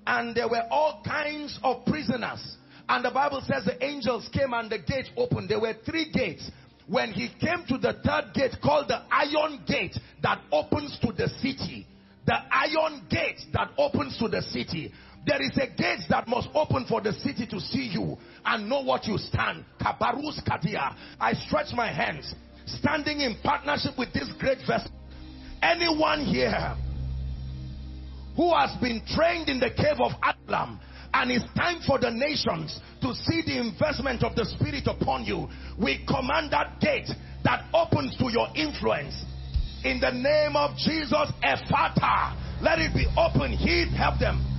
and 0.06 0.34
there 0.34 0.48
were 0.48 0.64
all 0.70 1.02
kinds 1.06 1.58
of 1.62 1.84
prisoners. 1.86 2.56
And 2.88 3.04
the 3.04 3.10
Bible 3.10 3.42
says 3.46 3.64
the 3.64 3.82
angels 3.84 4.28
came 4.32 4.52
and 4.52 4.70
the 4.70 4.78
gate 4.78 5.08
opened. 5.16 5.48
There 5.48 5.60
were 5.60 5.74
three 5.84 6.10
gates. 6.12 6.50
When 6.86 7.12
he 7.12 7.28
came 7.40 7.64
to 7.68 7.78
the 7.78 7.94
third 8.04 8.32
gate 8.32 8.56
called 8.62 8.88
the 8.88 9.02
iron 9.10 9.64
gate 9.66 9.98
that 10.22 10.40
opens 10.52 10.96
to 11.00 11.12
the 11.12 11.28
city. 11.40 11.86
The 12.26 12.36
iron 12.50 13.06
gate 13.10 13.40
that 13.52 13.70
opens 13.78 14.18
to 14.18 14.28
the 14.28 14.42
city. 14.42 14.92
There 15.26 15.42
is 15.42 15.56
a 15.56 15.66
gate 15.66 16.06
that 16.08 16.28
must 16.28 16.48
open 16.54 16.86
for 16.88 17.00
the 17.00 17.12
city 17.12 17.46
to 17.48 17.58
see 17.58 17.90
you 17.92 18.16
and 18.44 18.68
know 18.68 18.82
what 18.82 19.06
you 19.06 19.18
stand. 19.18 19.64
Kabarus 19.80 20.40
Kadia. 20.46 20.94
I 21.18 21.32
stretch 21.32 21.74
my 21.74 21.92
hands, 21.92 22.32
standing 22.64 23.20
in 23.20 23.36
partnership 23.42 23.98
with 23.98 24.12
this 24.12 24.30
great 24.38 24.58
vessel. 24.68 24.92
Anyone 25.60 26.24
here 26.24 26.76
who 28.36 28.54
has 28.54 28.76
been 28.80 29.02
trained 29.08 29.48
in 29.48 29.58
the 29.58 29.70
cave 29.70 29.98
of 29.98 30.12
Adullam 30.22 30.78
and 31.12 31.30
it's 31.32 31.44
time 31.56 31.80
for 31.84 31.98
the 31.98 32.10
nations 32.10 32.78
to 33.00 33.12
see 33.14 33.42
the 33.44 33.58
investment 33.58 34.22
of 34.22 34.36
the 34.36 34.44
Spirit 34.44 34.86
upon 34.86 35.24
you. 35.24 35.48
We 35.76 36.06
command 36.06 36.52
that 36.52 36.78
gate 36.78 37.10
that 37.42 37.64
opens 37.74 38.16
to 38.18 38.30
your 38.30 38.46
influence. 38.54 39.24
In 39.82 39.98
the 39.98 40.10
name 40.12 40.54
of 40.54 40.76
Jesus, 40.76 41.32
Ephphatha, 41.42 42.62
let 42.62 42.78
it 42.78 42.94
be 42.94 43.06
open. 43.16 43.52
Heed, 43.52 43.88
help 43.88 44.20
them. 44.20 44.55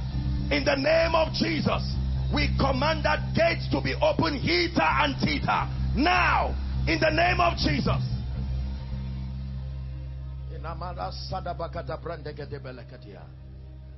In 0.50 0.64
the 0.64 0.76
name 0.76 1.14
of 1.14 1.34
Jesus, 1.34 1.94
we 2.34 2.48
command 2.58 3.04
that 3.04 3.36
gate 3.36 3.60
to 3.72 3.82
be 3.82 3.94
open, 4.02 4.34
heater 4.34 4.80
and 4.80 5.14
theta. 5.20 5.68
Now, 5.94 6.56
in 6.88 7.02
the 7.02 7.10
name 7.10 7.42
of 7.42 7.58
Jesus. 7.58 8.02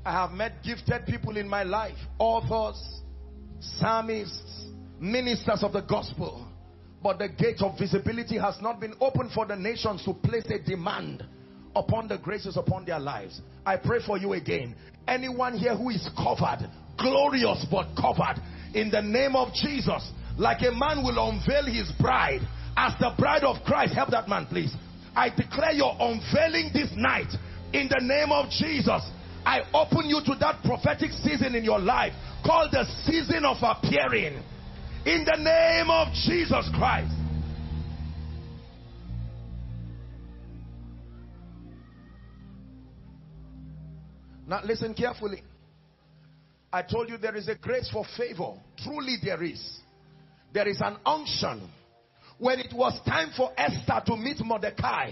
I 0.05 0.11
have 0.11 0.31
met 0.31 0.63
gifted 0.63 1.05
people 1.05 1.37
in 1.37 1.47
my 1.47 1.61
life, 1.61 1.97
authors, 2.17 3.01
psalmists, 3.59 4.65
ministers 4.99 5.61
of 5.63 5.73
the 5.73 5.81
gospel. 5.81 6.47
But 7.03 7.19
the 7.19 7.29
gate 7.29 7.61
of 7.61 7.77
visibility 7.77 8.39
has 8.39 8.59
not 8.59 8.79
been 8.79 8.95
opened 8.99 9.33
for 9.33 9.45
the 9.45 9.55
nations 9.55 10.03
to 10.05 10.13
place 10.13 10.45
a 10.49 10.57
demand 10.57 11.23
upon 11.75 12.07
the 12.07 12.17
graces 12.17 12.57
upon 12.57 12.85
their 12.85 12.99
lives. 12.99 13.41
I 13.65 13.77
pray 13.77 13.99
for 14.05 14.17
you 14.17 14.33
again. 14.33 14.75
Anyone 15.07 15.57
here 15.57 15.75
who 15.75 15.89
is 15.89 16.07
covered, 16.15 16.69
glorious 16.97 17.65
but 17.71 17.87
covered, 17.99 18.41
in 18.73 18.91
the 18.91 19.01
name 19.01 19.35
of 19.35 19.53
Jesus, 19.53 20.11
like 20.37 20.61
a 20.61 20.71
man 20.71 21.03
will 21.03 21.29
unveil 21.29 21.65
his 21.65 21.91
bride 21.99 22.41
as 22.77 22.93
the 22.99 23.11
bride 23.17 23.43
of 23.43 23.63
Christ. 23.65 23.93
Help 23.93 24.11
that 24.11 24.27
man, 24.27 24.45
please. 24.45 24.73
I 25.15 25.29
declare 25.29 25.73
your 25.73 25.95
unveiling 25.99 26.69
this 26.73 26.89
night 26.95 27.33
in 27.73 27.89
the 27.89 27.99
name 28.01 28.31
of 28.31 28.49
Jesus. 28.49 29.01
I 29.45 29.61
open 29.73 30.07
you 30.07 30.21
to 30.25 30.35
that 30.39 30.63
prophetic 30.63 31.11
season 31.11 31.55
in 31.55 31.63
your 31.63 31.79
life 31.79 32.13
called 32.45 32.71
the 32.71 32.85
season 33.05 33.45
of 33.45 33.57
appearing 33.61 34.41
in 35.05 35.25
the 35.25 35.37
name 35.37 35.89
of 35.89 36.13
Jesus 36.13 36.69
Christ. 36.75 37.18
Now 44.49 44.61
listen 44.65 44.95
carefully. 44.95 45.43
I 46.73 46.81
told 46.81 47.07
you 47.07 47.17
there 47.17 47.35
is 47.35 47.47
a 47.47 47.55
grace 47.55 47.87
for 47.93 48.03
favor. 48.17 48.53
Truly 48.83 49.17
there 49.23 49.43
is. 49.43 49.79
There 50.51 50.67
is 50.67 50.81
an 50.81 50.97
unction. 51.05 51.69
When 52.39 52.59
it 52.59 52.73
was 52.73 52.99
time 53.05 53.29
for 53.37 53.51
Esther 53.55 54.01
to 54.07 54.17
meet 54.17 54.39
Mordecai, 54.39 55.11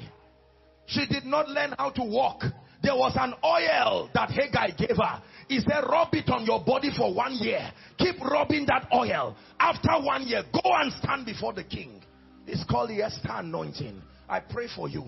she 0.88 1.06
did 1.06 1.26
not 1.26 1.48
learn 1.50 1.76
how 1.78 1.92
to 1.92 2.04
walk. 2.04 2.42
There 2.82 2.96
was 2.96 3.16
an 3.16 3.36
oil 3.44 4.10
that 4.16 4.32
Haggai 4.32 4.72
gave 4.76 4.98
her. 4.98 5.22
He 5.48 5.60
said, 5.60 5.84
rub 5.88 6.14
it 6.14 6.30
on 6.30 6.44
your 6.44 6.64
body 6.64 6.90
for 6.98 7.14
one 7.14 7.36
year. 7.36 7.72
Keep 8.00 8.20
rubbing 8.22 8.66
that 8.68 8.88
oil. 8.92 9.36
After 9.60 9.92
one 10.02 10.26
year, 10.26 10.44
go 10.52 10.72
and 10.74 10.92
stand 10.94 11.28
before 11.28 11.54
the 11.54 11.64
king. 11.64 12.02
It's 12.48 12.64
called 12.64 12.90
the 12.90 13.04
Esther 13.04 13.30
anointing. 13.34 14.02
I 14.28 14.40
pray 14.40 14.68
for 14.76 14.90
you. 14.90 15.04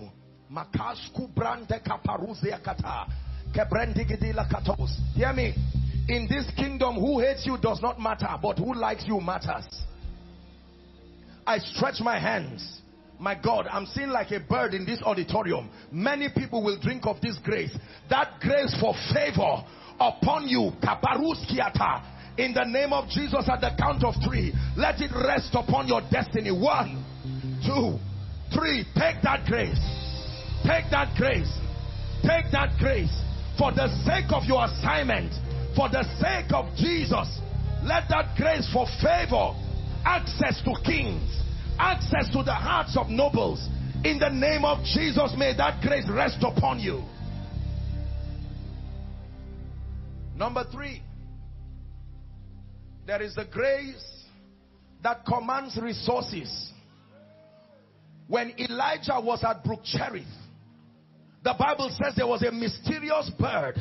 Hear 5.14 5.32
me. 5.32 5.54
In 6.08 6.26
this 6.28 6.50
kingdom, 6.56 6.96
who 6.96 7.20
hates 7.20 7.46
you 7.46 7.56
does 7.58 7.80
not 7.80 8.00
matter, 8.00 8.28
but 8.42 8.58
who 8.58 8.74
likes 8.74 9.04
you 9.06 9.20
matters. 9.20 9.66
I 11.46 11.58
stretch 11.58 12.00
my 12.00 12.18
hands 12.18 12.80
My 13.20 13.34
God, 13.34 13.66
I'm 13.70 13.84
seeing 13.84 14.08
like 14.08 14.30
a 14.30 14.40
bird 14.40 14.72
in 14.72 14.86
this 14.86 15.02
auditorium. 15.02 15.68
Many 15.92 16.30
people 16.34 16.64
will 16.64 16.80
drink 16.80 17.02
of 17.04 17.20
this 17.20 17.38
grace. 17.44 17.76
That 18.08 18.40
grace 18.40 18.74
for 18.80 18.94
favor 19.12 19.62
upon 20.00 20.48
you. 20.48 20.72
In 22.38 22.54
the 22.54 22.64
name 22.64 22.94
of 22.94 23.10
Jesus 23.10 23.46
at 23.46 23.60
the 23.60 23.72
count 23.78 24.04
of 24.04 24.14
three. 24.26 24.54
Let 24.74 25.02
it 25.02 25.10
rest 25.12 25.50
upon 25.52 25.86
your 25.86 26.00
destiny. 26.10 26.50
One, 26.50 27.04
two, 27.60 27.98
three. 28.56 28.86
Take 28.96 29.20
that 29.22 29.44
grace. 29.46 29.78
Take 30.64 30.90
that 30.90 31.12
grace. 31.18 31.52
Take 32.22 32.50
that 32.52 32.72
grace. 32.78 33.12
For 33.60 33.70
the 33.70 33.92
sake 34.08 34.32
of 34.32 34.48
your 34.48 34.64
assignment. 34.64 35.36
For 35.76 35.92
the 35.92 36.02
sake 36.16 36.48
of 36.56 36.72
Jesus. 36.74 37.28
Let 37.84 38.08
that 38.08 38.32
grace 38.36 38.64
for 38.72 38.86
favor. 39.04 39.52
Access 40.04 40.64
to 40.64 40.72
kings 40.82 41.40
access 41.80 42.28
to 42.30 42.42
the 42.42 42.52
hearts 42.52 42.96
of 42.96 43.08
nobles. 43.08 43.66
In 44.04 44.18
the 44.18 44.28
name 44.28 44.64
of 44.64 44.84
Jesus, 44.84 45.34
may 45.36 45.56
that 45.56 45.82
grace 45.82 46.04
rest 46.08 46.38
upon 46.42 46.78
you. 46.78 47.02
Number 50.36 50.64
three, 50.70 51.02
there 53.06 53.22
is 53.22 53.36
a 53.36 53.44
grace 53.44 54.24
that 55.02 55.24
commands 55.26 55.78
resources. 55.82 56.70
When 58.28 58.52
Elijah 58.58 59.20
was 59.20 59.42
at 59.42 59.64
Brook 59.64 59.80
Cherith, 59.84 60.24
the 61.42 61.54
Bible 61.58 61.90
says 62.02 62.14
there 62.16 62.26
was 62.26 62.42
a 62.42 62.52
mysterious 62.52 63.30
bird 63.38 63.76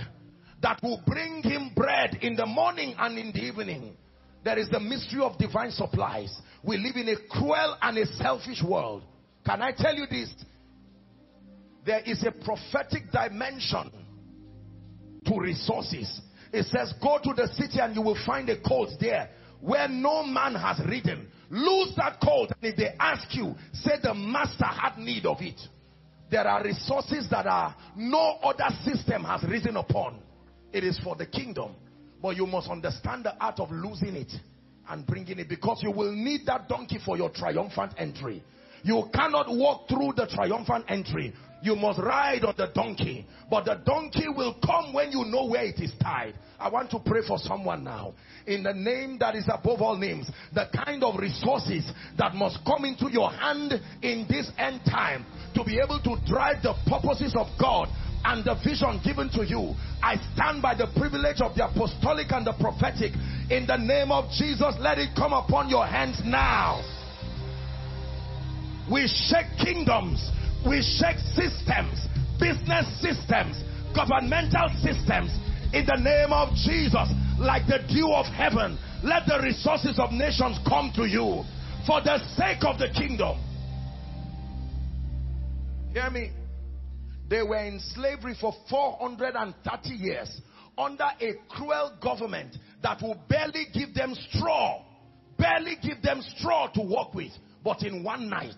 that 0.62 0.80
will 0.82 1.02
bring 1.06 1.42
him 1.44 1.72
bread 1.76 2.18
in 2.22 2.36
the 2.36 2.46
morning 2.46 2.96
and 2.98 3.18
in 3.18 3.32
the 3.32 3.40
evening. 3.40 3.96
There 4.44 4.58
is 4.58 4.70
the 4.70 4.80
mystery 4.80 5.22
of 5.22 5.38
divine 5.38 5.72
supplies. 5.72 6.36
We 6.64 6.78
live 6.78 6.96
in 6.96 7.10
a 7.10 7.16
cruel 7.30 7.78
and 7.82 7.98
a 7.98 8.06
selfish 8.14 8.64
world. 8.64 9.04
Can 9.46 9.62
I 9.62 9.72
tell 9.72 9.96
you 9.96 10.06
this? 10.10 10.34
There 11.86 12.02
is 12.06 12.24
a 12.26 12.32
prophetic 12.32 13.12
dimension 13.12 13.92
to 15.26 15.40
resources. 15.40 16.22
It 16.52 16.66
says, 16.66 16.94
go 17.02 17.20
to 17.24 17.34
the 17.34 17.48
city 17.54 17.80
and 17.80 17.96
you 17.96 18.02
will 18.02 18.18
find 18.26 18.50
a 18.50 18.60
colt 18.62 18.90
there 19.00 19.30
where 19.62 19.88
no 19.88 20.24
man 20.24 20.56
has 20.56 20.80
ridden. 20.88 21.28
Lose 21.50 21.94
that 21.98 22.20
colt. 22.24 22.52
And 22.62 22.72
if 22.72 22.78
they 22.78 22.96
ask 23.00 23.36
you, 23.36 23.56
say 23.74 23.94
the 24.02 24.14
master 24.14 24.66
had 24.66 24.98
need 24.98 25.26
of 25.26 25.38
it. 25.42 25.60
There 26.30 26.48
are 26.48 26.64
resources 26.64 27.28
that 27.32 27.48
are 27.48 27.76
no 27.96 28.38
other 28.44 28.70
system 28.84 29.24
has 29.24 29.44
risen 29.44 29.78
upon. 29.78 30.20
It 30.72 30.84
is 30.84 31.00
for 31.00 31.16
the 31.16 31.26
kingdom. 31.26 31.76
But 32.22 32.36
you 32.36 32.46
must 32.46 32.70
understand 32.70 33.24
the 33.26 33.36
art 33.40 33.60
of 33.60 33.72
losing 33.72 34.16
it 34.16 34.32
and 34.90 35.06
bringing 35.06 35.40
it 35.40 35.50
because 35.50 35.80
you 35.82 35.92
will 35.92 36.12
need 36.12 36.42
that 36.46 36.68
donkey 36.68 37.00
for 37.04 37.18
your 37.18 37.30
triumphant 37.30 37.94
entry. 37.98 38.44
You 38.84 39.10
cannot 39.14 39.48
walk 39.50 39.88
through 39.88 40.14
the 40.16 40.28
triumphant 40.28 40.86
entry. 40.88 41.34
You 41.62 41.76
must 41.76 42.00
ride 42.00 42.44
on 42.46 42.54
the 42.58 42.68
donkey. 42.74 43.26
But 43.50 43.66
the 43.66 43.82
donkey 43.86 44.28
will 44.30 44.56
come 44.66 44.94
when 44.94 45.12
you 45.12 45.26
know 45.26 45.46
where 45.46 45.66
it 45.66 45.80
is 45.80 45.92
tied. 46.02 46.36
I 46.60 46.70
want 46.70 46.90
to 46.92 47.00
pray 47.00 47.22
for 47.28 47.38
someone 47.38 47.84
now. 47.84 48.14
In 48.48 48.64
the 48.64 48.74
name 48.74 49.18
that 49.20 49.36
is 49.36 49.46
above 49.52 49.82
all 49.82 49.98
names. 49.98 50.30
The 50.54 50.68
kind 50.86 51.04
of 51.04 51.20
resources 51.20 51.92
that 52.18 52.34
must 52.36 52.60
come 52.66 52.86
into 52.86 53.12
your 53.12 53.32
hand 53.32 53.74
in 54.02 54.26
this 54.30 54.50
end 54.58 54.82
time. 54.86 55.26
To 55.56 55.64
be 55.64 55.80
able 55.84 56.00
to 56.02 56.18
drive 56.26 56.64
the 56.64 56.74
purposes 56.88 57.36
of 57.38 57.48
God 57.60 57.90
and 58.24 58.44
the 58.44 58.56
vision 58.64 59.00
given 59.04 59.30
to 59.32 59.46
you. 59.46 59.76
I 60.02 60.16
stand 60.36 60.62
by 60.62 60.76
the 60.76 60.88
privilege 60.98 61.42
of 61.42 61.56
the 61.56 61.66
apostolic 61.68 62.32
and 62.32 62.46
the 62.46 62.54
prophetic. 62.54 63.14
In 63.50 63.66
the 63.66 63.78
name 63.78 64.12
of 64.12 64.30
Jesus, 64.32 64.76
let 64.80 64.98
it 64.98 65.16
come 65.16 65.34
upon 65.34 65.70
your 65.70 65.86
hands 65.86 66.22
now. 66.26 66.84
We 68.92 69.08
shake 69.08 69.46
kingdoms, 69.64 70.32
we 70.68 70.82
shake 70.82 71.20
systems, 71.36 72.08
business 72.40 72.86
systems, 73.02 73.64
governmental 73.96 74.70
systems. 74.82 75.32
In 75.72 75.86
the 75.86 75.98
name 75.98 76.34
of 76.34 76.50
Jesus, 76.56 77.10
like 77.38 77.68
the 77.68 77.80
dew 77.88 78.12
of 78.12 78.26
heaven, 78.26 78.78
let 79.04 79.26
the 79.28 79.40
resources 79.42 80.00
of 80.00 80.12
nations 80.12 80.60
come 80.68 80.92
to 80.96 81.06
you 81.06 81.44
for 81.88 82.02
the 82.02 82.20
sake 82.36 82.64
of 82.66 82.78
the 82.78 82.90
kingdom. 82.90 83.38
Hear 85.94 86.10
me. 86.10 86.32
They 87.30 87.44
were 87.44 87.64
in 87.64 87.80
slavery 87.80 88.36
for 88.40 88.54
430 88.70 89.90
years 89.90 90.42
under 90.78 91.06
a 91.22 91.34
cruel 91.50 91.98
government 92.02 92.56
that 92.82 93.02
will 93.02 93.18
barely 93.30 93.68
give 93.74 93.94
them 93.94 94.16
straw, 94.32 94.84
barely 95.38 95.76
give 95.82 96.02
them 96.02 96.22
straw 96.38 96.68
to 96.74 96.82
work 96.82 97.14
with. 97.14 97.32
But 97.64 97.84
in 97.84 98.04
one 98.04 98.30
night, 98.30 98.56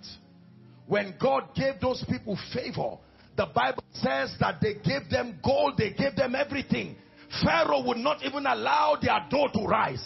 when 0.92 1.16
God 1.22 1.56
gave 1.56 1.80
those 1.80 2.04
people 2.10 2.38
favor, 2.54 2.98
the 3.38 3.46
Bible 3.56 3.82
says 3.94 4.36
that 4.42 4.60
they 4.60 4.74
gave 4.74 5.10
them 5.10 5.40
gold, 5.42 5.76
they 5.78 5.92
gave 5.92 6.18
them 6.18 6.36
everything. 6.36 6.98
Pharaoh 7.42 7.82
would 7.88 7.96
not 7.96 8.22
even 8.26 8.46
allow 8.46 8.98
their 9.02 9.26
door 9.30 9.48
to 9.54 9.64
rise. 9.64 10.06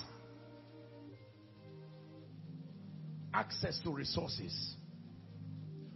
Access 3.33 3.79
to 3.83 3.89
resources. 3.89 4.75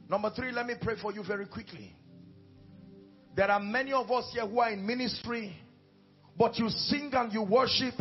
Number 0.09 0.31
three, 0.35 0.51
let 0.51 0.65
me 0.65 0.73
pray 0.81 0.95
for 0.99 1.13
you 1.13 1.23
very 1.23 1.45
quickly. 1.45 1.95
There 3.35 3.51
are 3.51 3.59
many 3.59 3.93
of 3.93 4.09
us 4.09 4.31
here 4.33 4.47
who 4.47 4.57
are 4.59 4.71
in 4.71 4.83
ministry, 4.87 5.55
but 6.35 6.57
you 6.57 6.67
sing 6.67 7.11
and 7.13 7.31
you 7.31 7.43
worship, 7.43 7.93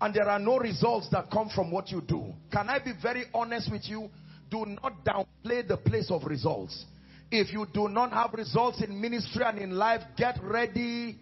and 0.00 0.12
there 0.12 0.28
are 0.28 0.40
no 0.40 0.58
results 0.58 1.08
that 1.12 1.30
come 1.30 1.50
from 1.54 1.70
what 1.70 1.88
you 1.92 2.00
do. 2.00 2.34
Can 2.52 2.68
I 2.68 2.80
be 2.80 2.94
very 3.00 3.26
honest 3.32 3.70
with 3.70 3.88
you? 3.88 4.10
Do 4.52 4.66
not 4.66 5.02
downplay 5.02 5.66
the 5.66 5.78
place 5.78 6.10
of 6.10 6.24
results. 6.24 6.84
If 7.30 7.52
you 7.54 7.66
do 7.72 7.88
not 7.88 8.12
have 8.12 8.34
results 8.34 8.82
in 8.82 9.00
ministry 9.00 9.42
and 9.44 9.58
in 9.58 9.70
life, 9.70 10.02
get 10.18 10.38
ready 10.42 11.16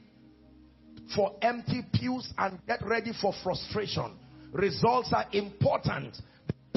for 1.15 1.37
empty 1.41 1.83
pews 1.95 2.29
and 2.37 2.59
get 2.67 2.85
ready 2.85 3.13
for 3.21 3.33
frustration. 3.45 4.17
Results 4.53 5.13
are 5.13 5.27
important 5.33 6.17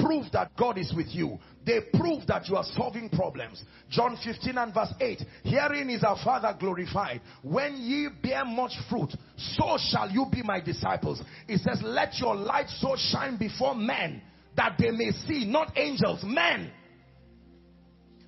prove 0.04 0.26
that 0.32 0.54
God 0.56 0.76
is 0.78 0.92
with 0.94 1.08
you. 1.08 1.38
They 1.64 1.80
prove 1.94 2.26
that 2.26 2.48
you 2.48 2.56
are 2.56 2.64
solving 2.76 3.08
problems. 3.08 3.62
John 3.88 4.18
15 4.22 4.58
and 4.58 4.74
verse 4.74 4.92
8. 5.00 5.22
Herein 5.44 5.88
is 5.88 6.04
our 6.04 6.18
Father 6.22 6.54
glorified. 6.58 7.22
When 7.42 7.76
ye 7.76 8.08
bear 8.22 8.44
much 8.44 8.72
fruit, 8.90 9.14
so 9.36 9.78
shall 9.78 10.10
you 10.10 10.26
be 10.30 10.42
my 10.42 10.60
disciples. 10.60 11.22
It 11.48 11.60
says, 11.60 11.80
let 11.82 12.18
your 12.18 12.34
light 12.34 12.68
so 12.68 12.96
shine 12.96 13.38
before 13.38 13.74
men 13.74 14.20
that 14.56 14.76
they 14.78 14.90
may 14.90 15.10
see, 15.26 15.44
not 15.46 15.72
angels, 15.76 16.20
men. 16.24 16.70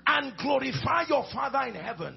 And 0.07 0.37
glorify 0.39 1.05
your 1.09 1.25
Father 1.33 1.69
in 1.69 1.75
heaven. 1.75 2.17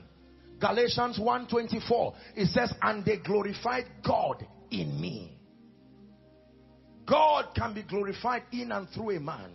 Galatians 0.60 1.20
1.24. 1.20 2.14
It 2.36 2.48
says, 2.48 2.74
and 2.82 3.04
they 3.06 3.18
glorified 3.18 3.86
God 4.06 4.46
in 4.70 5.00
me. 5.00 5.40
God 7.08 7.48
can 7.56 7.74
be 7.74 7.82
glorified 7.84 8.44
in 8.52 8.72
and 8.72 8.88
through 8.90 9.18
a 9.18 9.20
man. 9.20 9.52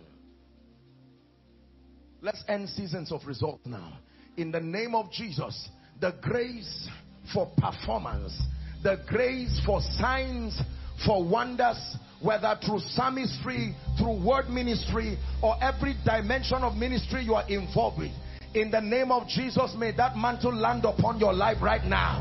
Let's 2.21 2.43
end 2.47 2.67
seasons 2.69 3.11
of 3.11 3.21
result 3.25 3.61
now. 3.65 3.99
In 4.35 4.51
the 4.51 4.59
name 4.59 4.95
of 4.95 5.11
Jesus, 5.11 5.69
the 6.01 6.13
grace 6.21 6.89
for 7.33 7.49
performance, 7.57 8.37
the 8.83 8.99
grace 9.07 9.61
for 9.65 9.79
signs, 9.97 10.59
for 11.05 11.23
wonders, 11.23 11.97
whether 12.21 12.57
through 12.65 12.79
psalmistry, 12.79 13.75
through 13.97 14.25
word 14.25 14.49
ministry, 14.49 15.17
or 15.41 15.55
every 15.61 15.95
dimension 16.05 16.63
of 16.63 16.75
ministry 16.75 17.23
you 17.23 17.35
are 17.35 17.47
involved 17.49 17.99
with. 17.99 18.11
In 18.53 18.71
the 18.71 18.81
name 18.81 19.11
of 19.11 19.27
Jesus, 19.27 19.75
may 19.77 19.91
that 19.97 20.15
mantle 20.15 20.53
land 20.55 20.85
upon 20.85 21.19
your 21.19 21.33
life 21.33 21.57
right 21.61 21.83
now. 21.83 22.19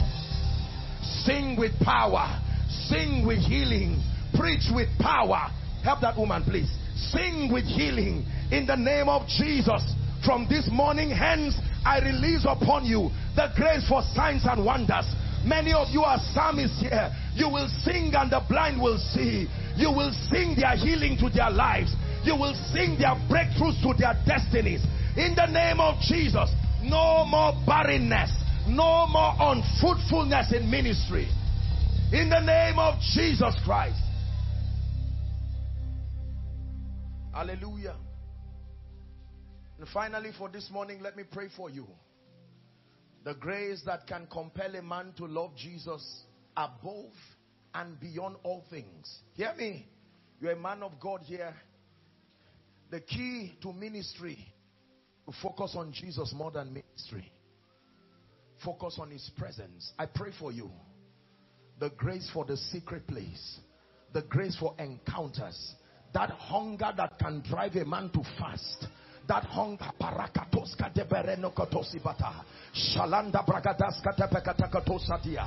Sing 1.24 1.56
with 1.56 1.78
power, 1.80 2.40
sing 2.88 3.26
with 3.26 3.38
healing, 3.38 4.02
Preach 4.34 4.66
with 4.74 4.88
power. 4.98 5.50
Help 5.84 6.00
that 6.00 6.16
woman, 6.18 6.42
please. 6.42 6.70
Sing 6.96 7.52
with 7.52 7.64
healing 7.64 8.26
in 8.50 8.66
the 8.66 8.74
name 8.74 9.08
of 9.08 9.26
Jesus. 9.28 9.82
From 10.24 10.48
this 10.48 10.68
morning, 10.72 11.10
hence, 11.10 11.54
I 11.84 12.00
release 12.00 12.44
upon 12.48 12.84
you 12.84 13.10
the 13.36 13.52
grace 13.54 13.86
for 13.88 14.02
signs 14.14 14.42
and 14.44 14.64
wonders. 14.64 15.06
Many 15.44 15.72
of 15.72 15.88
you 15.90 16.02
are 16.02 16.18
psalmists 16.32 16.80
here. 16.80 17.14
You 17.34 17.48
will 17.48 17.68
sing 17.84 18.12
and 18.16 18.32
the 18.32 18.42
blind 18.48 18.80
will 18.80 18.98
see. 18.98 19.46
You 19.76 19.90
will 19.90 20.12
sing 20.30 20.56
their 20.56 20.76
healing 20.76 21.18
to 21.18 21.28
their 21.30 21.50
lives. 21.50 21.94
You 22.24 22.36
will 22.36 22.54
sing 22.72 22.96
their 22.98 23.14
breakthroughs 23.28 23.80
to 23.82 23.94
their 23.98 24.14
destinies. 24.24 24.84
In 25.16 25.34
the 25.34 25.46
name 25.46 25.80
of 25.80 26.00
Jesus, 26.00 26.50
no 26.82 27.24
more 27.26 27.52
barrenness, 27.66 28.30
no 28.68 29.06
more 29.06 29.34
unfruitfulness 29.38 30.52
in 30.52 30.70
ministry. 30.70 31.28
In 32.12 32.30
the 32.30 32.40
name 32.40 32.78
of 32.78 33.00
Jesus 33.14 33.54
Christ. 33.64 34.00
Hallelujah. 37.32 37.96
And 39.78 39.88
finally, 39.88 40.30
for 40.38 40.48
this 40.48 40.70
morning, 40.70 41.00
let 41.02 41.16
me 41.16 41.24
pray 41.30 41.48
for 41.56 41.68
you. 41.68 41.86
The 43.24 43.34
grace 43.34 43.82
that 43.86 44.06
can 44.06 44.28
compel 44.30 44.74
a 44.76 44.82
man 44.82 45.12
to 45.16 45.26
love 45.26 45.56
Jesus 45.56 46.22
above 46.56 47.10
and 47.74 47.98
beyond 48.00 48.36
all 48.42 48.64
things. 48.70 49.18
Hear 49.34 49.52
me. 49.56 49.86
You're 50.40 50.52
a 50.52 50.56
man 50.56 50.82
of 50.82 50.98
God 51.00 51.20
here. 51.22 51.54
The 52.90 53.00
key 53.00 53.56
to 53.62 53.72
ministry 53.72 54.54
Focus 55.42 55.74
on 55.76 55.92
Jesus 55.92 56.32
more 56.36 56.50
than 56.50 56.72
ministry. 56.72 57.30
Focus 58.64 58.98
on 59.00 59.10
his 59.10 59.30
presence. 59.36 59.92
I 59.98 60.06
pray 60.06 60.30
for 60.38 60.52
you. 60.52 60.70
The 61.80 61.90
grace 61.90 62.30
for 62.32 62.44
the 62.44 62.56
secret 62.56 63.06
place. 63.06 63.58
The 64.12 64.22
grace 64.22 64.56
for 64.58 64.74
encounters. 64.78 65.74
That 66.12 66.30
hunger 66.30 66.92
that 66.96 67.18
can 67.18 67.42
drive 67.48 67.74
a 67.76 67.84
man 67.84 68.10
to 68.10 68.22
fast 68.38 68.86
that 69.26 69.44
hunger 69.44 69.90
parakatoska 69.98 70.92
de 70.94 71.04
bereno 71.04 71.50
kotosibata 71.50 72.44
shalanda 72.74 73.42
bragadaska 73.42 74.12
kotosatia 74.70 75.46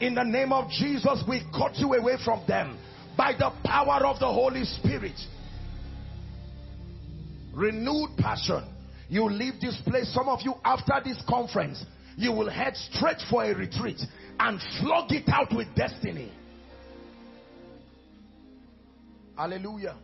in 0.00 0.14
the 0.14 0.24
name 0.24 0.52
of 0.52 0.70
Jesus 0.70 1.22
we 1.28 1.42
cut 1.56 1.76
you 1.76 1.94
away 1.94 2.16
from 2.24 2.44
them 2.46 2.78
by 3.16 3.32
the 3.32 3.50
power 3.64 4.06
of 4.06 4.18
the 4.18 4.26
Holy 4.26 4.64
Spirit. 4.64 5.18
Renewed 7.52 8.10
passion. 8.18 8.64
You 9.08 9.28
leave 9.28 9.60
this 9.60 9.80
place. 9.86 10.12
Some 10.12 10.28
of 10.28 10.40
you 10.42 10.54
after 10.64 10.94
this 11.04 11.22
conference 11.28 11.84
you 12.16 12.32
will 12.32 12.48
head 12.48 12.76
straight 12.76 13.20
for 13.30 13.44
a 13.44 13.54
retreat 13.54 14.00
and 14.38 14.60
flog 14.80 15.12
it 15.12 15.28
out 15.28 15.54
with 15.54 15.68
destiny. 15.74 16.32
Hallelujah. 19.36 19.96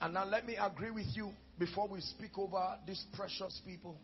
And 0.00 0.14
now 0.14 0.24
let 0.24 0.46
me 0.46 0.56
agree 0.56 0.90
with 0.90 1.06
you 1.14 1.30
before 1.58 1.88
we 1.88 2.00
speak 2.00 2.38
over 2.38 2.76
these 2.86 3.04
precious 3.14 3.60
people. 3.66 3.96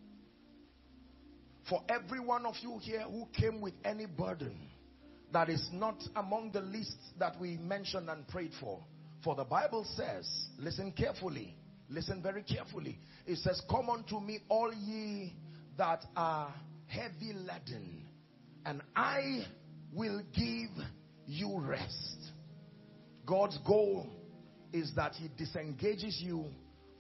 For 1.69 1.83
every 1.89 2.21
one 2.21 2.47
of 2.47 2.55
you 2.61 2.79
here 2.81 3.03
who 3.03 3.29
came 3.33 3.61
with 3.61 3.75
any 3.85 4.07
burden 4.07 4.57
that 5.33 5.49
is 5.49 5.69
not 5.73 6.03
among 6.17 6.53
the 6.53 6.61
lists 6.61 7.13
that 7.19 7.41
we 7.41 7.57
mentioned 7.57 8.09
and 8.11 8.27
prayed 8.29 8.53
for. 8.61 8.85
For 9.25 9.35
the 9.35 9.45
Bible 9.45 9.87
says, 9.97 10.29
listen 10.59 10.93
carefully, 10.93 11.57
listen 11.89 12.23
very 12.23 12.43
carefully. 12.43 12.99
It 13.27 13.39
says, 13.39 13.63
Come 13.71 13.89
unto 13.89 14.19
me, 14.21 14.41
all 14.49 14.73
ye 14.75 15.35
that 15.79 16.05
are 16.17 16.53
heavy 16.87 17.33
laden, 17.33 18.07
and 18.67 18.83
I 18.95 19.47
will 19.93 20.23
give 20.35 20.71
you 21.27 21.61
rest. 21.61 22.17
God's 23.25 23.59
goal 23.67 24.09
is 24.73 24.93
that 24.97 25.15
He 25.15 25.31
disengages 25.37 26.21
you 26.21 26.47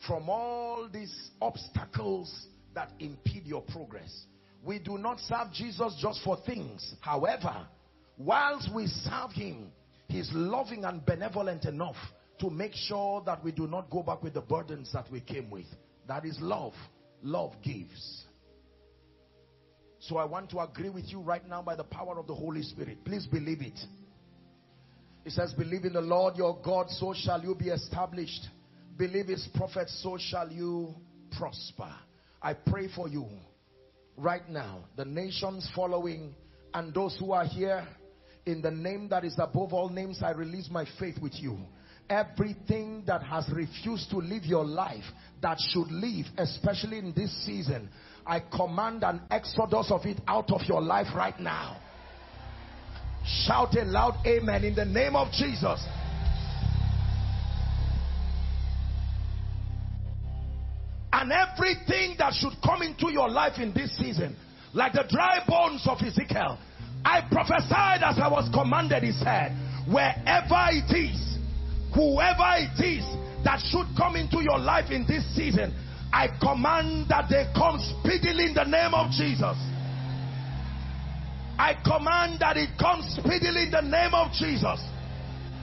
from 0.07 0.29
all 0.29 0.89
these 0.93 1.31
obstacles 1.41 2.47
that 2.75 2.91
impede 2.99 3.45
your 3.45 3.63
progress. 3.63 4.27
We 4.65 4.79
do 4.79 4.99
not 4.99 5.19
serve 5.21 5.53
Jesus 5.53 5.99
just 6.01 6.23
for 6.25 6.39
things. 6.47 6.95
However, 7.01 7.67
whilst 8.17 8.73
we 8.75 8.87
serve 8.87 9.33
him, 9.33 9.73
he's 10.09 10.31
loving 10.33 10.85
and 10.85 11.05
benevolent 11.05 11.65
enough 11.65 11.97
to 12.41 12.51
make 12.51 12.75
sure 12.75 13.23
that 13.27 13.43
we 13.43 13.53
do 13.53 13.67
not 13.67 13.91
go 13.91 14.03
back 14.03 14.23
with 14.23 14.35
the 14.35 14.41
burdens 14.41 14.93
that 14.93 15.11
we 15.11 15.21
came 15.21 15.51
with. 15.51 15.67
That 16.07 16.25
is 16.25 16.39
love. 16.41 16.75
Love 17.23 17.53
gives. 17.63 18.25
So 20.01 20.17
I 20.17 20.25
want 20.25 20.51
to 20.51 20.61
agree 20.61 20.91
with 20.91 21.05
you 21.07 21.21
right 21.21 21.47
now 21.49 21.63
by 21.63 21.77
the 21.77 21.85
power 21.85 22.19
of 22.19 22.27
the 22.27 22.35
Holy 22.35 22.63
Spirit. 22.63 23.05
Please 23.05 23.27
believe 23.27 23.63
it. 23.63 23.79
It 25.25 25.31
says, 25.33 25.53
believe 25.53 25.85
in 25.85 25.93
the 25.93 26.01
Lord 26.01 26.37
your 26.37 26.59
God, 26.65 26.91
so 26.91 27.15
shall 27.17 27.41
you 27.41 27.55
be 27.55 27.69
established 27.69 28.49
believe 28.97 29.27
his 29.27 29.49
prophet, 29.55 29.89
so 29.89 30.17
shall 30.19 30.51
you 30.51 30.95
prosper. 31.37 31.93
I 32.41 32.55
pray 32.55 32.89
for 32.95 33.09
you 33.09 33.27
right 34.17 34.49
now, 34.49 34.85
the 34.97 35.05
nations 35.05 35.69
following 35.75 36.35
and 36.75 36.95
those 36.95 37.17
who 37.19 37.33
are 37.33 37.45
here 37.45 37.87
in 38.47 38.61
the 38.61 38.71
name 38.71 39.09
that 39.09 39.25
is 39.25 39.35
above 39.39 39.73
all 39.73 39.89
names, 39.89 40.21
I 40.23 40.31
release 40.33 40.69
my 40.71 40.85
faith 40.99 41.19
with 41.21 41.35
you. 41.37 41.59
Everything 42.11 43.05
that 43.07 43.23
has 43.23 43.49
refused 43.53 44.11
to 44.11 44.19
live 44.19 44.45
your 44.45 44.65
life 44.65 45.05
that 45.41 45.59
should 45.73 45.91
live, 45.91 46.27
especially 46.37 46.99
in 46.99 47.13
this 47.15 47.31
season, 47.47 47.89
I 48.27 48.41
command 48.41 49.03
an 49.05 49.23
exodus 49.31 49.91
of 49.91 50.05
it 50.05 50.21
out 50.27 50.51
of 50.51 50.63
your 50.63 50.83
life 50.83 51.09
right 51.15 51.39
now. 51.39 51.81
Shout 53.25 53.77
a 53.77 53.85
loud 53.85 54.27
amen 54.27 54.65
in 54.65 54.75
the 54.75 54.85
name 54.85 55.15
of 55.15 55.31
Jesus. 55.33 55.85
And 61.13 61.31
everything 61.31 62.17
that 62.19 62.33
should 62.33 62.55
come 62.65 62.83
into 62.83 63.13
your 63.13 63.29
life 63.29 63.59
in 63.59 63.73
this 63.75 63.97
season, 63.97 64.37
like 64.73 64.93
the 64.95 65.05
dry 65.09 65.45
bones 65.47 65.87
of 65.87 65.99
Ezekiel, 66.01 66.59
I 67.05 67.21
prophesied 67.31 68.03
as 68.03 68.19
I 68.19 68.29
was 68.29 68.49
commanded, 68.53 69.03
he 69.03 69.13
said, 69.13 69.53
wherever 69.87 70.73
it 70.73 70.89
is, 70.95 71.37
whoever 71.95 72.57
it 72.57 72.79
is 72.81 73.05
that 73.45 73.61
should 73.61 73.87
come 73.97 74.17
into 74.17 74.43
your 74.43 74.59
life 74.59 74.91
in 74.91 75.07
this 75.07 75.25
season, 75.35 75.75
I 76.13 76.29
command 76.41 77.09
that 77.09 77.29
they 77.29 77.51
come 77.55 77.79
speedily 77.79 78.47
in 78.47 78.55
the 78.55 78.65
name 78.65 78.95
of 78.95 79.11
Jesus. 79.11 79.57
I 81.59 81.75
command 81.85 82.41
that 82.41 82.57
it 82.57 82.79
comes 82.79 83.05
speedily 83.17 83.65
in 83.65 83.71
the 83.71 83.83
name 83.83 84.15
of 84.15 84.33
Jesus. 84.33 84.81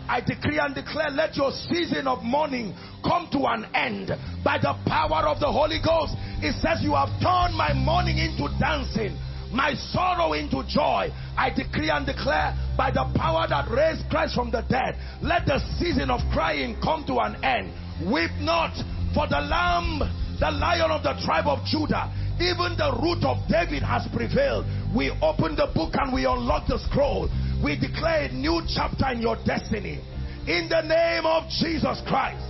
I 0.10 0.22
decree 0.22 0.58
and 0.58 0.74
declare, 0.74 1.12
let 1.12 1.38
your 1.38 1.52
season 1.52 2.08
of 2.08 2.24
mourning 2.24 2.74
come 3.06 3.30
to 3.32 3.46
an 3.46 3.70
end 3.76 4.10
by 4.44 4.58
the 4.58 4.74
power 4.90 5.30
of 5.30 5.40
the 5.40 5.46
Holy 5.46 5.78
Ghost. 5.78 6.18
It 6.42 6.58
says, 6.58 6.82
You 6.82 6.98
have 6.98 7.14
turned 7.22 7.54
my 7.54 7.74
mourning 7.78 8.18
into 8.18 8.50
dancing, 8.58 9.14
my 9.54 9.76
sorrow 9.94 10.34
into 10.34 10.66
joy. 10.66 11.14
I 11.38 11.54
decree 11.54 11.94
and 11.94 12.08
declare, 12.08 12.58
by 12.76 12.90
the 12.90 13.06
power 13.14 13.46
that 13.54 13.70
raised 13.70 14.10
Christ 14.10 14.34
from 14.34 14.50
the 14.50 14.66
dead, 14.66 14.98
let 15.22 15.46
the 15.46 15.62
season 15.78 16.10
of 16.10 16.22
crying 16.34 16.82
come 16.82 17.06
to 17.06 17.22
an 17.22 17.38
end. 17.46 17.70
Weep 18.10 18.34
not, 18.42 18.74
for 19.14 19.30
the 19.30 19.38
Lamb, 19.38 20.02
the 20.40 20.50
Lion 20.50 20.90
of 20.90 21.04
the 21.04 21.14
tribe 21.22 21.46
of 21.46 21.62
Judah, 21.70 22.10
even 22.42 22.76
the 22.78 22.96
root 23.02 23.24
of 23.24 23.38
David 23.48 23.84
has 23.84 24.08
prevailed. 24.16 24.66
We 24.96 25.12
open 25.22 25.56
the 25.56 25.68
book 25.74 25.94
and 25.96 26.14
we 26.14 26.26
unlock 26.26 26.68
the 26.68 26.80
scroll 26.90 27.30
we 27.64 27.78
declare 27.78 28.26
a 28.26 28.32
new 28.32 28.62
chapter 28.74 29.12
in 29.12 29.22
your 29.22 29.36
destiny. 29.46 30.00
In 30.48 30.70
the 30.70 30.82
name 30.82 31.26
of 31.26 31.50
Jesus 31.50 32.02
Christ. 32.08 32.46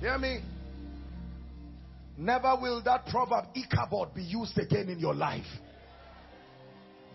Hear 0.00 0.18
me? 0.18 0.40
Never 2.18 2.56
will 2.60 2.82
that 2.82 3.06
proverb 3.06 3.46
Ichabod 3.54 4.14
be 4.14 4.22
used 4.22 4.58
again 4.58 4.90
in 4.90 4.98
your 4.98 5.14
life. 5.14 5.46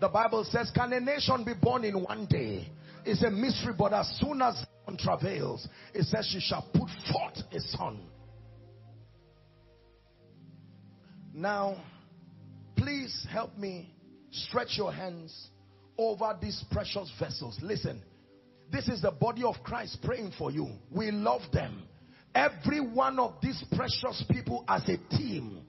The 0.00 0.08
Bible 0.08 0.44
says, 0.44 0.72
Can 0.74 0.92
a 0.92 1.00
nation 1.00 1.44
be 1.44 1.54
born 1.54 1.84
in 1.84 2.02
one 2.02 2.26
day? 2.26 2.68
It's 3.04 3.22
a 3.22 3.30
mystery, 3.30 3.74
but 3.78 3.92
as 3.92 4.08
soon 4.20 4.42
as 4.42 4.64
one 4.84 4.96
travails, 4.96 5.68
it 5.94 6.04
says 6.06 6.26
she 6.26 6.40
shall 6.40 6.62
put 6.72 6.88
forth 7.12 7.38
a 7.52 7.60
son. 7.60 8.00
Now, 11.32 11.76
please 12.76 13.26
help 13.30 13.56
me 13.56 13.92
Stretch 14.32 14.78
your 14.78 14.92
hands 14.92 15.48
over 15.98 16.36
these 16.40 16.64
precious 16.70 17.12
vessels. 17.20 17.58
Listen, 17.62 18.02
this 18.72 18.88
is 18.88 19.02
the 19.02 19.10
body 19.10 19.44
of 19.44 19.56
Christ 19.62 19.98
praying 20.02 20.32
for 20.38 20.50
you. 20.50 20.68
We 20.90 21.10
love 21.10 21.42
them. 21.52 21.82
Every 22.34 22.80
one 22.80 23.18
of 23.18 23.34
these 23.42 23.62
precious 23.76 24.24
people 24.30 24.64
as 24.66 24.88
a 24.88 24.96
team. 25.14 25.60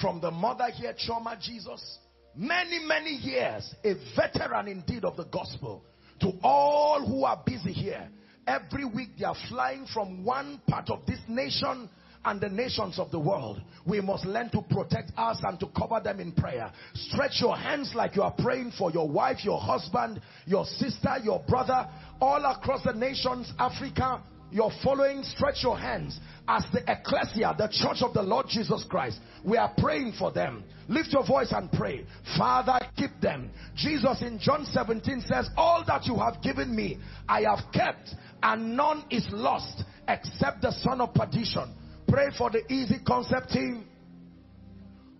From 0.00 0.20
the 0.20 0.32
mother 0.32 0.68
here, 0.74 0.94
Choma 0.98 1.38
Jesus, 1.40 1.98
many, 2.34 2.80
many 2.84 3.10
years, 3.10 3.72
a 3.84 3.94
veteran 4.16 4.66
indeed 4.66 5.04
of 5.04 5.16
the 5.16 5.26
gospel. 5.26 5.84
To 6.22 6.32
all 6.42 7.06
who 7.06 7.24
are 7.24 7.40
busy 7.46 7.72
here, 7.72 8.08
every 8.48 8.84
week 8.84 9.10
they 9.16 9.24
are 9.24 9.36
flying 9.48 9.86
from 9.94 10.24
one 10.24 10.60
part 10.66 10.90
of 10.90 11.06
this 11.06 11.20
nation 11.28 11.88
and 12.24 12.40
the 12.40 12.48
nations 12.48 12.98
of 12.98 13.10
the 13.10 13.18
world. 13.18 13.60
We 13.86 14.00
must 14.00 14.26
learn 14.26 14.50
to 14.50 14.62
protect 14.62 15.12
us 15.16 15.40
and 15.42 15.58
to 15.60 15.66
cover 15.76 16.00
them 16.00 16.20
in 16.20 16.32
prayer. 16.32 16.70
Stretch 16.94 17.40
your 17.40 17.56
hands 17.56 17.92
like 17.94 18.16
you 18.16 18.22
are 18.22 18.34
praying 18.38 18.72
for 18.76 18.90
your 18.90 19.08
wife, 19.08 19.38
your 19.42 19.60
husband, 19.60 20.20
your 20.46 20.64
sister, 20.64 21.16
your 21.22 21.42
brother, 21.48 21.88
all 22.20 22.44
across 22.44 22.82
the 22.84 22.92
nations, 22.92 23.52
Africa. 23.58 24.22
You're 24.52 24.72
following, 24.82 25.22
stretch 25.22 25.62
your 25.62 25.78
hands 25.78 26.18
as 26.48 26.64
the 26.72 26.80
ecclesia, 26.90 27.54
the 27.56 27.68
church 27.68 28.02
of 28.02 28.12
the 28.12 28.22
Lord 28.22 28.46
Jesus 28.48 28.84
Christ. 28.88 29.20
We 29.44 29.56
are 29.56 29.72
praying 29.78 30.14
for 30.18 30.32
them. 30.32 30.64
Lift 30.88 31.12
your 31.12 31.24
voice 31.24 31.52
and 31.52 31.70
pray. 31.70 32.04
Father, 32.36 32.80
keep 32.96 33.12
them. 33.22 33.50
Jesus 33.76 34.22
in 34.22 34.40
John 34.40 34.66
17 34.66 35.20
says, 35.20 35.48
All 35.56 35.84
that 35.86 36.04
you 36.06 36.16
have 36.16 36.42
given 36.42 36.74
me, 36.74 36.98
I 37.28 37.42
have 37.42 37.72
kept, 37.72 38.10
and 38.42 38.76
none 38.76 39.04
is 39.08 39.26
lost 39.30 39.84
except 40.08 40.62
the 40.62 40.72
son 40.72 41.00
of 41.00 41.14
perdition 41.14 41.72
Pray 42.10 42.30
for 42.36 42.50
the 42.50 42.62
EeZee 42.62 43.06
Conceptz 43.06 43.52
team. 43.52 43.86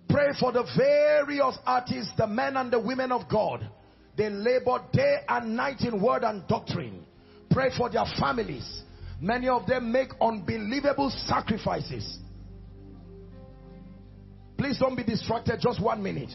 Pray 0.08 0.28
for 0.38 0.50
the 0.50 0.64
various 0.76 1.56
artists, 1.64 2.12
the 2.16 2.26
men 2.26 2.56
and 2.56 2.72
the 2.72 2.80
women 2.80 3.12
of 3.12 3.28
God. 3.28 3.68
They 4.16 4.28
labor 4.28 4.80
day 4.92 5.18
and 5.28 5.56
night 5.56 5.82
in 5.82 6.02
word 6.02 6.24
and 6.24 6.46
doctrine. 6.48 7.06
Pray 7.50 7.70
for 7.76 7.88
their 7.88 8.04
families. 8.18 8.82
Many 9.20 9.48
of 9.48 9.66
them 9.66 9.92
make 9.92 10.08
unbelievable 10.20 11.10
sacrifices. 11.26 12.18
Please 14.58 14.78
don't 14.78 14.96
be 14.96 15.04
distracted 15.04 15.60
just 15.60 15.80
one 15.80 16.02
minute. 16.02 16.30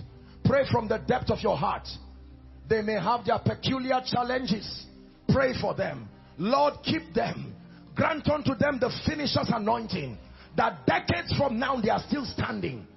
Pray 0.45 0.63
from 0.71 0.87
the 0.87 0.99
depth 0.99 1.29
of 1.31 1.39
your 1.41 1.57
heart. 1.57 1.87
They 2.69 2.81
may 2.81 2.93
have 2.99 3.25
their 3.25 3.39
peculiar 3.39 4.01
challenges. 4.05 4.85
Pray 5.29 5.53
for 5.59 5.75
them. 5.75 6.07
Lord, 6.37 6.75
keep 6.83 7.13
them. 7.13 7.55
Grant 7.93 8.27
unto 8.29 8.55
them 8.55 8.79
the 8.79 8.91
finisher's 9.05 9.49
anointing. 9.53 10.17
That 10.57 10.85
decades 10.85 11.33
from 11.37 11.59
now 11.59 11.79
they 11.81 11.89
are 11.89 12.03
still 12.07 12.25
standing 12.25 12.87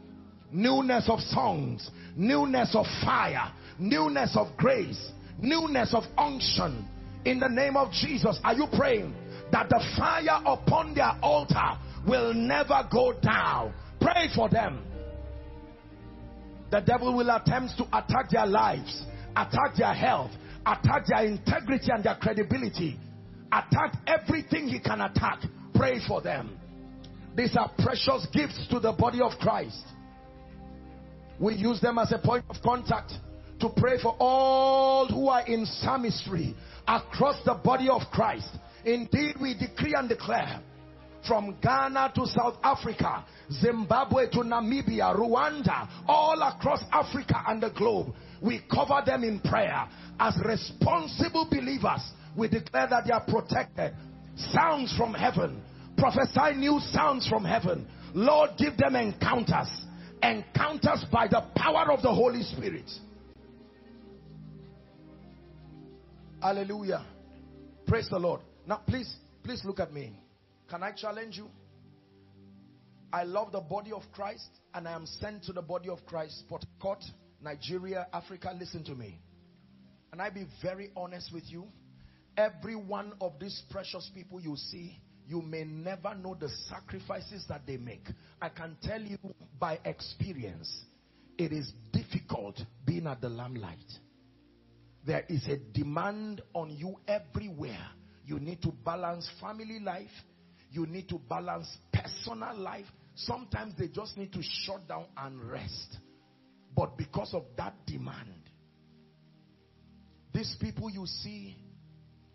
newness 0.53 1.09
of 1.09 1.21
songs, 1.21 1.91
newness 2.17 2.75
of 2.75 2.87
fire, 3.05 3.53
newness 3.79 4.37
of 4.37 4.57
grace, 4.57 5.13
newness 5.39 5.95
of 5.95 6.05
unction. 6.17 6.87
In 7.25 7.41
the 7.41 7.49
name 7.49 7.77
of 7.77 7.93
Jesus, 7.93 8.39
are 8.45 8.55
you 8.55 8.67
praying 8.73 9.15
that 9.53 9.69
the 9.69 9.83
fire 9.97 10.41
upon 10.47 10.95
their 10.95 11.13
altar 11.23 11.79
will 12.07 12.33
never 12.33 12.89
go 12.91 13.13
down? 13.21 13.75
Pray 14.01 14.29
for 14.35 14.49
them. 14.49 14.85
The 16.71 16.81
devil 16.81 17.17
will 17.17 17.31
attempt 17.31 17.77
to 17.79 17.85
attack 17.85 18.31
their 18.31 18.47
lives, 18.47 19.03
attack 19.37 19.75
their 19.77 19.95
health, 19.95 20.31
attack 20.67 21.07
their 21.07 21.25
integrity 21.25 21.91
and 21.91 22.05
their 22.05 22.17
credibility, 22.17 22.99
attack 23.51 23.95
everything 24.07 24.69
he 24.69 24.79
can 24.79 25.01
attack. 25.01 25.41
Pray 25.75 25.99
for 26.07 26.21
them. 26.21 26.59
These 27.39 27.57
are 27.57 27.71
precious 27.79 28.27
gifts 28.33 28.67
to 28.69 28.81
the 28.81 28.91
body 28.91 29.21
of 29.21 29.31
Christ. 29.39 29.85
We 31.39 31.55
use 31.55 31.81
them 31.81 31.97
as 31.97 32.11
a 32.11 32.19
point 32.19 32.45
of 32.51 32.57
contact 32.65 33.13
to 33.61 33.69
pray 33.77 33.97
for 34.03 34.17
all 34.19 35.07
who 35.07 35.29
are 35.29 35.47
in 35.47 35.65
psalmistry 35.65 36.57
across 36.89 37.37
the 37.45 37.55
body 37.55 37.89
of 37.89 38.03
Christ. 38.11 38.49
Indeed, 38.85 39.37
we 39.41 39.55
decree 39.55 39.95
and 39.97 40.09
declare 40.09 40.61
from 41.29 41.57
Ghana 41.63 42.11
to 42.17 42.27
South 42.27 42.57
Africa, 42.65 43.25
Zimbabwe 43.53 44.31
to 44.31 44.39
Namibia, 44.39 45.17
Rwanda, 45.17 45.89
all 46.09 46.43
across 46.43 46.83
Africa 46.91 47.45
and 47.47 47.63
the 47.63 47.71
globe. 47.71 48.09
We 48.43 48.63
cover 48.69 49.01
them 49.07 49.23
in 49.23 49.39
prayer. 49.39 49.89
As 50.19 50.37
responsible 50.45 51.47
believers, 51.49 52.01
we 52.37 52.49
declare 52.49 52.89
that 52.89 53.05
they 53.07 53.13
are 53.13 53.25
protected. 53.25 53.95
Sounds 54.53 54.93
from 54.97 55.15
heaven. 55.15 55.63
Prophesy 55.99 56.57
new 56.57 56.81
sounds 56.81 57.29
from 57.29 57.45
heaven. 57.45 57.87
Lord, 58.15 58.51
give 58.57 58.77
them 58.77 58.97
encounters 58.97 59.69
encounters 60.23 61.05
by 61.13 61.29
the 61.29 61.43
power 61.57 61.93
of 61.93 62.03
the 62.03 62.13
Holy 62.13 62.43
Spirit. 62.43 62.91
Hallelujah. 66.41 67.05
Praise 67.87 68.09
the 68.09 68.19
Lord. 68.19 68.41
Now, 68.67 68.83
please, 68.87 69.13
please 69.43 69.65
look 69.65 69.81
at 69.81 69.93
me. 69.93 70.21
Can 70.69 70.83
I 70.83 70.93
challenge 70.93 71.37
you? 71.37 71.49
I 73.13 73.25
love 73.25 73.53
the 73.53 73.61
body 73.61 73.93
of 73.93 74.03
Christ 74.13 74.49
and 74.75 74.87
I 74.87 74.93
am 74.93 75.07
sent 75.07 75.45
to 75.45 75.53
the 75.53 75.63
body 75.63 75.89
of 75.89 76.05
Christ, 76.07 76.45
Port 76.49 76.65
Harcourt, 76.79 77.03
Nigeria, 77.43 78.07
Africa. 78.13 78.55
Listen 78.59 78.85
to 78.85 78.95
me. 78.95 79.19
And 80.13 80.21
I 80.21 80.31
be 80.31 80.47
very 80.63 80.91
honest 80.97 81.33
with 81.33 81.45
you. 81.47 81.65
Every 82.37 82.77
one 82.77 83.15
of 83.21 83.33
these 83.41 83.63
precious 83.71 84.11
people 84.15 84.41
you 84.41 84.57
see 84.57 85.01
you 85.29 85.43
may 85.43 85.63
never 85.63 86.15
know 86.15 86.35
the 86.35 86.49
sacrifices 86.71 87.45
that 87.51 87.67
they 87.67 87.77
make. 87.77 88.09
I 88.41 88.49
can 88.49 88.79
tell 88.83 89.01
you 89.01 89.19
by 89.61 89.79
experience, 89.85 90.85
it 91.37 91.53
is 91.53 91.71
difficult 91.93 92.59
being 92.87 93.07
at 93.07 93.21
the 93.21 93.29
limelight. 93.29 93.77
There 95.07 95.25
is 95.29 95.47
a 95.47 95.59
demand 95.59 96.41
on 96.55 96.71
you 96.71 96.97
everywhere. 97.07 97.87
You 98.25 98.41
need 98.41 98.63
to 98.63 98.73
balance 98.85 99.29
family 99.39 99.81
life. 99.81 100.09
You 100.71 100.87
need 100.87 101.11
to 101.11 101.19
balance 101.29 101.69
personal 101.93 102.57
life. 102.57 102.87
Sometimes 103.15 103.75
they 103.79 103.89
just 103.89 104.17
need 104.17 104.33
to 104.33 104.41
shut 104.43 104.89
down 104.89 105.07
and 105.19 105.43
rest. 105.43 105.99
But 106.75 106.97
because 106.97 107.35
of 107.35 107.45
that 107.59 107.75
demand, 107.87 108.49
these 110.33 110.57
people 110.59 110.89
you 110.89 111.05
see 111.05 111.55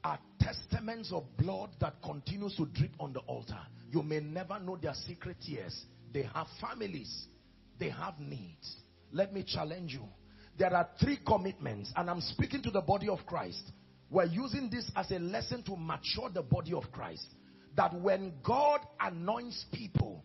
are 0.03 0.19
testaments 0.39 1.11
of 1.11 1.23
blood 1.37 1.69
that 1.79 1.95
continues 2.03 2.55
to 2.57 2.65
drip 2.67 2.91
on 2.99 3.13
the 3.13 3.19
altar. 3.21 3.59
You 3.91 4.03
may 4.03 4.19
never 4.19 4.59
know 4.59 4.77
their 4.77 4.93
secret 4.93 5.37
tears. 5.45 5.85
They 6.13 6.23
have 6.33 6.47
families. 6.59 7.27
They 7.79 7.89
have 7.89 8.19
needs. 8.19 8.75
Let 9.11 9.33
me 9.33 9.43
challenge 9.43 9.93
you. 9.93 10.03
There 10.57 10.73
are 10.75 10.87
three 10.99 11.19
commitments 11.25 11.91
and 11.95 12.09
I'm 12.09 12.21
speaking 12.21 12.61
to 12.63 12.71
the 12.71 12.81
body 12.81 13.09
of 13.09 13.19
Christ. 13.25 13.63
We're 14.09 14.25
using 14.25 14.69
this 14.69 14.91
as 14.95 15.09
a 15.11 15.19
lesson 15.19 15.63
to 15.63 15.75
mature 15.75 16.29
the 16.31 16.43
body 16.43 16.73
of 16.73 16.83
Christ. 16.91 17.25
That 17.75 17.93
when 17.99 18.33
God 18.43 18.81
anoints 18.99 19.65
people 19.71 20.23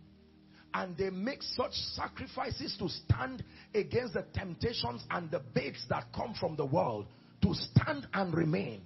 and 0.74 0.96
they 0.96 1.08
make 1.08 1.42
such 1.42 1.72
sacrifices 1.72 2.76
to 2.78 2.88
stand 2.88 3.42
against 3.74 4.14
the 4.14 4.26
temptations 4.34 5.02
and 5.10 5.30
the 5.30 5.40
baits 5.40 5.84
that 5.88 6.04
come 6.14 6.34
from 6.38 6.56
the 6.56 6.66
world, 6.66 7.06
to 7.42 7.54
stand 7.54 8.06
and 8.12 8.34
remain, 8.34 8.82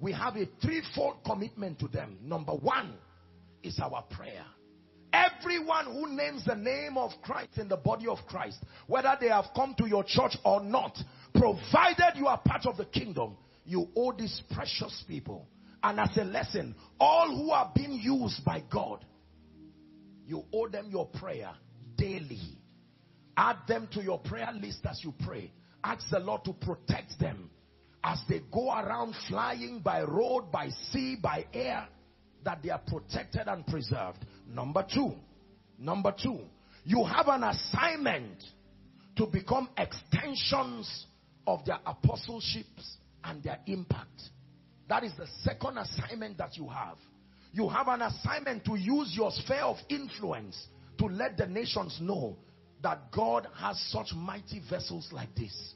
we 0.00 0.12
have 0.12 0.36
a 0.36 0.46
threefold 0.60 1.16
commitment 1.24 1.78
to 1.80 1.88
them. 1.88 2.18
Number 2.22 2.52
one 2.52 2.94
is 3.62 3.78
our 3.80 4.02
prayer. 4.10 4.44
Everyone 5.12 5.86
who 5.86 6.16
names 6.16 6.44
the 6.44 6.56
name 6.56 6.98
of 6.98 7.12
Christ 7.22 7.58
in 7.58 7.68
the 7.68 7.76
body 7.76 8.08
of 8.08 8.18
Christ, 8.26 8.58
whether 8.88 9.16
they 9.20 9.28
have 9.28 9.46
come 9.54 9.74
to 9.78 9.86
your 9.86 10.02
church 10.02 10.36
or 10.44 10.60
not, 10.60 10.98
provided 11.32 12.16
you 12.16 12.26
are 12.26 12.40
part 12.44 12.66
of 12.66 12.76
the 12.76 12.84
kingdom, 12.84 13.36
you 13.64 13.88
owe 13.96 14.12
these 14.12 14.42
precious 14.52 15.04
people. 15.06 15.46
And 15.82 16.00
as 16.00 16.16
a 16.16 16.24
lesson, 16.24 16.74
all 16.98 17.28
who 17.28 17.50
are 17.50 17.70
being 17.74 17.92
used 17.92 18.44
by 18.44 18.62
God, 18.70 19.04
you 20.26 20.44
owe 20.52 20.68
them 20.68 20.88
your 20.90 21.06
prayer 21.06 21.52
daily. 21.96 22.40
Add 23.36 23.58
them 23.68 23.88
to 23.92 24.02
your 24.02 24.18
prayer 24.18 24.50
list 24.52 24.80
as 24.88 25.02
you 25.04 25.14
pray. 25.24 25.52
Ask 25.82 26.08
the 26.10 26.18
Lord 26.18 26.44
to 26.44 26.52
protect 26.54 27.20
them 27.20 27.50
as 28.04 28.20
they 28.28 28.42
go 28.52 28.70
around 28.70 29.14
flying 29.28 29.80
by 29.80 30.02
road, 30.02 30.52
by 30.52 30.68
sea, 30.92 31.16
by 31.20 31.46
air, 31.54 31.88
that 32.44 32.62
they 32.62 32.68
are 32.68 32.82
protected 32.86 33.48
and 33.48 33.66
preserved. 33.66 34.18
Number 34.46 34.86
two, 34.92 35.14
number 35.78 36.14
two, 36.22 36.40
you 36.84 37.02
have 37.04 37.28
an 37.28 37.44
assignment 37.44 38.44
to 39.16 39.26
become 39.26 39.70
extensions 39.78 41.06
of 41.46 41.64
their 41.64 41.78
apostleships 41.86 42.98
and 43.24 43.42
their 43.42 43.58
impact. 43.66 44.22
That 44.88 45.02
is 45.02 45.12
the 45.16 45.26
second 45.42 45.78
assignment 45.78 46.36
that 46.36 46.58
you 46.58 46.68
have. 46.68 46.98
You 47.52 47.68
have 47.70 47.88
an 47.88 48.02
assignment 48.02 48.66
to 48.66 48.76
use 48.76 49.14
your 49.16 49.30
sphere 49.30 49.62
of 49.62 49.76
influence 49.88 50.66
to 50.98 51.06
let 51.06 51.38
the 51.38 51.46
nations 51.46 51.98
know 52.02 52.36
that 52.82 53.10
God 53.12 53.48
has 53.56 53.80
such 53.90 54.12
mighty 54.14 54.60
vessels 54.68 55.08
like 55.10 55.34
this. 55.34 55.74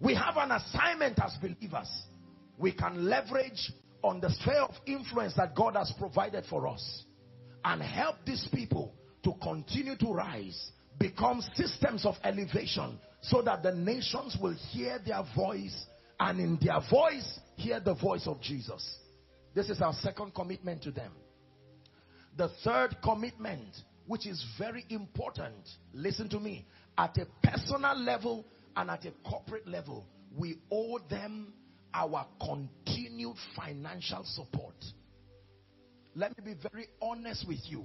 We 0.00 0.14
have 0.14 0.36
an 0.36 0.50
assignment 0.52 1.18
as 1.22 1.36
believers. 1.40 1.88
We 2.58 2.72
can 2.72 3.08
leverage 3.08 3.72
on 4.02 4.20
the 4.20 4.30
sphere 4.30 4.62
of 4.62 4.74
influence 4.86 5.34
that 5.36 5.54
God 5.54 5.76
has 5.76 5.92
provided 5.98 6.44
for 6.48 6.68
us 6.68 7.04
and 7.64 7.82
help 7.82 8.16
these 8.26 8.46
people 8.52 8.94
to 9.24 9.32
continue 9.42 9.96
to 9.96 10.12
rise, 10.12 10.70
become 10.98 11.40
systems 11.54 12.04
of 12.04 12.14
elevation 12.22 12.98
so 13.22 13.40
that 13.42 13.62
the 13.62 13.72
nations 13.72 14.36
will 14.40 14.54
hear 14.70 14.98
their 15.04 15.22
voice 15.34 15.86
and 16.20 16.38
in 16.38 16.58
their 16.60 16.80
voice 16.90 17.40
hear 17.56 17.80
the 17.80 17.94
voice 17.94 18.26
of 18.26 18.40
Jesus. 18.40 18.98
This 19.54 19.70
is 19.70 19.80
our 19.80 19.94
second 19.94 20.34
commitment 20.34 20.82
to 20.82 20.90
them. 20.90 21.12
The 22.36 22.48
third 22.62 22.96
commitment, 23.02 23.68
which 24.06 24.26
is 24.26 24.44
very 24.58 24.84
important, 24.90 25.68
listen 25.92 26.28
to 26.30 26.40
me, 26.40 26.66
at 26.98 27.16
a 27.18 27.26
personal 27.42 27.96
level, 27.96 28.44
and 28.76 28.90
at 28.90 29.04
a 29.04 29.12
corporate 29.28 29.66
level, 29.66 30.06
we 30.36 30.58
owe 30.70 30.98
them 31.08 31.52
our 31.92 32.26
continued 32.40 33.36
financial 33.56 34.22
support. 34.24 34.74
Let 36.14 36.36
me 36.36 36.54
be 36.54 36.68
very 36.70 36.86
honest 37.00 37.46
with 37.46 37.60
you. 37.64 37.84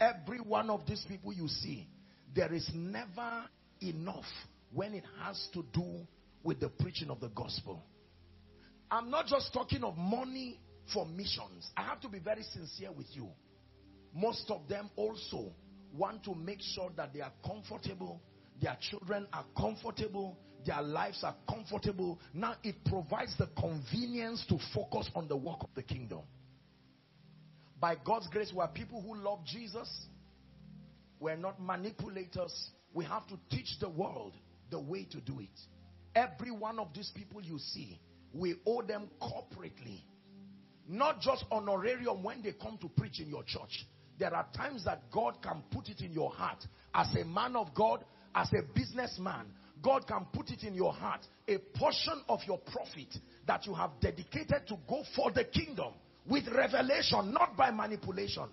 Every 0.00 0.38
one 0.38 0.70
of 0.70 0.86
these 0.86 1.04
people 1.08 1.32
you 1.32 1.48
see, 1.48 1.86
there 2.34 2.52
is 2.52 2.68
never 2.74 3.44
enough 3.80 4.24
when 4.72 4.94
it 4.94 5.04
has 5.22 5.48
to 5.52 5.64
do 5.72 6.06
with 6.42 6.60
the 6.60 6.68
preaching 6.68 7.10
of 7.10 7.20
the 7.20 7.28
gospel. 7.28 7.82
I'm 8.90 9.10
not 9.10 9.26
just 9.26 9.52
talking 9.52 9.84
of 9.84 9.96
money 9.96 10.58
for 10.92 11.06
missions. 11.06 11.70
I 11.76 11.82
have 11.84 12.00
to 12.02 12.08
be 12.08 12.18
very 12.18 12.42
sincere 12.42 12.92
with 12.92 13.06
you. 13.12 13.28
Most 14.14 14.50
of 14.50 14.68
them 14.68 14.90
also 14.96 15.52
want 15.92 16.24
to 16.24 16.34
make 16.34 16.60
sure 16.60 16.90
that 16.96 17.12
they 17.14 17.20
are 17.20 17.32
comfortable 17.44 18.20
their 18.60 18.76
children 18.80 19.26
are 19.32 19.44
comfortable, 19.56 20.36
their 20.64 20.82
lives 20.82 21.22
are 21.22 21.34
comfortable. 21.48 22.18
Now 22.32 22.54
it 22.62 22.76
provides 22.84 23.36
the 23.36 23.48
convenience 23.58 24.44
to 24.48 24.58
focus 24.74 25.10
on 25.14 25.28
the 25.28 25.36
work 25.36 25.58
of 25.60 25.70
the 25.74 25.82
kingdom. 25.82 26.22
By 27.80 27.96
God's 27.96 28.28
grace, 28.28 28.52
we 28.54 28.60
are 28.60 28.68
people 28.68 29.02
who 29.02 29.16
love 29.16 29.44
Jesus. 29.44 29.88
We're 31.20 31.36
not 31.36 31.60
manipulators. 31.60 32.70
We 32.92 33.04
have 33.04 33.26
to 33.28 33.38
teach 33.50 33.78
the 33.80 33.88
world 33.88 34.32
the 34.70 34.80
way 34.80 35.06
to 35.10 35.20
do 35.20 35.40
it. 35.40 35.60
Every 36.14 36.50
one 36.50 36.78
of 36.78 36.88
these 36.94 37.10
people 37.14 37.42
you 37.42 37.58
see, 37.58 38.00
we 38.32 38.54
owe 38.66 38.82
them 38.82 39.10
corporately. 39.20 40.02
Not 40.88 41.20
just 41.20 41.44
honorarium 41.50 42.22
when 42.22 42.42
they 42.42 42.52
come 42.52 42.78
to 42.78 42.88
preach 42.88 43.20
in 43.20 43.28
your 43.28 43.42
church. 43.42 43.86
There 44.18 44.34
are 44.34 44.46
times 44.54 44.84
that 44.84 45.10
God 45.10 45.42
can 45.42 45.62
put 45.72 45.88
it 45.88 46.00
in 46.00 46.12
your 46.12 46.30
heart 46.30 46.64
as 46.94 47.08
a 47.16 47.24
man 47.24 47.56
of 47.56 47.74
God, 47.74 48.04
as 48.34 48.52
a 48.52 48.62
businessman. 48.74 49.46
God 49.82 50.06
can 50.06 50.26
put 50.32 50.50
it 50.50 50.62
in 50.62 50.74
your 50.74 50.92
heart, 50.92 51.20
a 51.46 51.58
portion 51.78 52.22
of 52.28 52.40
your 52.46 52.58
profit 52.58 53.14
that 53.46 53.66
you 53.66 53.74
have 53.74 53.90
dedicated 54.00 54.66
to 54.68 54.76
go 54.88 55.02
for 55.14 55.30
the 55.30 55.44
kingdom 55.44 55.92
with 56.26 56.48
revelation, 56.48 57.32
not 57.32 57.56
by 57.56 57.70
manipulation. 57.70 58.48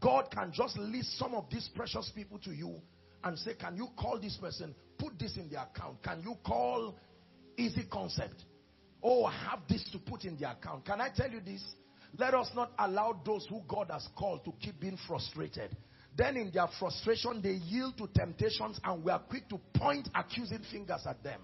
God 0.00 0.30
can 0.30 0.52
just 0.52 0.78
list 0.78 1.18
some 1.18 1.34
of 1.34 1.44
these 1.50 1.68
precious 1.74 2.10
people 2.14 2.38
to 2.38 2.50
you 2.50 2.76
and 3.24 3.38
say, 3.38 3.54
can 3.54 3.76
you 3.76 3.88
call 3.96 4.18
this 4.20 4.36
person, 4.36 4.74
put 4.98 5.18
this 5.18 5.36
in 5.36 5.48
the 5.50 5.60
account. 5.60 6.02
Can 6.02 6.22
you 6.22 6.34
call 6.44 6.94
EeZee 7.58 7.90
Conceptz? 7.90 8.44
Oh, 9.02 9.24
I 9.24 9.32
have 9.50 9.60
this 9.68 9.84
to 9.92 9.98
put 9.98 10.24
in 10.24 10.36
the 10.38 10.50
account. 10.50 10.84
Can 10.84 11.00
I 11.00 11.08
tell 11.14 11.30
you 11.30 11.40
this? 11.40 11.62
Let 12.18 12.34
us 12.34 12.48
not 12.54 12.72
allow 12.78 13.20
those 13.24 13.46
who 13.48 13.62
God 13.68 13.90
has 13.90 14.08
called 14.16 14.44
to 14.44 14.52
keep 14.60 14.80
being 14.80 14.98
frustrated. 15.06 15.76
Then 16.16 16.36
in 16.36 16.50
their 16.50 16.68
frustration, 16.78 17.42
they 17.42 17.52
yield 17.52 17.98
to 17.98 18.08
temptations 18.08 18.80
and 18.82 19.04
we 19.04 19.10
are 19.12 19.18
quick 19.18 19.48
to 19.50 19.60
point 19.74 20.08
accusing 20.14 20.62
fingers 20.70 21.02
at 21.06 21.22
them. 21.22 21.40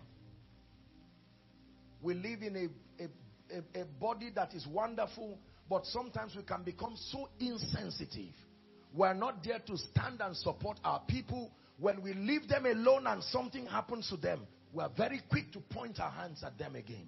We 2.00 2.14
live 2.14 2.42
in 2.42 2.56
a, 2.56 3.04
a, 3.04 3.58
a, 3.78 3.82
a 3.82 3.84
body 4.00 4.30
that 4.34 4.54
is 4.54 4.66
wonderful, 4.66 5.38
but 5.68 5.84
sometimes 5.86 6.34
we 6.34 6.42
can 6.42 6.62
become 6.62 6.96
so 7.10 7.28
insensitive. 7.38 8.32
We're 8.94 9.14
not 9.14 9.44
there 9.44 9.58
to 9.58 9.76
stand 9.76 10.20
and 10.20 10.36
support 10.36 10.80
our 10.84 11.02
people. 11.06 11.50
When 11.78 12.02
we 12.02 12.14
leave 12.14 12.48
them 12.48 12.66
alone 12.66 13.06
and 13.06 13.22
something 13.24 13.66
happens 13.66 14.08
to 14.08 14.16
them, 14.16 14.46
we're 14.72 14.90
very 14.96 15.20
quick 15.28 15.52
to 15.52 15.60
point 15.60 16.00
our 16.00 16.10
hands 16.10 16.42
at 16.44 16.58
them 16.58 16.76
again. 16.76 17.06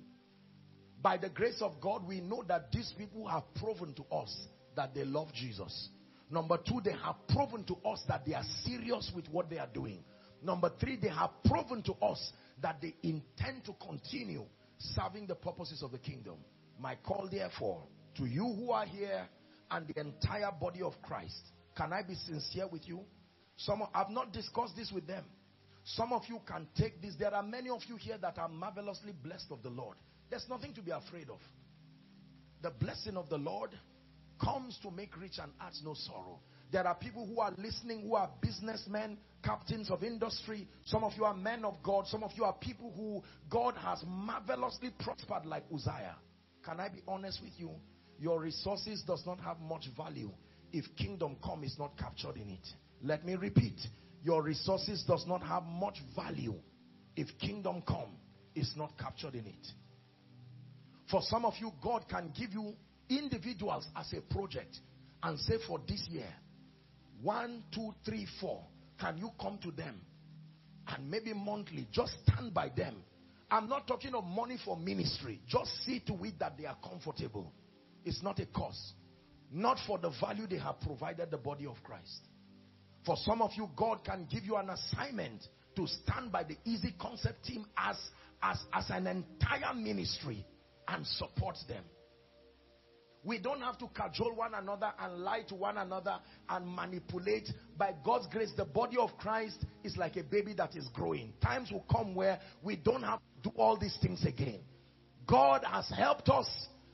By 1.02 1.16
the 1.16 1.28
grace 1.28 1.60
of 1.60 1.80
God, 1.80 2.06
we 2.06 2.20
know 2.20 2.44
that 2.48 2.72
these 2.72 2.92
people 2.96 3.26
have 3.26 3.42
proven 3.54 3.94
to 3.94 4.04
us 4.14 4.34
that 4.76 4.94
they 4.94 5.04
love 5.04 5.32
Jesus. 5.34 5.88
Number 6.30 6.59
two, 6.59 6.80
they 6.82 6.92
have 6.92 7.16
proven 7.28 7.64
to 7.64 7.76
us 7.86 8.02
that 8.09 8.24
they 8.26 8.34
are 8.34 8.44
serious 8.64 9.10
with 9.14 9.28
what 9.28 9.51
they 9.51 9.59
are 9.59 9.68
doing. 9.72 10.02
Number 10.42 10.70
three, 10.80 10.96
they 11.01 11.09
have 11.09 11.30
proven 11.44 11.82
to 11.84 11.92
us 11.94 12.32
that 12.62 12.80
they 12.80 12.94
intend 13.02 13.64
to 13.66 13.74
continue 13.86 14.44
serving 14.78 15.26
the 15.26 15.34
purposes 15.34 15.82
of 15.82 15.92
the 15.92 15.98
kingdom. 15.98 16.36
My 16.78 16.96
call, 16.96 17.28
therefore, 17.30 17.82
to 18.16 18.26
you 18.26 18.55
who 18.59 18.70
are 18.70 18.86
here 18.86 19.26
and 19.70 19.86
the 19.86 20.01
entire 20.01 20.51
body 20.60 20.82
of 20.82 20.94
Christ, 21.02 21.40
can 21.76 21.92
I 21.92 22.02
be 22.02 22.14
sincere 22.14 22.66
with 22.70 22.86
you? 22.86 23.01
Some 23.56 23.82
of, 23.82 23.88
I've 23.94 24.10
not 24.10 24.32
discussed 24.32 24.76
this 24.76 24.90
with 24.92 25.06
them. 25.06 25.24
Some 25.84 26.12
of 26.12 26.22
you 26.28 26.40
can 26.46 26.66
take 26.76 27.02
this. 27.02 27.14
There 27.18 27.32
are 27.34 27.42
many 27.42 27.70
of 27.70 27.82
you 27.86 27.96
here 27.96 28.16
that 28.20 28.38
are 28.38 28.48
marvelously 28.48 29.12
blessed 29.22 29.46
of 29.51 29.62
the 29.62 29.68
Lord. 29.68 29.96
There's 30.30 30.46
nothing 30.48 30.72
to 30.74 30.82
be 30.82 30.90
afraid 30.90 31.28
of. 31.28 31.38
The 32.62 32.70
blessing 32.70 33.16
of 33.16 33.28
the 33.28 33.36
Lord 33.36 33.70
comes 34.43 34.78
to 34.82 34.90
make 34.90 35.16
rich 35.16 35.39
and 35.43 35.52
adds 35.61 35.81
no 35.85 35.94
sorrow. 35.94 36.40
There 36.73 36.86
are 36.86 36.94
people 36.94 37.27
who 37.27 37.40
are 37.40 37.52
listening 37.56 38.02
who 38.02 38.16
are 38.16 38.31
businessmen, 38.40 39.19
captains 39.44 39.90
of 39.90 40.02
industry. 40.02 40.66
Some 40.86 41.05
of 41.05 41.12
you 41.16 41.24
are 41.24 41.35
men 41.35 41.65
of 41.65 41.77
God. 41.82 42.06
Some 42.09 42.24
of 42.24 42.32
you 42.35 42.44
are 42.44 42.55
people 42.55 42.93
who 42.97 43.23
God 43.48 43.74
has 43.77 44.02
marvelously 44.06 44.90
prospered 44.98 45.47
like 45.47 45.65
Uzziah. 45.73 46.16
Can 46.65 46.81
I 46.81 46.89
be 46.89 47.02
honest 47.06 47.40
with 47.43 47.52
you? 47.59 47.70
Your 48.19 48.40
resources 48.40 49.02
does 49.06 49.23
not 49.27 49.39
have 49.40 49.61
much 49.61 49.86
value 49.97 50.31
if 50.73 50.85
kingdom 50.97 51.36
come 51.44 51.62
is 51.62 51.77
not 51.78 51.97
captured 51.98 52.36
in 52.36 52.51
it. 52.51 52.66
Let 53.02 53.24
me 53.24 53.35
repeat. 53.35 53.78
Your 54.24 54.43
resources 54.43 55.05
does 55.06 55.24
not 55.27 55.43
have 55.43 55.65
much 55.65 55.98
value 56.16 56.55
if 57.16 57.28
kingdom 57.39 57.82
come 57.86 58.16
is 58.55 58.73
not 58.77 58.98
captured 58.98 59.35
in 59.35 59.47
it. 59.47 59.66
For 61.11 61.20
some 61.23 61.44
of 61.44 61.55
you, 61.61 61.70
God 61.82 62.06
can 62.09 62.32
give 62.36 62.52
you 62.52 62.74
individuals 63.09 63.86
as 63.97 64.12
a 64.12 64.20
project 64.32 64.78
and 65.22 65.39
say 65.39 65.55
for 65.66 65.81
this 65.86 66.06
year, 66.10 66.32
one, 67.22 67.62
two, 67.74 67.94
three, 68.05 68.26
four, 68.40 68.62
can 69.01 69.18
you 69.18 69.31
come 69.40 69.59
to 69.62 69.70
them? 69.70 70.01
And 70.89 71.10
maybe 71.10 71.32
monthly, 71.32 71.89
just 71.90 72.14
stand 72.26 72.52
by 72.52 72.68
them. 72.68 72.97
I'm 73.51 73.68
not 73.68 73.86
talking 73.86 74.14
of 74.14 74.24
money 74.24 74.59
for 74.64 74.76
ministry. 74.76 75.40
Just 75.47 75.70
see 75.85 76.01
to 76.06 76.12
it 76.24 76.39
that 76.40 76.59
they 76.59 76.66
are 76.66 76.76
comfortable. 76.86 77.52
It's 78.05 78.22
not 78.22 78.39
a 78.40 78.47
cost. 78.47 78.94
Not 79.51 79.78
for 79.86 79.98
the 79.98 80.10
value 80.20 80.47
they 80.47 80.59
have 80.59 80.81
provided 80.81 81.31
the 81.31 81.39
body 81.39 81.66
of 81.66 81.76
Christ. 81.82 82.26
For 83.06 83.16
some 83.16 83.40
of 83.43 83.52
you, 83.55 83.68
God 83.76 84.05
can 84.05 84.26
give 84.31 84.44
you 84.44 84.56
an 84.56 84.70
assignment 84.70 85.47
to 85.76 85.86
stand 85.86 86.32
by 86.32 86.44
the 86.44 86.56
EeZee 86.66 86.98
Conceptz 86.98 87.47
team 87.47 87.66
as, 87.76 87.97
as, 88.43 88.59
as 88.72 88.90
an 88.90 89.06
entire 89.06 89.74
ministry 89.74 90.44
and 90.89 91.06
support 91.06 91.56
them. 91.68 91.85
We 93.24 93.38
don't 93.38 93.62
have 93.62 93.78
to 93.78 93.88
cajole 93.88 94.34
one 94.34 94.52
another 94.55 94.92
and 95.01 95.18
lie 95.22 95.42
to 95.48 95.55
one 95.55 95.78
another 95.78 96.18
and 96.48 96.68
manipulate. 96.68 97.48
By 97.78 97.94
God's 98.05 98.26
grace, 98.26 98.52
the 98.55 98.66
body 98.66 98.98
of 98.98 99.16
Christ 99.16 99.64
is 99.82 99.96
like 99.96 100.16
a 100.16 100.22
baby 100.22 100.52
that 100.55 100.76
is 100.76 100.88
growing. 100.92 101.32
Times 101.42 101.72
will 101.72 101.86
come 101.90 102.14
where 102.14 102.38
we 102.62 102.76
don't 102.76 103.02
have 103.02 103.20
to 103.20 103.51
do 103.51 103.56
all 103.56 103.78
these 103.78 103.96
things 104.02 104.26
again. 104.26 104.60
God 105.26 105.64
has 105.64 105.88
helped 105.96 106.28
us 106.28 106.46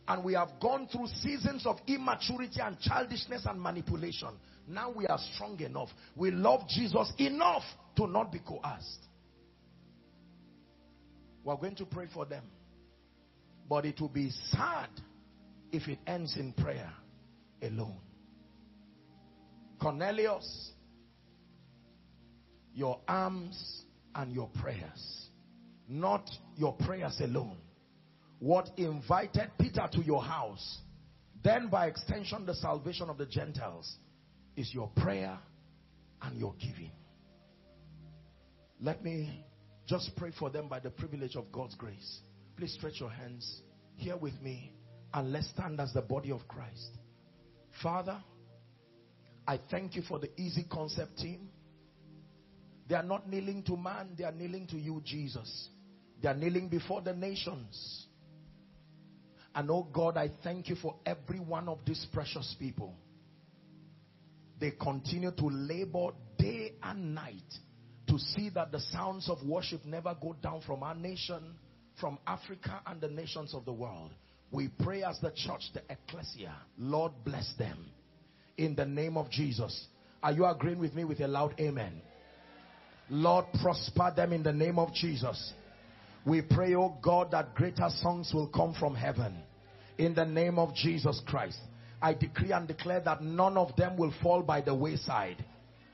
and 0.06 0.22
we 0.22 0.34
have 0.34 0.50
gone 0.60 0.86
through 0.86 1.08
seasons 1.08 1.66
of 1.66 1.78
immaturity 1.88 2.60
and 2.60 2.78
childishness 2.78 3.44
and 3.46 3.60
manipulation. 3.60 4.30
Now 4.68 4.90
we 4.90 5.08
are 5.08 5.18
strong 5.34 5.58
enough. 5.60 5.88
We 6.14 6.30
love 6.30 6.68
Jesus 6.68 7.12
enough 7.18 7.64
to 7.96 8.06
not 8.06 8.30
be 8.30 8.38
coerced. 8.38 9.08
We're 11.42 11.56
going 11.56 11.76
to 11.76 11.86
pray 11.86 12.06
for 12.12 12.24
them. 12.24 12.44
But 13.68 13.84
it 13.84 14.00
will 14.00 14.08
be 14.08 14.30
sad 14.50 14.88
if 15.72 15.88
it 15.88 15.98
ends 16.06 16.36
in 16.36 16.52
prayer 16.52 16.92
alone. 17.62 17.98
Cornelius, 19.80 20.72
your 22.74 23.00
alms 23.08 23.84
and 24.14 24.32
your 24.32 24.48
prayers, 24.60 25.28
not 25.88 26.28
your 26.56 26.74
prayers 26.74 27.20
alone. 27.20 27.56
What 28.38 28.70
invited 28.76 29.50
Peter 29.58 29.88
to 29.92 30.02
your 30.02 30.22
house, 30.22 30.78
then 31.42 31.68
by 31.68 31.86
extension 31.86 32.46
the 32.46 32.54
salvation 32.54 33.08
of 33.10 33.18
the 33.18 33.26
Gentiles, 33.26 33.96
is 34.56 34.72
your 34.72 34.90
prayer 34.96 35.38
and 36.22 36.38
your 36.38 36.54
giving. 36.58 36.90
Let 38.80 39.02
me 39.04 39.44
just 39.86 40.14
pray 40.16 40.32
for 40.38 40.50
them 40.50 40.68
by 40.68 40.80
the 40.80 40.90
privilege 40.90 41.36
of 41.36 41.50
God's 41.52 41.74
grace. 41.74 42.20
Please 42.56 42.72
stretch 42.74 43.00
your 43.00 43.10
hands 43.10 43.62
here 43.96 44.16
with 44.16 44.40
me 44.40 44.72
and 45.12 45.32
let's 45.32 45.48
stand 45.50 45.80
as 45.80 45.92
the 45.92 46.02
body 46.02 46.30
of 46.30 46.46
Christ. 46.48 46.90
Father, 47.82 48.18
I 49.46 49.58
thank 49.70 49.96
you 49.96 50.02
for 50.02 50.18
the 50.18 50.28
EeZee 50.28 50.70
Conceptz 50.70 51.20
team. 51.20 51.48
They 52.88 52.94
are 52.94 53.02
not 53.02 53.28
kneeling 53.28 53.62
to 53.64 53.76
man, 53.76 54.10
they 54.16 54.24
are 54.24 54.32
kneeling 54.32 54.66
to 54.68 54.76
you, 54.76 55.00
Jesus. 55.04 55.68
They 56.22 56.28
are 56.28 56.34
kneeling 56.34 56.68
before 56.68 57.00
the 57.02 57.14
nations. 57.14 58.06
And 59.54 59.70
oh 59.70 59.86
God, 59.92 60.16
I 60.16 60.30
thank 60.44 60.68
you 60.68 60.76
for 60.76 60.96
every 61.06 61.40
one 61.40 61.68
of 61.68 61.78
these 61.84 62.06
precious 62.12 62.54
people. 62.58 62.94
They 64.60 64.72
continue 64.72 65.30
to 65.32 65.46
labor 65.46 66.10
day 66.38 66.74
and 66.82 67.14
night 67.14 67.54
to 68.08 68.18
see 68.18 68.50
that 68.50 68.72
the 68.72 68.80
sounds 68.80 69.28
of 69.28 69.42
worship 69.44 69.84
never 69.84 70.14
go 70.20 70.36
down 70.42 70.60
from 70.66 70.82
our 70.82 70.94
nation, 70.94 71.54
from 71.98 72.18
Africa 72.26 72.80
and 72.86 73.00
the 73.00 73.08
nations 73.08 73.54
of 73.54 73.64
the 73.64 73.72
world. 73.72 74.10
We 74.52 74.68
pray 74.82 75.02
as 75.02 75.18
the 75.20 75.30
church, 75.30 75.70
the 75.74 75.82
ecclesia, 75.88 76.54
Lord 76.78 77.12
bless 77.24 77.52
them 77.58 77.86
in 78.56 78.74
the 78.74 78.84
name 78.84 79.16
of 79.16 79.30
Jesus. 79.30 79.86
Are 80.22 80.32
you 80.32 80.44
agreeing 80.44 80.80
with 80.80 80.94
me 80.94 81.04
with 81.04 81.20
a 81.20 81.28
loud 81.28 81.54
amen? 81.60 82.02
Lord 83.08 83.46
prosper 83.60 84.12
them 84.14 84.32
in 84.32 84.42
the 84.42 84.52
name 84.52 84.78
of 84.78 84.92
Jesus. 84.92 85.52
We 86.26 86.42
pray, 86.42 86.74
oh 86.74 86.96
God, 87.02 87.30
that 87.30 87.54
greater 87.54 87.88
songs 88.02 88.32
will 88.34 88.48
come 88.48 88.74
from 88.74 88.94
heaven 88.94 89.42
in 89.98 90.14
the 90.14 90.24
name 90.24 90.58
of 90.58 90.74
Jesus 90.74 91.20
Christ. 91.26 91.58
I 92.02 92.14
decree 92.14 92.52
and 92.52 92.66
declare 92.66 93.00
that 93.00 93.22
none 93.22 93.56
of 93.56 93.74
them 93.76 93.96
will 93.96 94.12
fall 94.22 94.42
by 94.42 94.60
the 94.60 94.74
wayside 94.74 95.44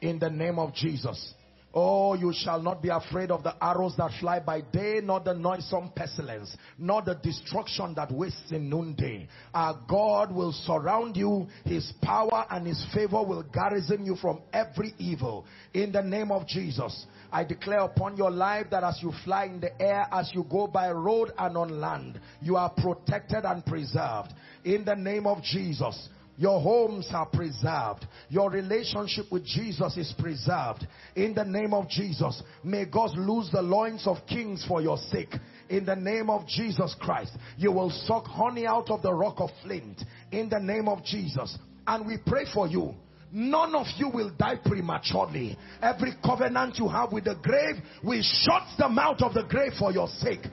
in 0.01 0.19
the 0.19 0.31
name 0.31 0.59
of 0.59 0.75
Jesus. 0.75 1.35
Oh, 1.79 2.15
you 2.15 2.33
shall 2.35 2.63
not 2.63 2.81
be 2.81 2.89
afraid 2.89 3.31
of 3.31 3.43
the 3.43 3.55
arrows 3.63 3.95
that 3.99 4.11
fly 4.19 4.41
by 4.41 4.63
day, 4.63 5.01
nor 5.03 5.21
the 5.21 5.35
noisome 5.35 5.93
pestilence, 5.95 6.57
nor 6.79 7.03
the 7.03 7.17
destruction 7.17 7.93
that 7.97 8.11
wastes 8.11 8.51
in 8.51 8.71
noonday. 8.71 9.29
Our 9.53 9.79
God 9.87 10.35
will 10.35 10.53
surround 10.53 11.19
you. 11.19 11.49
His 11.67 11.93
power 12.01 12.47
and 12.51 12.67
his 12.67 12.83
favor 12.95 13.23
will 13.23 13.43
garrison 13.43 14.07
you 14.07 14.17
from 14.17 14.41
every 14.55 14.95
evil. 14.97 15.45
In 15.75 15.93
the 15.93 16.01
name 16.01 16.33
of 16.33 16.47
Jesus, 16.47 17.05
I 17.31 17.45
declare 17.45 17.81
upon 17.81 18.17
your 18.17 18.31
life 18.31 18.69
that 18.71 18.83
as 18.83 18.99
you 19.03 19.13
fly 19.23 19.45
in 19.45 19.61
the 19.61 19.79
air, 19.79 20.07
as 20.11 20.31
you 20.33 20.47
go 20.51 20.67
by 20.67 20.91
road 20.91 21.33
and 21.37 21.59
on 21.59 21.79
land, 21.79 22.19
you 22.41 22.57
are 22.57 22.71
protected 22.71 23.45
and 23.45 23.63
preserved. 23.67 24.33
In 24.65 24.87
the 24.87 24.97
name 24.97 25.27
of 25.27 25.43
Jesus, 25.43 26.09
Your 26.39 26.61
homes 26.61 27.09
are 27.13 27.27
preserved. 27.27 28.07
Your 28.29 28.51
relationship 28.51 29.27
with 29.31 29.45
Jesus 29.45 29.97
is 29.97 30.13
preserved. 30.19 30.87
In 31.15 31.35
the 31.35 31.45
name 31.45 31.73
of 31.73 31.89
Jesus, 31.89 32.43
may 32.63 32.85
God 32.85 33.17
lose 33.17 33.51
the 33.51 33.63
loins 33.63 34.07
of 34.07 34.19
kings 34.29 34.65
for 34.69 34.83
your 34.83 34.99
sake. 34.99 35.35
In 35.69 35.87
the 35.87 35.97
name 35.97 36.29
of 36.29 36.47
Jesus 36.47 36.95
Christ, 37.01 37.33
you 37.57 37.73
will 37.73 37.91
suck 37.91 38.27
honey 38.27 38.67
out 38.67 38.91
of 38.91 39.03
the 39.03 39.13
rock 39.13 39.37
of 39.39 39.51
flint. 39.63 40.03
In 40.31 40.49
the 40.49 40.61
name 40.61 40.89
of 40.89 41.03
Jesus. 41.05 41.57
And 41.87 42.07
we 42.07 42.19
pray 42.25 42.45
for 42.53 42.67
you. 42.67 42.95
None 43.33 43.75
of 43.75 43.87
you 43.97 44.09
will 44.09 44.31
die 44.31 44.57
prematurely. 44.65 45.59
Every 45.83 46.13
covenant 46.25 46.79
you 46.79 46.89
have 46.89 47.13
with 47.13 47.25
the 47.25 47.35
grave, 47.43 47.77
we 48.05 48.23
shut 48.23 48.63
the 48.79 48.89
mouth 48.89 49.21
of 49.21 49.35
the 49.35 49.43
grave 49.43 49.73
for 49.79 49.93
your 49.93 50.09
sake. 50.09 50.47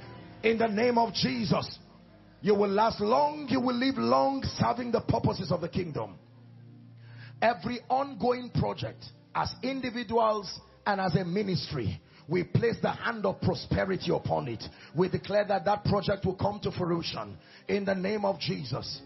In 0.43 0.57
the 0.57 0.68
name 0.68 0.97
of 0.97 1.14
Jesus. 1.14 1.80
You 2.44 2.53
will 2.56 2.70
last 2.70 2.99
long. 2.99 3.48
You 3.49 3.61
will 3.61 3.76
live 3.76 3.98
long 3.98 4.44
serving 4.57 4.91
the 4.91 4.99
purposes 4.99 5.49
of 5.49 5.61
the 5.61 5.70
kingdom. 5.70 6.15
Every 7.41 7.80
ongoing 7.90 8.49
project 8.49 9.06
as 9.34 9.56
individuals 9.64 10.60
and 10.86 10.99
as 10.99 11.15
a 11.15 11.24
ministry, 11.24 12.02
we 12.28 12.44
place 12.44 12.76
the 12.82 12.91
hand 12.91 13.26
of 13.26 13.40
prosperity 13.40 14.11
upon 14.14 14.49
it. 14.49 14.61
We 14.94 15.07
declare 15.07 15.45
that 15.48 15.64
that 15.64 15.86
project 15.86 16.26
will 16.26 16.36
come 16.36 16.60
to 16.64 16.72
fruition 16.74 17.38
in 17.70 17.86
the 17.86 17.95
name 17.95 18.26
of 18.26 18.41
Jesus. 18.41 18.99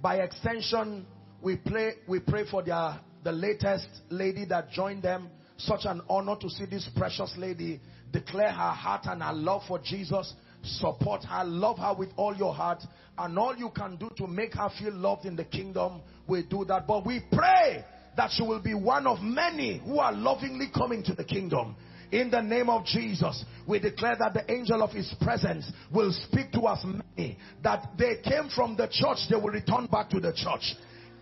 By 0.00 0.20
extension, 0.20 1.06
we 1.42 1.56
pray, 1.56 1.92
we 2.08 2.20
pray 2.20 2.46
for 2.50 2.62
their, 2.62 2.98
the 3.22 3.32
latest 3.32 3.86
lady 4.08 4.46
that 4.46 4.70
joined 4.70 5.02
them. 5.02 5.28
Such 5.58 5.80
an 5.84 6.00
honor 6.08 6.36
to 6.40 6.48
see 6.48 6.64
this 6.64 6.88
precious 6.96 7.34
lady 7.36 7.80
declare 8.12 8.50
her 8.50 8.72
heart 8.72 9.02
and 9.04 9.22
her 9.22 9.34
love 9.34 9.62
for 9.68 9.78
Jesus 9.78 10.32
support 10.62 11.24
her, 11.24 11.44
love 11.44 11.78
her 11.78 11.94
with 11.96 12.10
all 12.16 12.34
your 12.34 12.54
heart, 12.54 12.82
and 13.16 13.38
all 13.38 13.56
you 13.56 13.70
can 13.70 13.96
do 13.96 14.10
to 14.16 14.26
make 14.26 14.54
her 14.54 14.70
feel 14.78 14.92
loved 14.92 15.24
in 15.24 15.36
the 15.36 15.44
kingdom, 15.44 16.00
we 16.26 16.42
do 16.44 16.64
that. 16.66 16.86
But 16.86 17.06
we 17.06 17.22
pray 17.32 17.84
that 18.16 18.30
she 18.32 18.42
will 18.42 18.60
be 18.60 18.74
one 18.74 19.06
of 19.06 19.20
many 19.20 19.78
who 19.78 19.98
are 19.98 20.12
lovingly 20.12 20.68
coming 20.74 21.02
to 21.04 21.14
the 21.14 21.24
kingdom. 21.24 21.76
In 22.10 22.30
the 22.30 22.40
name 22.40 22.70
of 22.70 22.86
Jesus, 22.86 23.44
we 23.66 23.78
declare 23.78 24.16
that 24.18 24.32
the 24.32 24.50
angel 24.50 24.82
of 24.82 24.90
his 24.90 25.14
presence 25.20 25.70
will 25.92 26.12
speak 26.12 26.52
to 26.52 26.62
us 26.62 26.84
many, 26.84 27.38
that 27.62 27.90
they 27.98 28.16
came 28.24 28.48
from 28.48 28.76
the 28.76 28.88
church, 28.90 29.18
they 29.28 29.36
will 29.36 29.52
return 29.52 29.86
back 29.86 30.08
to 30.10 30.20
the 30.20 30.32
church. 30.32 30.74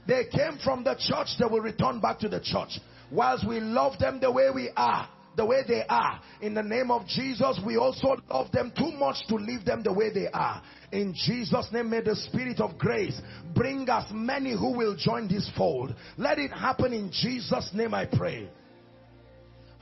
They 0.06 0.24
came 0.30 0.58
from 0.62 0.84
the 0.84 0.94
church, 0.94 1.28
they 1.40 1.46
will 1.46 1.60
return 1.60 2.00
back 2.00 2.20
to 2.20 2.28
the 2.28 2.40
church. 2.40 2.78
Whilst 3.10 3.46
we 3.46 3.58
love 3.58 3.98
them 3.98 4.20
the 4.20 4.30
way 4.30 4.50
we 4.54 4.70
are, 4.76 5.08
the 5.36 5.44
way 5.44 5.62
they 5.66 5.84
are. 5.88 6.20
In 6.40 6.54
the 6.54 6.62
name 6.62 6.90
of 6.90 7.06
Jesus, 7.06 7.60
we 7.64 7.76
also 7.76 8.16
love 8.30 8.50
them 8.52 8.72
too 8.76 8.90
much 8.92 9.26
to 9.28 9.36
leave 9.36 9.64
them 9.64 9.82
the 9.82 9.92
way 9.92 10.10
they 10.12 10.28
are. 10.28 10.62
In 10.92 11.14
Jesus' 11.14 11.68
name, 11.72 11.90
may 11.90 12.00
the 12.00 12.16
Spirit 12.16 12.60
of 12.60 12.78
grace 12.78 13.20
bring 13.54 13.88
us 13.88 14.10
many 14.12 14.52
who 14.52 14.76
will 14.76 14.96
join 14.96 15.28
this 15.28 15.50
fold. 15.56 15.94
Let 16.16 16.38
it 16.38 16.50
happen 16.50 16.92
in 16.92 17.10
Jesus' 17.12 17.70
name, 17.74 17.94
I 17.94 18.06
pray. 18.06 18.48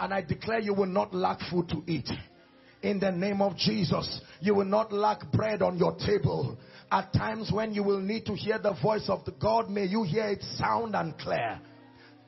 And 0.00 0.12
I 0.12 0.22
declare 0.22 0.58
you 0.58 0.74
will 0.74 0.86
not 0.86 1.14
lack 1.14 1.38
food 1.50 1.68
to 1.68 1.82
eat. 1.86 2.08
In 2.82 2.98
the 2.98 3.12
name 3.12 3.40
of 3.40 3.56
Jesus, 3.56 4.20
you 4.40 4.54
will 4.54 4.66
not 4.66 4.92
lack 4.92 5.30
bread 5.32 5.62
on 5.62 5.78
your 5.78 5.96
table. 5.96 6.58
At 6.90 7.12
times 7.12 7.50
when 7.50 7.72
you 7.72 7.82
will 7.82 8.00
need 8.00 8.26
to 8.26 8.34
hear 8.34 8.58
the 8.58 8.74
voice 8.82 9.08
of 9.08 9.24
the 9.24 9.32
God, 9.32 9.70
may 9.70 9.84
you 9.86 10.02
hear 10.02 10.26
it 10.26 10.42
sound 10.58 10.94
and 10.94 11.16
clear 11.16 11.60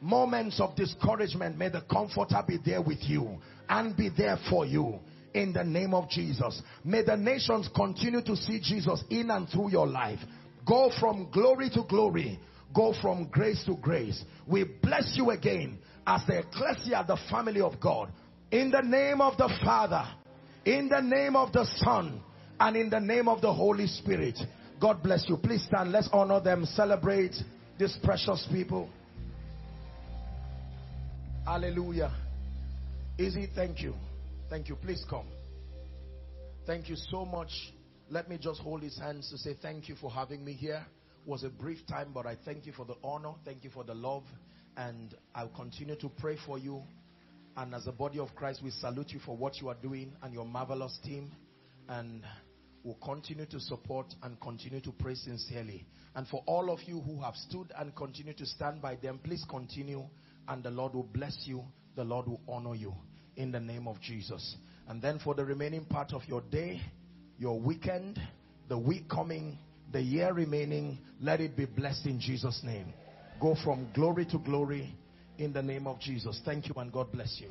moments 0.07 0.61
of 0.61 0.77
discouragement, 0.77 1.59
may 1.59 1.69
the 1.69 1.83
comforter 1.83 2.43
be 2.47 2.59
there 2.65 2.81
with 2.81 3.03
you 3.03 3.39
and 3.69 3.97
be 3.97 4.09
there 4.17 4.39
for 4.49 4.65
you 4.65 5.01
in 5.35 5.53
the 5.53 5.65
name 5.65 5.93
of 5.93 6.09
Jesus. 6.09 6.63
May 6.85 7.03
the 7.03 7.17
nations 7.17 7.69
continue 7.75 8.23
to 8.23 8.37
see 8.37 8.61
Jesus 8.61 9.03
in 9.11 9.31
and 9.31 9.49
through 9.49 9.71
your 9.71 9.87
life. 9.87 10.21
Go 10.67 10.91
from 10.99 11.29
glory 11.33 11.71
to 11.71 11.83
glory. 11.89 12.39
Go 12.75 12.95
from 13.01 13.29
grace 13.29 13.63
to 13.67 13.77
grace. 13.77 14.23
We 14.47 14.65
bless 14.65 15.13
you 15.17 15.31
again 15.31 15.79
as 16.07 16.23
the 16.27 16.39
ecclesia, 16.39 17.05
the 17.07 17.19
family 17.31 17.61
of 17.61 17.81
God. 17.81 18.11
In 18.51 18.71
the 18.71 18.83
name 18.83 19.21
of 19.21 19.37
the 19.37 19.53
Father, 19.65 20.05
in 20.65 20.89
the 20.89 21.01
name 21.01 21.37
of 21.37 21.53
the 21.53 21.65
Son, 21.79 22.21
and 22.59 22.77
in 22.77 22.91
the 22.91 23.01
name 23.01 23.29
of 23.29 23.41
the 23.41 23.53
Holy 23.53 23.87
Spirit. 23.87 24.39
God 24.81 25.03
bless 25.03 25.25
you. 25.29 25.37
Please 25.37 25.65
stand. 25.65 25.93
Let's 25.93 26.09
honor 26.13 26.41
them. 26.41 26.65
Celebrate 26.65 27.35
these 27.79 27.97
precious 28.03 28.47
people. 28.51 28.89
Hallelujah. 31.47 32.11
Easy, 33.21 33.49
thank 33.55 33.81
you. 33.81 33.95
Thank 34.51 34.69
you. 34.69 34.75
Please 34.75 35.05
come. 35.09 35.29
Thank 36.67 36.89
you 36.89 36.97
so 36.97 37.25
much. 37.25 37.51
Let 38.11 38.29
me 38.29 38.37
just 38.37 38.61
hold 38.61 38.83
his 38.83 38.99
hands 38.99 39.31
to 39.31 39.39
say 39.39 39.57
thank 39.63 39.89
you 39.89 39.95
for 39.95 40.11
having 40.11 40.45
me 40.45 40.55
here. 40.55 40.85
It 41.25 41.31
was 41.31 41.45
a 41.45 41.49
brief 41.49 41.79
time, 41.87 42.11
but 42.13 42.27
I 42.27 42.37
thank 42.45 42.67
you 42.67 42.73
for 42.73 42.85
the 42.85 42.97
honor. 43.05 43.31
Thank 43.45 43.63
you 43.63 43.71
for 43.71 43.85
the 43.85 43.95
love. 43.95 44.25
And 44.77 45.15
I'll 45.37 45.51
continue 45.51 45.95
to 45.95 46.09
pray 46.19 46.37
for 46.45 46.59
you. 46.59 46.83
And 47.57 47.77
as 47.77 47.87
a 47.87 47.93
body 47.93 48.19
of 48.19 48.35
Christ, 48.35 48.61
we 48.65 48.71
salute 48.73 49.11
you 49.11 49.21
for 49.25 49.37
what 49.37 49.61
you 49.61 49.69
are 49.69 49.77
doing 49.81 50.15
and 50.25 50.35
your 50.35 50.47
marvelous 50.47 50.99
team. 51.05 51.31
And 51.89 52.25
we'll 52.83 52.99
continue 53.05 53.47
to 53.47 53.61
support 53.61 54.13
and 54.25 54.41
continue 54.41 54.81
to 54.81 54.91
pray 54.91 55.15
sincerely. 55.15 55.87
And 56.17 56.27
for 56.27 56.43
all 56.47 56.73
of 56.73 56.81
you 56.87 57.01
who 57.03 57.23
have 57.23 57.37
stood 57.37 57.73
and 57.79 57.95
continue 57.95 58.35
to 58.35 58.47
stand 58.47 58.83
by 58.83 58.97
them, 58.97 59.21
please 59.23 59.45
continue 59.49 60.07
and 60.49 60.63
the 60.63 60.71
Lord 60.71 60.95
will 60.95 61.09
bless 61.13 61.37
you. 61.45 61.63
The 61.95 62.05
Lord 62.05 62.27
will 62.27 62.41
honor 62.49 62.75
you 62.75 62.95
in 63.37 63.53
the 63.53 63.61
name 63.61 63.89
of 63.89 64.01
Jesus. 64.01 64.57
And 64.89 65.03
then 65.03 65.19
for 65.19 65.35
the 65.35 65.45
remaining 65.45 65.85
part 65.85 66.13
of 66.13 66.23
your 66.27 66.43
day, 66.43 66.81
your 67.39 67.59
weekend, 67.59 68.21
the 68.69 68.79
week 68.79 69.09
coming, 69.09 69.59
the 69.93 70.01
year 70.01 70.33
remaining, 70.33 70.99
let 71.21 71.41
it 71.41 71.57
be 71.57 71.65
blessed 71.65 72.07
in 72.07 72.21
Jesus' 72.21 72.61
name. 72.63 72.93
Go 73.41 73.57
from 73.65 73.89
glory 73.95 74.27
to 74.27 74.39
glory 74.39 74.95
in 75.39 75.53
the 75.53 75.63
name 75.63 75.87
of 75.87 76.01
Jesus. 76.01 76.41
Thank 76.45 76.69
you 76.69 76.75
and 76.77 76.93
God 76.93 77.13
bless 77.13 77.39
you. 77.41 77.51